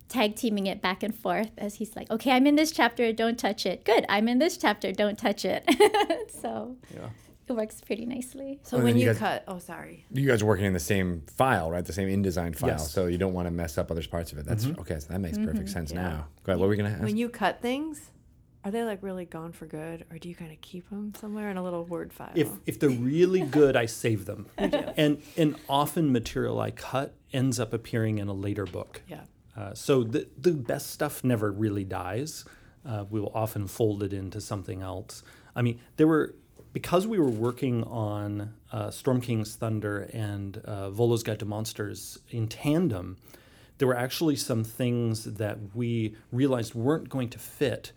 tag 0.09 0.35
teaming 0.35 0.67
it 0.67 0.81
back 0.81 1.03
and 1.03 1.15
forth 1.15 1.51
as 1.59 1.75
he's 1.77 1.95
like, 1.95 2.11
okay, 2.11 2.31
I'm 2.33 2.47
in 2.47 2.57
this 2.57 2.73
chapter, 2.73 3.13
don't 3.13 3.39
touch 3.39 3.65
it. 3.67 3.85
Good, 3.85 4.05
I'm 4.09 4.27
in 4.27 4.39
this 4.39 4.57
chapter, 4.57 4.91
don't 4.91 5.19
touch 5.19 5.45
it. 5.45 5.63
so 6.43 6.77
Yeah. 6.93 7.11
It 7.51 7.57
works 7.57 7.81
pretty 7.81 8.07
nicely. 8.07 8.61
So 8.63 8.79
when 8.79 8.97
you, 8.97 9.07
you 9.07 9.13
guys- 9.13 9.19
cut, 9.19 9.45
oh 9.49 9.59
sorry, 9.59 10.07
You 10.13 10.27
guys 10.27 10.43
are 10.43 10.47
working 10.47 10.67
in 10.67 10.73
the 10.73 10.81
same 10.81 11.23
file, 11.37 11.71
right? 11.71 11.85
The 11.85 11.93
same 11.93 12.09
InDesign 12.09 12.57
file. 12.57 12.71
Yes. 12.71 12.91
So 12.91 13.07
you 13.07 13.19
don't 13.19 13.33
want 13.35 13.47
to 13.47 13.51
mess 13.51 13.79
up 13.79 13.91
other 13.91 14.03
parts 14.07 14.33
of 14.33 14.39
it. 14.39 14.47
That's 14.47 14.67
okay. 14.67 14.99
So 14.99 15.13
that 15.13 15.21
makes 15.21 15.39
perfect 15.39 15.69
sense 15.71 15.93
Yeah. 15.93 16.03
now. 16.03 16.27
Go 16.45 16.53
ahead. 16.53 16.59
What 16.61 16.67
were 16.67 16.71
we 16.71 16.77
going 16.77 16.91
to 16.91 16.97
ask? 16.97 17.05
when 17.05 17.17
you 17.17 17.29
cut 17.29 17.61
things, 17.63 18.11
are 18.65 18.71
they 18.73 18.83
like 18.85 19.03
really 19.03 19.25
gone 19.25 19.53
for 19.53 19.67
good, 19.67 20.05
or 20.11 20.19
do 20.19 20.29
you 20.29 20.35
kind 20.35 20.53
of 20.53 20.61
keep 20.61 20.89
them 20.91 21.15
somewhere 21.21 21.49
in 21.51 21.57
a 21.57 21.63
little 21.63 21.85
Word 21.85 22.13
file? 22.13 22.33
If 22.35 22.49
if 22.67 22.79
they're 22.81 22.91
really 22.91 23.41
good, 23.41 23.77
I 23.77 23.87
save 23.87 24.25
them. 24.27 24.47
And 24.59 25.23
and 25.37 25.57
often 25.69 26.13
material 26.13 26.61
I 26.61 26.73
cut 26.73 27.15
ends 27.33 27.61
up 27.61 27.73
appearing 27.73 28.19
in 28.19 28.29
a 28.29 28.33
later 28.35 28.65
book. 28.67 29.03
yeah, 29.09 29.21
Uh, 29.57 29.75
so 29.75 30.03
the 30.03 30.29
the 30.37 30.53
best 30.53 30.91
stuff 30.91 31.23
never 31.23 31.53
really 31.53 31.85
dies. 31.85 32.45
Uh, 32.85 33.05
we 33.11 33.21
will 33.21 33.33
often 33.35 33.67
fold 33.69 34.03
it 34.03 34.13
into 34.13 34.41
something 34.41 34.83
else. 34.83 35.23
I 35.55 35.63
mean, 35.63 35.79
there 35.97 36.07
were 36.09 36.35
because 36.73 37.07
we 37.07 37.19
were 37.19 37.31
working 37.31 37.85
on 37.85 38.55
uh, 38.73 38.91
Storm 38.91 39.21
King's 39.21 39.55
Thunder 39.57 40.09
and 40.13 40.59
uh, 40.59 40.91
Volo's 40.91 41.23
Guide 41.23 41.39
to 41.41 41.45
Monsters 41.45 42.19
in 42.31 42.49
tandem. 42.49 43.17
There 43.79 43.89
were 43.89 43.97
actually 43.97 44.37
some 44.37 44.65
things 44.65 45.25
that 45.25 45.59
we 45.75 46.17
realized 46.33 46.75
weren't 46.75 47.09
going 47.09 47.29
to 47.31 47.39
fit 47.39 47.93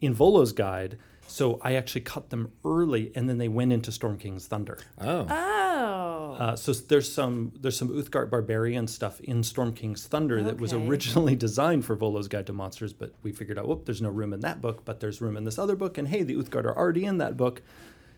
in 0.00 0.14
Volo's 0.14 0.52
guide. 0.52 0.98
So 1.26 1.60
I 1.62 1.74
actually 1.74 2.00
cut 2.00 2.30
them 2.30 2.50
early, 2.64 3.12
and 3.14 3.28
then 3.28 3.38
they 3.38 3.46
went 3.46 3.72
into 3.72 3.92
Storm 3.92 4.18
King's 4.18 4.48
Thunder. 4.48 4.78
oh. 5.00 5.26
oh, 5.30 6.36
Uh, 6.40 6.56
so 6.56 6.72
there's 6.72 7.10
some 7.12 7.52
there's 7.60 7.76
some 7.76 7.88
Uthgardt 7.90 8.30
barbarian 8.30 8.88
stuff 8.88 9.20
in 9.20 9.44
Storm 9.44 9.72
King's 9.72 10.04
Thunder 10.08 10.42
that 10.42 10.58
was 10.60 10.72
originally 10.72 11.36
designed 11.36 11.84
for 11.84 11.94
Volo's 11.94 12.26
Guide 12.26 12.46
to 12.48 12.52
Monsters, 12.52 12.92
but 12.92 13.14
we 13.22 13.30
figured 13.30 13.60
out, 13.60 13.68
whoop, 13.68 13.84
there's 13.84 14.02
no 14.02 14.08
room 14.10 14.32
in 14.32 14.40
that 14.40 14.60
book, 14.60 14.84
but 14.84 14.98
there's 14.98 15.20
room 15.20 15.36
in 15.36 15.44
this 15.44 15.58
other 15.58 15.76
book, 15.76 15.96
and 15.98 16.08
hey, 16.08 16.24
the 16.24 16.34
Uthgardt 16.34 16.64
are 16.64 16.76
already 16.76 17.04
in 17.04 17.18
that 17.18 17.36
book. 17.36 17.62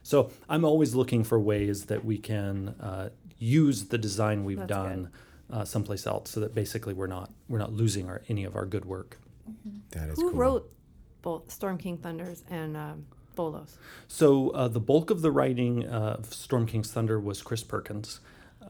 So 0.03 0.31
I'm 0.49 0.65
always 0.65 0.95
looking 0.95 1.25
for 1.25 1.39
ways 1.39 1.87
that 1.87 2.05
we 2.05 2.19
can 2.19 2.71
uh, 2.81 3.11
use 3.39 3.85
the 3.85 3.99
design 3.99 4.45
we've 4.45 4.59
That's 4.59 4.69
done 4.69 5.11
uh, 5.51 5.65
someplace 5.65 6.07
else, 6.07 6.31
so 6.31 6.41
that 6.41 6.55
basically 6.55 6.95
we're 6.95 7.07
not 7.07 7.31
we're 7.49 7.59
not 7.59 7.73
losing 7.73 8.09
our 8.09 8.23
any 8.29 8.45
of 8.45 8.57
our 8.57 8.67
good 8.67 8.85
work. 8.85 9.19
That 9.91 10.09
is 10.09 10.19
who 10.19 10.31
cool. 10.31 10.39
wrote 10.39 10.73
both 11.21 11.51
Storm 11.51 11.79
King 11.79 11.99
Thunders 11.99 12.43
and 12.51 12.77
um, 12.77 13.07
Volo's? 13.37 13.77
So 14.09 14.51
uh, 14.51 14.69
the 14.69 14.81
bulk 14.81 15.11
of 15.11 15.21
the 15.23 15.31
writing 15.31 15.87
uh, 15.87 16.17
of 16.19 16.33
Storm 16.33 16.67
King's 16.67 16.91
Thunder 16.91 17.21
was 17.21 17.43
Chris 17.43 17.63
Perkins. 17.63 18.21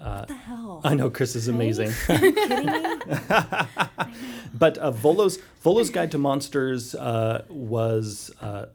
Uh, 0.00 0.24
the 0.24 0.34
hell? 0.34 0.80
I 0.84 0.94
know 0.94 1.10
Chris 1.10 1.36
is 1.36 1.48
amazing. 1.48 1.92
kidding 2.06 2.66
me? 2.66 2.96
But 4.54 4.78
uh, 4.78 4.90
Volo's 4.90 5.38
Volo's 5.62 5.90
Guide 5.90 6.10
to 6.12 6.18
Monsters 6.18 6.94
uh, 6.94 7.44
was 7.48 8.30
uh, 8.40 8.66
a 8.66 8.68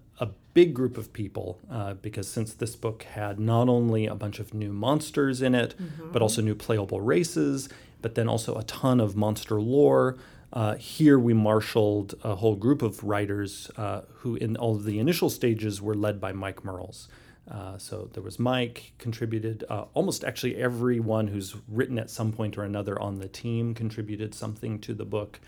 big 0.57 0.73
group 0.73 0.97
of 0.97 1.13
people 1.13 1.59
uh, 1.69 1.93
because 2.07 2.27
since 2.27 2.51
this 2.55 2.75
book 2.75 3.03
had 3.03 3.39
not 3.39 3.69
only 3.69 4.07
a 4.07 4.15
bunch 4.15 4.39
of 4.39 4.55
new 4.55 4.73
monsters 4.73 5.39
in 5.47 5.53
it, 5.53 5.75
but 6.11 6.19
also 6.19 6.41
new 6.41 6.55
playable 6.55 6.99
races, 6.99 7.69
but 8.01 8.15
then 8.15 8.27
also 8.27 8.55
a 8.57 8.63
ton 8.63 8.99
of 8.99 9.15
monster 9.15 9.61
lore. 9.61 10.17
Uh, 10.51 10.73
here 10.75 11.19
we 11.19 11.31
marshaled 11.31 12.15
a 12.23 12.33
whole 12.41 12.55
group 12.55 12.81
of 12.81 13.03
writers 13.03 13.69
uh, 13.77 14.01
who, 14.21 14.35
in 14.37 14.57
all 14.57 14.75
of 14.75 14.83
the 14.83 14.97
initial 14.97 15.29
stages, 15.29 15.79
were 15.79 15.93
led 15.93 16.19
by 16.19 16.31
Mike 16.31 16.65
Mearls. 16.65 17.07
Uh, 17.51 17.77
so 17.77 18.09
there 18.13 18.23
was 18.23 18.39
Mike 18.39 18.93
contributed. 18.97 19.63
Uh, 19.69 19.85
almost 19.93 20.23
actually 20.23 20.55
everyone 20.55 21.27
who's 21.27 21.55
written 21.67 21.99
at 21.99 22.09
some 22.09 22.31
point 22.31 22.57
or 22.57 22.63
another 22.63 22.99
on 22.99 23.19
the 23.19 23.27
team 23.27 23.75
contributed 23.75 24.33
something 24.33 24.79
to 24.79 24.95
the 24.95 25.05
book, 25.05 25.39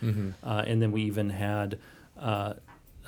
uh, 0.43 0.64
and 0.68 0.80
then 0.84 0.91
we 0.91 1.01
even 1.01 1.32
had 1.32 1.80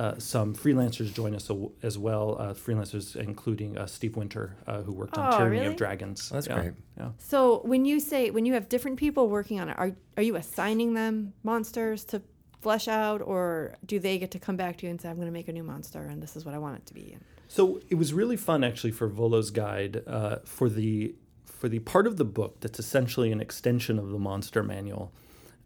uh, 0.02 0.18
some 0.18 0.56
freelancers 0.56 1.14
join 1.14 1.36
us 1.36 1.52
as 1.84 1.96
well. 1.98 2.36
Uh, 2.40 2.54
freelancers 2.54 3.16
including 3.16 3.78
uh, 3.78 3.86
Steve 3.86 4.16
Winter, 4.16 4.46
uh, 4.66 4.82
who 4.82 4.92
worked 5.02 5.16
on 5.18 5.24
Oh, 5.34 5.38
Tyranny 5.38 5.58
really? 5.58 5.68
of 5.68 5.76
Dragons. 5.76 6.20
Oh, 6.32 6.36
that's 6.36 6.48
Yeah, 6.48 6.60
great. 6.60 6.74
Yeah. 6.98 7.10
So 7.20 7.62
when 7.72 7.86
you 7.86 8.00
say 8.00 8.32
when 8.32 8.46
you 8.48 8.54
have 8.58 8.68
different 8.68 8.98
people 8.98 9.24
working 9.30 9.60
on 9.62 9.70
it, 9.70 9.78
are 9.78 9.92
are 10.18 10.24
you 10.24 10.36
assigning 10.36 10.96
them 10.96 11.34
monsters 11.44 12.04
to 12.06 12.22
flesh 12.62 12.88
out, 12.88 13.22
or 13.22 13.76
do 13.86 14.00
they 14.00 14.18
get 14.18 14.32
to 14.32 14.40
come 14.40 14.56
back 14.58 14.78
to 14.78 14.86
you 14.86 14.90
and 14.92 15.00
say, 15.02 15.08
"I'm 15.10 15.16
going 15.18 15.28
to 15.28 15.38
make 15.40 15.48
a 15.48 15.54
new 15.54 15.64
monster, 15.64 16.02
and 16.12 16.18
this 16.24 16.36
is 16.36 16.46
what 16.46 16.54
I 16.56 16.58
want 16.58 16.78
it 16.80 16.86
to 16.88 16.94
be"? 16.94 17.18
So 17.48 17.80
it 17.90 17.96
was 17.96 18.14
really 18.14 18.38
fun 18.38 18.64
actually 18.64 18.92
for 19.00 19.08
Volo's 19.08 19.52
guide 19.52 20.04
uh, 20.08 20.38
for 20.46 20.68
the 20.70 21.14
for 21.46 21.70
the 21.70 21.80
part 21.80 22.08
of 22.08 22.18
the 22.18 22.26
book 22.40 22.60
that's 22.62 22.80
essentially 22.80 23.32
an 23.32 23.42
extension 23.42 24.00
of 24.00 24.10
the 24.10 24.18
monster 24.20 24.64
manual. 24.64 25.12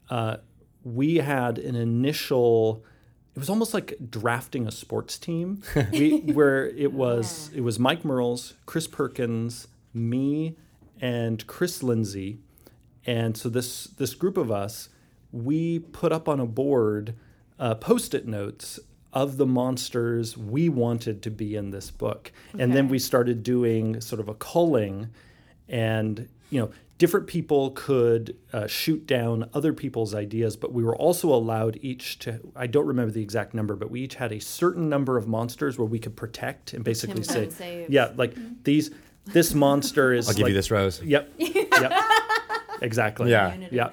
Uh, 0.09 0.37
we 0.83 1.17
had 1.17 1.57
an 1.69 1.75
initial. 1.75 2.83
It 3.35 3.39
was 3.39 3.49
almost 3.49 3.73
like 3.73 3.95
drafting 4.09 4.65
a 4.65 4.71
sports 4.71 5.17
team, 5.17 5.61
we, 5.91 6.19
where 6.21 6.67
it 6.69 6.93
was 6.93 7.49
it 7.53 7.61
was 7.61 7.77
Mike 7.77 8.05
Mearls, 8.05 8.53
Chris 8.65 8.87
Perkins, 8.87 9.67
me, 9.93 10.55
and 11.01 11.45
Chris 11.45 11.83
Lindsay, 11.83 12.39
and 13.05 13.35
so 13.35 13.49
this 13.49 13.85
this 13.85 14.13
group 14.15 14.37
of 14.37 14.51
us, 14.51 14.87
we 15.33 15.79
put 15.79 16.13
up 16.13 16.29
on 16.29 16.39
a 16.39 16.45
board 16.45 17.15
uh, 17.59 17.75
post-it 17.75 18.25
notes 18.25 18.79
of 19.11 19.37
the 19.37 19.45
monsters 19.45 20.37
we 20.37 20.69
wanted 20.69 21.21
to 21.23 21.31
be 21.31 21.55
in 21.55 21.71
this 21.71 21.91
book, 21.91 22.31
and 22.57 22.73
then 22.73 22.87
we 22.87 22.99
started 22.99 23.43
doing 23.43 23.99
sort 23.99 24.19
of 24.21 24.29
a 24.29 24.33
culling, 24.35 25.09
and 25.67 26.29
you 26.49 26.61
know 26.61 26.71
different 26.97 27.27
people 27.27 27.71
could 27.71 28.35
uh, 28.53 28.67
shoot 28.67 29.05
down 29.05 29.49
other 29.53 29.73
people's 29.73 30.15
ideas, 30.15 30.55
but 30.55 30.71
we 30.71 30.83
were 30.83 30.95
also 30.95 31.33
allowed 31.33 31.77
each 31.81 32.19
to 32.19 32.39
I 32.55 32.67
don't 32.67 32.85
remember 32.85 33.11
the 33.11 33.21
exact 33.21 33.53
number, 33.53 33.75
but 33.75 33.89
we 33.91 34.01
each 34.01 34.15
had 34.15 34.31
a 34.31 34.39
certain 34.39 34.89
number 34.89 35.17
of 35.17 35.27
monsters 35.27 35.77
where 35.77 35.87
we 35.87 35.99
could 35.99 36.15
protect 36.15 36.73
and 36.73 36.83
basically 36.83 37.23
say, 37.23 37.43
and 37.43 37.53
save. 37.53 37.89
yeah, 37.89 38.11
like 38.15 38.35
these. 38.63 38.91
This 39.25 39.55
monster 39.55 40.13
is. 40.13 40.27
I'll 40.27 40.35
give 40.35 40.43
like- 40.43 40.49
you 40.49 40.55
this 40.55 40.69
rose. 40.71 41.01
Yep. 41.01 41.31
Yep. 41.39 41.91
exactly. 42.81 43.31
Yeah. 43.31 43.55
Yeah. 43.71 43.89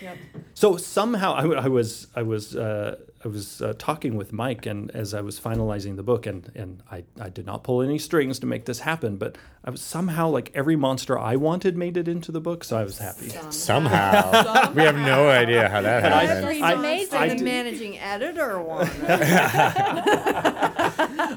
Yep. 0.00 0.18
So 0.54 0.76
somehow 0.76 1.32
I 1.34 1.68
was 1.68 2.06
I 2.14 2.22
was 2.22 2.54
uh, 2.54 2.96
I 3.26 3.28
was 3.28 3.60
uh, 3.60 3.74
talking 3.76 4.14
with 4.14 4.32
Mike, 4.32 4.66
and 4.66 4.88
as 4.92 5.12
I 5.12 5.20
was 5.20 5.40
finalizing 5.40 5.96
the 5.96 6.04
book, 6.04 6.26
and 6.26 6.48
and 6.54 6.80
I, 6.92 7.02
I 7.20 7.28
did 7.28 7.44
not 7.44 7.64
pull 7.64 7.82
any 7.82 7.98
strings 7.98 8.38
to 8.38 8.46
make 8.46 8.66
this 8.66 8.78
happen, 8.78 9.16
but 9.16 9.36
I 9.64 9.70
was 9.70 9.80
somehow 9.80 10.28
like 10.28 10.52
every 10.54 10.76
monster 10.76 11.18
I 11.18 11.34
wanted 11.34 11.76
made 11.76 11.96
it 11.96 12.06
into 12.06 12.30
the 12.30 12.40
book, 12.40 12.62
so 12.62 12.76
I 12.76 12.84
was 12.84 12.98
happy. 12.98 13.30
Somehow. 13.50 14.72
we 14.74 14.82
have 14.82 14.94
no 14.94 15.28
idea 15.28 15.68
how 15.68 15.82
that 15.82 16.04
happened. 16.04 16.30
Every 16.30 16.62
I- 16.62 16.74
monster 16.76 17.16
I 17.16 17.28
the 17.30 17.42
managing 17.42 17.98
editor 17.98 18.62
one. 18.62 18.86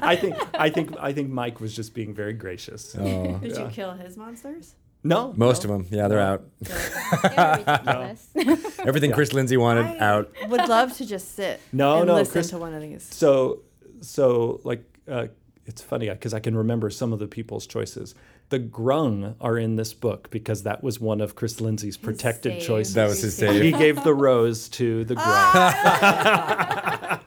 I 0.02 0.16
think 0.20 0.36
I 0.54 0.70
think 0.70 0.94
I 1.00 1.12
think 1.12 1.28
Mike 1.28 1.60
was 1.60 1.74
just 1.74 1.92
being 1.92 2.14
very 2.14 2.34
gracious. 2.34 2.94
Oh. 2.96 3.38
Did 3.38 3.56
you 3.56 3.66
kill 3.72 3.94
his 3.94 4.16
monsters? 4.16 4.76
No, 5.02 5.32
Most 5.36 5.66
no. 5.66 5.72
of 5.74 5.88
them, 5.88 5.98
yeah, 5.98 6.08
they're 6.08 6.20
out. 6.20 6.42
They're 6.60 7.56
ridiculous. 7.56 8.28
Everything 8.80 9.12
Chris 9.12 9.32
Lindsay 9.32 9.56
wanted 9.56 9.86
I 9.86 9.98
out. 9.98 10.30
Would 10.48 10.68
love 10.68 10.94
to 10.98 11.06
just 11.06 11.34
sit 11.36 11.58
No, 11.72 11.98
and 12.00 12.06
no, 12.08 12.16
listen 12.16 12.32
Chris- 12.32 12.50
to 12.50 12.58
one 12.58 12.74
of 12.74 12.82
these. 12.82 13.02
So, 13.10 13.62
so 14.02 14.60
like, 14.62 14.84
uh, 15.08 15.28
it's 15.64 15.80
funny 15.80 16.10
because 16.10 16.34
I 16.34 16.40
can 16.40 16.54
remember 16.56 16.90
some 16.90 17.14
of 17.14 17.18
the 17.18 17.26
people's 17.28 17.66
choices. 17.66 18.14
The 18.50 18.60
grung 18.60 19.36
are 19.40 19.56
in 19.56 19.76
this 19.76 19.94
book 19.94 20.28
because 20.30 20.64
that 20.64 20.82
was 20.82 21.00
one 21.00 21.20
of 21.22 21.34
Chris 21.34 21.60
Lindsay's 21.62 21.96
protected 21.96 22.54
save. 22.54 22.62
choices. 22.66 22.94
That 22.94 23.08
was 23.08 23.22
his 23.22 23.38
He 23.38 23.46
save. 23.46 23.62
he 23.62 23.72
gave 23.72 24.02
the 24.04 24.12
rose 24.12 24.68
to 24.70 25.04
the 25.04 25.14
grung. 25.14 25.22
I 25.24 27.18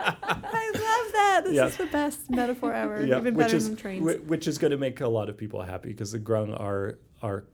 love 0.74 1.11
that. 1.13 1.41
This 1.45 1.53
Yeah. 1.53 1.65
is 1.67 1.78
the 1.78 1.86
best 1.88 2.30
metaphor 2.30 2.74
ever. 2.74 3.05
Yeah, 3.05 3.17
Even 3.17 3.36
which 3.36 3.45
better 3.47 3.57
is 3.57 3.67
than 3.67 3.78
trains. 3.78 4.19
which 4.28 4.47
is 4.47 4.57
going 4.57 4.71
to 4.71 4.78
make 4.78 5.01
a 5.01 5.07
lot 5.07 5.30
of 5.30 5.38
people 5.38 5.61
happy 5.61 5.89
because 5.89 6.11
the 6.11 6.19
grung 6.19 6.59
are 6.59 6.97
are 7.21 7.45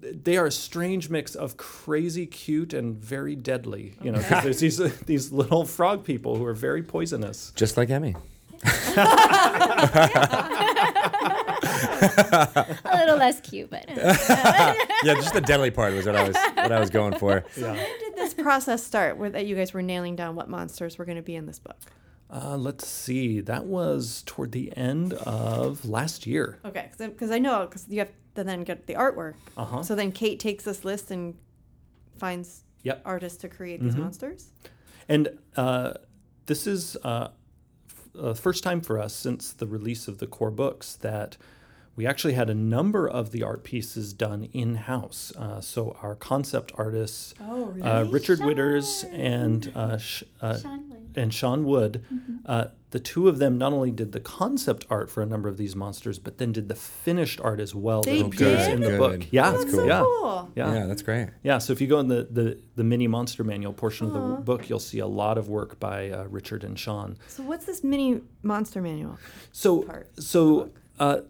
they 0.00 0.36
are 0.36 0.46
a 0.46 0.52
strange 0.52 1.10
mix 1.10 1.34
of 1.34 1.56
crazy 1.56 2.26
cute 2.26 2.72
and 2.72 2.96
very 2.96 3.34
deadly. 3.34 3.96
You 4.02 4.12
know, 4.12 4.18
because 4.18 4.44
there's 4.44 4.60
these 4.60 4.98
these 5.06 5.32
little 5.32 5.64
frog 5.64 6.04
people 6.04 6.36
who 6.36 6.44
are 6.44 6.54
very 6.54 6.82
poisonous. 6.82 7.52
Just 7.54 7.76
like 7.76 7.88
Emi. 7.88 8.16
a 12.84 12.96
little 12.96 13.16
less 13.16 13.40
cute, 13.40 13.70
but 13.70 13.84
Yeah, 13.88 15.14
just 15.14 15.32
the 15.32 15.40
deadly 15.40 15.70
part 15.70 15.94
was 15.94 16.06
what 16.06 16.16
I 16.16 16.26
was 16.26 16.36
what 16.36 16.72
I 16.72 16.80
was 16.80 16.90
going 16.90 17.14
for. 17.18 17.44
Yeah. 17.56 17.72
When 17.72 17.98
did 18.00 18.16
this 18.16 18.34
process 18.34 18.82
start 18.82 19.16
where 19.16 19.30
that 19.30 19.46
you 19.46 19.54
guys 19.54 19.72
were 19.72 19.82
nailing 19.82 20.16
down 20.16 20.34
what 20.34 20.48
monsters 20.48 20.98
were 20.98 21.04
going 21.04 21.16
to 21.16 21.22
be 21.22 21.36
in 21.36 21.46
this 21.46 21.58
book? 21.58 21.76
Uh, 22.30 22.56
let's 22.56 22.86
see. 22.86 23.40
That 23.40 23.64
was 23.64 24.22
toward 24.26 24.52
the 24.52 24.76
end 24.76 25.14
of 25.14 25.84
last 25.88 26.26
year. 26.26 26.58
Okay, 26.64 26.90
because 26.98 27.30
I 27.30 27.38
know 27.38 27.66
because 27.66 27.86
you 27.88 28.00
have 28.00 28.10
to 28.38 28.44
then 28.44 28.62
get 28.62 28.86
the 28.86 28.94
artwork. 28.94 29.34
Uh-huh. 29.56 29.82
So 29.82 29.94
then 29.96 30.12
Kate 30.12 30.38
takes 30.38 30.62
this 30.64 30.84
list 30.84 31.10
and 31.10 31.34
finds 32.18 32.62
Yep. 32.84 33.02
artists 33.04 33.38
to 33.38 33.48
create 33.48 33.82
these 33.82 33.96
monsters. 33.96 34.46
And 35.08 35.36
uh, 35.56 35.94
this 36.46 36.66
is 36.66 36.96
uh, 37.02 37.28
f- 37.88 38.08
uh, 38.18 38.34
first 38.34 38.62
time 38.62 38.80
for 38.80 39.00
us 39.00 39.12
since 39.12 39.52
the 39.52 39.66
release 39.66 40.06
of 40.06 40.18
the 40.18 40.26
core 40.28 40.52
books 40.52 40.94
that 40.96 41.36
we 41.98 42.06
actually 42.06 42.34
had 42.34 42.48
a 42.48 42.54
number 42.54 43.08
of 43.08 43.32
the 43.32 43.42
art 43.42 43.64
pieces 43.64 44.12
done 44.12 44.44
in 44.52 44.76
house. 44.76 45.32
Uh, 45.36 45.60
so 45.60 45.96
our 46.00 46.14
concept 46.14 46.70
artists, 46.76 47.34
Oh, 47.40 47.74
uh, 47.82 48.04
Richard 48.08 48.38
Sean. 48.38 48.46
Whitters 48.46 49.04
and 49.12 49.72
uh, 49.74 49.98
Sh- 49.98 50.22
uh, 50.40 50.56
Sean 50.58 50.88
Wood. 50.88 51.12
and 51.16 51.34
Sean 51.34 51.64
Wood, 51.64 52.04
uh, 52.46 52.66
the 52.90 53.00
two 53.00 53.28
of 53.28 53.38
them 53.38 53.58
not 53.58 53.72
only 53.72 53.90
did 53.90 54.12
the 54.12 54.20
concept 54.20 54.86
art 54.88 55.10
for 55.10 55.24
a 55.24 55.26
number 55.26 55.48
of 55.48 55.56
these 55.56 55.74
monsters, 55.74 56.20
but 56.20 56.38
then 56.38 56.52
did 56.52 56.68
the 56.68 56.76
finished 56.76 57.40
art 57.40 57.58
as 57.58 57.74
well 57.74 58.02
They 58.02 58.18
that 58.22 58.26
appears 58.26 58.66
did? 58.66 58.74
in 58.74 58.80
the 58.80 58.90
Good. 58.90 58.98
book. 59.20 59.26
Yeah, 59.32 59.50
That's 59.50 59.72
so 59.74 59.84
yeah, 59.84 60.00
cool. 60.00 60.52
yeah. 60.54 60.74
Yeah, 60.74 60.86
that's 60.86 61.02
great. 61.02 61.30
Yeah, 61.42 61.58
so 61.58 61.72
if 61.72 61.80
you 61.80 61.88
go 61.88 61.98
in 61.98 62.06
the, 62.06 62.28
the, 62.30 62.60
the 62.76 62.84
mini 62.84 63.08
monster 63.08 63.42
manual 63.42 63.72
portion 63.72 64.06
of 64.06 64.12
the 64.12 64.20
book, 64.42 64.68
you'll 64.70 64.78
see 64.78 65.00
a 65.00 65.06
lot 65.08 65.36
of 65.36 65.48
work 65.48 65.80
by 65.80 66.10
uh, 66.10 66.26
Richard 66.28 66.62
and 66.62 66.78
Sean. 66.78 67.18
So 67.26 67.42
what's 67.42 67.66
this 67.66 67.82
mini 67.82 68.20
monster 68.44 68.80
manual? 68.80 69.18
So, 69.50 69.82
Part. 69.82 70.08
so, 70.22 70.70
uh, 71.00 71.22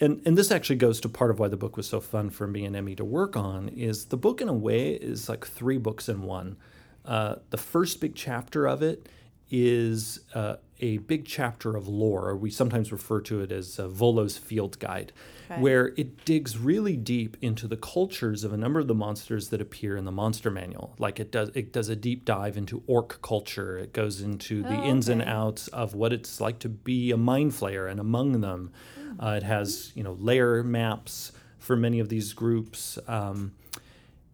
and 0.00 0.22
and 0.24 0.36
this 0.36 0.50
actually 0.50 0.76
goes 0.76 1.00
to 1.00 1.08
part 1.08 1.30
of 1.30 1.38
why 1.38 1.48
the 1.48 1.56
book 1.56 1.76
was 1.76 1.88
so 1.88 2.00
fun 2.00 2.30
for 2.30 2.46
me 2.46 2.64
and 2.64 2.74
Emi 2.74 2.96
to 2.96 3.04
work 3.04 3.36
on. 3.36 3.68
Is 3.68 4.06
the 4.06 4.16
book 4.16 4.40
in 4.40 4.48
a 4.48 4.54
way 4.54 4.92
is 4.92 5.28
like 5.28 5.46
three 5.46 5.78
books 5.78 6.08
in 6.08 6.22
one. 6.22 6.56
Uh, 7.04 7.36
the 7.50 7.58
first 7.58 8.00
big 8.00 8.14
chapter 8.14 8.66
of 8.66 8.82
it 8.82 9.08
is 9.50 10.20
uh, 10.34 10.56
a 10.80 10.98
big 10.98 11.24
chapter 11.26 11.76
of 11.76 11.86
lore, 11.88 12.28
or 12.28 12.36
we 12.36 12.50
sometimes 12.50 12.90
refer 12.92 13.20
to 13.22 13.40
it 13.42 13.52
as 13.52 13.78
uh, 13.78 13.88
Volo's 13.88 14.36
Field 14.38 14.78
Guide, 14.78 15.12
Okay. 15.50 15.60
where 15.60 15.92
it 15.96 16.24
digs 16.24 16.56
really 16.58 16.96
deep 16.96 17.36
into 17.42 17.66
the 17.66 17.76
cultures 17.76 18.44
of 18.44 18.52
a 18.52 18.56
number 18.56 18.78
of 18.78 18.86
the 18.86 18.94
monsters 18.94 19.48
that 19.48 19.60
appear 19.60 19.96
in 19.96 20.04
the 20.04 20.12
monster 20.12 20.48
manual. 20.50 20.94
Like 20.98 21.18
it 21.18 21.32
does, 21.32 21.50
it 21.54 21.72
does 21.72 21.88
a 21.88 21.96
deep 21.96 22.24
dive 22.24 22.56
into 22.56 22.84
orc 22.86 23.20
culture. 23.20 23.76
It 23.76 23.92
goes 23.92 24.20
into 24.20 24.62
the 24.62 24.68
Oh, 24.68 24.84
ins 24.90 25.08
and 25.08 25.20
outs 25.22 25.66
of 25.68 25.94
what 25.94 26.12
it's 26.12 26.40
like 26.40 26.60
to 26.60 26.68
be 26.68 27.10
a 27.10 27.16
mind 27.16 27.50
flayer 27.50 27.90
and 27.90 27.98
among 27.98 28.40
them. 28.42 28.70
Uh, 29.18 29.34
it 29.38 29.42
has 29.42 29.90
you 29.96 30.04
know 30.04 30.12
layer 30.20 30.62
maps 30.62 31.32
for 31.58 31.74
many 31.76 31.98
of 31.98 32.08
these 32.08 32.32
groups. 32.32 32.96
Um, 33.08 33.52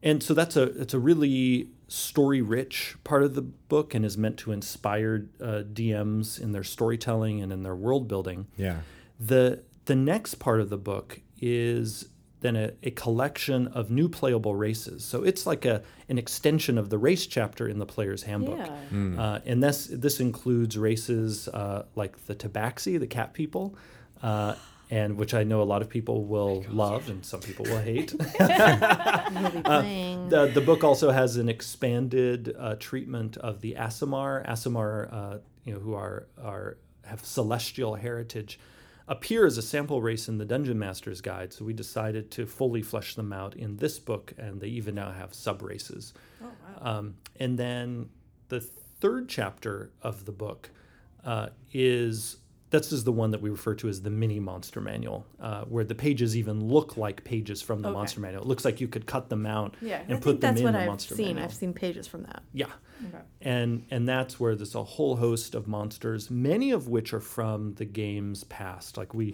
and 0.02 0.22
so 0.22 0.34
that's 0.34 0.54
a 0.56 0.64
it's 0.80 0.92
a 0.92 0.98
really 0.98 1.70
story 1.88 2.42
rich 2.42 2.96
part 3.04 3.22
of 3.22 3.34
the 3.34 3.42
book 3.42 3.94
and 3.94 4.04
is 4.04 4.18
meant 4.18 4.36
to 4.38 4.52
inspire 4.52 5.26
uh, 5.40 5.62
DMs 5.72 6.40
in 6.40 6.52
their 6.52 6.64
storytelling 6.64 7.40
and 7.40 7.52
in 7.52 7.62
their 7.62 7.76
world 7.76 8.08
building. 8.08 8.46
Yeah. 8.56 8.80
The 9.20 9.62
the 9.84 9.94
next 9.94 10.36
part 10.36 10.60
of 10.60 10.68
the 10.68 10.78
book 10.78 11.20
is 11.40 12.08
then 12.40 12.56
a, 12.56 12.72
a 12.82 12.90
collection 12.90 13.68
of 13.68 13.90
new 13.90 14.08
playable 14.08 14.54
races. 14.54 15.04
So 15.04 15.22
it's 15.22 15.46
like 15.46 15.64
a 15.64 15.82
an 16.08 16.18
extension 16.18 16.76
of 16.76 16.90
the 16.90 16.98
race 16.98 17.26
chapter 17.26 17.68
in 17.68 17.78
the 17.78 17.86
player's 17.86 18.24
handbook. 18.24 18.58
Yeah. 18.58 19.20
Uh, 19.20 19.40
and 19.46 19.62
this 19.62 19.88
this 19.90 20.20
includes 20.20 20.76
races 20.76 21.48
uh, 21.48 21.86
like 21.94 22.26
the 22.26 22.34
Tabaxi, 22.34 22.98
the 22.98 23.06
cat 23.06 23.32
people, 23.32 23.76
uh, 24.22 24.54
and 24.90 25.16
which 25.16 25.34
I 25.34 25.42
know 25.42 25.62
a 25.62 25.64
lot 25.64 25.82
of 25.82 25.88
people 25.88 26.24
will 26.24 26.64
love 26.68 27.08
and 27.08 27.24
some 27.24 27.40
people 27.40 27.64
will 27.64 27.80
hate. 27.80 28.12
You'll 28.40 29.50
be 29.50 29.62
playing. 29.62 30.28
The, 30.28 30.50
the 30.52 30.60
book 30.60 30.84
also 30.84 31.10
has 31.10 31.36
an 31.36 31.48
expanded 31.48 32.54
uh, 32.58 32.76
treatment 32.78 33.36
of 33.36 33.60
the 33.60 33.74
Aasimar. 33.74 34.46
Aasimar, 34.48 35.12
uh, 35.12 35.38
you 35.64 35.74
know, 35.74 35.80
who 35.80 35.94
are 35.94 36.28
are 36.42 36.78
have 37.04 37.24
celestial 37.24 37.94
heritage, 37.94 38.58
appear 39.08 39.46
as 39.46 39.58
a 39.58 39.62
sample 39.62 40.02
race 40.02 40.28
in 40.28 40.38
the 40.38 40.44
Dungeon 40.44 40.78
Master's 40.78 41.20
Guide. 41.20 41.52
So 41.52 41.64
we 41.64 41.72
decided 41.72 42.30
to 42.32 42.46
fully 42.46 42.82
flesh 42.82 43.14
them 43.14 43.32
out 43.32 43.56
in 43.56 43.76
this 43.76 43.98
book, 43.98 44.32
and 44.38 44.60
they 44.60 44.68
even 44.68 44.94
now 44.94 45.12
have 45.12 45.34
sub 45.34 45.62
races. 45.62 46.12
oh, 46.42 46.46
wow. 46.46 46.98
Um, 46.98 47.14
and 47.38 47.58
then 47.58 48.10
the 48.48 48.60
third 48.60 49.28
chapter 49.28 49.90
of 50.02 50.24
the 50.24 50.32
book 50.32 50.70
uh, 51.24 51.48
is 51.72 52.38
this 52.70 52.90
is 52.92 53.04
the 53.04 53.12
one 53.12 53.30
that 53.30 53.40
we 53.40 53.48
refer 53.50 53.74
to 53.76 53.88
as 53.88 54.02
the 54.02 54.10
mini 54.10 54.40
monster 54.40 54.80
manual, 54.80 55.24
uh, 55.40 55.64
where 55.64 55.84
the 55.84 55.94
pages 55.94 56.36
even 56.36 56.66
look 56.68 56.96
like 56.96 57.22
pages 57.24 57.62
from 57.62 57.80
the 57.82 57.88
Okay. 57.88 57.94
monster 57.94 58.20
manual. 58.20 58.42
It 58.42 58.48
looks 58.48 58.64
like 58.64 58.80
you 58.80 58.88
could 58.88 59.06
cut 59.06 59.28
them 59.28 59.46
out 59.46 59.76
Yeah, 59.80 60.02
and 60.08 60.16
I 60.16 60.20
put 60.20 60.40
them 60.40 60.56
in 60.56 60.64
the 60.72 60.80
I've 60.80 60.86
monster 60.86 61.14
seen. 61.14 61.26
manual. 61.26 61.44
I've 61.44 61.54
seen 61.54 61.72
pages 61.72 62.06
from 62.08 62.22
that. 62.24 62.42
Yeah, 62.52 62.66
Okay. 63.08 63.22
and 63.40 63.84
and 63.90 64.08
that's 64.08 64.40
where 64.40 64.54
there's 64.56 64.74
a 64.74 64.82
whole 64.82 65.16
host 65.16 65.54
of 65.54 65.68
monsters, 65.68 66.30
many 66.30 66.72
of 66.72 66.88
which 66.88 67.14
are 67.14 67.20
from 67.20 67.74
the 67.74 67.84
game's 67.84 68.42
past. 68.44 68.96
Like 68.96 69.14
we, 69.14 69.26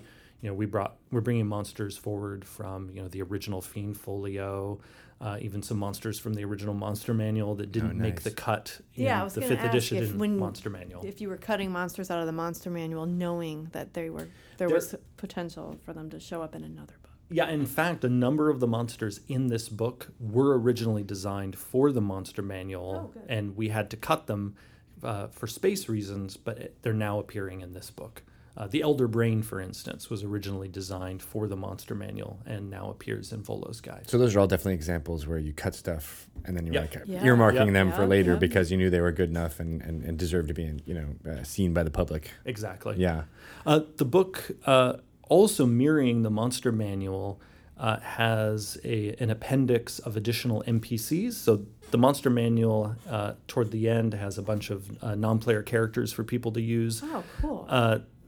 you 0.42 0.48
know, 0.48 0.54
we 0.54 0.66
brought 0.66 0.96
we're 1.10 1.20
bringing 1.22 1.46
monsters 1.46 1.96
forward 1.96 2.44
from 2.44 2.90
you 2.90 3.00
know 3.00 3.08
the 3.08 3.22
original 3.22 3.62
Fiend 3.62 3.96
Folio, 3.96 4.78
uh, 5.22 5.38
even 5.40 5.62
some 5.62 5.78
monsters 5.78 6.18
from 6.18 6.34
the 6.34 6.44
original 6.44 6.74
Monster 6.74 7.14
Manual 7.14 7.54
that 7.54 7.70
didn't 7.70 7.96
make 7.96 8.16
nice. 8.16 8.24
the 8.24 8.30
cut. 8.32 8.80
in 8.94 9.04
Yeah, 9.04 9.20
I 9.20 9.24
was 9.24 9.34
the 9.34 9.40
gonna 9.40 9.50
fifth 9.54 9.60
ask 9.64 9.68
edition 9.70 9.98
if 9.98 10.14
when- 10.16 10.36
Monster 10.36 10.68
Manual. 10.68 11.04
If 11.06 11.20
you 11.20 11.28
were 11.28 11.36
cutting 11.36 11.70
monsters 11.70 12.10
out 12.10 12.18
of 12.18 12.26
the 12.26 12.32
monster 12.32 12.70
manual, 12.70 13.06
knowing 13.06 13.68
that 13.72 13.94
they 13.94 14.10
were 14.10 14.28
there 14.58 14.66
There- 14.68 14.70
was 14.76 14.94
potential 15.16 15.78
for 15.84 15.92
them 15.92 16.10
to 16.10 16.18
show 16.18 16.42
up 16.42 16.54
in 16.56 16.64
another 16.64 16.94
book. 17.02 17.12
Yeah, 17.30 17.48
in 17.48 17.64
fact, 17.66 18.04
a 18.04 18.08
number 18.10 18.50
of 18.50 18.58
the 18.60 18.66
monsters 18.66 19.20
in 19.28 19.46
this 19.46 19.68
book 19.68 20.08
were 20.20 20.58
originally 20.58 21.02
designed 21.04 21.56
for 21.56 21.92
the 21.92 22.00
Monster 22.02 22.42
Manual, 22.42 23.12
Oh, 23.16 23.20
and 23.28 23.56
we 23.56 23.68
had 23.68 23.88
to 23.90 23.96
cut 23.96 24.26
them 24.26 24.56
uh, 25.04 25.28
for 25.28 25.46
space 25.46 25.88
reasons, 25.88 26.36
but 26.36 26.58
it, 26.58 26.76
they're 26.82 26.92
now 26.92 27.18
appearing 27.18 27.60
in 27.60 27.72
this 27.72 27.90
book. 27.90 28.22
Uh, 28.54 28.66
the 28.66 28.82
Elder 28.82 29.08
Brain, 29.08 29.40
for 29.42 29.60
instance, 29.60 30.10
was 30.10 30.22
originally 30.22 30.68
designed 30.68 31.22
for 31.22 31.46
the 31.48 31.56
Monster 31.56 31.94
Manual 31.94 32.40
and 32.44 32.68
now 32.68 32.90
appears 32.90 33.32
in 33.32 33.42
Volo's 33.42 33.80
Guide. 33.80 34.04
So 34.10 34.18
those 34.18 34.36
are 34.36 34.40
all 34.40 34.46
definitely 34.46 34.74
examples 34.74 35.26
where 35.26 35.38
you 35.38 35.54
cut 35.54 35.74
stuff 35.74 36.28
and 36.44 36.54
then 36.54 36.66
you're 36.66 36.74
Yep. 36.74 36.94
like 36.96 37.04
Yeah. 37.08 37.22
earmarking 37.24 37.66
Yep. 37.66 37.72
them 37.72 37.92
for 37.92 38.06
later 38.06 38.32
yep. 38.32 38.40
because 38.40 38.70
you 38.70 38.76
knew 38.76 38.90
they 38.90 39.00
were 39.00 39.12
good 39.12 39.30
enough 39.30 39.58
and, 39.58 39.80
and, 39.80 40.02
and 40.04 40.18
deserved 40.18 40.48
to 40.48 40.54
be 40.54 40.70
you 40.84 40.92
know 40.94 41.30
uh, 41.30 41.42
seen 41.44 41.72
by 41.72 41.82
the 41.82 41.90
public. 41.90 42.30
Exactly. 42.44 42.96
Yeah. 42.98 43.22
Uh, 43.64 43.80
the 43.96 44.04
book, 44.04 44.50
uh, 44.66 44.94
also 45.28 45.64
mirroring 45.64 46.20
the 46.22 46.30
Monster 46.30 46.72
Manual, 46.72 47.40
uh, 47.78 47.98
has 48.00 48.78
a, 48.84 49.14
an 49.18 49.30
appendix 49.30 49.98
of 49.98 50.14
additional 50.16 50.62
NPCs. 50.66 51.32
So 51.32 51.64
the 51.90 51.96
Monster 51.98 52.28
Manual, 52.28 52.96
uh, 53.08 53.32
toward 53.48 53.70
the 53.70 53.88
end, 53.88 54.12
has 54.12 54.36
a 54.36 54.42
bunch 54.42 54.68
of 54.70 55.02
uh, 55.02 55.14
non-player 55.14 55.62
characters 55.62 56.12
for 56.12 56.22
people 56.22 56.52
to 56.52 56.60
use. 56.60 57.00
Oh, 57.02 57.24
cool. 57.40 57.66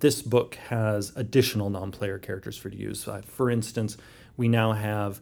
This 0.04 0.20
book 0.20 0.56
has 0.68 1.14
additional 1.16 1.70
non-player 1.70 2.18
characters 2.18 2.58
for 2.58 2.68
to 2.68 2.76
use. 2.76 3.08
Uh, 3.08 3.22
for 3.26 3.48
instance, 3.50 3.96
we 4.36 4.48
now 4.48 4.72
have 4.72 5.18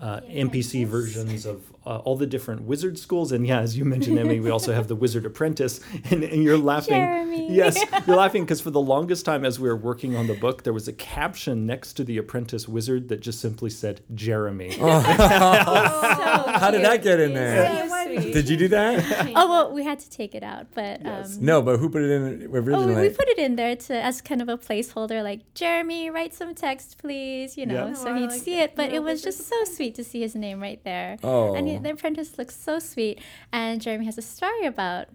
uh, 0.00 0.22
NPC 0.22 0.84
versions 0.88 1.46
of 1.46 1.62
uh, 1.86 1.98
all 1.98 2.16
the 2.16 2.26
different 2.26 2.62
wizard 2.62 2.98
schools, 2.98 3.30
and 3.30 3.46
yeah, 3.46 3.60
as 3.60 3.78
you 3.78 3.84
mentioned, 3.84 4.18
Emi, 4.18 4.42
we 4.42 4.50
also 4.50 4.72
have 4.72 4.88
the 4.88 4.96
Wizard 4.96 5.24
Apprentice, 5.24 5.78
and, 6.10 6.24
and 6.24 6.42
you're 6.42 6.58
laughing. 6.58 6.94
Jeremy. 6.94 7.34
Yes, 7.54 7.78
you're 8.06 8.16
laughing 8.16 8.42
because 8.42 8.60
for 8.60 8.70
the 8.70 8.80
longest 8.80 9.24
time, 9.24 9.44
as 9.44 9.60
we 9.60 9.68
were 9.68 9.76
working 9.76 10.16
on 10.16 10.26
the 10.26 10.34
book, 10.34 10.64
there 10.64 10.72
was 10.72 10.88
a 10.88 10.92
caption 10.92 11.66
next 11.66 11.92
to 11.94 12.02
the 12.02 12.16
Apprentice 12.18 12.66
Wizard 12.66 13.08
that 13.10 13.20
just 13.20 13.38
simply 13.40 13.70
said 13.70 14.00
Jeremy. 14.14 14.72
How 14.80 16.70
did 16.72 16.84
that 16.84 17.02
get 17.04 17.20
in 17.20 17.34
there? 17.34 17.62
Yeah, 17.62 17.86
why 18.16 18.32
did 18.32 18.48
you- 18.48 18.56
do 18.56 18.68
that? 18.68 19.32
Oh 19.36 19.48
well, 19.48 19.72
we 19.72 19.82
had 19.84 19.98
to 20.00 20.10
take 20.10 20.34
it 20.34 20.42
out, 20.42 20.66
but 20.74 21.02
Yes. 21.04 21.36
um, 21.38 21.44
no, 21.44 21.60
but 21.62 21.78
who 21.78 21.88
put 21.90 22.02
it 22.02 22.10
in 22.10 22.22
Oh, 22.46 22.54
originally? 22.58 23.08
we 23.08 23.08
put 23.10 23.28
it 23.28 23.38
in 23.38 23.56
there 23.56 23.74
to 23.76 23.94
as 23.94 24.20
kind 24.20 24.40
of 24.42 24.48
a 24.48 24.56
placeholder, 24.56 25.22
like 25.22 25.40
Jeremy, 25.54 26.10
write 26.10 26.32
some 26.34 26.54
text, 26.54 26.98
please. 26.98 27.56
You 27.56 27.66
know, 27.66 27.88
Yeah. 27.88 27.94
so 27.94 28.10
Oh, 28.10 28.14
he'd 28.14 28.30
like 28.30 28.40
see 28.40 28.60
it. 28.60 28.70
it. 28.70 28.76
But 28.76 28.90
Yeah, 28.90 28.96
it 28.96 29.02
was 29.02 29.22
just 29.22 29.46
so 29.48 29.64
sweet 29.64 29.94
to 29.96 30.04
see 30.04 30.20
his 30.20 30.34
name 30.34 30.60
right 30.60 30.82
there. 30.84 31.16
Oh. 31.22 31.54
and 31.54 31.66
he, 31.68 31.78
the 31.78 31.90
apprentice 31.90 32.38
looks 32.38 32.56
so 32.56 32.78
sweet. 32.78 33.20
And 33.52 33.80
Jeremy 33.80 34.04
has 34.06 34.18
a 34.18 34.22
story 34.22 34.66
about 34.66 35.08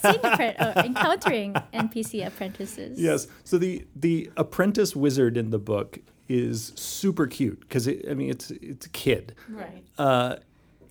seeing 0.00 0.14
appre- 0.30 0.60
uh, 0.60 0.82
encountering 0.84 1.54
NPC 1.72 2.26
apprentices. 2.26 3.00
Yes. 3.00 3.26
So 3.44 3.58
the 3.58 3.84
the 3.96 4.30
apprentice 4.36 4.94
wizard 4.94 5.36
in 5.36 5.50
the 5.50 5.58
book 5.58 5.98
is 6.28 6.72
super 6.76 7.26
cute 7.26 7.60
because 7.60 7.88
I 7.88 8.14
mean 8.14 8.30
it's 8.30 8.50
it's 8.50 8.86
a 8.86 8.90
kid. 8.90 9.34
right. 9.48 9.82
Uh, 9.98 10.36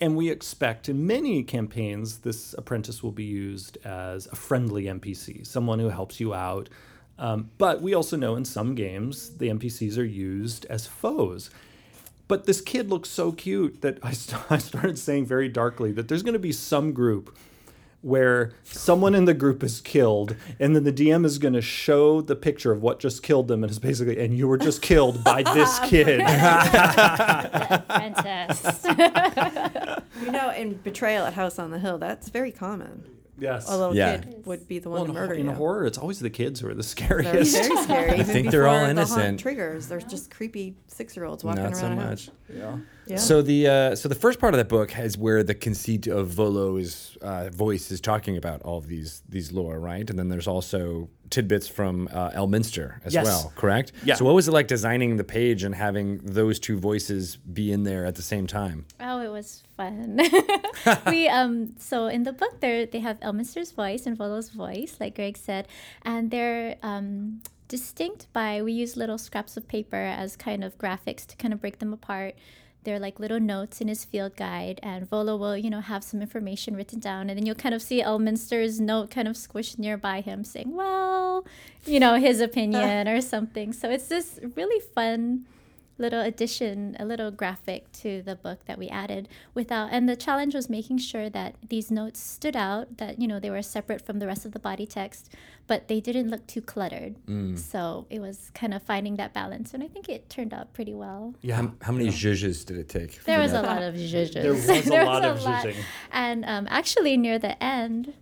and 0.01 0.17
we 0.17 0.31
expect 0.31 0.89
in 0.89 1.05
many 1.05 1.43
campaigns 1.43 2.19
this 2.19 2.53
apprentice 2.57 3.03
will 3.03 3.11
be 3.11 3.23
used 3.23 3.77
as 3.85 4.25
a 4.25 4.35
friendly 4.35 4.85
NPC, 4.85 5.45
someone 5.45 5.77
who 5.77 5.89
helps 5.89 6.19
you 6.19 6.33
out. 6.33 6.69
Um, 7.19 7.51
but 7.59 7.83
we 7.83 7.93
also 7.93 8.17
know 8.17 8.35
in 8.35 8.43
some 8.43 8.73
games 8.73 9.37
the 9.37 9.49
NPCs 9.49 9.99
are 9.99 10.03
used 10.03 10.65
as 10.65 10.87
foes. 10.87 11.51
But 12.27 12.45
this 12.45 12.61
kid 12.61 12.89
looks 12.89 13.09
so 13.09 13.31
cute 13.31 13.81
that 13.81 13.99
I, 14.01 14.13
st- 14.13 14.41
I 14.51 14.57
started 14.57 14.97
saying 14.97 15.27
very 15.27 15.47
darkly 15.47 15.91
that 15.91 16.07
there's 16.07 16.23
going 16.23 16.33
to 16.33 16.39
be 16.39 16.51
some 16.51 16.93
group 16.93 17.37
where 18.01 18.51
someone 18.63 19.13
in 19.13 19.25
the 19.25 19.33
group 19.33 19.63
is 19.63 19.79
killed, 19.81 20.35
and 20.59 20.75
then 20.75 20.83
the 20.83 20.91
DM 20.93 21.23
is 21.25 21.37
going 21.37 21.53
to 21.53 21.61
show 21.61 22.19
the 22.21 22.35
picture 22.35 22.71
of 22.71 22.81
what 22.81 22.99
just 22.99 23.21
killed 23.23 23.47
them, 23.47 23.63
and 23.63 23.69
it's 23.69 23.79
basically, 23.79 24.19
and 24.19 24.35
you 24.35 24.47
were 24.47 24.57
just 24.57 24.81
killed 24.81 25.23
by 25.23 25.43
this 25.43 25.79
kid. 25.85 26.19
Apprentice. 27.69 28.83
You 30.23 30.31
know, 30.31 30.51
in 30.51 30.73
Betrayal 30.83 31.25
at 31.25 31.33
House 31.33 31.59
on 31.59 31.71
the 31.71 31.79
Hill, 31.79 31.97
that's 31.97 32.29
very 32.29 32.51
common. 32.51 33.03
yes. 33.39 33.67
A 33.69 33.77
little 33.77 33.95
Yeah. 33.95 34.17
kid 34.17 34.45
would 34.45 34.67
be 34.67 34.77
the 34.79 34.89
one 34.89 34.97
Well, 34.99 35.05
to 35.05 35.09
in, 35.11 35.15
murder 35.15 35.33
in 35.33 35.45
you. 35.47 35.51
horror, 35.53 35.85
it's 35.85 35.97
always 35.97 36.19
the 36.19 36.29
kids 36.29 36.59
who 36.59 36.67
are 36.67 36.73
the 36.73 36.77
That's 36.77 36.87
scariest. 36.89 37.55
very 37.57 37.77
scary. 37.83 38.13
Even 38.19 38.25
think 38.25 38.51
they're 38.51 38.67
all 38.67 38.85
before 38.85 38.93
the 38.93 39.05
haunt 39.05 39.17
innocent. 39.19 39.39
triggers. 39.39 39.87
There's 39.87 40.03
just 40.03 40.29
creepy 40.29 40.75
six-year-olds 40.91 41.43
walking 41.43 41.63
Not 41.63 41.73
around. 41.73 41.79
so 41.81 41.89
much. 41.95 42.29
Yeah. 42.53 42.77
Yeah. 43.07 43.17
So 43.17 43.41
the 43.41 43.67
uh, 43.67 43.95
so 43.95 44.07
the 44.09 44.15
first 44.15 44.39
part 44.39 44.53
of 44.53 44.57
that 44.59 44.69
book 44.69 44.97
is 44.97 45.17
where 45.17 45.43
the 45.43 45.55
conceit 45.55 46.07
of 46.07 46.27
Volo's 46.29 47.17
uh, 47.21 47.49
voice 47.49 47.91
is 47.91 47.99
talking 47.99 48.37
about 48.37 48.61
all 48.61 48.77
of 48.77 48.87
these 48.87 49.23
these 49.27 49.51
lore, 49.51 49.79
right? 49.79 50.07
And 50.09 50.17
then 50.19 50.29
there's 50.29 50.47
also 50.47 51.09
tidbits 51.29 51.67
from 51.67 52.07
uh, 52.11 52.29
Elminster 52.31 52.99
as 53.05 53.13
Yes. 53.13 53.25
well, 53.25 53.53
correct? 53.55 53.93
Yeah. 54.05 54.15
So 54.15 54.25
what 54.25 54.35
was 54.35 54.47
it 54.47 54.51
like 54.51 54.67
designing 54.67 55.17
the 55.17 55.23
page 55.23 55.63
and 55.63 55.73
having 55.73 56.17
those 56.19 56.59
two 56.59 56.77
voices 56.77 57.37
be 57.37 57.71
in 57.71 57.83
there 57.83 58.05
at 58.05 58.15
the 58.15 58.21
same 58.21 58.47
time? 58.47 58.85
Oh, 58.99 59.19
it 59.21 59.29
was 59.29 59.63
fun. 59.77 60.19
we 61.07 61.27
um 61.27 61.73
so 61.79 62.07
in 62.07 62.23
the 62.23 62.33
book 62.33 62.59
there 62.59 62.85
they 62.85 62.99
have 62.99 63.19
Elminster's 63.21 63.71
voice 63.71 64.05
and 64.05 64.15
Volo's 64.17 64.49
voice, 64.49 64.97
like 64.99 65.15
Greg 65.15 65.37
said, 65.37 65.67
and 66.03 66.29
they're 66.31 66.75
um 66.83 67.41
distinct 67.71 68.27
by 68.33 68.61
we 68.61 68.73
use 68.73 68.97
little 68.97 69.17
scraps 69.17 69.55
of 69.55 69.65
paper 69.65 69.95
as 69.95 70.35
kind 70.35 70.61
of 70.61 70.77
graphics 70.77 71.25
to 71.25 71.37
kind 71.37 71.53
of 71.53 71.61
break 71.61 71.79
them 71.79 71.93
apart. 71.93 72.35
They're 72.83 72.99
like 72.99 73.17
little 73.17 73.39
notes 73.39 73.79
in 73.79 73.87
his 73.87 74.03
field 74.03 74.35
guide, 74.35 74.81
and 74.83 75.07
Volo 75.07 75.37
will, 75.37 75.55
you 75.55 75.69
know, 75.69 75.79
have 75.79 76.03
some 76.03 76.21
information 76.21 76.75
written 76.75 76.99
down, 76.99 77.29
and 77.29 77.39
then 77.39 77.45
you'll 77.45 77.55
kind 77.55 77.73
of 77.73 77.81
see 77.81 78.03
Elminster's 78.03 78.81
note 78.81 79.09
kind 79.09 79.25
of 79.25 79.37
squished 79.37 79.79
nearby 79.79 80.19
him, 80.19 80.43
saying, 80.43 80.75
"Well, 80.75 81.45
you 81.85 82.01
know, 82.01 82.15
his 82.15 82.41
opinion 82.41 83.07
or 83.13 83.21
something." 83.21 83.71
So 83.71 83.89
it's 83.89 84.07
this 84.07 84.37
really 84.55 84.81
fun 84.93 85.45
little 86.01 86.21
addition, 86.21 86.97
a 86.99 87.05
little 87.05 87.31
graphic 87.31 87.91
to 87.93 88.21
the 88.23 88.35
book 88.35 88.65
that 88.65 88.77
we 88.77 88.89
added 88.89 89.29
without 89.53 89.89
and 89.91 90.09
the 90.09 90.15
challenge 90.15 90.55
was 90.55 90.69
making 90.69 90.97
sure 90.97 91.29
that 91.29 91.55
these 91.69 91.91
notes 91.91 92.19
stood 92.19 92.55
out, 92.55 92.97
that 92.97 93.21
you 93.21 93.27
know 93.27 93.39
they 93.39 93.49
were 93.49 93.61
separate 93.61 94.01
from 94.01 94.19
the 94.19 94.27
rest 94.27 94.45
of 94.45 94.51
the 94.51 94.59
body 94.59 94.85
text, 94.85 95.29
but 95.67 95.87
they 95.87 95.99
didn't 95.99 96.29
look 96.29 96.45
too 96.47 96.61
cluttered. 96.61 97.15
So 97.57 98.07
it 98.09 98.19
was 98.19 98.51
kind 98.53 98.73
of 98.73 98.81
finding 98.83 99.15
that 99.17 99.33
balance 99.33 99.73
and 99.73 99.83
I 99.83 99.87
think 99.87 100.09
it 100.09 100.29
turned 100.29 100.53
out 100.53 100.73
pretty 100.73 100.93
well. 100.93 101.35
Yeah. 101.41 101.55
How, 101.55 101.73
how 101.81 101.91
many 101.93 102.09
zhuzhes 102.09 102.65
did 102.65 102.77
it 102.77 102.89
take? 102.89 103.23
There 103.23 103.39
was 103.39 103.53
a 103.53 103.61
lot 103.61 103.81
of 103.83 103.95
zhuzhes. 103.95 104.33
There 104.33 104.51
was 104.51 104.67
a 104.69 105.05
lot 105.05 105.23
of 105.23 105.39
zhuzhing. 105.39 105.75
And 106.11 106.43
um, 106.45 106.67
actually 106.69 107.15
near 107.17 107.37
the 107.39 107.61
end, 107.63 108.13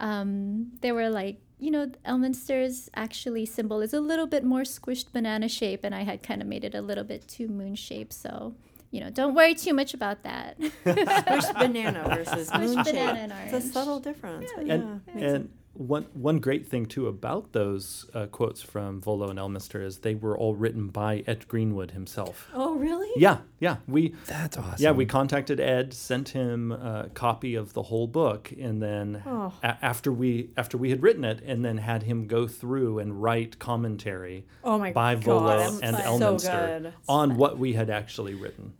um, 0.00 0.72
there 0.80 0.94
were 0.94 1.08
like 1.08 1.38
you 1.58 1.70
know, 1.70 1.86
Elminster's 2.06 2.88
actually 2.94 3.44
symbol 3.46 3.80
is 3.80 3.92
a 3.92 4.00
little 4.00 4.26
bit 4.26 4.44
more 4.44 4.62
squished 4.62 5.12
banana 5.12 5.48
shape, 5.48 5.84
and 5.84 5.94
I 5.94 6.02
had 6.04 6.22
kind 6.22 6.40
of 6.42 6.48
made 6.48 6.64
it 6.64 6.74
a 6.74 6.80
little 6.80 7.04
bit 7.04 7.26
too 7.28 7.48
moon 7.48 7.74
shape. 7.74 8.12
So, 8.12 8.54
you 8.90 9.00
know, 9.00 9.10
don't 9.10 9.34
worry 9.34 9.54
too 9.54 9.74
much 9.74 9.92
about 9.94 10.22
that. 10.22 10.58
Squished 10.84 11.58
banana 11.58 12.04
versus 12.08 12.50
Squished 12.50 12.60
moon 12.74 12.84
banana 12.84 12.84
shape. 12.84 13.52
and 13.52 13.54
It's 13.54 13.66
a 13.66 13.72
subtle 13.72 14.00
difference. 14.00 14.50
but 14.56 14.66
and 14.66 15.00
yeah, 15.16 15.24
and 15.26 15.48
one 15.78 16.06
one 16.12 16.38
great 16.40 16.66
thing 16.66 16.86
too 16.86 17.06
about 17.06 17.52
those 17.52 18.10
uh, 18.12 18.26
quotes 18.26 18.60
from 18.60 19.00
Volo 19.00 19.28
and 19.30 19.38
Elminster 19.38 19.82
is 19.84 19.98
they 19.98 20.14
were 20.16 20.36
all 20.36 20.54
written 20.56 20.88
by 20.88 21.22
Ed 21.26 21.46
Greenwood 21.48 21.92
himself. 21.92 22.48
Oh, 22.52 22.74
really? 22.74 23.08
Yeah, 23.16 23.38
yeah. 23.60 23.76
We 23.86 24.14
That's 24.26 24.56
awesome. 24.58 24.74
yeah 24.78 24.90
we 24.90 25.06
contacted 25.06 25.60
Ed, 25.60 25.94
sent 25.94 26.30
him 26.30 26.72
a 26.72 27.08
copy 27.14 27.54
of 27.54 27.74
the 27.74 27.82
whole 27.84 28.08
book, 28.08 28.52
and 28.60 28.82
then 28.82 29.22
Oh. 29.24 29.52
a- 29.62 29.76
after 29.84 30.12
we 30.12 30.50
after 30.56 30.76
we 30.76 30.90
had 30.90 31.02
written 31.02 31.24
it, 31.24 31.40
and 31.46 31.64
then 31.64 31.78
had 31.78 32.02
him 32.02 32.26
go 32.26 32.48
through 32.48 32.98
and 32.98 33.22
write 33.22 33.58
commentary 33.60 34.44
Oh 34.64 34.78
my 34.78 34.92
by 34.92 35.14
God, 35.14 35.22
Volo 35.24 35.78
and 35.82 35.96
Elminster 35.96 36.82
good. 36.82 36.92
on 37.08 37.36
what 37.36 37.56
we 37.58 37.74
had 37.74 37.88
actually 37.88 38.34
written. 38.34 38.74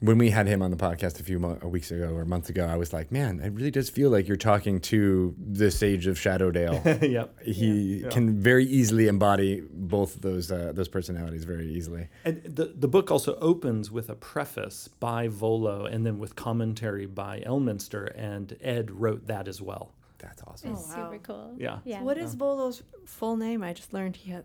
When 0.00 0.16
we 0.16 0.30
had 0.30 0.46
him 0.46 0.62
on 0.62 0.70
the 0.70 0.76
podcast 0.76 1.18
a 1.18 1.24
few 1.24 1.38
mo- 1.40 1.58
weeks 1.64 1.90
ago 1.90 2.10
or 2.14 2.24
months 2.24 2.48
ago, 2.48 2.64
I 2.66 2.76
was 2.76 2.92
like, 2.92 3.10
man, 3.10 3.40
it 3.40 3.52
really 3.52 3.70
does 3.72 3.90
feel 3.90 4.10
like 4.10 4.28
you're 4.28 4.36
talking 4.36 4.80
to 4.82 5.34
the 5.38 5.70
sage 5.72 6.06
of 6.06 6.16
Shadowdale. 6.16 7.02
yep. 7.10 7.36
he 7.42 8.02
Yeah. 8.02 8.08
can 8.10 8.38
very 8.40 8.64
easily 8.64 9.08
embody 9.08 9.62
both 9.72 10.14
of 10.16 10.22
those 10.22 10.52
uh, 10.52 10.72
those 10.74 10.86
personalities 10.88 11.44
very 11.44 11.66
easily. 11.72 12.08
And 12.24 12.42
the, 12.44 12.66
the 12.66 12.86
book 12.88 13.10
also 13.10 13.36
opens 13.40 13.90
with 13.90 14.08
a 14.08 14.14
preface 14.14 14.86
by 15.00 15.26
Volo 15.28 15.84
and 15.86 16.06
then 16.06 16.18
with 16.18 16.36
commentary 16.36 17.06
by 17.06 17.40
Elminster, 17.46 18.12
and 18.16 18.56
Ed 18.60 18.90
wrote 18.92 19.26
that 19.26 19.48
as 19.48 19.60
well. 19.60 19.92
That's 20.18 20.42
awesome. 20.46 20.72
It's 20.72 20.92
Oh, 20.94 20.96
wow. 20.98 21.10
super 21.12 21.22
cool. 21.24 21.54
Yeah. 21.58 21.78
Yeah. 21.84 22.02
What 22.02 22.18
is 22.18 22.34
Volo's 22.34 22.82
full 23.04 23.36
name? 23.36 23.62
I 23.64 23.72
just 23.72 23.92
learned 23.92 24.16
he 24.16 24.30
had. 24.30 24.44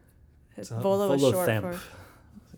His 0.56 0.72
uh, 0.72 0.80
Volo 0.80 1.12
is 1.14 1.22
short 1.22 1.36
Volothamp. 1.36 1.74
for. 1.74 1.80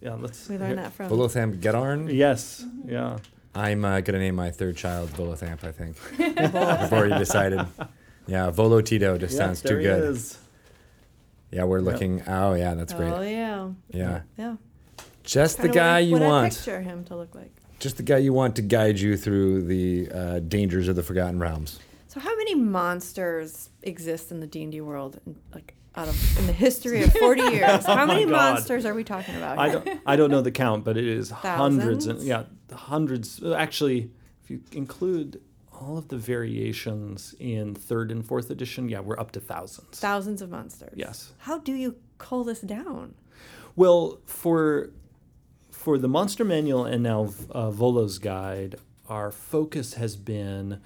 Yeah, 0.01 0.15
let's. 0.15 0.47
We 0.49 0.57
learned 0.57 0.77
that 0.79 0.93
from. 0.93 1.09
Volothamp 1.09 1.59
Geddarm. 1.59 2.13
Yes, 2.13 2.63
yeah. 2.85 3.17
I'm 3.53 3.85
uh, 3.85 4.01
gonna 4.01 4.19
name 4.19 4.35
my 4.35 4.51
third 4.51 4.75
child 4.77 5.09
Volothamp. 5.11 5.63
I 5.63 5.71
think. 5.71 5.95
I've 6.39 6.91
already 6.93 7.17
decided. 7.17 7.61
Yeah, 8.27 8.51
Volotito 8.51 9.17
just 9.19 9.33
Yeah, 9.33 9.37
sounds 9.37 9.61
there 9.61 9.73
too 9.73 9.77
he 9.77 9.83
good. 9.85 10.03
is. 10.03 10.37
Yeah, 11.51 11.63
we're 11.63 11.79
Yep. 11.79 11.85
looking. 11.93 12.23
Oh 12.27 12.53
yeah, 12.53 12.73
that's 12.73 12.93
great. 12.93 13.11
Oh 13.11 13.21
yeah. 13.21 13.69
Yeah. 13.91 14.21
Yeah. 14.37 14.55
Just 15.23 15.57
the 15.57 15.63
Kinda 15.69 15.79
what 15.79 15.85
I- 15.87 15.93
guy 15.93 15.99
you 15.99 16.13
what 16.13 16.21
I 16.23 16.27
want. 16.27 16.53
picture 16.53 16.81
him 16.81 17.03
to 17.05 17.15
look 17.15 17.33
like. 17.33 17.51
Just 17.79 17.97
the 17.97 18.03
guy 18.03 18.17
you 18.17 18.33
want 18.33 18.55
to 18.57 18.61
guide 18.61 18.99
you 18.99 19.15
through 19.17 19.63
the 19.65 20.09
uh, 20.11 20.39
dangers 20.39 20.87
of 20.87 20.95
the 20.95 21.03
Forgotten 21.03 21.39
Realms. 21.39 21.79
So, 22.07 22.19
how 22.19 22.35
many 22.35 22.55
monsters 22.55 23.69
exist 23.83 24.31
in 24.31 24.39
the 24.39 24.47
D 24.47 24.63
and 24.63 24.71
D 24.71 24.81
world? 24.81 25.19
Like 25.53 25.74
out 25.97 26.07
of 26.07 26.37
in 26.39 26.47
the 26.47 26.53
history 26.53 27.03
of 27.03 27.13
forty 27.13 27.41
years, 27.55 27.85
how 27.85 28.05
many 28.05 28.23
Oh 28.25 28.29
God. 28.29 28.53
monsters 28.53 28.85
are 28.85 28.93
we 28.93 29.03
talking 29.03 29.35
about? 29.35 29.57
I 29.57 29.69
don't, 29.69 30.01
I 30.05 30.15
don't 30.15 30.31
know 30.31 30.41
the 30.41 30.51
count, 30.51 30.83
but 30.83 30.97
it 30.97 31.05
is 31.07 31.29
hundreds 31.29 32.07
and 32.07 32.21
yeah, 32.21 32.43
hundreds. 32.73 33.43
Actually, 33.43 34.11
if 34.43 34.49
you 34.49 34.61
include 34.71 35.41
all 35.71 35.97
of 35.97 36.07
the 36.07 36.17
variations 36.17 37.35
in 37.39 37.75
third 37.75 38.11
and 38.11 38.25
fourth 38.25 38.49
edition, 38.49 38.87
yeah, 38.89 38.99
we're 39.01 39.19
up 39.19 39.31
to 39.31 39.39
thousands. 39.39 39.99
Thousands 39.99 40.41
of 40.41 40.49
monsters. 40.49 40.93
Yes. 40.95 41.33
How 41.39 41.57
do 41.57 41.73
you 41.73 41.95
cull 42.17 42.43
this 42.43 42.61
down? 42.61 43.15
Well, 43.75 44.19
for 44.25 44.91
for 45.71 45.97
the 45.97 46.07
monster 46.07 46.43
manual 46.45 46.85
and 46.85 47.03
now 47.03 47.29
uh, 47.51 47.69
Volo's 47.71 48.17
guide, 48.19 48.75
our 49.09 49.31
focus 49.31 49.95
has 49.95 50.15
been 50.15 50.79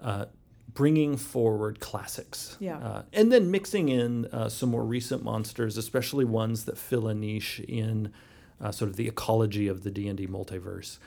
uh, 0.00 0.26
bringing 0.74 1.16
forward 1.16 1.78
classics, 1.80 2.56
Yeah. 2.60 2.78
uh, 2.78 3.02
and 3.12 3.30
then 3.32 3.50
mixing 3.50 3.88
in 3.88 4.26
uh, 4.26 4.48
some 4.48 4.70
more 4.70 4.84
recent 4.84 5.22
monsters, 5.22 5.76
especially 5.78 6.24
ones 6.24 6.64
that 6.64 6.76
fill 6.76 7.06
a 7.08 7.14
niche 7.14 7.60
in 7.60 8.12
uh, 8.60 8.70
sort 8.72 8.90
of 8.90 8.96
the 8.96 9.06
ecology 9.08 9.68
of 9.68 9.84
the 9.84 9.90
D 9.90 10.08
and 10.08 10.18
D 10.18 10.26
multiverse. 10.26 10.98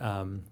Um, 0.00 0.42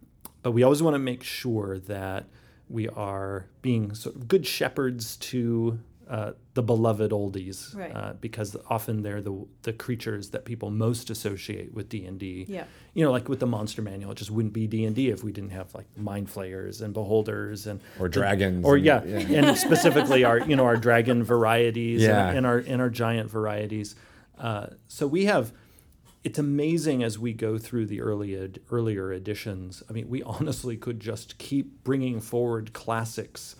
but 0.43 0.53
we 0.53 0.62
always 0.62 0.83
want 0.83 0.95
to 0.95 0.99
make 0.99 1.22
sure 1.22 1.79
that 1.79 2.27
we 2.68 2.89
are 2.89 3.47
being 3.62 3.95
sort 3.95 4.16
of 4.16 4.27
good 4.29 4.47
shepherds 4.47 5.16
to 5.18 5.79
uh, 6.09 6.33
the 6.55 6.63
beloved 6.63 7.11
oldies, 7.13 7.75
Right. 7.77 7.91
uh, 7.95 8.13
because 8.21 8.57
often 8.69 9.03
they're 9.03 9.23
the 9.23 9.47
the 9.63 9.73
creatures 9.73 10.31
that 10.31 10.45
people 10.45 10.71
most 10.71 11.11
associate 11.11 11.73
with 11.75 11.89
D 11.89 12.05
and 12.05 12.19
D. 12.19 12.45
Yeah. 12.49 12.65
You 12.93 13.05
know, 13.05 13.11
like 13.11 13.29
with 13.29 13.41
the 13.41 13.47
monster 13.47 13.83
manual, 13.83 14.13
it 14.13 14.19
just 14.19 14.31
wouldn't 14.31 14.53
be 14.55 14.67
D 14.67 14.85
and 14.85 14.95
D 14.95 15.09
if 15.09 15.25
we 15.25 15.33
didn't 15.33 15.51
have 15.51 15.75
like 15.75 15.87
mind 15.97 16.31
flayers 16.31 16.81
and 16.81 16.93
beholders 16.95 17.67
and 17.67 17.81
Or 17.99 18.09
dragons 18.09 18.65
or 18.65 18.77
and- 18.77 18.85
yeah, 18.85 19.05
yeah. 19.05 19.19
and 19.49 19.57
specifically 19.59 20.25
our 20.25 20.39
you 20.41 20.57
know 20.57 20.65
our 20.65 20.77
dragon 20.77 21.25
varieties 21.25 22.03
Yeah. 22.03 22.29
and, 22.29 22.39
and 22.39 22.47
our 22.47 22.59
and 22.59 22.81
our 22.83 22.91
giant 22.91 23.31
varieties. 23.31 23.95
Uh, 24.39 24.67
so 24.89 25.07
we 25.07 25.25
have. 25.27 25.53
It's 26.23 26.39
amazing 26.39 27.03
as 27.03 27.19
we 27.19 27.35
go 27.35 27.59
through 27.59 27.85
the 27.85 28.01
early 28.01 28.35
ed, 28.35 28.61
earlier 28.71 29.13
editions. 29.13 29.83
I 29.91 29.93
mean, 29.93 30.09
we 30.09 30.23
honestly 30.23 30.75
could 30.79 30.99
just 30.99 31.37
keep 31.37 31.85
bringing 31.85 32.19
forward 32.19 32.73
classics 32.73 33.57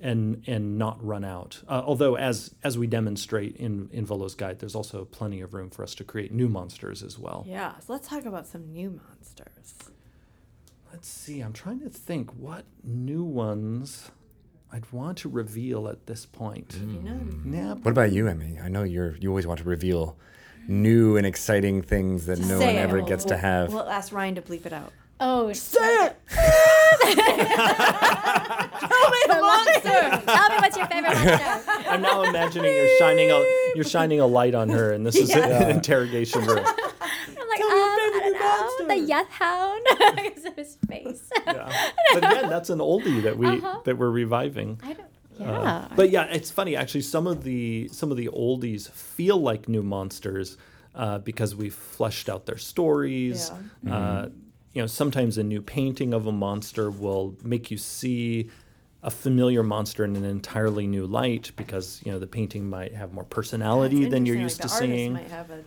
and 0.00 0.42
and 0.46 0.78
not 0.78 1.04
run 1.04 1.24
out. 1.24 1.62
Uh, 1.68 1.82
although, 1.84 2.16
as 2.16 2.54
as 2.62 2.76
we 2.78 2.86
demonstrate 2.86 3.56
in 3.56 3.88
in 3.92 4.04
Volo's 4.06 4.34
guide, 4.34 4.58
there's 4.60 4.74
also 4.74 5.04
plenty 5.04 5.40
of 5.40 5.54
room 5.54 5.70
for 5.70 5.82
us 5.82 5.94
to 5.96 6.04
create 6.04 6.32
new 6.32 6.48
monsters 6.48 7.02
as 7.02 7.18
well. 7.18 7.44
Yeah. 7.48 7.78
So 7.80 7.92
let's 7.92 8.08
talk 8.08 8.24
about 8.24 8.46
some 8.46 8.72
new 8.72 9.00
monsters. 9.06 9.74
Let's 10.92 11.08
see. 11.08 11.40
I'm 11.40 11.52
trying 11.52 11.80
to 11.80 11.88
think 11.90 12.30
what 12.32 12.64
new 12.84 13.24
ones 13.24 14.10
I'd 14.72 14.90
want 14.92 15.18
to 15.18 15.28
reveal 15.28 15.88
at 15.88 16.06
this 16.06 16.24
point. 16.26 16.74
You 16.80 17.00
know. 17.02 17.20
Nah, 17.44 17.74
What 17.76 17.90
about 17.92 18.12
you, 18.12 18.24
Emi? 18.24 18.62
I 18.62 18.68
know 18.68 18.82
you're 18.84 19.16
you 19.16 19.28
always 19.28 19.46
want 19.46 19.58
to 19.60 19.64
reveal 19.68 20.16
new 20.68 21.16
and 21.16 21.26
exciting 21.26 21.82
things 21.82 22.26
that 22.26 22.38
no 22.38 22.58
Say 22.58 22.66
one 22.66 22.76
it. 22.76 22.78
ever 22.78 22.96
We'll- 22.98 23.06
gets 23.06 23.24
to 23.24 23.34
we'll- 23.34 23.38
have. 23.40 23.72
We'll 23.72 23.88
ask 23.88 24.12
Ryan 24.12 24.36
to 24.36 24.42
bleep 24.42 24.66
it 24.66 24.72
out. 24.72 24.92
Oh, 25.20 25.52
Say 25.52 26.06
it. 26.06 26.16
Tell 27.74 29.10
me 29.10 29.18
the 29.28 29.38
monster. 29.40 30.22
tell 30.26 30.48
me 30.50 30.56
what's 30.58 30.76
your 30.76 30.86
favorite 30.86 31.14
monster. 31.14 31.72
I'm 31.90 32.02
now 32.02 32.22
imagining 32.22 32.74
you're 32.74 32.98
shining 32.98 33.30
a 33.30 33.44
you're 33.74 33.84
shining 33.84 34.20
a 34.20 34.26
light 34.26 34.54
on 34.54 34.68
her, 34.68 34.92
and 34.92 35.04
this 35.06 35.16
is 35.16 35.30
Yeah. 35.30 35.62
an 35.64 35.70
interrogation 35.70 36.44
room. 36.44 36.58
I'm 36.66 37.48
like, 37.48 37.60
um, 37.60 37.70
I 37.70 38.76
don't 38.78 38.88
know, 38.88 38.94
the 39.06 39.12
Yeth 39.12 39.28
Hound 39.28 39.82
because 40.16 40.44
of 40.44 40.56
his 40.56 40.76
face. 40.88 41.30
Yeah. 41.46 41.72
But 42.14 42.24
again, 42.24 42.50
that's 42.50 42.70
an 42.70 42.78
oldie 42.78 43.22
that 43.22 43.36
we 43.38 43.46
Uh-huh. 43.46 43.80
that 43.84 43.98
we're 43.98 44.10
reviving. 44.10 44.80
I 44.82 44.92
don't. 44.94 45.00
Uh, 45.40 45.44
Yeah. 45.62 45.88
but 45.96 46.10
yeah, 46.10 46.24
it's 46.30 46.50
funny 46.50 46.76
actually. 46.76 47.02
Some 47.02 47.26
of 47.26 47.42
the 47.44 47.88
some 47.92 48.10
of 48.10 48.16
the 48.16 48.28
oldies 48.28 48.90
feel 48.90 49.38
like 49.40 49.68
new 49.68 49.82
monsters 49.82 50.56
uh, 50.94 51.18
because 51.18 51.54
we've 51.56 51.74
fleshed 51.74 52.28
out 52.28 52.46
their 52.46 52.56
stories. 52.58 53.50
Uh, 53.90 54.26
you 54.74 54.82
know, 54.82 54.86
sometimes 54.86 55.38
a 55.38 55.44
new 55.44 55.62
painting 55.62 56.12
of 56.12 56.26
a 56.26 56.32
monster 56.32 56.90
will 56.90 57.36
make 57.42 57.70
you 57.70 57.78
see 57.78 58.50
a 59.02 59.10
familiar 59.10 59.62
monster 59.62 60.04
in 60.04 60.16
an 60.16 60.24
entirely 60.24 60.86
new 60.86 61.06
light 61.06 61.52
because 61.56 62.00
you 62.04 62.10
know 62.12 62.18
the 62.18 62.26
painting 62.26 62.68
might 62.68 62.92
have 62.94 63.12
more 63.12 63.24
personality 63.24 64.02
It's 64.04 64.10
than 64.12 64.26
you're 64.26 64.36
used 64.36 64.60
like 64.60 64.68
to 64.70 64.76
seeing. 64.76 65.12
Artist 65.16 65.30
might 65.30 65.36
have 65.36 65.50
a 65.50 65.60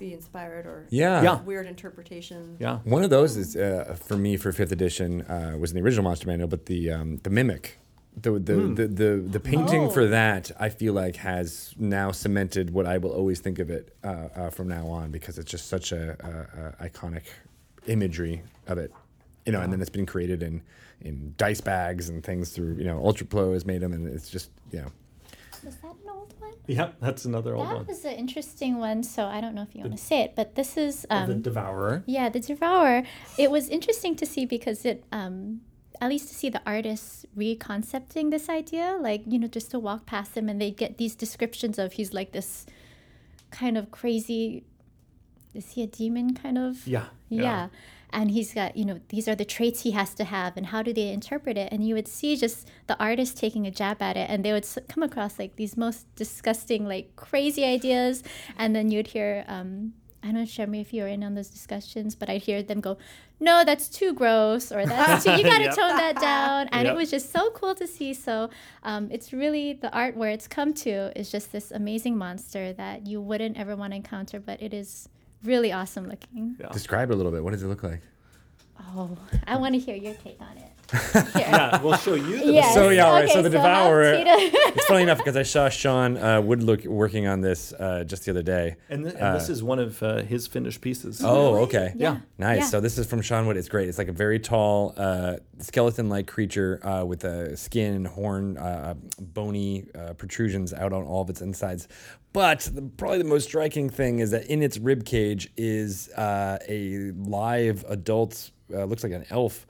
be 0.00 0.12
inspired 0.12 0.66
or 0.66 0.86
yeah. 0.90 1.22
Yeah. 1.22 1.40
weird 1.42 1.66
interpretation. 1.66 2.56
Yeah. 2.58 2.78
One 2.82 3.04
of 3.04 3.10
those 3.10 3.36
is 3.36 3.54
uh, 3.54 3.96
for 4.08 4.16
me 4.16 4.36
for 4.36 4.50
fifth 4.50 4.72
edition 4.72 5.22
uh, 5.22 5.56
was 5.58 5.70
in 5.70 5.76
the 5.76 5.82
original 5.84 6.02
Monster 6.04 6.26
Manual, 6.26 6.48
but 6.48 6.66
the 6.66 6.90
um, 6.90 7.18
the 7.22 7.30
mimic, 7.30 7.78
the 8.20 8.32
the, 8.40 8.54
Hmm. 8.54 8.74
the 8.74 8.86
the 8.88 9.10
the 9.34 9.40
painting 9.40 9.82
Oh. 9.82 9.90
for 9.90 10.06
that 10.08 10.50
I 10.58 10.68
feel 10.70 10.94
like 10.94 11.16
has 11.16 11.74
now 11.78 12.10
cemented 12.10 12.70
what 12.72 12.86
I 12.86 12.98
will 12.98 13.12
always 13.12 13.38
think 13.40 13.58
of 13.60 13.70
it 13.70 13.94
uh, 14.02 14.08
uh, 14.34 14.50
from 14.50 14.66
now 14.68 14.88
on 14.88 15.10
because 15.12 15.38
it's 15.38 15.50
just 15.50 15.68
such 15.68 15.92
a, 15.92 16.16
a, 16.80 16.84
a 16.84 16.88
iconic 16.90 17.24
imagery 17.86 18.42
of 18.66 18.78
it, 18.78 18.92
you 19.46 19.52
know, 19.52 19.60
and 19.60 19.72
then 19.72 19.80
it's 19.80 19.90
been 19.90 20.06
created 20.06 20.42
in 20.42 20.62
in 21.00 21.34
dice 21.36 21.60
bags 21.60 22.08
and 22.08 22.22
things 22.24 22.50
through 22.50 22.74
you 22.76 22.84
know 22.84 22.98
Ultra 23.04 23.26
Pro 23.26 23.52
has 23.52 23.64
made 23.66 23.80
them, 23.80 23.92
and 23.92 24.06
it's 24.08 24.28
just 24.30 24.50
you 24.72 24.80
know 24.80 24.90
Was 25.64 25.76
that 25.76 25.92
an 25.92 26.10
old 26.10 26.34
one? 26.38 26.52
Yep, 26.66 26.96
that's 27.00 27.24
another 27.26 27.54
old 27.54 27.66
That 27.68 27.74
one. 27.76 27.86
was 27.86 28.04
an 28.04 28.14
interesting 28.14 28.78
one. 28.78 29.02
So 29.02 29.24
I 29.26 29.40
don't 29.40 29.54
know 29.54 29.62
if 29.62 29.74
you 29.74 29.82
want 29.82 29.92
to 29.96 30.02
say 30.02 30.20
it, 30.22 30.34
but 30.34 30.54
this 30.54 30.76
is 30.76 31.06
Oh, 31.10 31.16
um, 31.16 31.26
the 31.28 31.34
Devourer. 31.34 32.02
Yeah, 32.06 32.28
the 32.30 32.40
Devourer. 32.40 33.02
It 33.38 33.50
was 33.50 33.68
interesting 33.68 34.16
to 34.16 34.24
see 34.26 34.46
because 34.46 34.84
it, 34.86 35.04
um, 35.12 35.60
at 36.00 36.08
least 36.08 36.28
to 36.28 36.34
see 36.34 36.48
the 36.48 36.62
artists 36.66 37.26
reconcepting 37.36 38.30
this 38.30 38.48
idea, 38.48 38.96
like, 39.00 39.22
you 39.26 39.38
know, 39.38 39.46
just 39.46 39.70
to 39.72 39.78
walk 39.78 40.06
past 40.06 40.36
him 40.36 40.48
and 40.48 40.60
they 40.60 40.70
get 40.70 40.96
these 40.98 41.14
descriptions 41.14 41.78
of 41.78 41.92
he's 41.94 42.12
like 42.14 42.32
this 42.32 42.66
kind 43.50 43.76
of 43.78 43.90
crazy, 43.90 44.64
is 45.54 45.72
he 45.72 45.82
a 45.82 45.86
demon 45.86 46.34
kind 46.34 46.56
of? 46.58 46.86
Yeah. 46.86 47.04
Yeah. 47.42 47.68
And 48.10 48.30
he's 48.30 48.54
got, 48.54 48.76
you 48.76 48.84
know, 48.84 49.00
these 49.08 49.26
are 49.26 49.34
the 49.34 49.44
traits 49.44 49.80
he 49.82 49.90
has 49.90 50.14
to 50.14 50.24
have, 50.24 50.56
and 50.56 50.66
how 50.66 50.82
do 50.82 50.92
they 50.92 51.08
interpret 51.08 51.58
it? 51.58 51.72
And 51.72 51.84
you 51.86 51.94
would 51.96 52.06
see 52.06 52.36
just 52.36 52.68
the 52.86 52.96
artist 53.02 53.36
taking 53.36 53.66
a 53.66 53.72
jab 53.72 54.00
at 54.00 54.16
it, 54.16 54.30
and 54.30 54.44
they 54.44 54.52
would 54.52 54.66
come 54.88 55.02
across 55.02 55.36
like 55.38 55.56
these 55.56 55.76
most 55.76 56.06
disgusting, 56.14 56.86
like 56.86 57.16
crazy 57.16 57.64
ideas. 57.64 58.22
And 58.56 58.74
then 58.76 58.92
you'd 58.92 59.08
hear, 59.08 59.44
um, 59.48 59.94
I 60.22 60.26
don't 60.28 60.34
know, 60.36 60.44
Jeremy, 60.44 60.80
if 60.80 60.92
you 60.94 61.02
were 61.02 61.08
in 61.08 61.24
on 61.24 61.34
those 61.34 61.48
discussions, 61.50 62.14
but 62.14 62.30
I'd 62.30 62.42
hear 62.42 62.62
them 62.62 62.80
go, 62.80 62.98
no, 63.40 63.64
that's 63.64 63.88
too 63.88 64.14
gross, 64.14 64.70
or 64.70 64.86
that's 64.86 65.24
too, 65.24 65.32
you 65.32 65.42
got 65.52 65.58
to 65.58 65.64
Yep. 65.64 65.74
tone 65.74 65.96
that 65.96 66.20
down. 66.20 66.68
And 66.68 66.86
Yep. 66.86 66.94
it 66.94 66.96
was 66.96 67.10
just 67.10 67.32
so 67.32 67.50
cool 67.50 67.74
to 67.74 67.86
see. 67.86 68.14
So 68.14 68.48
um, 68.84 69.08
it's 69.10 69.32
really 69.32 69.72
the 69.72 69.92
art 69.92 70.16
where 70.16 70.30
it's 70.30 70.46
come 70.46 70.72
to 70.74 71.10
is 71.18 71.32
just 71.32 71.50
this 71.50 71.72
amazing 71.72 72.16
monster 72.16 72.72
that 72.74 73.06
you 73.08 73.20
wouldn't 73.20 73.58
ever 73.58 73.74
want 73.74 73.92
to 73.92 73.96
encounter, 73.96 74.38
but 74.38 74.62
it 74.62 74.72
is 74.72 75.08
really 75.44 75.72
awesome 75.72 76.08
looking. 76.08 76.56
Yeah. 76.60 76.68
describe 76.72 77.10
it 77.10 77.14
a 77.14 77.16
little 77.16 77.32
bit. 77.32 77.42
What 77.44 77.52
does 77.52 77.62
it 77.62 77.68
look 77.68 77.82
like? 77.82 78.00
Oh, 78.96 79.16
I 79.46 79.56
want 79.56 79.74
to 79.74 79.78
hear 79.80 79.96
your 79.96 80.14
take 80.14 80.40
on 80.40 80.56
it. 80.58 80.70
Yeah, 81.34 81.80
we'll 81.80 81.96
show 81.96 82.14
you 82.14 82.38
the 82.38 82.52
Yes. 82.52 82.74
So, 82.74 82.90
yeah, 82.90 83.06
all 83.06 83.12
right, 83.14 83.28
so 83.28 83.40
the 83.42 83.58
how 83.58 83.64
Devourer- 83.88 84.14
It's 84.76 84.84
funny 84.86 85.02
enough 85.02 85.18
because 85.18 85.36
I 85.36 85.42
saw 85.42 85.68
Sean 85.68 86.16
uh, 86.16 86.40
Woodlook 86.42 86.84
working 86.84 87.26
on 87.26 87.40
this 87.40 87.72
uh, 87.72 88.04
just 88.04 88.24
the 88.26 88.30
other 88.32 88.42
day. 88.42 88.76
And, 88.90 89.04
th- 89.04 89.16
and 89.18 89.34
this 89.34 89.48
is 89.48 89.62
one 89.62 89.78
of 89.78 90.02
uh, 90.02 90.18
his 90.22 90.46
finished 90.46 90.80
pieces. 90.82 91.22
Oh, 91.24 91.56
okay. 91.62 91.94
Yeah. 91.96 92.18
Nice. 92.38 92.58
Yeah. 92.60 92.66
So 92.66 92.80
this 92.80 92.98
is 92.98 93.06
from 93.06 93.22
Sean 93.22 93.46
Wood. 93.46 93.56
It's 93.56 93.68
great. 93.68 93.88
It's 93.88 93.98
like 93.98 94.08
a 94.08 94.12
very 94.12 94.38
tall, 94.38 94.92
uh, 94.96 95.36
skeleton-like 95.58 96.26
creature 96.26 96.80
uh, 96.86 97.04
with 97.04 97.24
a 97.24 97.56
skin 97.56 97.94
and 97.94 98.06
horn, 98.06 98.58
uh, 98.58 98.94
bony 99.20 99.86
uh, 99.98 100.12
protrusions 100.14 100.72
out 100.74 100.92
on 100.92 101.04
all 101.04 101.22
of 101.22 101.30
its 101.30 101.40
insides. 101.40 101.88
But 102.34 102.68
the, 102.74 102.82
probably 102.82 103.18
the 103.18 103.24
most 103.24 103.44
striking 103.44 103.88
thing 103.88 104.18
is 104.18 104.32
that 104.32 104.46
in 104.48 104.60
its 104.62 104.76
rib 104.76 105.04
cage 105.06 105.50
is 105.56 106.10
uh, 106.10 106.58
a 106.68 107.12
live 107.16 107.84
adult, 107.88 108.50
uh, 108.74 108.84
looks 108.84 109.02
like 109.04 109.12
an 109.12 109.24
elf. 109.30 109.66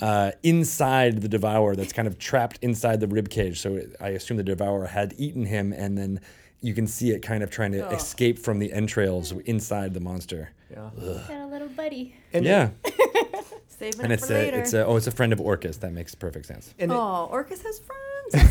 Uh, 0.00 0.30
inside 0.42 1.20
the 1.22 1.28
devourer, 1.28 1.76
that's 1.76 1.92
kind 1.92 2.08
of 2.08 2.18
trapped 2.18 2.58
inside 2.62 3.00
the 3.00 3.06
rib 3.06 3.28
cage. 3.28 3.60
So 3.60 3.76
it, 3.76 3.94
I 4.00 4.08
assume 4.10 4.38
the 4.38 4.42
devourer 4.42 4.86
had 4.86 5.14
eaten 5.18 5.44
him, 5.46 5.72
and 5.72 5.96
then 5.96 6.20
you 6.62 6.72
can 6.74 6.86
see 6.86 7.10
it 7.10 7.20
kind 7.20 7.42
of 7.42 7.50
trying 7.50 7.72
to 7.72 7.86
escape 7.90 8.38
from 8.38 8.58
the 8.58 8.72
entrails 8.72 9.32
inside 9.44 9.92
the 9.94 10.00
monster. 10.00 10.50
Yeah. 10.70 10.90
Got 11.28 11.30
a 11.30 11.46
little 11.46 11.68
buddy. 11.68 12.14
And 12.32 12.44
yeah. 12.46 12.70
Saving 13.68 14.00
And 14.00 14.10
it 14.12 14.16
it's 14.20 14.26
for 14.26 14.32
a, 14.32 14.36
later. 14.38 14.58
it's 14.58 14.72
a, 14.72 14.86
oh, 14.86 14.96
it's 14.96 15.06
a 15.06 15.10
friend 15.10 15.34
of 15.34 15.40
Orcus. 15.40 15.76
That 15.78 15.92
makes 15.92 16.14
perfect 16.14 16.46
sense. 16.46 16.74
And 16.78 16.90
it- 16.90 16.94
oh, 16.94 17.28
Orcus 17.30 17.62
has 17.62 17.78
friends. 17.78 18.00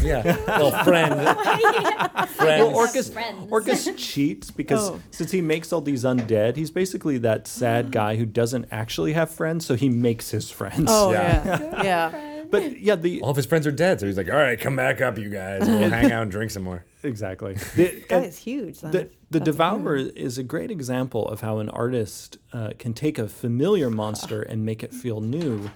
Yeah, 0.01 0.23
little 0.47 0.71
friend. 0.71 1.13
friend. 2.29 2.63
well, 2.63 2.75
Orcus, 2.75 3.09
friends. 3.09 3.47
Orcus 3.51 3.89
cheats 3.97 4.51
because 4.51 4.89
Oh. 4.91 5.01
since 5.11 5.31
he 5.31 5.41
makes 5.41 5.73
all 5.73 5.81
these 5.81 6.03
undead, 6.03 6.55
he's 6.55 6.71
basically 6.71 7.17
that 7.19 7.47
sad 7.47 7.91
guy 7.91 8.15
who 8.15 8.25
doesn't 8.25 8.67
actually 8.71 9.13
have 9.13 9.29
friends, 9.31 9.65
so 9.65 9.75
he 9.75 9.89
makes 9.89 10.29
his 10.31 10.49
friends. 10.49 10.85
Oh 10.89 11.11
Yeah. 11.11 11.43
yeah, 11.45 11.83
yeah. 11.83 12.43
but 12.49 12.79
yeah, 12.79 12.95
the 12.95 13.21
All 13.21 13.29
of 13.31 13.35
his 13.35 13.45
friends 13.45 13.67
are 13.67 13.71
dead, 13.71 13.99
so 13.99 14.05
he's 14.05 14.17
like, 14.17 14.29
"All 14.29 14.35
right, 14.37 14.59
come 14.59 14.75
back 14.75 15.01
up, 15.01 15.17
you 15.17 15.29
guys. 15.29 15.67
We'll 15.67 15.89
hang 15.89 16.11
out 16.11 16.23
and 16.23 16.31
drink 16.31 16.51
some 16.51 16.63
more." 16.63 16.85
exactly. 17.03 17.53
The, 17.75 18.03
Guy 18.07 18.15
and 18.17 18.25
is 18.25 18.37
huge. 18.37 18.79
Then 18.81 18.91
the, 18.91 19.09
the 19.31 19.39
Devourer 19.39 19.97
human. 19.97 20.15
is 20.17 20.37
a 20.39 20.43
great 20.43 20.71
example 20.71 21.27
of 21.27 21.41
how 21.41 21.59
an 21.59 21.69
artist 21.69 22.37
uh, 22.53 22.71
can 22.79 22.93
take 22.93 23.19
a 23.19 23.27
familiar 23.27 23.89
monster 23.91 24.41
and 24.41 24.65
make 24.65 24.81
it 24.83 24.91
feel 24.93 25.21
new, 25.21 25.69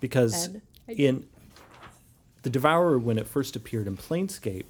because 0.00 0.48
Ed? 0.48 0.62
in 0.88 1.26
the 2.42 2.50
Devourer, 2.50 2.98
when 2.98 3.18
it 3.18 3.26
first 3.26 3.56
appeared 3.56 3.86
in 3.86 3.96
Planescape, 3.96 4.66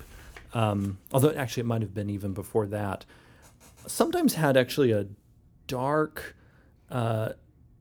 um, 0.54 0.98
although 1.12 1.30
actually 1.32 1.62
it 1.62 1.66
might 1.66 1.82
have 1.82 1.94
been 1.94 2.08
even 2.10 2.32
before 2.32 2.66
that, 2.66 3.04
sometimes 3.86 4.34
had 4.34 4.56
actually 4.56 4.92
a 4.92 5.06
dark, 5.66 6.34
uh, 6.90 7.30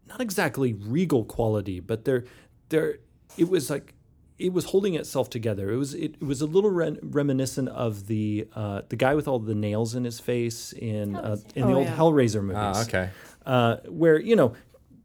not 0.08 0.22
exactly 0.22 0.74
regal 0.74 1.24
quality, 1.26 1.80
but 1.80 2.06
there, 2.06 2.26
there, 2.70 2.98
it 3.38 3.50
was 3.50 3.70
like 3.70 3.94
it 4.38 4.54
was 4.54 4.66
holding 4.66 4.94
itself 4.96 5.30
together. 5.30 5.72
It 5.72 5.78
was 5.78 5.94
it, 5.96 6.16
it 6.22 6.24
was 6.24 6.42
a 6.42 6.46
little 6.46 6.70
re- 6.70 7.00
reminiscent 7.02 7.70
of 7.70 8.08
the 8.08 8.48
uh, 8.56 8.82
the 8.90 8.96
guy 8.96 9.16
with 9.16 9.28
all 9.28 9.40
the 9.40 9.56
nails 9.56 9.96
in 9.96 10.04
his 10.04 10.20
face 10.20 10.74
in 10.74 11.16
uh, 11.16 11.38
in 11.56 11.68
the 11.68 11.74
Oh, 11.74 11.78
old 11.78 11.88
yeah. 11.88 11.96
Hellraiser 11.98 12.42
movies 12.44 12.56
Ah, 12.58 12.82
okay. 12.84 13.10
uh, 13.46 13.78
where 13.88 14.20
you 14.20 14.36
know, 14.36 14.54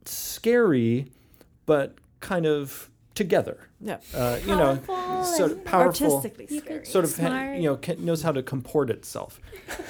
scary, 0.05 1.07
but 1.65 1.95
kind 2.19 2.45
of 2.45 2.89
together. 3.15 3.57
Yeah. 3.79 3.97
Uh, 4.13 4.39
you 4.41 4.47
know, 4.55 4.77
Powerful 4.87 5.23
sort 5.25 5.51
of 5.51 5.65
powerful, 5.65 6.15
Artistically 6.15 6.47
You 6.49 6.59
scary. 6.61 6.79
could- 6.79 6.87
sort 6.87 7.05
of 7.05 7.11
ha- 7.17 7.27
Smart. 7.27 7.57
you 7.57 7.63
know 7.63 7.75
can, 7.75 8.03
knows 8.03 8.21
how 8.23 8.31
to 8.31 8.41
comport 8.41 8.89
itself. 8.89 9.39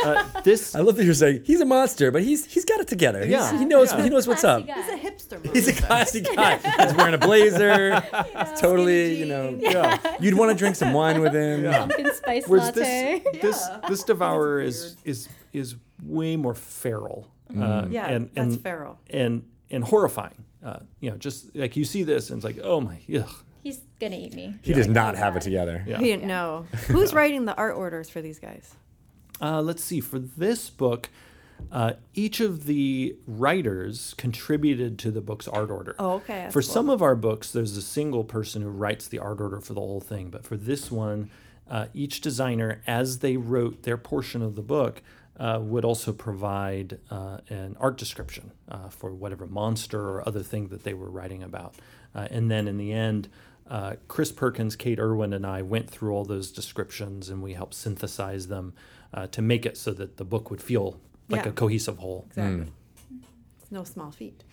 Uh, 0.04 0.42
this 0.44 0.76
I 0.80 0.80
love 0.82 0.96
that 0.98 1.06
you're 1.06 1.14
saying 1.14 1.44
he's 1.46 1.62
a 1.62 1.66
monster, 1.66 2.12
but 2.12 2.22
he's 2.24 2.46
he's 2.46 2.66
got 2.66 2.80
it 2.82 2.88
together. 2.88 3.20
He's- 3.26 3.32
Yeah. 3.52 3.58
he 3.60 3.66
knows 3.66 3.92
Yeah. 3.94 4.04
he 4.04 4.10
knows 4.10 4.28
what's 4.28 4.44
up. 4.44 4.66
Classy 4.66 4.82
He's 4.82 4.90
a 4.90 4.98
guy. 4.98 5.10
hipster. 5.10 5.54
He's 5.56 5.68
a 5.68 5.74
classy 5.74 6.22
guy. 6.36 6.58
He's 6.58 6.94
wearing 6.96 7.14
a 7.14 7.18
blazer. 7.18 8.02
It's 8.14 8.60
totally, 8.62 9.16
you 9.20 9.26
know. 9.26 9.56
yeah. 9.60 9.98
You'd 10.20 10.34
want 10.38 10.52
to 10.52 10.58
drink 10.58 10.76
some 10.76 10.92
wine 10.94 11.22
with 11.22 11.34
him. 11.34 11.64
Yeah. 11.64 11.80
Pumpkin 11.80 12.14
spice 12.14 12.48
Whereas 12.48 12.76
latte. 12.76 13.22
this 13.34 13.42
this 13.42 13.68
Yeah. 13.70 13.90
this 13.90 14.04
devourer 14.04 14.60
is 14.62 14.98
is 15.06 15.30
is 15.54 15.76
way 16.04 16.36
more 16.36 16.56
feral. 16.56 17.28
Uh, 17.50 17.86
Yeah, 17.90 18.08
and, 18.08 18.30
that's 18.34 18.56
and, 18.56 18.62
feral. 18.62 19.00
and 19.10 19.44
and 19.70 19.84
horrifying. 19.84 20.44
Uh, 20.64 20.80
you 21.00 21.10
know, 21.10 21.18
just 21.18 21.56
like 21.56 21.76
you 21.76 21.84
see 21.84 22.04
this 22.04 22.30
and 22.30 22.38
it's 22.38 22.46
like, 22.46 22.64
oh 22.64 22.80
my, 22.80 23.00
ugh. 23.16 23.30
He's 23.62 23.80
gonna 24.00 24.18
eat 24.18 24.34
me. 24.34 24.56
He 24.62 24.74
does 24.74 24.88
not 24.88 25.16
have 25.16 25.36
it 25.36 25.42
together. 25.42 25.84
Yeah. 25.88 25.98
He 25.98 26.06
didn't 26.06 26.28
know. 26.28 26.66
Who's 26.88 27.14
writing 27.14 27.46
the 27.46 27.56
art 27.56 27.76
orders 27.76 28.10
for 28.10 28.22
these 28.22 28.40
guys? 28.40 28.76
Uh, 29.42 29.62
let's 29.62 29.84
see. 29.84 30.00
For 30.00 30.20
this 30.20 30.70
book, 30.70 31.10
uh, 31.72 31.94
each 32.14 32.40
of 32.40 32.66
the 32.66 33.16
writers 33.26 34.14
contributed 34.18 35.00
to 35.00 35.12
the 35.12 35.22
book's 35.22 35.48
art 35.48 35.72
order. 35.72 35.96
Oh, 36.00 36.14
okay. 36.14 36.34
that's 36.44 36.54
for 36.54 36.62
cool. 36.62 36.70
some 36.70 36.90
of 36.90 37.02
our 37.02 37.16
books, 37.16 37.52
there's 37.52 37.78
a 37.78 37.82
single 37.82 38.24
person 38.24 38.62
who 38.62 38.70
writes 38.70 39.08
the 39.08 39.20
art 39.20 39.42
order 39.42 39.60
for 39.60 39.74
the 39.74 39.82
whole 39.82 40.02
thing. 40.02 40.30
But 40.30 40.46
for 40.46 40.58
this 40.58 40.92
one, 40.92 41.30
uh, 41.70 41.88
each 41.94 42.22
designer, 42.22 42.82
as 42.86 43.20
they 43.20 43.38
wrote 43.38 43.84
their 43.84 43.98
portion 43.98 44.42
of 44.42 44.56
the 44.56 44.62
book, 44.62 45.02
uh, 45.40 45.60
would 45.62 45.84
also 45.86 46.14
provide 46.14 47.00
uh, 47.10 47.38
an 47.50 47.76
art 47.80 47.98
description 47.98 48.52
uh, 48.70 48.90
for 48.90 49.14
whatever 49.14 49.48
monster 49.48 50.00
or 50.00 50.28
other 50.28 50.44
thing 50.44 50.68
that 50.68 50.84
they 50.84 50.94
were 50.94 51.10
writing 51.10 51.42
about. 51.44 51.76
Uh, 52.16 52.28
and 52.30 52.52
then 52.52 52.68
in 52.68 52.78
the 52.78 52.92
end, 52.94 53.28
uh, 53.68 53.96
Chris 54.08 54.32
Perkins, 54.32 54.76
Kate 54.76 55.00
Irwin, 55.00 55.34
and 55.34 55.46
I 55.46 55.62
went 55.62 55.90
through 55.90 56.14
all 56.14 56.26
those 56.26 56.52
descriptions 56.52 57.30
and 57.30 57.42
we 57.42 57.54
helped 57.54 57.74
synthesize 57.74 58.48
them 58.48 58.74
uh, 59.14 59.28
to 59.28 59.42
make 59.42 59.66
it 59.66 59.78
so 59.78 59.92
that 59.94 60.18
the 60.18 60.26
book 60.26 60.52
would 60.52 60.62
feel 60.62 61.00
like 61.30 61.46
Yeah. 61.46 61.50
a 61.52 61.54
cohesive 61.54 61.98
whole. 61.98 62.26
Exactly. 62.30 62.72
It's 63.62 63.72
no 63.72 63.84
small 63.84 64.12
feat. 64.12 64.44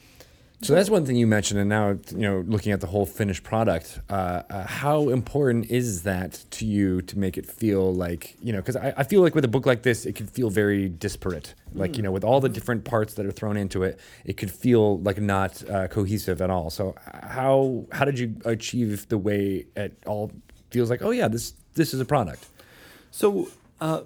So 0.62 0.74
that's 0.74 0.90
one 0.90 1.06
thing 1.06 1.16
you 1.16 1.26
mentioned, 1.26 1.58
and 1.58 1.70
now 1.70 1.98
you 2.10 2.18
know, 2.18 2.44
looking 2.46 2.72
at 2.72 2.82
the 2.82 2.86
whole 2.86 3.06
finished 3.06 3.42
product, 3.42 3.98
uh, 4.10 4.42
uh, 4.50 4.66
how 4.66 5.08
important 5.08 5.70
is 5.70 6.02
that 6.02 6.44
to 6.50 6.66
you 6.66 7.00
to 7.02 7.18
make 7.18 7.38
it 7.38 7.46
feel 7.46 7.94
like 7.94 8.36
you 8.42 8.52
know? 8.52 8.58
Because 8.58 8.76
I, 8.76 8.92
I 8.98 9.04
feel 9.04 9.22
like 9.22 9.34
with 9.34 9.44
a 9.46 9.48
book 9.48 9.64
like 9.64 9.84
this, 9.84 10.04
it 10.04 10.16
could 10.16 10.28
feel 10.28 10.50
very 10.50 10.90
disparate. 10.90 11.54
Like 11.72 11.96
you 11.96 12.02
know, 12.02 12.12
with 12.12 12.24
all 12.24 12.40
the 12.40 12.48
different 12.50 12.84
parts 12.84 13.14
that 13.14 13.24
are 13.24 13.32
thrown 13.32 13.56
into 13.56 13.84
it, 13.84 13.98
it 14.24 14.36
could 14.36 14.50
feel 14.50 14.98
like 14.98 15.18
not 15.18 15.68
uh, 15.70 15.88
cohesive 15.88 16.42
at 16.42 16.50
all. 16.50 16.68
So 16.68 16.94
uh, 17.06 17.26
how 17.26 17.86
how 17.90 18.04
did 18.04 18.18
you 18.18 18.36
achieve 18.44 19.08
the 19.08 19.16
way 19.16 19.66
it 19.76 19.96
all 20.04 20.30
feels 20.70 20.90
like? 20.90 21.00
Oh 21.00 21.10
yeah, 21.10 21.28
this 21.28 21.54
this 21.74 21.94
is 21.94 22.00
a 22.00 22.04
product. 22.04 22.46
So, 23.10 23.48
uh, 23.80 24.02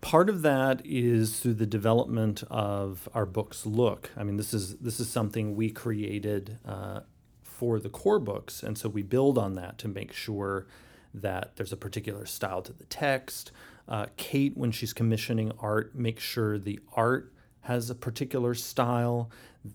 part 0.00 0.28
of 0.28 0.42
that 0.42 0.82
is 0.84 1.40
through 1.40 1.54
the 1.54 1.66
development 1.66 2.42
of 2.50 3.08
our 3.14 3.26
book's 3.26 3.66
look. 3.66 4.10
I 4.16 4.24
mean, 4.24 4.36
this 4.36 4.54
is 4.54 4.76
this 4.76 5.00
is 5.00 5.08
something 5.08 5.56
we 5.56 5.70
created 5.70 6.58
uh, 6.66 7.00
for 7.42 7.78
the 7.80 7.88
core 7.88 8.18
books, 8.18 8.62
and 8.62 8.78
so 8.78 8.88
we 8.88 9.02
build 9.02 9.38
on 9.38 9.54
that 9.56 9.78
to 9.78 9.88
make 9.88 10.12
sure 10.12 10.66
that 11.14 11.56
there's 11.56 11.72
a 11.72 11.76
particular 11.76 12.26
style 12.26 12.62
to 12.62 12.72
the 12.72 12.84
text. 12.84 13.50
Uh, 13.88 14.06
Kate, 14.16 14.56
when 14.56 14.70
she's 14.70 14.92
commissioning 14.92 15.52
art, 15.58 15.94
makes 15.94 16.22
sure 16.22 16.58
the 16.58 16.78
art 16.94 17.32
has 17.62 17.90
a 17.90 17.94
particular 17.94 18.54
style 18.54 19.30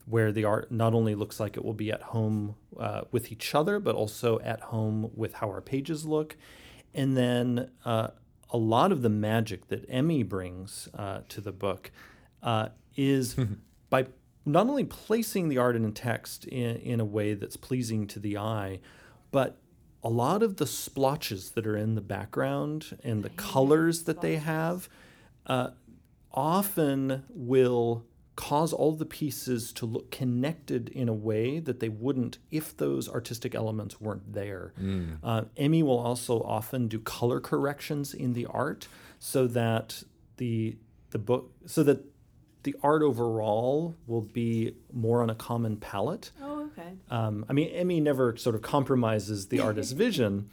where 0.05 0.31
the 0.31 0.45
art 0.45 0.71
not 0.71 0.93
only 0.93 1.13
looks 1.15 1.39
like 1.39 1.57
it 1.57 1.65
will 1.65 1.73
be 1.73 1.91
at 1.91 2.01
home 2.01 2.55
uh, 2.79 3.01
with 3.11 3.31
each 3.31 3.53
other, 3.53 3.79
but 3.79 3.95
also 3.95 4.39
at 4.39 4.61
home 4.61 5.11
with 5.15 5.33
how 5.33 5.47
our 5.47 5.61
pages 5.61 6.05
look. 6.05 6.35
And 6.93 7.17
then 7.17 7.69
uh, 7.85 8.09
a 8.53 8.57
lot 8.57 8.91
of 8.91 9.01
the 9.01 9.09
magic 9.09 9.67
that 9.69 9.89
Emi 9.89 10.27
brings 10.27 10.87
uh, 10.93 11.21
to 11.27 11.41
the 11.41 11.51
book 11.51 11.91
uh, 12.43 12.69
is 12.95 13.35
by 13.89 14.05
not 14.45 14.67
only 14.67 14.83
placing 14.83 15.49
the 15.49 15.57
art 15.57 15.75
and 15.75 15.95
text 15.95 16.45
in, 16.45 16.75
in 16.77 16.99
a 16.99 17.05
way 17.05 17.33
that's 17.33 17.57
pleasing 17.57 18.05
to 18.07 18.19
the 18.19 18.37
eye, 18.37 18.79
but 19.31 19.57
a 20.03 20.09
lot 20.09 20.43
of 20.43 20.57
the 20.57 20.67
splotches 20.67 21.51
that 21.51 21.65
are 21.65 21.77
in 21.77 21.95
the 21.95 22.01
background 22.01 22.97
and 23.03 23.23
the 23.23 23.29
colors 23.29 24.03
that 24.03 24.21
they 24.21 24.35
have 24.35 24.89
uh, 25.47 25.69
often 26.33 27.23
will 27.29 28.05
cause 28.35 28.73
all 28.73 28.93
the 28.93 29.05
pieces 29.05 29.71
to 29.73 29.85
look 29.85 30.09
connected 30.09 30.89
in 30.89 31.07
a 31.07 31.13
way 31.13 31.59
that 31.59 31.79
they 31.79 31.89
wouldn't 31.89 32.39
if 32.49 32.75
those 32.77 33.07
artistic 33.07 33.53
elements 33.53 34.01
weren't 34.01 34.33
there. 34.33 34.73
Uh, 35.23 35.43
Emi 35.57 35.83
will 35.83 35.99
also 35.99 36.41
often 36.41 36.87
do 36.87 36.99
color 36.99 37.39
corrections 37.39 38.13
in 38.13 38.33
the 38.33 38.45
art 38.47 38.87
so 39.19 39.45
that 39.47 40.03
the 40.37 40.75
the 41.11 41.19
book 41.19 41.51
so 41.67 41.83
that 41.83 42.03
the 42.63 42.75
art 42.81 43.03
overall 43.03 43.93
will 44.07 44.21
be 44.21 44.73
more 44.91 45.21
on 45.21 45.29
a 45.29 45.35
common 45.35 45.77
palette. 45.77 46.31
Oh, 46.41 46.69
okay. 46.71 46.93
Um, 47.11 47.45
I 47.49 47.53
mean, 47.53 47.69
Emi 47.73 48.01
never 48.01 48.35
sort 48.37 48.55
of 48.55 48.61
compromises 48.61 49.47
the 49.47 49.59
artist's 49.59 49.91
vision, 50.07 50.49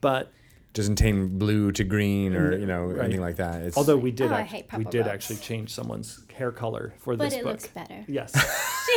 but 0.00 0.32
Doesn't 0.74 0.96
taint 0.96 1.38
blue 1.38 1.72
to 1.72 1.84
green 1.84 2.34
or 2.34 2.58
you 2.58 2.66
know 2.66 2.84
Right. 2.86 3.04
anything 3.04 3.20
like 3.22 3.36
that. 3.36 3.62
It's, 3.62 3.76
although 3.76 3.96
we 3.96 4.10
did 4.10 4.30
Oh, 4.32 4.34
act- 4.34 4.76
we 4.76 4.84
did 4.84 5.06
actually 5.06 5.36
change 5.36 5.72
someone's 5.72 6.18
hair 6.36 6.52
color 6.52 6.92
for 6.98 7.16
But 7.16 7.24
this 7.30 7.34
it 7.34 7.42
book. 7.44 7.52
looks 7.52 7.66
better. 7.68 8.04
Yes. 8.06 8.32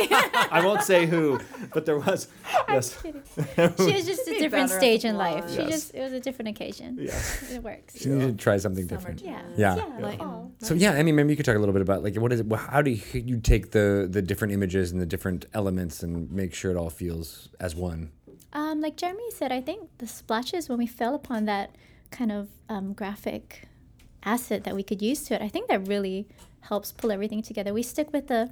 I 0.50 0.62
won't 0.64 0.82
say 0.82 1.06
who, 1.06 1.40
but 1.74 1.84
there 1.84 1.98
was. 1.98 2.28
Yes. 2.68 3.00
Kidding. 3.02 3.22
She 3.76 3.92
was 3.92 4.06
just 4.06 4.26
a 4.28 4.38
different 4.38 4.68
better 4.68 4.78
stage 4.80 5.04
in 5.04 5.16
life. 5.16 5.44
blonde. 5.44 5.50
She 5.50 5.56
Yes. 5.62 5.68
just 5.70 5.94
it 5.94 6.00
was 6.00 6.12
a 6.12 6.20
different 6.20 6.48
occasion. 6.50 6.96
Yes. 7.00 7.50
It 7.52 7.62
works. 7.62 7.98
She 8.00 8.08
need 8.08 8.38
to 8.38 8.44
try 8.44 8.56
something 8.58 8.86
different. 8.86 9.20
Yeah. 9.20 9.42
Yeah. 9.56 9.76
Yeah. 9.76 9.98
Like, 9.98 10.18
fall. 10.18 10.52
So 10.60 10.74
yeah, 10.74 10.92
I 10.92 11.02
mean, 11.02 11.16
maybe 11.16 11.30
you 11.30 11.36
could 11.36 11.44
talk 11.46 11.56
a 11.56 11.58
little 11.58 11.72
bit 11.72 11.82
about 11.82 12.02
like 12.04 12.14
what 12.16 12.32
is 12.32 12.40
it? 12.40 12.46
wh- 12.50 12.58
How 12.70 12.82
do 12.82 12.90
you, 12.92 13.02
you 13.12 13.40
take 13.40 13.72
the 13.72 14.06
the 14.10 14.22
different 14.22 14.52
images 14.54 14.92
and 14.92 15.00
the 15.00 15.06
different 15.06 15.46
elements 15.54 16.02
and 16.04 16.30
make 16.30 16.54
sure 16.54 16.70
it 16.70 16.76
all 16.76 16.90
feels 16.90 17.48
as 17.58 17.74
one? 17.74 18.10
Um, 18.52 18.80
like 18.80 18.96
Jeremy 18.96 19.30
said, 19.34 19.50
I 19.52 19.60
think 19.60 19.88
the 19.98 20.06
splashes 20.06 20.68
when 20.68 20.78
we 20.78 20.86
fell 20.86 21.14
upon 21.14 21.44
that 21.46 21.74
kind 22.10 22.32
of 22.32 22.48
um, 22.68 22.92
graphic 22.94 23.68
asset 24.22 24.64
that 24.64 24.74
we 24.74 24.82
could 24.82 25.00
use 25.02 25.22
to 25.24 25.34
it, 25.34 25.42
I 25.42 25.48
think 25.48 25.68
that 25.68 25.86
really 25.88 26.26
helps 26.62 26.92
pull 26.92 27.12
everything 27.12 27.42
together. 27.42 27.72
We 27.72 27.82
stick 27.82 28.12
with 28.12 28.28
the 28.28 28.50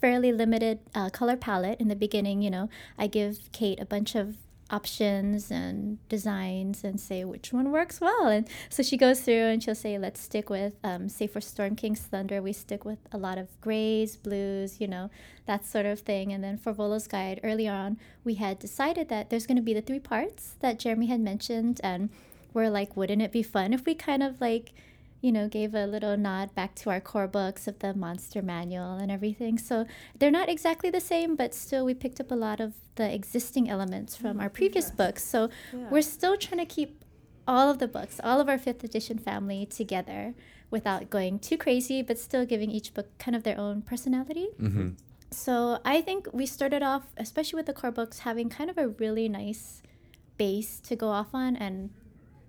fairly 0.00 0.32
limited 0.32 0.80
uh, 0.94 1.10
color 1.10 1.36
palette 1.36 1.80
in 1.80 1.88
the 1.88 1.96
beginning. 1.96 2.42
You 2.42 2.50
know, 2.50 2.68
I 2.98 3.06
give 3.06 3.50
Kate 3.52 3.80
a 3.80 3.84
bunch 3.84 4.14
of 4.14 4.36
options 4.70 5.50
and 5.50 5.98
designs 6.08 6.84
and 6.84 7.00
say 7.00 7.24
which 7.24 7.52
one 7.52 7.70
works 7.70 8.00
well. 8.00 8.28
And 8.28 8.48
so 8.68 8.82
she 8.82 8.96
goes 8.96 9.20
through 9.20 9.46
and 9.46 9.62
she'll 9.62 9.74
say, 9.74 9.98
let's 9.98 10.20
stick 10.20 10.48
with, 10.48 10.74
um, 10.84 11.08
say 11.08 11.26
for 11.26 11.40
Storm 11.40 11.76
King's 11.76 12.00
Thunder, 12.00 12.40
we 12.40 12.52
stick 12.52 12.84
with 12.84 12.98
a 13.12 13.18
lot 13.18 13.36
of 13.36 13.48
grays, 13.60 14.16
blues, 14.16 14.80
you 14.80 14.86
know, 14.86 15.10
that 15.46 15.66
sort 15.66 15.86
of 15.86 16.00
thing. 16.00 16.32
And 16.32 16.42
then 16.42 16.56
for 16.56 16.72
Volo's 16.72 17.08
Guide, 17.08 17.40
early 17.42 17.66
on, 17.66 17.98
we 18.24 18.34
had 18.34 18.58
decided 18.58 19.08
that 19.08 19.28
there's 19.28 19.46
going 19.46 19.56
to 19.56 19.62
be 19.62 19.74
the 19.74 19.82
three 19.82 19.98
parts 19.98 20.54
that 20.60 20.78
Jeremy 20.78 21.06
had 21.06 21.20
mentioned. 21.20 21.80
And 21.82 22.10
we're 22.54 22.70
like, 22.70 22.96
wouldn't 22.96 23.22
it 23.22 23.32
be 23.32 23.42
fun 23.42 23.72
if 23.72 23.84
we 23.84 23.94
kind 23.94 24.22
of 24.22 24.40
like, 24.40 24.72
you 25.20 25.30
know, 25.32 25.48
gave 25.48 25.74
a 25.74 25.86
little 25.86 26.16
nod 26.16 26.54
back 26.54 26.74
to 26.76 26.90
our 26.90 27.00
core 27.00 27.28
books 27.28 27.68
of 27.68 27.78
the 27.80 27.92
monster 27.94 28.40
manual 28.40 28.94
and 28.94 29.10
everything. 29.10 29.58
So 29.58 29.86
they're 30.18 30.30
not 30.30 30.48
exactly 30.48 30.90
the 30.90 31.00
same, 31.00 31.36
but 31.36 31.54
still 31.54 31.84
we 31.84 31.94
picked 31.94 32.20
up 32.20 32.30
a 32.30 32.34
lot 32.34 32.60
of 32.60 32.74
the 32.94 33.12
existing 33.12 33.68
elements 33.68 34.16
from 34.16 34.40
our 34.40 34.46
mm-hmm. 34.46 34.54
previous 34.54 34.90
books. 34.90 35.24
So 35.24 35.50
we're 35.90 36.02
still 36.02 36.36
trying 36.36 36.58
to 36.58 36.66
keep 36.66 37.04
all 37.46 37.70
of 37.70 37.78
the 37.78 37.88
books, 37.88 38.20
all 38.22 38.40
of 38.40 38.48
our 38.48 38.58
fifth 38.58 38.84
edition 38.84 39.18
family 39.18 39.66
together 39.66 40.34
without 40.70 41.10
going 41.10 41.38
too 41.38 41.58
crazy, 41.58 42.00
but 42.00 42.18
still 42.18 42.46
giving 42.46 42.70
each 42.70 42.94
book 42.94 43.18
kind 43.18 43.34
of 43.34 43.42
their 43.42 43.58
own 43.58 43.82
personality. 43.82 44.48
Mm-hmm. 44.60 44.90
So 45.32 45.78
I 45.84 46.00
think 46.00 46.28
we 46.32 46.46
started 46.46 46.82
off, 46.82 47.08
especially 47.16 47.56
with 47.56 47.66
the 47.66 47.72
core 47.72 47.90
books, 47.90 48.20
having 48.20 48.48
kind 48.48 48.70
of 48.70 48.78
a 48.78 48.88
really 48.88 49.28
nice 49.28 49.82
base 50.36 50.80
to 50.80 50.96
go 50.96 51.08
off 51.08 51.34
on, 51.34 51.56
and 51.56 51.90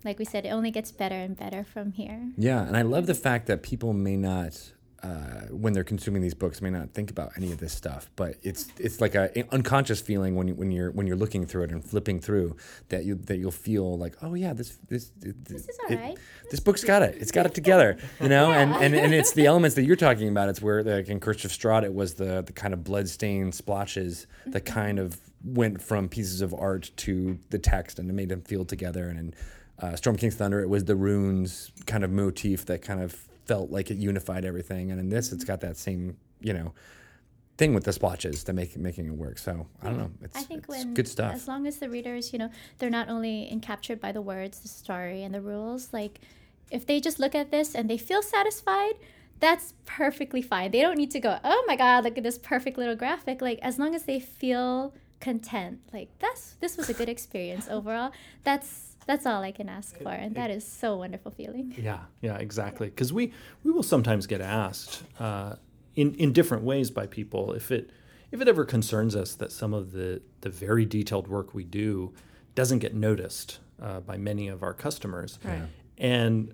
like 0.03 0.19
we 0.19 0.25
said, 0.25 0.45
it 0.45 0.49
only 0.49 0.71
gets 0.71 0.91
better 0.91 1.15
and 1.15 1.35
better 1.37 1.63
from 1.63 1.91
here. 1.93 2.31
Yeah, 2.37 2.65
and 2.65 2.75
I 2.77 2.81
love 2.81 3.05
the 3.07 3.13
fact 3.15 3.47
that 3.47 3.61
people 3.63 3.93
may 3.93 4.17
not, 4.17 4.71
uh, 5.03 5.47
when 5.49 5.73
they're 5.73 5.83
consuming 5.83 6.21
these 6.21 6.33
books, 6.33 6.61
may 6.61 6.69
not 6.69 6.91
think 6.93 7.09
about 7.09 7.31
any 7.37 7.51
of 7.51 7.57
this 7.59 7.73
stuff, 7.73 8.09
but 8.15 8.35
it's 8.43 8.67
it's 8.77 9.01
like 9.01 9.15
a 9.15 9.35
an 9.37 9.47
unconscious 9.51 9.99
feeling 10.01 10.35
when 10.35 10.47
you, 10.47 10.53
when 10.55 10.71
you're 10.71 10.91
when 10.91 11.07
you're 11.07 11.15
looking 11.15 11.45
through 11.45 11.63
it 11.63 11.71
and 11.71 11.83
flipping 11.83 12.19
through 12.19 12.55
that 12.89 13.03
you 13.05 13.15
that 13.15 13.37
you'll 13.37 13.51
feel 13.51 13.97
like, 13.97 14.15
oh 14.21 14.33
yeah, 14.35 14.53
this 14.53 14.77
this 14.89 15.11
This 15.19 15.67
is 15.67 15.77
it- 15.89 15.95
alright. 15.99 16.17
This 16.51 16.59
book's 16.59 16.83
got 16.83 17.01
it. 17.01 17.15
It's 17.19 17.31
got 17.31 17.45
it 17.45 17.53
together, 17.55 17.97
you 18.19 18.27
know. 18.29 18.51
And, 18.51 18.73
and 18.73 18.93
and 18.93 19.13
it's 19.13 19.33
the 19.33 19.45
elements 19.51 19.75
that 19.75 19.83
you're 19.83 19.95
talking 19.95 20.27
about. 20.27 20.49
It's 20.49 20.61
where 20.61 20.83
like 20.83 21.07
in 21.09 21.19
Strahd, 21.19 21.83
it 21.83 21.93
was 21.93 22.15
the 22.15 22.41
the 22.41 22.53
kind 22.53 22.73
of 22.73 22.83
bloodstained 22.83 23.55
splotches 23.55 24.27
that 24.47 24.65
kind 24.65 24.99
of 24.99 25.19
went 25.43 25.81
from 25.81 26.07
pieces 26.09 26.41
of 26.41 26.53
art 26.53 26.91
to 26.95 27.39
the 27.49 27.57
text 27.57 27.97
and 27.97 28.07
it 28.09 28.13
made 28.13 28.29
them 28.29 28.41
feel 28.41 28.65
together. 28.65 29.07
And 29.07 29.17
in 29.17 29.33
uh, 29.81 29.95
Storm 29.95 30.15
King's 30.15 30.35
Thunder, 30.35 30.61
it 30.61 30.69
was 30.69 30.85
the 30.85 30.95
runes 30.95 31.71
kind 31.85 32.03
of 32.03 32.11
motif 32.11 32.65
that 32.65 32.81
kind 32.81 33.01
of 33.01 33.13
felt 33.45 33.71
like 33.71 33.91
it 33.91 33.97
unified 33.97 34.45
everything. 34.45 34.91
And 34.91 34.99
in 34.99 35.09
this, 35.09 35.31
it's 35.31 35.43
got 35.43 35.61
that 35.61 35.77
same 35.77 36.17
you 36.39 36.53
know 36.53 36.73
thing 37.57 37.73
with 37.75 37.83
the 37.83 37.93
splotches 37.93 38.43
that 38.45 38.53
make 38.53 38.75
making 38.77 39.05
it 39.05 39.13
work. 39.13 39.37
So 39.37 39.67
I 39.81 39.85
don't 39.85 39.97
know. 39.97 40.11
It's, 40.21 40.35
I 40.35 40.41
think 40.41 40.61
it's 40.61 40.67
when 40.69 40.93
good 40.93 41.07
stuff. 41.07 41.35
as 41.35 41.47
long 41.47 41.67
as 41.67 41.77
the 41.77 41.89
readers, 41.89 42.33
you 42.33 42.39
know, 42.39 42.49
they're 42.79 42.89
not 42.89 43.09
only 43.09 43.47
encaptured 43.51 43.99
by 43.99 44.11
the 44.11 44.21
words, 44.21 44.59
the 44.59 44.67
story, 44.67 45.23
and 45.23 45.33
the 45.33 45.41
rules. 45.41 45.93
Like, 45.93 46.21
if 46.71 46.85
they 46.85 46.99
just 46.99 47.19
look 47.19 47.35
at 47.35 47.51
this 47.51 47.75
and 47.75 47.89
they 47.89 47.97
feel 47.97 48.23
satisfied, 48.23 48.93
that's 49.39 49.73
perfectly 49.85 50.41
fine. 50.41 50.71
They 50.71 50.81
don't 50.81 50.97
need 50.97 51.11
to 51.11 51.19
go, 51.19 51.37
oh 51.43 51.63
my 51.67 51.75
god, 51.75 52.03
look 52.03 52.17
at 52.17 52.23
this 52.23 52.39
perfect 52.39 52.77
little 52.79 52.95
graphic. 52.95 53.41
Like, 53.41 53.59
as 53.61 53.77
long 53.77 53.93
as 53.93 54.03
they 54.03 54.19
feel 54.19 54.93
content, 55.19 55.81
like 55.93 56.09
that's 56.17 56.55
this 56.61 56.77
was 56.77 56.89
a 56.89 56.95
good 56.95 57.09
experience 57.09 57.67
overall. 57.69 58.11
That's 58.43 58.90
that's 59.05 59.25
all 59.25 59.41
I 59.41 59.51
can 59.51 59.69
ask 59.69 59.97
for, 59.97 60.09
and 60.11 60.35
that 60.35 60.51
is 60.51 60.65
so 60.65 60.97
wonderful 60.97 61.31
feeling. 61.31 61.73
Yeah, 61.77 62.01
yeah, 62.21 62.37
exactly. 62.37 62.87
Because 62.87 63.11
we 63.11 63.33
we 63.63 63.71
will 63.71 63.83
sometimes 63.83 64.27
get 64.27 64.41
asked 64.41 65.03
uh, 65.19 65.55
in 65.95 66.15
in 66.15 66.33
different 66.33 66.63
ways 66.63 66.91
by 66.91 67.07
people 67.07 67.53
if 67.53 67.71
it 67.71 67.89
if 68.31 68.41
it 68.41 68.47
ever 68.47 68.65
concerns 68.65 69.15
us 69.15 69.35
that 69.35 69.51
some 69.51 69.73
of 69.73 69.91
the 69.91 70.21
the 70.41 70.49
very 70.49 70.85
detailed 70.85 71.27
work 71.27 71.53
we 71.53 71.63
do 71.63 72.13
doesn't 72.55 72.79
get 72.79 72.93
noticed 72.93 73.59
uh, 73.81 73.99
by 74.01 74.17
many 74.17 74.47
of 74.47 74.63
our 74.63 74.73
customers. 74.73 75.39
Right. 75.43 75.63
And 75.97 76.53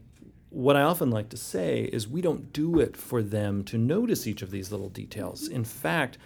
what 0.49 0.75
I 0.75 0.81
often 0.81 1.09
like 1.09 1.29
to 1.29 1.37
say 1.37 1.81
is 1.83 2.07
we 2.07 2.21
don't 2.21 2.53
do 2.53 2.79
it 2.79 2.95
for 2.95 3.21
them 3.21 3.63
to 3.65 3.77
notice 3.77 4.25
each 4.27 4.41
of 4.41 4.51
these 4.51 4.71
little 4.71 4.89
details. 4.89 5.47
In 5.47 5.63
fact, 5.63 6.17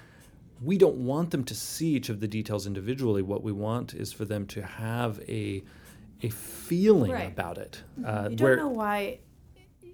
we 0.62 0.78
don't 0.78 0.98
want 0.98 1.32
them 1.32 1.44
to 1.46 1.56
see 1.56 1.96
each 1.96 2.10
of 2.10 2.20
the 2.20 2.28
details 2.28 2.68
individually. 2.68 3.22
What 3.22 3.44
we 3.44 3.52
want 3.52 3.94
is 3.94 4.14
for 4.14 4.26
them 4.26 4.46
to 4.48 4.62
have 4.62 5.20
a 5.28 5.64
a 6.24 6.30
feeling 6.30 7.12
Right. 7.12 7.32
about 7.32 7.58
it. 7.58 7.82
Uh, 8.06 8.28
You 8.30 8.36
don't 8.38 8.58
know 8.58 8.70
why, 8.70 9.20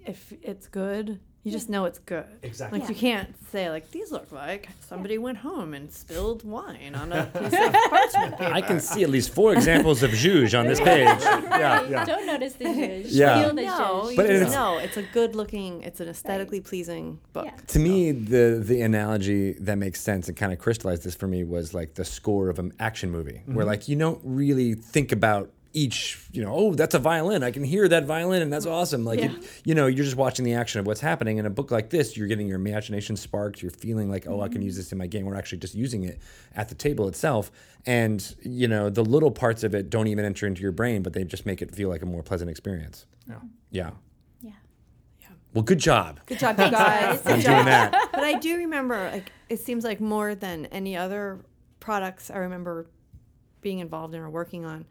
if 0.06 0.32
it's 0.42 0.66
good, 0.68 1.20
you 1.44 1.52
just 1.52 1.70
know 1.70 1.86
it's 1.86 2.00
good. 2.00 2.26
Exactly. 2.42 2.80
Like 2.80 2.88
you 2.90 2.94
can't 2.94 3.34
say 3.50 3.70
like 3.70 3.90
these 3.90 4.10
look 4.12 4.32
like 4.32 4.68
somebody 4.80 5.16
went 5.16 5.38
home 5.38 5.72
and 5.72 5.90
spilled 5.90 6.42
wine 6.44 6.94
on 6.94 7.10
a 7.12 7.24
piece 7.38 7.54
of 7.54 7.72
parchment 7.72 8.36
paper. 8.38 8.52
I 8.52 8.60
can 8.60 8.80
see 8.80 9.02
at 9.02 9.08
least 9.08 9.30
four 9.32 9.54
examples 9.54 10.02
of 10.02 10.10
zhuzh 10.10 10.58
on 10.58 10.66
this 10.66 10.80
page. 10.80 11.08
Yeah, 11.58 11.90
Right, 11.90 12.06
Don't 12.06 12.26
notice 12.26 12.54
the 12.54 12.64
zhuzh. 12.64 13.04
Yeah. 13.08 13.40
Feel 13.44 13.54
the 13.54 13.62
no, 13.62 13.70
zhuzh. 13.72 14.10
you 14.10 14.16
But 14.16 14.26
just 14.26 14.36
it's- 14.42 14.52
know 14.52 14.78
it's 14.78 14.96
a 14.98 15.02
good 15.14 15.34
looking, 15.34 15.82
it's 15.82 16.00
an 16.00 16.08
aesthetically 16.08 16.60
pleasing 16.60 17.18
book. 17.32 17.46
Yeah. 17.46 17.56
To 17.68 17.78
me, 17.78 18.12
the 18.12 18.60
the 18.62 18.82
analogy 18.82 19.52
that 19.54 19.78
makes 19.78 20.00
sense 20.00 20.28
and 20.28 20.36
kind 20.36 20.52
of 20.52 20.58
crystallized 20.58 21.04
this 21.04 21.14
for 21.14 21.28
me 21.28 21.44
was 21.44 21.72
like 21.72 21.94
the 21.94 22.04
score 22.04 22.50
of 22.50 22.58
an 22.58 22.72
action 22.78 23.10
movie, 23.10 23.42
where 23.46 23.64
like 23.64 23.88
you 23.88 23.96
don't 23.96 24.20
really 24.22 24.74
think 24.74 25.12
about 25.12 25.50
each, 25.72 26.18
you 26.32 26.42
know, 26.42 26.52
oh, 26.52 26.74
that's 26.74 26.94
a 26.94 26.98
violin. 26.98 27.42
I 27.42 27.50
can 27.50 27.62
hear 27.62 27.86
that 27.88 28.06
violin, 28.06 28.42
and 28.42 28.52
that's 28.52 28.66
awesome. 28.66 29.04
Like, 29.04 29.20
Yeah. 29.20 29.32
it, 29.32 29.62
you 29.64 29.74
know, 29.74 29.86
you're 29.86 30.04
just 30.04 30.16
watching 30.16 30.44
the 30.44 30.54
action 30.54 30.80
of 30.80 30.86
what's 30.86 31.00
happening. 31.00 31.38
In 31.38 31.46
a 31.46 31.50
book 31.50 31.70
like 31.70 31.90
this, 31.90 32.16
you're 32.16 32.26
getting 32.26 32.48
your 32.48 32.56
imagination 32.56 33.16
sparked. 33.16 33.60
You're 33.62 33.70
feeling 33.70 34.10
like, 34.10 34.26
oh, 34.26 34.40
I 34.40 34.48
can 34.48 34.56
mm-hmm. 34.56 34.62
use 34.62 34.76
this 34.76 34.92
in 34.92 34.98
my 34.98 35.06
game. 35.06 35.26
We're 35.26 35.36
actually 35.36 35.58
just 35.58 35.74
using 35.74 36.04
it 36.04 36.20
at 36.56 36.68
the 36.68 36.74
table 36.74 37.06
itself, 37.08 37.50
and 37.86 38.34
you 38.42 38.66
know, 38.66 38.88
the 38.90 39.04
little 39.04 39.30
parts 39.30 39.62
of 39.62 39.74
it 39.74 39.90
don't 39.90 40.06
even 40.08 40.24
enter 40.24 40.46
into 40.46 40.62
your 40.62 40.72
brain, 40.72 41.02
but 41.02 41.12
they 41.12 41.24
just 41.24 41.44
make 41.46 41.60
it 41.62 41.74
feel 41.74 41.88
like 41.88 42.02
a 42.02 42.06
more 42.06 42.22
pleasant 42.22 42.50
experience. 42.50 43.06
Yeah. 43.28 43.36
Yeah. 43.70 43.90
Yeah. 44.40 44.52
Well, 45.52 45.64
good 45.64 45.78
job. 45.78 46.20
Good 46.26 46.38
job, 46.38 46.58
you 46.58 46.70
guys. 46.70 47.20
I'm 47.26 47.36
Good 47.36 47.44
doing 47.44 47.56
job. 47.58 47.66
that. 47.66 48.08
But 48.12 48.24
I 48.24 48.34
do 48.38 48.56
remember, 48.56 49.10
like, 49.12 49.30
it 49.48 49.60
seems 49.60 49.84
like 49.84 50.00
more 50.00 50.34
than 50.34 50.66
any 50.66 50.96
other 50.96 51.40
products 51.78 52.30
I 52.30 52.38
remember 52.38 52.86
being 53.60 53.78
involved 53.78 54.14
in 54.14 54.20
or 54.20 54.30
working 54.30 54.64
on. 54.64 54.86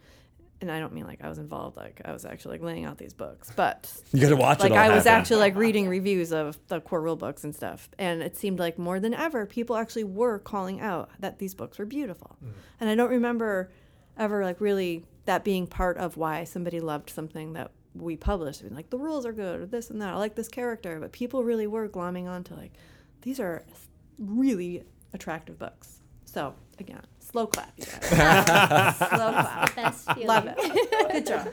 And 0.60 0.72
I 0.72 0.80
don't 0.80 0.94
mean 0.94 1.06
like 1.06 1.24
I 1.24 1.30
was 1.30 1.38
involved, 1.38 1.78
like 1.78 2.02
I 2.04 2.12
was 2.12 2.26
actually 2.26 2.54
like 2.54 2.64
laying 2.64 2.86
out 2.86 2.98
these 2.98 3.14
books, 3.14 3.52
but 3.56 3.92
You 4.12 4.22
got 4.22 4.30
to 4.30 4.36
watch 4.36 4.60
like 4.60 4.72
it 4.72 4.78
all. 4.78 4.84
I 4.84 4.90
was 4.90 5.04
happen. 5.04 5.22
actually 5.22 5.38
like 5.38 5.56
reading 5.56 5.88
reviews 5.88 6.32
of 6.34 6.58
the 6.68 6.82
core 6.82 7.02
rule 7.02 7.16
books 7.16 7.44
and 7.44 7.56
stuff, 7.56 7.90
and 8.00 8.24
it 8.24 8.36
seemed 8.36 8.58
like 8.58 8.80
more 8.80 9.00
than 9.00 9.14
ever 9.14 9.46
people 9.46 9.76
actually 9.76 10.04
were 10.04 10.40
calling 10.40 10.82
out 10.82 11.10
that 11.20 11.38
these 11.38 11.54
books 11.54 11.78
were 11.78 11.86
beautiful, 11.86 12.38
mm-hmm. 12.44 12.58
and 12.80 12.90
I 12.90 12.96
don't 12.96 13.12
remember 13.12 13.72
ever 14.18 14.44
like 14.44 14.60
really 14.60 15.06
that 15.26 15.44
being 15.44 15.68
part 15.68 15.98
of 15.98 16.18
why 16.18 16.44
somebody 16.44 16.80
loved 16.80 17.10
something 17.10 17.54
that 17.54 17.72
we 17.94 18.16
published. 18.16 18.62
I 18.62 18.66
mean, 18.66 18.76
like 18.76 18.90
the 18.90 18.98
rules 18.98 19.26
are 19.26 19.34
good 19.34 19.60
or 19.60 19.66
this 19.66 19.90
and 19.90 20.02
that. 20.02 20.14
I 20.14 20.18
like 20.18 20.36
this 20.36 20.48
character, 20.48 21.00
but 21.00 21.12
people 21.12 21.44
really 21.44 21.68
were 21.68 21.88
glomming 21.88 22.28
onto 22.28 22.56
like 22.56 22.74
these 23.22 23.40
are 23.40 23.64
really 24.18 24.84
attractive 25.14 25.60
books. 25.60 26.02
So 26.26 26.54
again, 26.80 27.02
slow 27.32 27.48
clap, 27.48 27.72
you 27.78 27.86
guys. 27.86 28.98
slow 28.98 29.32
clap. 29.32 29.76
Best 29.76 30.12
feeling. 30.14 30.28
Love 30.28 30.46
it. 30.58 31.12
Good 31.12 31.26
job. 31.28 31.48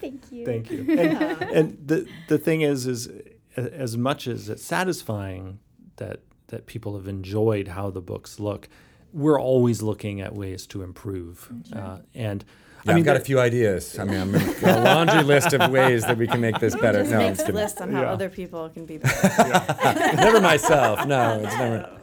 Thank 0.00 0.32
you. 0.32 0.44
Thank 0.46 0.70
you. 0.70 0.80
And, 0.98 1.42
and 1.42 1.78
the 1.86 2.08
the 2.28 2.38
thing 2.38 2.60
is, 2.62 2.86
is 2.86 3.08
as 3.56 3.96
much 3.96 4.26
as 4.26 4.48
it's 4.48 4.64
satisfying 4.64 5.58
that 5.96 6.20
that 6.48 6.66
people 6.66 6.94
have 6.96 7.06
enjoyed 7.08 7.68
how 7.68 7.90
the 7.90 8.00
books 8.00 8.40
look, 8.40 8.68
we're 9.12 9.40
always 9.40 9.82
looking 9.82 10.20
at 10.20 10.34
ways 10.34 10.66
to 10.68 10.82
improve. 10.82 11.48
Uh, 11.72 11.98
and 12.14 12.44
Yeah, 12.84 12.92
I 12.92 12.94
mean, 12.94 13.02
I've 13.02 13.04
got 13.04 13.16
a 13.16 13.20
few 13.20 13.38
ideas. 13.38 13.98
I 13.98 14.04
mean, 14.04 14.18
I'm 14.20 14.32
got 14.32 14.78
a 14.78 14.82
laundry 14.82 15.22
list 15.22 15.52
of 15.52 15.70
ways 15.70 16.02
that 16.06 16.16
we 16.16 16.26
can 16.26 16.40
make 16.40 16.58
this 16.58 16.74
better. 16.74 17.00
Just 17.00 17.10
No, 17.12 17.18
I'm 17.20 17.26
makes 17.28 17.40
a 17.40 17.44
kidding. 17.46 17.60
list 17.60 17.80
on 17.80 17.92
how 17.92 18.02
Yeah. 18.02 18.12
other 18.12 18.28
people 18.30 18.68
can 18.70 18.84
be 18.86 18.96
better. 18.98 20.16
never 20.16 20.40
myself. 20.40 21.06
No, 21.06 21.40
it's 21.44 21.56
never. 21.58 21.96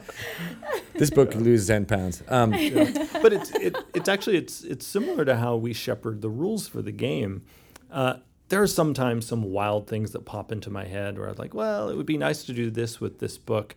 This 0.98 1.10
book 1.10 1.32
could 1.32 1.41
lose 1.41 1.68
ten 1.68 1.86
pounds. 1.86 2.24
Um, 2.28 2.52
but 3.22 3.34
it's 3.34 3.52
it, 3.52 3.76
it's 3.93 4.10
actually 4.10 4.38
it's 4.38 4.64
it's 4.64 4.86
similar 4.86 5.26
to 5.26 5.38
how 5.38 5.56
we 5.56 5.74
shepherd 5.74 6.22
the 6.22 6.30
rules 6.30 6.68
for 6.68 6.82
the 6.82 6.91
game. 6.91 7.43
Uh, 7.91 8.16
there 8.50 8.62
are 8.62 8.68
sometimes 8.68 9.26
some 9.26 9.43
wild 9.43 9.88
things 9.88 10.12
that 10.12 10.26
pop 10.26 10.52
into 10.52 10.70
my 10.70 10.86
head 10.86 11.18
where 11.18 11.28
I'm 11.28 11.36
like, 11.38 11.54
well, 11.54 11.89
it 11.89 11.98
would 11.98 12.06
be 12.06 12.18
nice 12.18 12.43
to 12.45 12.54
do 12.54 12.70
this 12.70 13.02
with 13.02 13.20
this 13.20 13.38
book, 13.38 13.76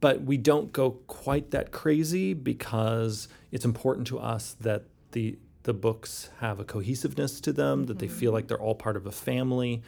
but 0.00 0.22
we 0.22 0.36
don't 0.36 0.72
go 0.72 0.92
quite 1.06 1.50
that 1.50 1.72
crazy 1.72 2.34
because 2.34 3.28
it's 3.50 3.64
important 3.64 4.06
to 4.08 4.18
us 4.18 4.56
that 4.60 4.84
the 5.12 5.38
the 5.64 5.74
books 5.74 6.30
have 6.38 6.60
a 6.60 6.64
cohesiveness 6.64 7.40
to 7.40 7.52
them, 7.52 7.86
that 7.86 7.98
they 7.98 8.06
feel 8.06 8.30
like 8.30 8.46
they're 8.46 8.60
all 8.60 8.76
part 8.76 8.96
of 8.96 9.04
a 9.04 9.10
family. 9.10 9.82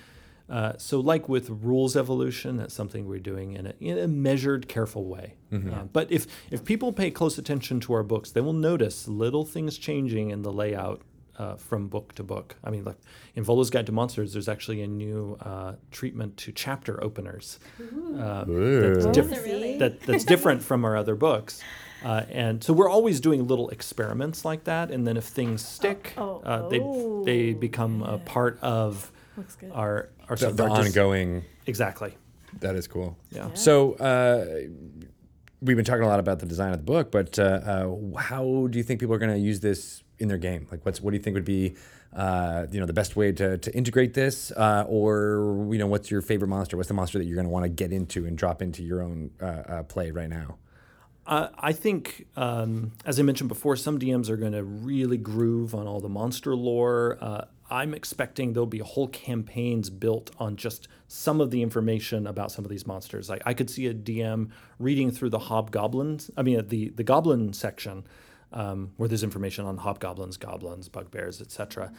Uh, 0.48 0.72
so, 0.78 0.98
like 1.00 1.28
with 1.28 1.50
rules 1.50 1.94
evolution, 1.96 2.56
that's 2.56 2.72
something 2.74 3.06
we're 3.06 3.18
doing 3.18 3.52
in 3.52 3.66
a, 3.66 3.74
in 3.80 3.98
a 3.98 4.08
measured, 4.08 4.66
careful 4.68 5.04
way. 5.04 5.34
Uh, 5.52 5.84
but 5.92 6.10
if 6.10 6.26
if 6.50 6.64
people 6.64 6.92
pay 6.92 7.10
close 7.10 7.36
attention 7.38 7.80
to 7.80 7.92
our 7.92 8.02
books, 8.02 8.30
they 8.30 8.40
will 8.40 8.52
notice 8.54 9.06
little 9.08 9.44
things 9.44 9.76
changing 9.78 10.30
in 10.30 10.42
the 10.42 10.52
layout 10.52 11.02
uh, 11.38 11.54
from 11.56 11.88
book 11.88 12.14
to 12.14 12.22
book. 12.22 12.56
I 12.64 12.70
mean, 12.70 12.84
like 12.84 12.96
in 13.34 13.44
Volo's 13.44 13.70
Guide 13.70 13.86
to 13.86 13.92
Monsters, 13.92 14.32
there's 14.32 14.48
actually 14.48 14.82
a 14.82 14.86
new 14.86 15.36
uh, 15.40 15.74
treatment 15.90 16.36
to 16.38 16.52
chapter 16.52 17.02
openers 17.02 17.58
uh, 18.18 18.44
that's, 18.46 19.06
diff- 19.06 19.32
Oh, 19.32 19.42
really? 19.44 19.78
that, 19.78 20.00
that's 20.00 20.24
different 20.34 20.62
from 20.62 20.84
our 20.84 20.96
other 20.96 21.14
books. 21.14 21.62
Uh, 22.04 22.24
and 22.30 22.62
so 22.62 22.72
we're 22.72 22.88
always 22.90 23.20
doing 23.20 23.46
little 23.46 23.68
experiments 23.70 24.44
like 24.44 24.64
that, 24.64 24.90
and 24.90 25.06
then 25.06 25.16
if 25.16 25.24
things 25.24 25.64
stick, 25.64 26.14
oh, 26.16 26.40
uh, 26.44 26.68
they 26.68 26.78
they 27.24 27.54
oh, 27.54 27.58
become 27.58 28.02
a 28.02 28.18
part 28.18 28.56
of 28.62 29.10
Looks 29.38 29.56
good. 29.56 29.72
our 29.72 30.10
our 30.28 30.36
the, 30.36 30.40
sort 30.40 30.50
of 30.50 30.56
the 30.58 30.64
ongoing. 30.64 31.44
exactly. 31.66 32.14
That 32.60 32.76
is 32.76 32.86
cool. 32.86 33.16
Yeah. 33.30 33.50
So 33.54 33.94
uh, 33.94 34.68
we've 35.60 35.76
been 35.76 35.84
talking 35.84 36.02
a 36.02 36.08
lot 36.08 36.20
about 36.20 36.38
the 36.38 36.46
design 36.46 36.72
of 36.72 36.78
the 36.78 36.84
book, 36.84 37.10
but 37.10 37.38
uh, 37.38 37.42
uh, 37.42 38.18
how 38.18 38.68
do 38.70 38.78
you 38.78 38.84
think 38.84 39.00
people 39.00 39.14
are 39.14 39.18
going 39.18 39.32
to 39.32 39.38
use 39.38 39.60
this 39.60 40.02
in 40.18 40.28
their 40.28 40.38
game? 40.38 40.66
Like, 40.70 40.84
what's 40.84 41.00
what 41.00 41.10
do 41.10 41.16
you 41.16 41.22
think 41.22 41.34
would 41.34 41.44
be, 41.44 41.76
uh, 42.14 42.66
you 42.70 42.80
know, 42.80 42.86
the 42.86 42.92
best 42.92 43.16
way 43.16 43.32
to, 43.32 43.58
to 43.58 43.74
integrate 43.74 44.14
this, 44.14 44.50
uh, 44.52 44.84
or 44.88 45.68
you 45.70 45.78
know, 45.78 45.86
what's 45.86 46.10
your 46.10 46.22
favorite 46.22 46.48
monster? 46.48 46.76
What's 46.76 46.88
the 46.88 46.94
monster 46.94 47.18
that 47.18 47.24
you're 47.24 47.36
going 47.36 47.46
to 47.46 47.52
want 47.52 47.64
to 47.64 47.68
get 47.68 47.92
into 47.92 48.26
and 48.26 48.36
drop 48.36 48.62
into 48.62 48.82
your 48.82 49.02
own 49.02 49.30
uh, 49.40 49.44
uh, 49.44 49.82
play 49.84 50.10
right 50.10 50.30
now? 50.30 50.58
Uh, 51.26 51.48
I 51.58 51.72
think, 51.72 52.26
um, 52.36 52.92
as 53.04 53.20
I 53.20 53.22
mentioned 53.22 53.48
before, 53.48 53.76
some 53.76 53.98
DMs 53.98 54.30
are 54.30 54.38
going 54.38 54.52
to 54.52 54.64
really 54.64 55.18
groove 55.18 55.74
on 55.74 55.86
all 55.86 56.00
the 56.00 56.08
monster 56.08 56.56
lore. 56.56 57.18
I'm 57.70 57.92
expecting 57.94 58.52
there'll 58.54 58.66
be 58.66 58.78
whole 58.78 59.08
campaigns 59.08 59.90
built 59.90 60.30
on 60.38 60.56
just 60.56 60.88
some 61.06 61.40
of 61.40 61.50
the 61.50 61.62
information 61.62 62.26
about 62.26 62.50
some 62.50 62.64
of 62.64 62.70
these 62.70 62.86
monsters. 62.86 63.28
Like 63.28 63.42
I 63.44 63.54
could 63.54 63.68
see 63.68 63.86
a 63.86 63.94
DM 63.94 64.50
reading 64.78 65.10
through 65.10 65.30
the 65.30 65.38
hobgoblins, 65.38 66.30
I 66.36 66.42
mean, 66.42 66.66
the 66.68 66.90
the 66.90 67.04
goblin 67.04 67.52
section, 67.52 68.04
um, 68.52 68.92
where 68.96 69.08
there's 69.08 69.22
information 69.24 69.64
on 69.66 69.76
hobgoblins, 69.78 70.36
goblins, 70.38 70.88
bugbears, 70.88 71.40
etc., 71.42 71.92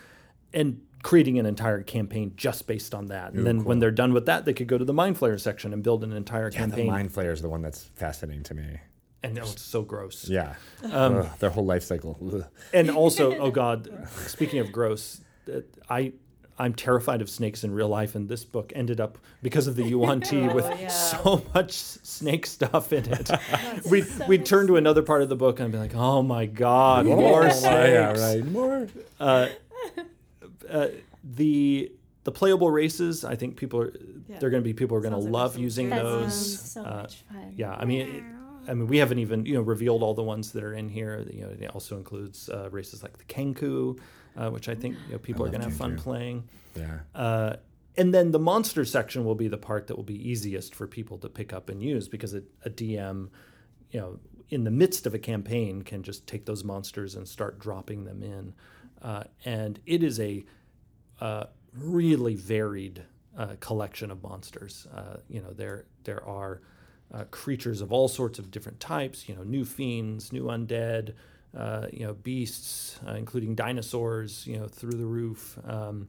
and 0.53 0.81
creating 1.03 1.37
an 1.37 1.45
entire 1.45 1.83
campaign 1.83 2.33
just 2.35 2.65
based 2.65 2.95
on 2.95 3.05
that. 3.05 3.33
And 3.33 3.45
then 3.45 3.63
when 3.63 3.77
they're 3.79 3.91
done 3.91 4.13
with 4.13 4.25
that, 4.25 4.45
they 4.45 4.53
could 4.53 4.67
go 4.67 4.77
to 4.79 4.83
the 4.85 4.93
mind 4.93 5.17
flayer 5.19 5.39
section 5.39 5.71
and 5.73 5.83
build 5.83 6.03
an 6.03 6.11
entire 6.11 6.45
Yeah, 6.45 6.49
the 6.49 6.57
campaign. 6.57 6.87
mind 6.87 7.13
flayer 7.13 7.31
is 7.31 7.41
the 7.43 7.49
one 7.49 7.61
that's 7.61 7.83
fascinating 7.95 8.43
to 8.45 8.55
me. 8.55 8.79
and 9.21 9.37
oh, 9.37 9.43
it's 9.43 9.61
so 9.61 9.83
gross. 9.83 10.27
Yeah, 10.27 10.55
Um, 10.83 11.17
Ugh, 11.17 11.29
their 11.39 11.51
whole 11.51 11.65
life 11.65 11.83
cycle. 11.83 12.17
Ugh. 12.33 12.45
and 12.73 12.89
also, 12.89 13.37
oh 13.39 13.51
god, 13.51 13.87
speaking 14.27 14.57
of 14.59 14.71
gross, 14.71 15.21
I 15.89 16.13
I'm 16.61 16.73
terrified 16.73 17.21
of 17.21 17.29
snakes 17.29 17.63
in 17.63 17.71
real 17.71 17.87
life, 17.87 18.15
and 18.15 18.27
this 18.27 18.43
book 18.43 18.73
ended 18.75 18.99
up 18.99 19.17
because 19.41 19.67
of 19.67 19.75
the 19.77 19.83
Yuan 19.91 20.19
Ti 20.19 20.49
with 20.49 20.65
Oh, 20.65 20.75
yeah. 20.77 20.87
so 20.89 21.45
much 21.55 21.71
snake 21.71 22.45
stuff 22.45 22.91
in 22.91 23.05
it. 23.05 23.31
we 23.89 24.03
we'd 24.27 24.45
turn 24.45 24.67
to 24.67 24.75
another 24.75 25.01
part 25.01 25.21
of 25.21 25.29
the 25.29 25.37
book 25.37 25.59
and 25.61 25.71
be 25.71 25.77
like, 25.77 25.95
oh 25.95 26.21
my 26.21 26.45
god, 26.47 27.05
more 27.05 27.45
Oh, 27.45 27.49
snakes. 27.49 27.89
yeah, 27.89 28.11
right. 28.19 28.45
More. 28.45 28.87
Uh, 29.19 29.47
uh, 30.69 30.87
the 31.23 31.91
the 32.25 32.31
playable 32.31 32.69
races, 32.69 33.23
I 33.25 33.35
think 33.35 33.55
people 33.55 33.81
are 33.81 33.93
Yeah. 34.27 34.39
they're 34.39 34.49
going 34.49 34.61
to 34.61 34.67
be 34.67 34.73
people 34.73 34.97
are 34.97 35.01
going 35.01 35.13
to 35.13 35.17
Sounds 35.21 35.25
like 35.25 35.33
love 35.33 35.51
awesome. 35.51 35.63
using 35.63 35.89
That 35.89 36.03
those. 36.03 36.59
so 36.59 36.81
Uh, 36.81 37.01
much 37.03 37.15
fun. 37.31 37.53
yeah, 37.55 37.73
I 37.73 37.85
mean, 37.85 38.01
it, 38.07 38.23
I 38.67 38.73
mean, 38.73 38.87
we 38.87 38.97
haven't 38.97 39.19
even 39.19 39.45
you 39.45 39.53
know 39.55 39.61
revealed 39.61 40.03
all 40.03 40.13
the 40.13 40.23
ones 40.23 40.51
that 40.51 40.63
are 40.63 40.73
in 40.73 40.89
here. 40.89 41.25
You 41.31 41.43
know, 41.43 41.49
it 41.59 41.71
also 41.73 41.97
includes 41.97 42.49
uh, 42.49 42.69
races 42.71 43.01
like 43.01 43.17
the 43.17 43.23
Kenku, 43.23 43.97
uh, 44.39 44.49
which 44.49 44.69
I 44.69 44.75
think 44.75 44.95
you 45.07 45.13
know, 45.13 45.19
people 45.19 45.43
I 45.43 45.49
are 45.49 45.51
going 45.51 45.61
to 45.61 45.67
have 45.67 45.77
fun 45.77 45.97
playing. 45.97 46.47
Yeah. 46.75 46.99
Uh, 47.13 47.55
and 47.97 48.13
then 48.13 48.31
the 48.31 48.39
monster 48.39 48.85
section 48.85 49.25
will 49.25 49.35
be 49.35 49.49
the 49.49 49.57
part 49.57 49.87
that 49.87 49.97
will 49.97 50.03
be 50.03 50.29
easiest 50.29 50.73
for 50.73 50.87
people 50.87 51.17
to 51.17 51.27
pick 51.27 51.51
up 51.51 51.69
and 51.69 51.83
use 51.83 52.07
because 52.07 52.33
a, 52.33 52.43
a 52.63 52.69
DM, 52.69 53.29
you 53.91 53.99
know, 53.99 54.19
in 54.49 54.63
the 54.63 54.71
midst 54.71 55.05
of 55.05 55.13
a 55.13 55.19
campaign 55.19 55.81
can 55.81 56.01
just 56.01 56.25
take 56.25 56.45
those 56.45 56.63
monsters 56.63 57.15
and 57.15 57.27
start 57.27 57.59
dropping 57.59 58.05
them 58.05 58.23
in. 58.23 58.53
Uh, 59.01 59.23
and 59.43 59.79
it 59.85 60.01
is 60.01 60.19
a 60.19 60.45
uh, 61.19 61.45
really 61.77 62.35
varied 62.35 63.03
uh, 63.37 63.55
collection 63.59 64.11
of 64.11 64.23
monsters. 64.23 64.87
Uh, 64.95 65.17
you 65.29 65.41
know, 65.41 65.51
there 65.51 65.85
there 66.03 66.23
are 66.25 66.61
uh, 67.13 67.25
creatures 67.31 67.81
of 67.81 67.91
all 67.91 68.07
sorts 68.07 68.39
of 68.39 68.51
different 68.51 68.79
types. 68.79 69.27
You 69.27 69.35
know, 69.35 69.43
new 69.43 69.65
fiends, 69.65 70.31
new 70.31 70.45
undead. 70.45 71.13
Uh, 71.55 71.87
you 71.91 72.05
know, 72.05 72.13
beasts, 72.13 72.99
uh, 73.07 73.13
including 73.13 73.55
dinosaurs. 73.55 74.45
You 74.45 74.59
know, 74.59 74.67
through 74.67 74.97
the 74.97 75.05
roof. 75.05 75.57
Um, 75.65 76.07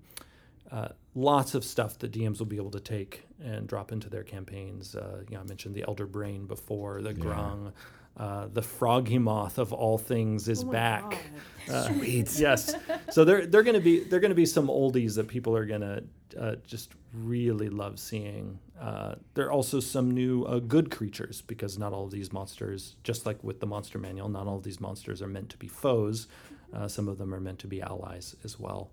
uh, 0.70 0.88
lots 1.16 1.55
of 1.55 1.64
stuff 1.64 1.99
that 1.99 2.12
DMs 2.12 2.38
will 2.38 2.47
be 2.47 2.57
able 2.57 2.70
to 2.70 2.78
take 2.80 3.26
and 3.43 3.66
drop 3.66 3.91
into 3.91 4.09
their 4.09 4.22
campaigns. 4.22 4.95
Uh, 4.95 5.22
you 5.28 5.34
know, 5.34 5.41
I 5.41 5.45
mentioned 5.45 5.74
the 5.74 5.84
Elder 5.88 6.07
Brain 6.07 6.47
before, 6.47 7.03
the 7.03 7.12
Grung, 7.12 7.72
uh, 8.16 8.47
the 8.53 8.61
Froghemoth 8.61 9.59
of 9.59 9.72
all 9.72 9.99
things 9.99 10.49
is 10.49 10.62
Oh 10.62 10.66
my 10.66 10.72
back. 10.72 11.18
God. 11.66 11.74
Uh, 11.74 11.93
yes. 12.03 12.74
So 13.11 13.24
they're 13.24 13.47
they're 13.47 13.62
going 13.64 13.74
to 13.74 13.80
be 13.80 14.05
they're 14.05 14.20
going 14.20 14.30
to 14.30 14.36
be 14.36 14.47
some 14.47 14.68
oldies 14.68 15.16
that 15.16 15.26
people 15.26 15.57
are 15.57 15.66
going 15.66 15.80
to 15.80 16.05
uh, 16.38 16.57
just 16.66 16.93
really 17.14 17.68
love 17.68 17.99
seeing. 17.99 18.59
Uh, 18.81 19.14
there 19.35 19.47
are 19.47 19.53
also 19.53 19.78
some 19.78 20.11
new 20.11 20.45
uh, 20.45 20.59
good 20.59 20.91
creatures 20.91 21.43
because 21.43 21.76
not 21.78 21.93
all 21.93 22.05
of 22.07 22.11
these 22.11 22.33
monsters, 22.33 22.97
just 23.05 23.26
like 23.26 23.45
with 23.45 23.61
the 23.61 23.66
monster 23.66 23.99
manual, 23.99 24.28
not 24.31 24.47
all 24.47 24.57
of 24.57 24.62
these 24.62 24.81
monsters 24.81 25.20
are 25.20 25.26
meant 25.28 25.51
to 25.51 25.59
be 25.59 25.68
foes. 25.68 26.26
Uh, 26.72 26.89
some 26.89 27.07
of 27.07 27.18
them 27.18 27.35
are 27.35 27.41
meant 27.41 27.59
to 27.59 27.66
be 27.66 27.83
allies 27.83 28.35
as 28.43 28.59
well. 28.59 28.91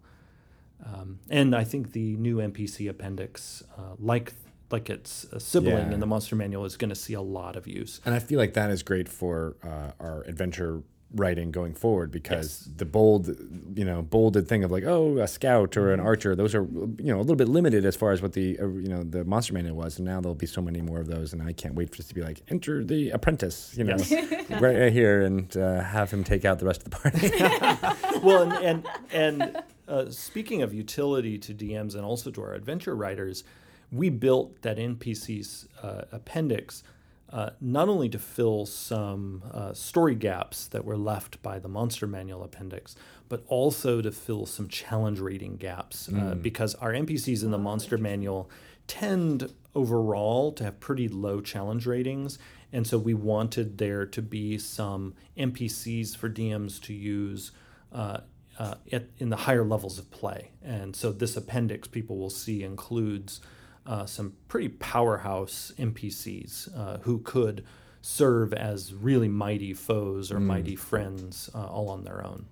Um, 0.86 1.20
and 1.30 1.56
I 1.56 1.64
think 1.64 1.94
the 1.94 2.18
new 2.18 2.38
NPC 2.38 2.90
appendix, 2.90 3.64
uh, 3.78 3.96
like 4.00 4.34
like 4.70 4.90
its 4.90 5.24
a 5.32 5.40
sibling 5.40 5.88
Yeah. 5.88 5.94
in 5.94 6.00
the 6.02 6.06
monster 6.06 6.36
manual, 6.36 6.66
is 6.66 6.76
going 6.76 6.90
to 6.90 6.96
see 6.96 7.14
a 7.14 7.22
lot 7.22 7.56
of 7.56 7.66
use. 7.66 8.02
And 8.06 8.14
I 8.14 8.20
feel 8.20 8.38
like 8.38 8.54
that 8.56 8.70
is 8.70 8.84
great 8.84 9.08
for 9.08 9.56
uh, 9.64 9.92
our 10.02 10.24
adventure 10.24 10.84
writing 11.16 11.52
going 11.52 11.74
forward 11.74 12.12
because 12.12 12.70
the 12.76 12.86
bold, 12.86 13.28
you 13.76 13.86
know, 13.86 14.02
bolded 14.02 14.48
thing 14.48 14.64
of 14.64 14.72
like, 14.72 14.84
oh, 14.84 15.18
a 15.20 15.28
scout 15.28 15.78
or 15.78 15.94
an 15.94 16.00
archer, 16.00 16.36
those 16.36 16.54
are, 16.54 16.64
you 16.64 17.14
know, 17.14 17.18
a 17.18 17.22
little 17.22 17.36
bit 17.36 17.48
limited 17.48 17.86
as 17.86 17.96
far 17.96 18.12
as 18.12 18.22
what 18.22 18.34
the, 18.34 18.60
uh, 18.60 18.68
you 18.68 18.90
know, 18.90 19.04
the 19.04 19.24
monster 19.24 19.54
manual 19.54 19.76
was. 19.76 19.98
And 19.98 20.06
now 20.06 20.20
there'll 20.20 20.36
be 20.36 20.48
so 20.48 20.62
many 20.62 20.82
more 20.82 21.00
of 21.00 21.08
those. 21.08 21.32
And 21.32 21.42
I 21.42 21.54
can't 21.54 21.76
wait 21.76 21.90
for 21.90 21.98
this 21.98 22.08
to 22.08 22.16
be 22.16 22.22
like, 22.22 22.42
enter 22.50 22.84
the 22.84 23.12
apprentice, 23.12 23.74
you 23.78 23.86
know, 23.86 23.96
right, 23.96 24.62
right 24.62 24.92
here 24.92 25.22
and 25.22 25.56
uh, 25.56 25.82
have 25.82 26.12
him 26.12 26.24
take 26.24 26.44
out 26.44 26.60
the 26.60 26.66
rest 26.66 26.84
of 26.86 26.92
the 26.92 26.98
party. 26.98 28.20
well, 28.26 28.52
and 28.52 28.86
and, 29.12 29.42
and 29.42 29.64
uh, 29.88 30.10
speaking 30.10 30.62
of 30.62 30.74
utility 30.74 31.38
to 31.38 31.54
DMs 31.54 31.96
and 31.96 32.04
also 32.04 32.30
to 32.32 32.42
our 32.42 32.54
adventure 32.54 32.96
writers, 32.96 33.44
we 33.92 34.10
built 34.10 34.62
that 34.62 34.78
NPC's 34.78 35.68
uh, 35.82 36.04
appendix 36.12 36.84
uh, 37.32 37.50
not 37.60 37.90
only 37.90 38.08
to 38.10 38.20
fill 38.20 38.66
some 38.66 39.44
uh, 39.54 39.74
story 39.74 40.16
gaps 40.16 40.68
that 40.68 40.86
were 40.86 40.98
left 40.98 41.42
by 41.42 41.60
the 41.60 41.68
Monster 41.68 42.08
Manual 42.08 42.44
appendix, 42.44 42.96
but 43.28 43.44
also 43.48 44.02
to 44.02 44.12
fill 44.12 44.46
some 44.46 44.68
challenge 44.70 45.20
rating 45.20 45.58
gaps 45.58 46.10
uh, 46.10 46.36
because 46.36 46.76
our 46.76 46.94
NPCs 46.94 47.44
in 47.44 47.52
the 47.52 47.58
Monster 47.58 47.98
Manual 47.98 48.50
tend 48.88 49.52
overall 49.76 50.52
to 50.54 50.64
have 50.64 50.80
pretty 50.80 51.08
low 51.08 51.42
challenge 51.42 51.86
ratings. 51.86 52.40
And 52.72 52.88
so 52.88 52.98
we 52.98 53.14
wanted 53.14 53.78
there 53.78 54.06
to 54.06 54.22
be 54.22 54.58
some 54.58 55.14
NPCs 55.38 56.16
for 56.16 56.30
DMs 56.30 56.82
to 56.84 56.94
use 56.94 57.52
uh, 57.92 58.20
uh, 58.58 58.76
at, 58.92 59.08
in 59.18 59.30
the 59.30 59.36
higher 59.36 59.64
levels 59.64 60.00
of 60.00 60.10
play. 60.12 60.52
And 60.64 60.96
so 60.96 61.12
this 61.12 61.38
appendix, 61.38 61.88
people 61.88 62.18
will 62.18 62.30
see, 62.30 62.64
includes 62.64 63.40
uh, 63.88 64.06
some 64.06 64.34
pretty 64.48 64.70
powerhouse 64.70 65.72
NPCs 65.80 66.78
uh, 66.78 66.98
who 67.00 67.20
could 67.20 67.64
serve 68.02 68.54
as 68.54 68.94
really 68.94 69.28
mighty 69.28 69.74
foes 69.74 70.32
or 70.32 70.40
mighty 70.40 70.76
friends 70.76 71.50
uh, 71.56 71.66
all 71.66 71.90
on 71.90 72.04
their 72.04 72.24
own. 72.26 72.46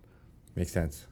Makes 0.55 0.71
sense. 0.71 1.05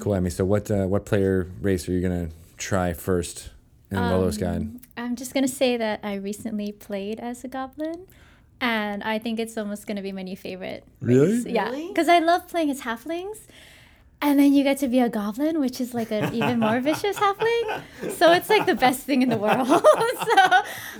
Cool, 0.00 0.12
Emi. 0.12 0.30
So 0.32 0.44
what, 0.44 0.70
uh, 0.70 0.86
what 0.86 1.04
player 1.06 1.50
race 1.60 1.88
are 1.88 1.92
you 1.92 2.00
going 2.00 2.28
to 2.28 2.34
try 2.56 2.92
first 2.92 3.50
in 3.90 3.96
Volo's 3.98 4.38
Guide? 4.38 4.62
Um, 4.62 4.80
I'm 4.96 5.14
just 5.16 5.34
gonna 5.34 5.46
say 5.48 5.76
that 5.76 6.00
I 6.02 6.14
recently 6.14 6.72
played 6.72 7.20
as 7.20 7.44
a 7.44 7.48
goblin, 7.48 8.06
and 8.60 9.02
I 9.04 9.18
think 9.18 9.38
it's 9.38 9.56
almost 9.58 9.86
gonna 9.86 10.00
be 10.02 10.10
my 10.10 10.22
new 10.22 10.36
favorite. 10.36 10.84
Really? 11.00 11.32
race. 11.34 11.46
Yeah, 11.46 11.68
Really? 11.68 11.88
because 11.88 12.08
I 12.08 12.18
love 12.20 12.48
playing 12.48 12.70
as 12.70 12.80
halflings, 12.80 13.40
and 14.22 14.38
then 14.38 14.52
you 14.52 14.62
get 14.64 14.78
to 14.78 14.88
be 14.88 15.00
a 15.00 15.08
goblin, 15.08 15.60
which 15.60 15.80
is 15.80 15.92
like 15.94 16.10
an 16.10 16.34
even 16.34 16.58
more 16.60 16.80
vicious 16.80 17.16
halfling. 17.16 17.82
So 18.16 18.32
it's 18.32 18.48
like 18.48 18.66
the 18.66 18.74
best 18.74 19.00
thing 19.00 19.22
in 19.22 19.28
the 19.28 19.36
world. 19.36 19.66
so 19.68 19.82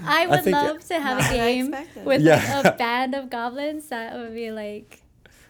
I 0.05 0.27
would 0.29 0.45
think- 0.45 0.55
love 0.57 0.85
to 0.89 1.01
have 1.01 1.19
a 1.25 1.35
game 1.35 1.75
with 2.05 2.21
Yeah. 2.23 2.61
like 2.63 2.75
a 2.75 2.77
band 2.77 3.15
of 3.15 3.31
goblins. 3.31 3.89
That 3.89 4.15
would 4.17 4.35
be 4.35 4.51
like 4.51 5.03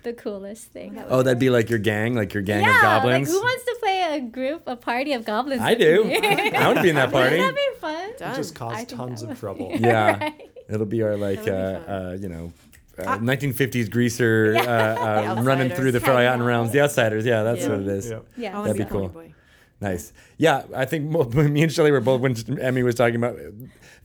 the 0.05 0.12
coolest 0.12 0.67
thing. 0.71 1.03
Oh, 1.09 1.23
that'd 1.23 1.41
be 1.41 1.51
like 1.51 1.69
your 1.69 1.81
gang, 1.81 2.14
like 2.14 2.33
your 2.33 2.43
gang 2.45 2.62
yeah, 2.62 2.77
of 2.77 2.83
goblins. 2.83 3.29
like 3.29 3.35
who 3.37 3.41
wants 3.43 3.64
to 3.64 3.77
play 3.81 4.03
a 4.17 4.21
group, 4.21 4.62
a 4.69 4.77
party 4.77 5.12
of 5.14 5.25
goblins? 5.25 5.61
I 5.61 5.75
do. 5.75 6.05
I 6.23 6.67
want 6.67 6.77
to 6.77 6.83
be 6.83 6.91
in 6.91 6.95
that 6.95 7.11
party. 7.11 7.39
Wouldn't 7.41 7.57
that 7.57 7.75
be 7.75 7.81
fun? 7.81 8.11
Done. 8.19 8.37
Just 8.37 8.55
cause 8.55 8.77
think 8.77 8.89
tons 8.91 9.23
of 9.23 9.39
trouble. 9.41 9.71
be- 9.73 9.79
Yeah. 9.79 10.19
Right. 10.19 10.51
It'll 10.69 10.87
be 10.87 11.03
our 11.03 11.17
like, 11.17 11.43
That 11.45 11.53
uh, 11.53 11.73
would 11.73 11.81
be 11.81 11.87
fun. 11.87 12.07
uh, 12.07 12.12
you 12.23 12.29
know, 12.29 12.53
uh, 12.99 13.18
1950s 13.18 13.90
greaser 13.90 14.55
uh, 14.59 14.61
uh, 14.61 15.42
running 15.42 15.70
through 15.70 15.92
the 15.92 15.99
Outsiders. 15.99 16.16
Forgotten 16.16 16.42
Realms. 16.42 16.72
The 16.72 16.80
Outsiders, 16.80 17.24
yeah, 17.26 17.42
that's 17.42 17.62
Yeah. 17.62 17.68
what 17.68 17.80
it 17.80 17.88
is. 17.88 18.11
Yeah. 18.11 18.18
Yeah. 18.36 18.62
That'd 18.62 18.76
be 18.78 18.84
cool. 18.84 19.09
boy. 19.09 19.32
Nice. 19.80 20.12
Yeah, 20.38 20.62
I 20.74 20.86
think 20.86 21.05
mo- 21.11 21.24
me 21.34 21.62
and 21.62 21.70
Shelly 21.72 21.90
were 21.90 22.01
both 22.01 22.20
when 22.22 22.34
Emi 22.34 22.82
was 22.82 22.94
talking 22.94 23.16
about 23.16 23.38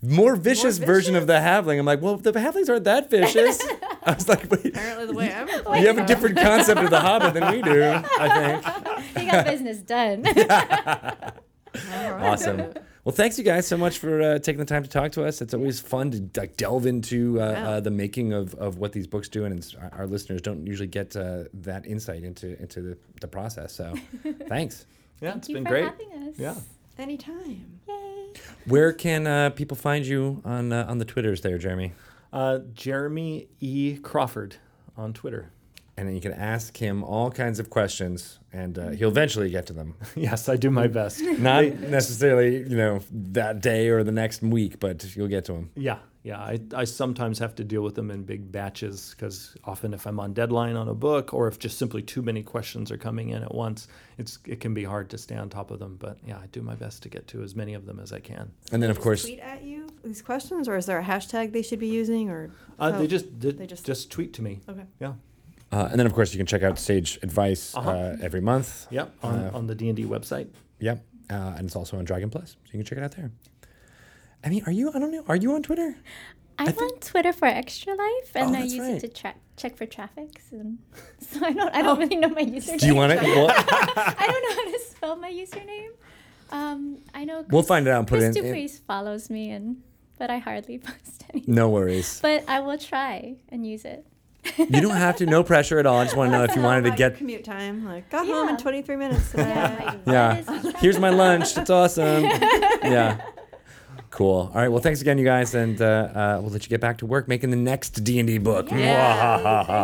more 0.01 0.35
vicious 0.35 0.77
version 0.79 1.15
of 1.15 1.27
the 1.27 1.33
halfling. 1.33 1.79
I'm 1.79 1.85
like, 1.85 2.01
well, 2.01 2.17
the 2.17 2.33
halflings 2.33 2.67
aren't 2.69 2.83
that 2.83 3.09
vicious. 3.09 3.61
I 4.03 4.13
was 4.13 4.27
like, 4.27 4.49
wait, 4.51 4.65
Apparently, 4.67 5.05
the 5.05 5.13
way 5.13 5.31
I'm. 5.33 5.47
you 5.81 5.87
have 5.87 5.97
a 5.99 6.05
different 6.05 6.37
concept 6.37 6.81
of 6.81 6.89
the 6.89 6.99
Hobbit 6.99 7.33
than 7.35 7.49
we 7.51 7.61
do. 7.61 7.83
I 7.83 8.59
think. 8.61 9.17
He 9.17 9.25
got 9.31 9.45
business 9.45 9.77
done. 9.77 10.25
Awesome. 11.93 12.73
Well, 13.03 13.15
thanks 13.15 13.37
you 13.39 13.43
guys 13.43 13.65
so 13.65 13.77
much 13.77 13.97
for 13.97 14.21
uh, 14.21 14.39
taking 14.39 14.59
the 14.59 14.65
time 14.65 14.83
to 14.83 14.89
talk 14.89 15.11
to 15.13 15.25
us. 15.25 15.41
It's 15.41 15.55
always 15.55 15.79
fun 15.79 16.11
to 16.11 16.39
like 16.39 16.55
delve 16.55 16.85
into 16.85 17.41
uh, 17.41 17.51
Yeah. 17.51 17.69
uh, 17.69 17.79
the 17.79 17.89
making 17.89 18.31
of, 18.33 18.53
of 18.55 18.77
what 18.77 18.91
these 18.91 19.07
books 19.07 19.27
do, 19.27 19.43
and 19.45 19.57
it's, 19.57 19.73
our- 19.73 19.91
our 19.99 20.07
listeners 20.07 20.41
don't 20.41 20.67
usually 20.67 20.87
get 20.87 21.15
uh, 21.15 21.45
that 21.55 21.87
insight 21.87 22.23
into 22.23 22.61
into 22.61 22.81
the, 22.81 22.97
the 23.19 23.27
process. 23.27 23.73
So, 23.73 23.95
thanks. 24.47 24.85
Yeah, 25.19 25.31
Thank 25.31 25.37
it's 25.39 25.49
you 25.49 25.55
been 25.55 25.63
for 25.65 25.69
great. 25.69 25.85
having 25.85 26.29
us. 26.29 26.35
Yeah. 26.37 26.55
Anytime. 26.99 27.79
Yay. 27.87 28.33
Where 28.65 28.93
can 28.93 29.25
uh, 29.25 29.49
people 29.49 29.77
find 29.77 30.05
you 30.05 30.41
on 30.45 30.71
uh, 30.71 30.85
on 30.87 30.99
the 30.99 31.05
Twitters 31.05 31.41
there, 31.41 31.57
Jeremy? 31.57 31.93
Uh, 32.31 32.59
Jeremy 32.73 33.47
E. 33.59 33.97
Crawford 33.97 34.57
on 34.95 35.11
Twitter. 35.13 35.49
And 36.01 36.07
then 36.09 36.15
you 36.15 36.21
can 36.21 36.33
ask 36.33 36.75
him 36.77 37.03
all 37.03 37.29
kinds 37.29 37.59
of 37.59 37.69
questions, 37.69 38.39
and 38.51 38.75
uh, 38.79 38.89
he'll 38.89 39.09
eventually 39.09 39.51
get 39.51 39.67
to 39.67 39.73
them. 39.73 39.93
Yes, 40.15 40.49
I 40.49 40.55
do 40.55 40.71
my 40.71 40.87
best. 40.87 41.21
Not 41.37 41.63
necessarily, 41.79 42.57
you 42.67 42.75
know, 42.75 43.01
that 43.11 43.61
day 43.61 43.89
or 43.89 44.03
the 44.03 44.11
next 44.11 44.41
week, 44.41 44.79
but 44.79 45.15
you'll 45.15 45.27
get 45.27 45.45
to 45.45 45.53
them. 45.53 45.69
Yeah, 45.75 45.99
yeah. 46.23 46.39
I, 46.39 46.59
I 46.75 46.85
sometimes 46.85 47.37
have 47.37 47.53
to 47.57 47.63
deal 47.63 47.83
with 47.83 47.93
them 47.93 48.09
in 48.09 48.23
big 48.23 48.51
batches 48.51 49.13
because 49.15 49.55
often 49.63 49.93
if 49.93 50.07
I'm 50.07 50.19
on 50.19 50.33
deadline 50.33 50.75
on 50.75 50.87
a 50.87 50.95
book 50.95 51.35
or 51.35 51.47
if 51.47 51.59
just 51.59 51.77
simply 51.77 52.01
too 52.01 52.23
many 52.23 52.41
questions 52.41 52.89
are 52.91 52.97
coming 52.97 53.29
in 53.29 53.43
at 53.43 53.53
once, 53.53 53.87
it's 54.17 54.39
it 54.47 54.59
can 54.59 54.73
be 54.73 54.83
hard 54.83 55.07
to 55.11 55.19
stay 55.19 55.35
on 55.35 55.49
top 55.49 55.69
of 55.69 55.77
them. 55.77 55.97
But 55.99 56.17
yeah, 56.25 56.39
I 56.39 56.47
do 56.47 56.63
my 56.63 56.73
best 56.73 57.03
to 57.03 57.09
get 57.09 57.27
to 57.27 57.43
as 57.43 57.55
many 57.55 57.75
of 57.75 57.85
them 57.85 57.99
as 57.99 58.11
I 58.11 58.19
can. 58.21 58.51
And 58.71 58.81
then, 58.81 58.89
of 58.89 58.99
course, 58.99 59.21
tweet 59.21 59.39
at 59.39 59.61
you 59.63 59.87
these 60.03 60.23
questions, 60.23 60.67
or 60.67 60.77
is 60.77 60.87
there 60.87 60.97
a 60.97 61.03
hashtag 61.03 61.51
they 61.51 61.61
should 61.61 61.79
be 61.79 61.89
using, 62.01 62.31
or 62.31 62.49
Uh, 62.79 62.91
Oh, 62.95 62.97
they 62.99 63.05
just 63.07 63.25
they 63.39 63.51
they 63.51 63.67
just- 63.67 63.85
just 63.85 64.09
tweet 64.09 64.33
to 64.33 64.41
me. 64.41 64.61
okay? 64.67 64.85
Yeah. 64.99 65.13
Uh, 65.71 65.87
and 65.91 65.97
then, 65.99 66.05
of 66.05 66.13
course, 66.13 66.33
you 66.33 66.37
can 66.37 66.45
check 66.45 66.63
out 66.63 66.77
Sage 66.77 67.17
Advice 67.23 67.75
uh 67.75 67.79
Uh-huh. 67.79 68.15
every 68.21 68.41
month. 68.41 68.87
Yep, 68.91 69.11
on, 69.23 69.35
Uh, 69.39 69.51
on 69.53 69.67
the 69.67 69.75
D 69.75 69.87
and 69.87 69.95
D 69.95 70.03
website. 70.05 70.47
Yep. 70.79 71.03
Uh, 71.29 71.55
and 71.57 71.65
it's 71.67 71.75
also 71.77 71.97
on 71.97 72.03
Dragon 72.05 72.29
Plus, 72.29 72.51
so 72.51 72.57
you 72.73 72.79
can 72.79 72.85
check 72.85 72.97
it 72.97 73.03
out 73.03 73.11
there. 73.15 73.31
I 74.43 74.49
mean, 74.49 74.63
are 74.65 74.71
you? 74.71 74.89
I 74.93 74.99
don't 74.99 75.11
know. 75.11 75.23
Are 75.27 75.35
you 75.37 75.53
on 75.55 75.63
Twitter? 75.63 75.95
I'm 76.59 76.67
think- 76.67 76.81
on 76.81 76.99
Twitter 76.99 77.31
for 77.31 77.45
Extra 77.47 77.93
Life, 77.95 78.31
and 78.35 78.55
Oh, 78.55 78.59
I 78.59 78.63
use 78.63 78.79
right. 78.79 78.95
it 78.95 78.99
to 79.01 79.07
tra- 79.07 79.35
check 79.55 79.77
for 79.77 79.85
traffic. 79.85 80.41
And 80.51 80.79
so 81.21 81.45
I 81.45 81.53
don't, 81.53 81.73
I 81.73 81.81
don't 81.81 81.99
really 81.99 82.17
know 82.17 82.27
my 82.29 82.43
username. 82.43 82.79
Do 82.79 82.87
you 82.87 82.95
want 82.95 83.13
it? 83.13 83.19
I 83.23 83.23
don't 83.23 84.43
know 84.45 84.55
how 84.55 84.71
to 84.71 84.79
spell 84.89 85.15
my 85.15 85.31
username. 85.31 85.91
Um, 86.51 86.97
I 87.13 87.23
know. 87.23 87.45
We'll 87.49 87.63
find 87.63 87.87
it 87.87 87.91
out 87.91 87.99
and 87.99 88.07
put 88.07 88.19
Chris 88.19 88.35
it 88.35 88.39
in- 88.39 88.45
in- 88.45 88.53
Dupriest 88.55 88.81
follows 88.81 89.29
me, 89.29 89.51
and 89.51 89.81
but 90.19 90.29
I 90.29 90.39
hardly 90.39 90.77
post 90.89 91.23
anything. 91.33 91.53
no 91.55 91.69
worries. 91.69 92.19
But 92.21 92.43
I 92.49 92.59
will 92.59 92.77
try 92.77 93.35
and 93.49 93.65
use 93.65 93.85
it. 93.85 94.05
You 94.57 94.81
don't 94.81 94.95
have 94.97 95.17
to. 95.17 95.25
No 95.25 95.43
pressure 95.43 95.77
at 95.79 95.85
all. 95.85 95.99
I 95.99 96.05
just 96.05 96.17
want 96.17 96.31
to 96.31 96.37
know 96.37 96.43
if 96.43 96.55
you 96.55 96.61
wanted 96.61 96.81
to 96.81 96.87
About 96.89 96.99
your 96.99 97.09
get. 97.11 97.17
commute 97.19 97.43
time. 97.43 97.85
Like 97.85 98.09
got 98.09 98.25
home 98.25 98.49
in 98.49 98.57
23 98.57 98.95
minutes 98.95 99.31
today. 99.31 99.43
Yeah, 99.43 99.95
Yeah. 100.07 100.71
Here's 100.79 100.97
my 100.99 101.09
lunch. 101.09 101.55
It's 101.57 101.69
awesome. 101.69 102.23
Yeah. 102.83 103.21
Cool. 104.09 104.51
All 104.53 104.59
right. 104.61 104.67
Well, 104.67 104.81
thanks 104.81 104.99
again, 104.99 105.17
you 105.17 105.23
guys, 105.23 105.53
and 105.55 105.81
uh, 105.81 105.85
uh, 105.85 106.39
we'll 106.41 106.51
let 106.51 106.63
you 106.63 106.69
get 106.69 106.81
back 106.81 106.97
to 106.97 107.05
work 107.05 107.27
making 107.29 107.49
the 107.51 107.55
next 107.55 107.91
D 108.03 108.19
and 108.19 108.27
D 108.27 108.39
book. 108.39 108.69
Yeah. 108.71 109.37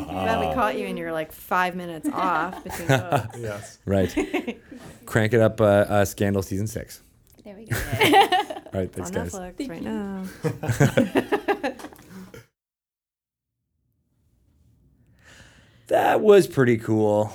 Glad 0.03 0.39
we 0.49 0.53
caught 0.53 0.77
you 0.77 0.87
and 0.87 0.97
you're 0.97 1.13
like 1.13 1.31
five 1.31 1.75
minutes 1.75 2.09
off 2.13 2.61
between 2.63 2.87
books. 2.87 3.37
Yes. 3.39 3.77
Right. 3.85 4.59
Crank 5.05 5.33
it 5.33 5.39
up, 5.39 5.61
uh, 5.61 5.63
uh, 5.63 6.05
Scandal 6.05 6.41
season 6.41 6.67
six. 6.67 7.01
There 7.45 7.55
we 7.55 7.65
go. 7.67 7.77
All 7.77 8.81
right. 8.81 8.91
Thanks, 8.91 9.11
on 9.11 9.13
guys. 9.13 9.33
Netflix 9.33 9.69
right 9.69 9.81
now. 11.73 11.77
That 15.87 16.21
was 16.21 16.47
pretty 16.47 16.77
cool. 16.77 17.31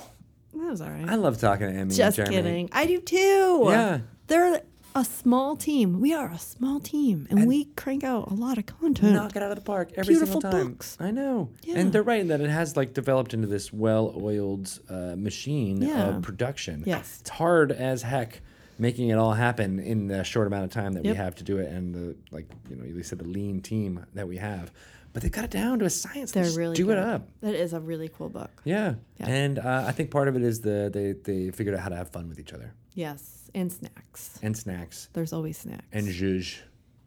That 0.53 0.69
was 0.69 0.81
all 0.81 0.89
right. 0.89 1.07
I 1.09 1.15
love 1.15 1.39
talking 1.39 1.67
to 1.67 1.73
Emi. 1.73 1.81
and 1.81 1.91
Just 1.93 2.17
Jeremy. 2.17 2.35
kidding. 2.35 2.69
I 2.71 2.85
do 2.85 2.99
too. 3.01 3.65
Yeah. 3.69 3.99
They're 4.27 4.61
a 4.95 5.03
small 5.03 5.55
team. 5.55 5.99
We 5.99 6.13
are 6.13 6.29
a 6.29 6.37
small 6.37 6.79
team, 6.79 7.25
and, 7.31 7.39
And- 7.39 7.47
we 7.47 7.65
crank 7.75 8.03
out 8.03 8.29
a 8.29 8.33
lot 8.35 8.59
of 8.59 8.67
content. 8.67 9.13
Knock 9.13 9.35
it 9.35 9.41
out 9.41 9.49
of 9.51 9.57
the 9.57 9.63
park 9.63 9.91
every 9.97 10.13
Beautiful 10.13 10.39
single 10.39 10.51
time. 10.59 10.71
books. 10.73 10.97
I 10.99 11.09
know. 11.09 11.49
Yeah. 11.63 11.79
And 11.79 11.91
they're 11.91 12.03
right 12.03 12.21
in 12.21 12.27
that 12.27 12.41
it 12.41 12.49
has 12.51 12.77
like 12.77 12.93
developed 12.93 13.33
into 13.33 13.47
this 13.47 13.73
well-oiled 13.73 14.79
uh, 14.89 15.15
machine 15.17 15.81
Yeah. 15.81 16.09
of 16.17 16.21
production. 16.21 16.83
Yes. 16.85 17.17
It's 17.21 17.31
hard 17.31 17.71
as 17.71 18.03
heck 18.03 18.41
making 18.77 19.09
it 19.09 19.17
all 19.17 19.33
happen 19.33 19.79
in 19.79 20.07
the 20.07 20.23
short 20.23 20.45
amount 20.47 20.65
of 20.65 20.71
time 20.71 20.93
that 20.93 21.05
Yep. 21.05 21.13
we 21.13 21.17
have 21.17 21.35
to 21.35 21.43
do 21.43 21.57
it 21.57 21.71
and 21.71 21.93
the 21.93 22.15
like 22.31 22.47
you 22.69 22.75
know, 22.75 22.83
you 22.85 23.01
said 23.03 23.17
the 23.19 23.27
lean 23.27 23.61
team 23.61 24.05
that 24.13 24.27
we 24.27 24.37
have. 24.37 24.71
But 25.13 25.21
they 25.21 25.29
got 25.29 25.45
it 25.45 25.51
down 25.51 25.79
to 25.79 25.85
a 25.85 25.89
science. 25.89 26.31
They 26.31 26.39
They're 26.41 26.47
just 26.49 26.57
really 26.57 26.75
do 26.75 26.89
it 26.89 26.97
up. 26.97 27.27
That 27.41 27.53
is 27.53 27.73
a 27.73 27.79
really 27.79 28.09
cool 28.09 28.29
book. 28.29 28.49
Yeah. 28.65 28.95
Yeah. 29.17 29.27
And 29.29 29.59
uh, 29.59 29.85
I 29.87 29.91
think 29.91 30.09
part 30.09 30.27
of 30.27 30.35
it 30.35 30.41
is 30.43 30.61
the 30.61 30.89
they 30.91 31.11
they 31.13 31.51
figured 31.51 31.75
out 31.75 31.81
how 31.81 31.89
to 31.89 31.95
have 31.95 32.09
fun 32.09 32.27
with 32.29 32.39
each 32.39 32.51
other. 32.51 32.73
Yes, 32.95 33.49
and 33.55 33.71
snacks. 33.71 34.39
And 34.41 34.55
snacks. 34.57 35.09
There's 35.13 35.33
always 35.33 35.57
snacks. 35.57 35.85
And 35.91 36.07
zhuzh. 36.07 36.59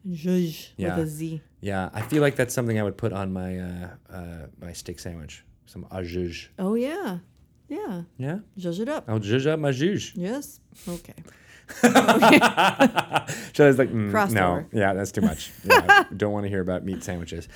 zhuzh 0.09 0.69
Yeah. 0.77 0.97
with 0.97 1.07
a 1.07 1.09
Z. 1.09 1.43
Yeah, 1.61 1.91
I 1.93 2.03
feel 2.03 2.23
like 2.23 2.37
that's 2.37 2.55
something 2.55 2.79
I 2.79 2.83
would 2.83 2.97
put 2.97 3.13
on 3.13 3.33
my 3.33 3.59
uh, 3.59 3.89
uh, 4.09 4.47
my 4.61 4.73
steak 4.73 4.99
sandwich. 5.01 5.45
Some 5.67 5.85
zhuzh. 5.85 6.49
Oh 6.59 6.75
yeah, 6.75 7.19
yeah. 7.69 8.03
Yeah, 8.19 8.39
Zhuzh 8.59 8.81
it 8.81 8.89
up. 8.89 9.05
I'll 9.09 9.19
zhuzh 9.21 9.47
up 9.49 9.59
my 9.59 9.71
zhuzh. 9.71 10.13
Yes. 10.15 10.61
Okay. 10.89 11.15
So 13.55 13.65
I 13.65 13.69
was 13.69 13.79
like, 13.79 13.91
mm, 13.91 14.33
no, 14.33 14.65
yeah, 14.73 14.93
that's 14.93 15.11
too 15.11 15.21
much. 15.23 15.51
Yeah, 15.65 16.05
don't 16.17 16.33
want 16.33 16.45
to 16.45 16.49
hear 16.49 16.61
about 16.61 16.85
meat 16.85 17.03
sandwiches. 17.03 17.49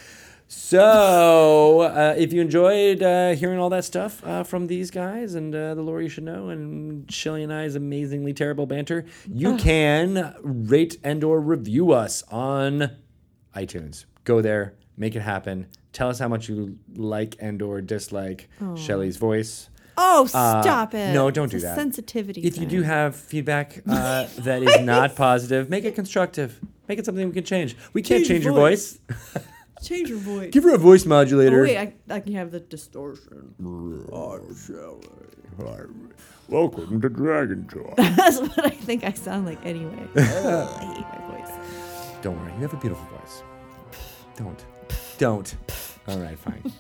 So, 0.53 1.83
uh, 1.83 2.17
if 2.19 2.33
you 2.33 2.41
enjoyed 2.41 3.05
uh, 3.05 3.35
hearing 3.37 3.61
all 3.61 3.71
that 3.71 3.85
stuff 3.85 4.21
uh, 4.27 4.43
from 4.43 4.67
these 4.67 4.91
guys 4.91 5.37
and 5.37 5.55
uh, 5.55 5.77
the 5.77 5.83
lore 5.83 6.03
you 6.03 6.09
should 6.09 6.25
know, 6.25 6.49
and 6.49 7.09
Shelly 7.09 7.45
and 7.45 7.53
I's 7.53 7.77
amazingly 7.77 8.33
terrible 8.35 8.67
banter, 8.67 9.05
you 9.33 9.57
can 9.59 10.35
rate 10.43 10.97
and 11.05 11.23
or 11.23 11.41
review 11.41 11.93
us 11.93 12.25
on 12.33 12.91
iTunes. 13.55 14.07
Go 14.25 14.41
there, 14.41 14.75
make 14.97 15.15
it 15.15 15.21
happen. 15.21 15.69
Tell 15.93 16.09
us 16.09 16.19
how 16.19 16.27
much 16.27 16.49
you 16.49 16.77
like 16.97 17.37
and 17.39 17.63
or 17.63 17.81
dislike 17.81 18.49
Shelly's 18.75 19.19
voice. 19.19 19.71
Oh, 19.97 20.25
Uh, 20.35 20.63
stop 20.63 20.95
it! 20.95 21.15
no, 21.15 21.31
don't 21.31 21.45
It's 21.45 21.53
do 21.53 21.61
that. 21.61 21.77
Sensitivity. 21.77 22.41
If 22.41 22.59
you 22.59 22.67
do 22.67 22.83
have 22.83 23.15
feedback 23.15 23.83
uh, 23.89 24.27
that 24.39 24.65
is 24.65 24.81
not 24.81 25.15
positive, 25.15 25.71
make 25.71 25.85
it 25.85 25.95
constructive. 25.95 26.59
Make 26.89 26.99
it 26.99 27.07
something 27.07 27.25
we 27.29 27.33
can 27.35 27.45
change. 27.45 27.77
We 27.93 28.03
can't 28.03 28.19
Change 28.21 28.29
change 28.29 28.45
your 28.45 28.55
voice. 28.55 28.99
voice. 29.09 29.45
change 29.83 30.09
your 30.09 30.19
voice. 30.19 30.51
Give 30.51 30.65
her 30.65 30.75
a 30.75 30.79
voice 30.79 31.05
modulator. 31.07 31.57
Oh, 31.57 31.61
modulator. 31.61 31.93
wait, 32.07 32.13
I, 32.13 32.17
I 32.17 32.21
can 32.21 32.35
have 32.35 32.51
the 32.51 32.61
distortion. 32.61 33.55
I'm 33.59 34.55
sorry. 34.55 35.89
Welcome 36.49 37.01
to 37.01 37.09
Dragon 37.09 37.67
Talk. 37.69 37.97
That's 38.17 38.41
what 38.41 38.67
I 38.67 38.71
think 38.71 39.05
I 39.05 39.13
sound 39.13 39.47
like 39.47 39.65
anyway. 39.65 40.09
Ugh, 40.17 40.17
I 40.81 40.95
hate 40.95 41.07
my 41.07 41.39
voice. 41.39 41.53
Don't 42.23 42.37
worry, 42.41 42.53
you 42.55 42.61
have 42.61 42.75
a 42.75 42.77
beautiful 42.77 43.07
voice. 43.17 43.43
Don't. 44.37 44.65
Don't. 45.19 45.55
All 46.09 46.19
right, 46.19 46.37
fine. 46.39 46.73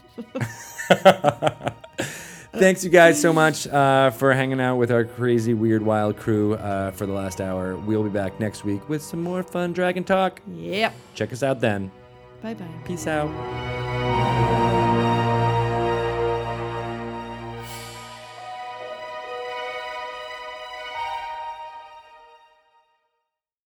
Thanks, 2.52 2.82
you 2.82 2.90
guys, 2.90 3.20
so 3.20 3.32
much 3.32 3.68
uh, 3.68 4.10
for 4.10 4.32
hanging 4.34 4.60
out 4.60 4.76
with 4.76 4.90
our 4.90 5.04
crazy, 5.04 5.54
weird, 5.54 5.82
wild 5.82 6.16
crew 6.16 6.54
uh, 6.54 6.90
for 6.90 7.06
the 7.06 7.12
last 7.12 7.40
hour. 7.40 7.76
We'll 7.76 8.02
be 8.02 8.10
back 8.10 8.40
next 8.40 8.64
week 8.64 8.88
with 8.88 9.02
some 9.02 9.22
more 9.22 9.44
fun 9.44 9.72
Dragon 9.72 10.02
Talk. 10.02 10.40
Yep. 10.52 10.92
Check 11.14 11.32
us 11.32 11.44
out 11.44 11.60
then. 11.60 11.92
Bye 12.42 12.54
bye. 12.54 12.64
Peace 12.84 13.06
out. 13.06 14.79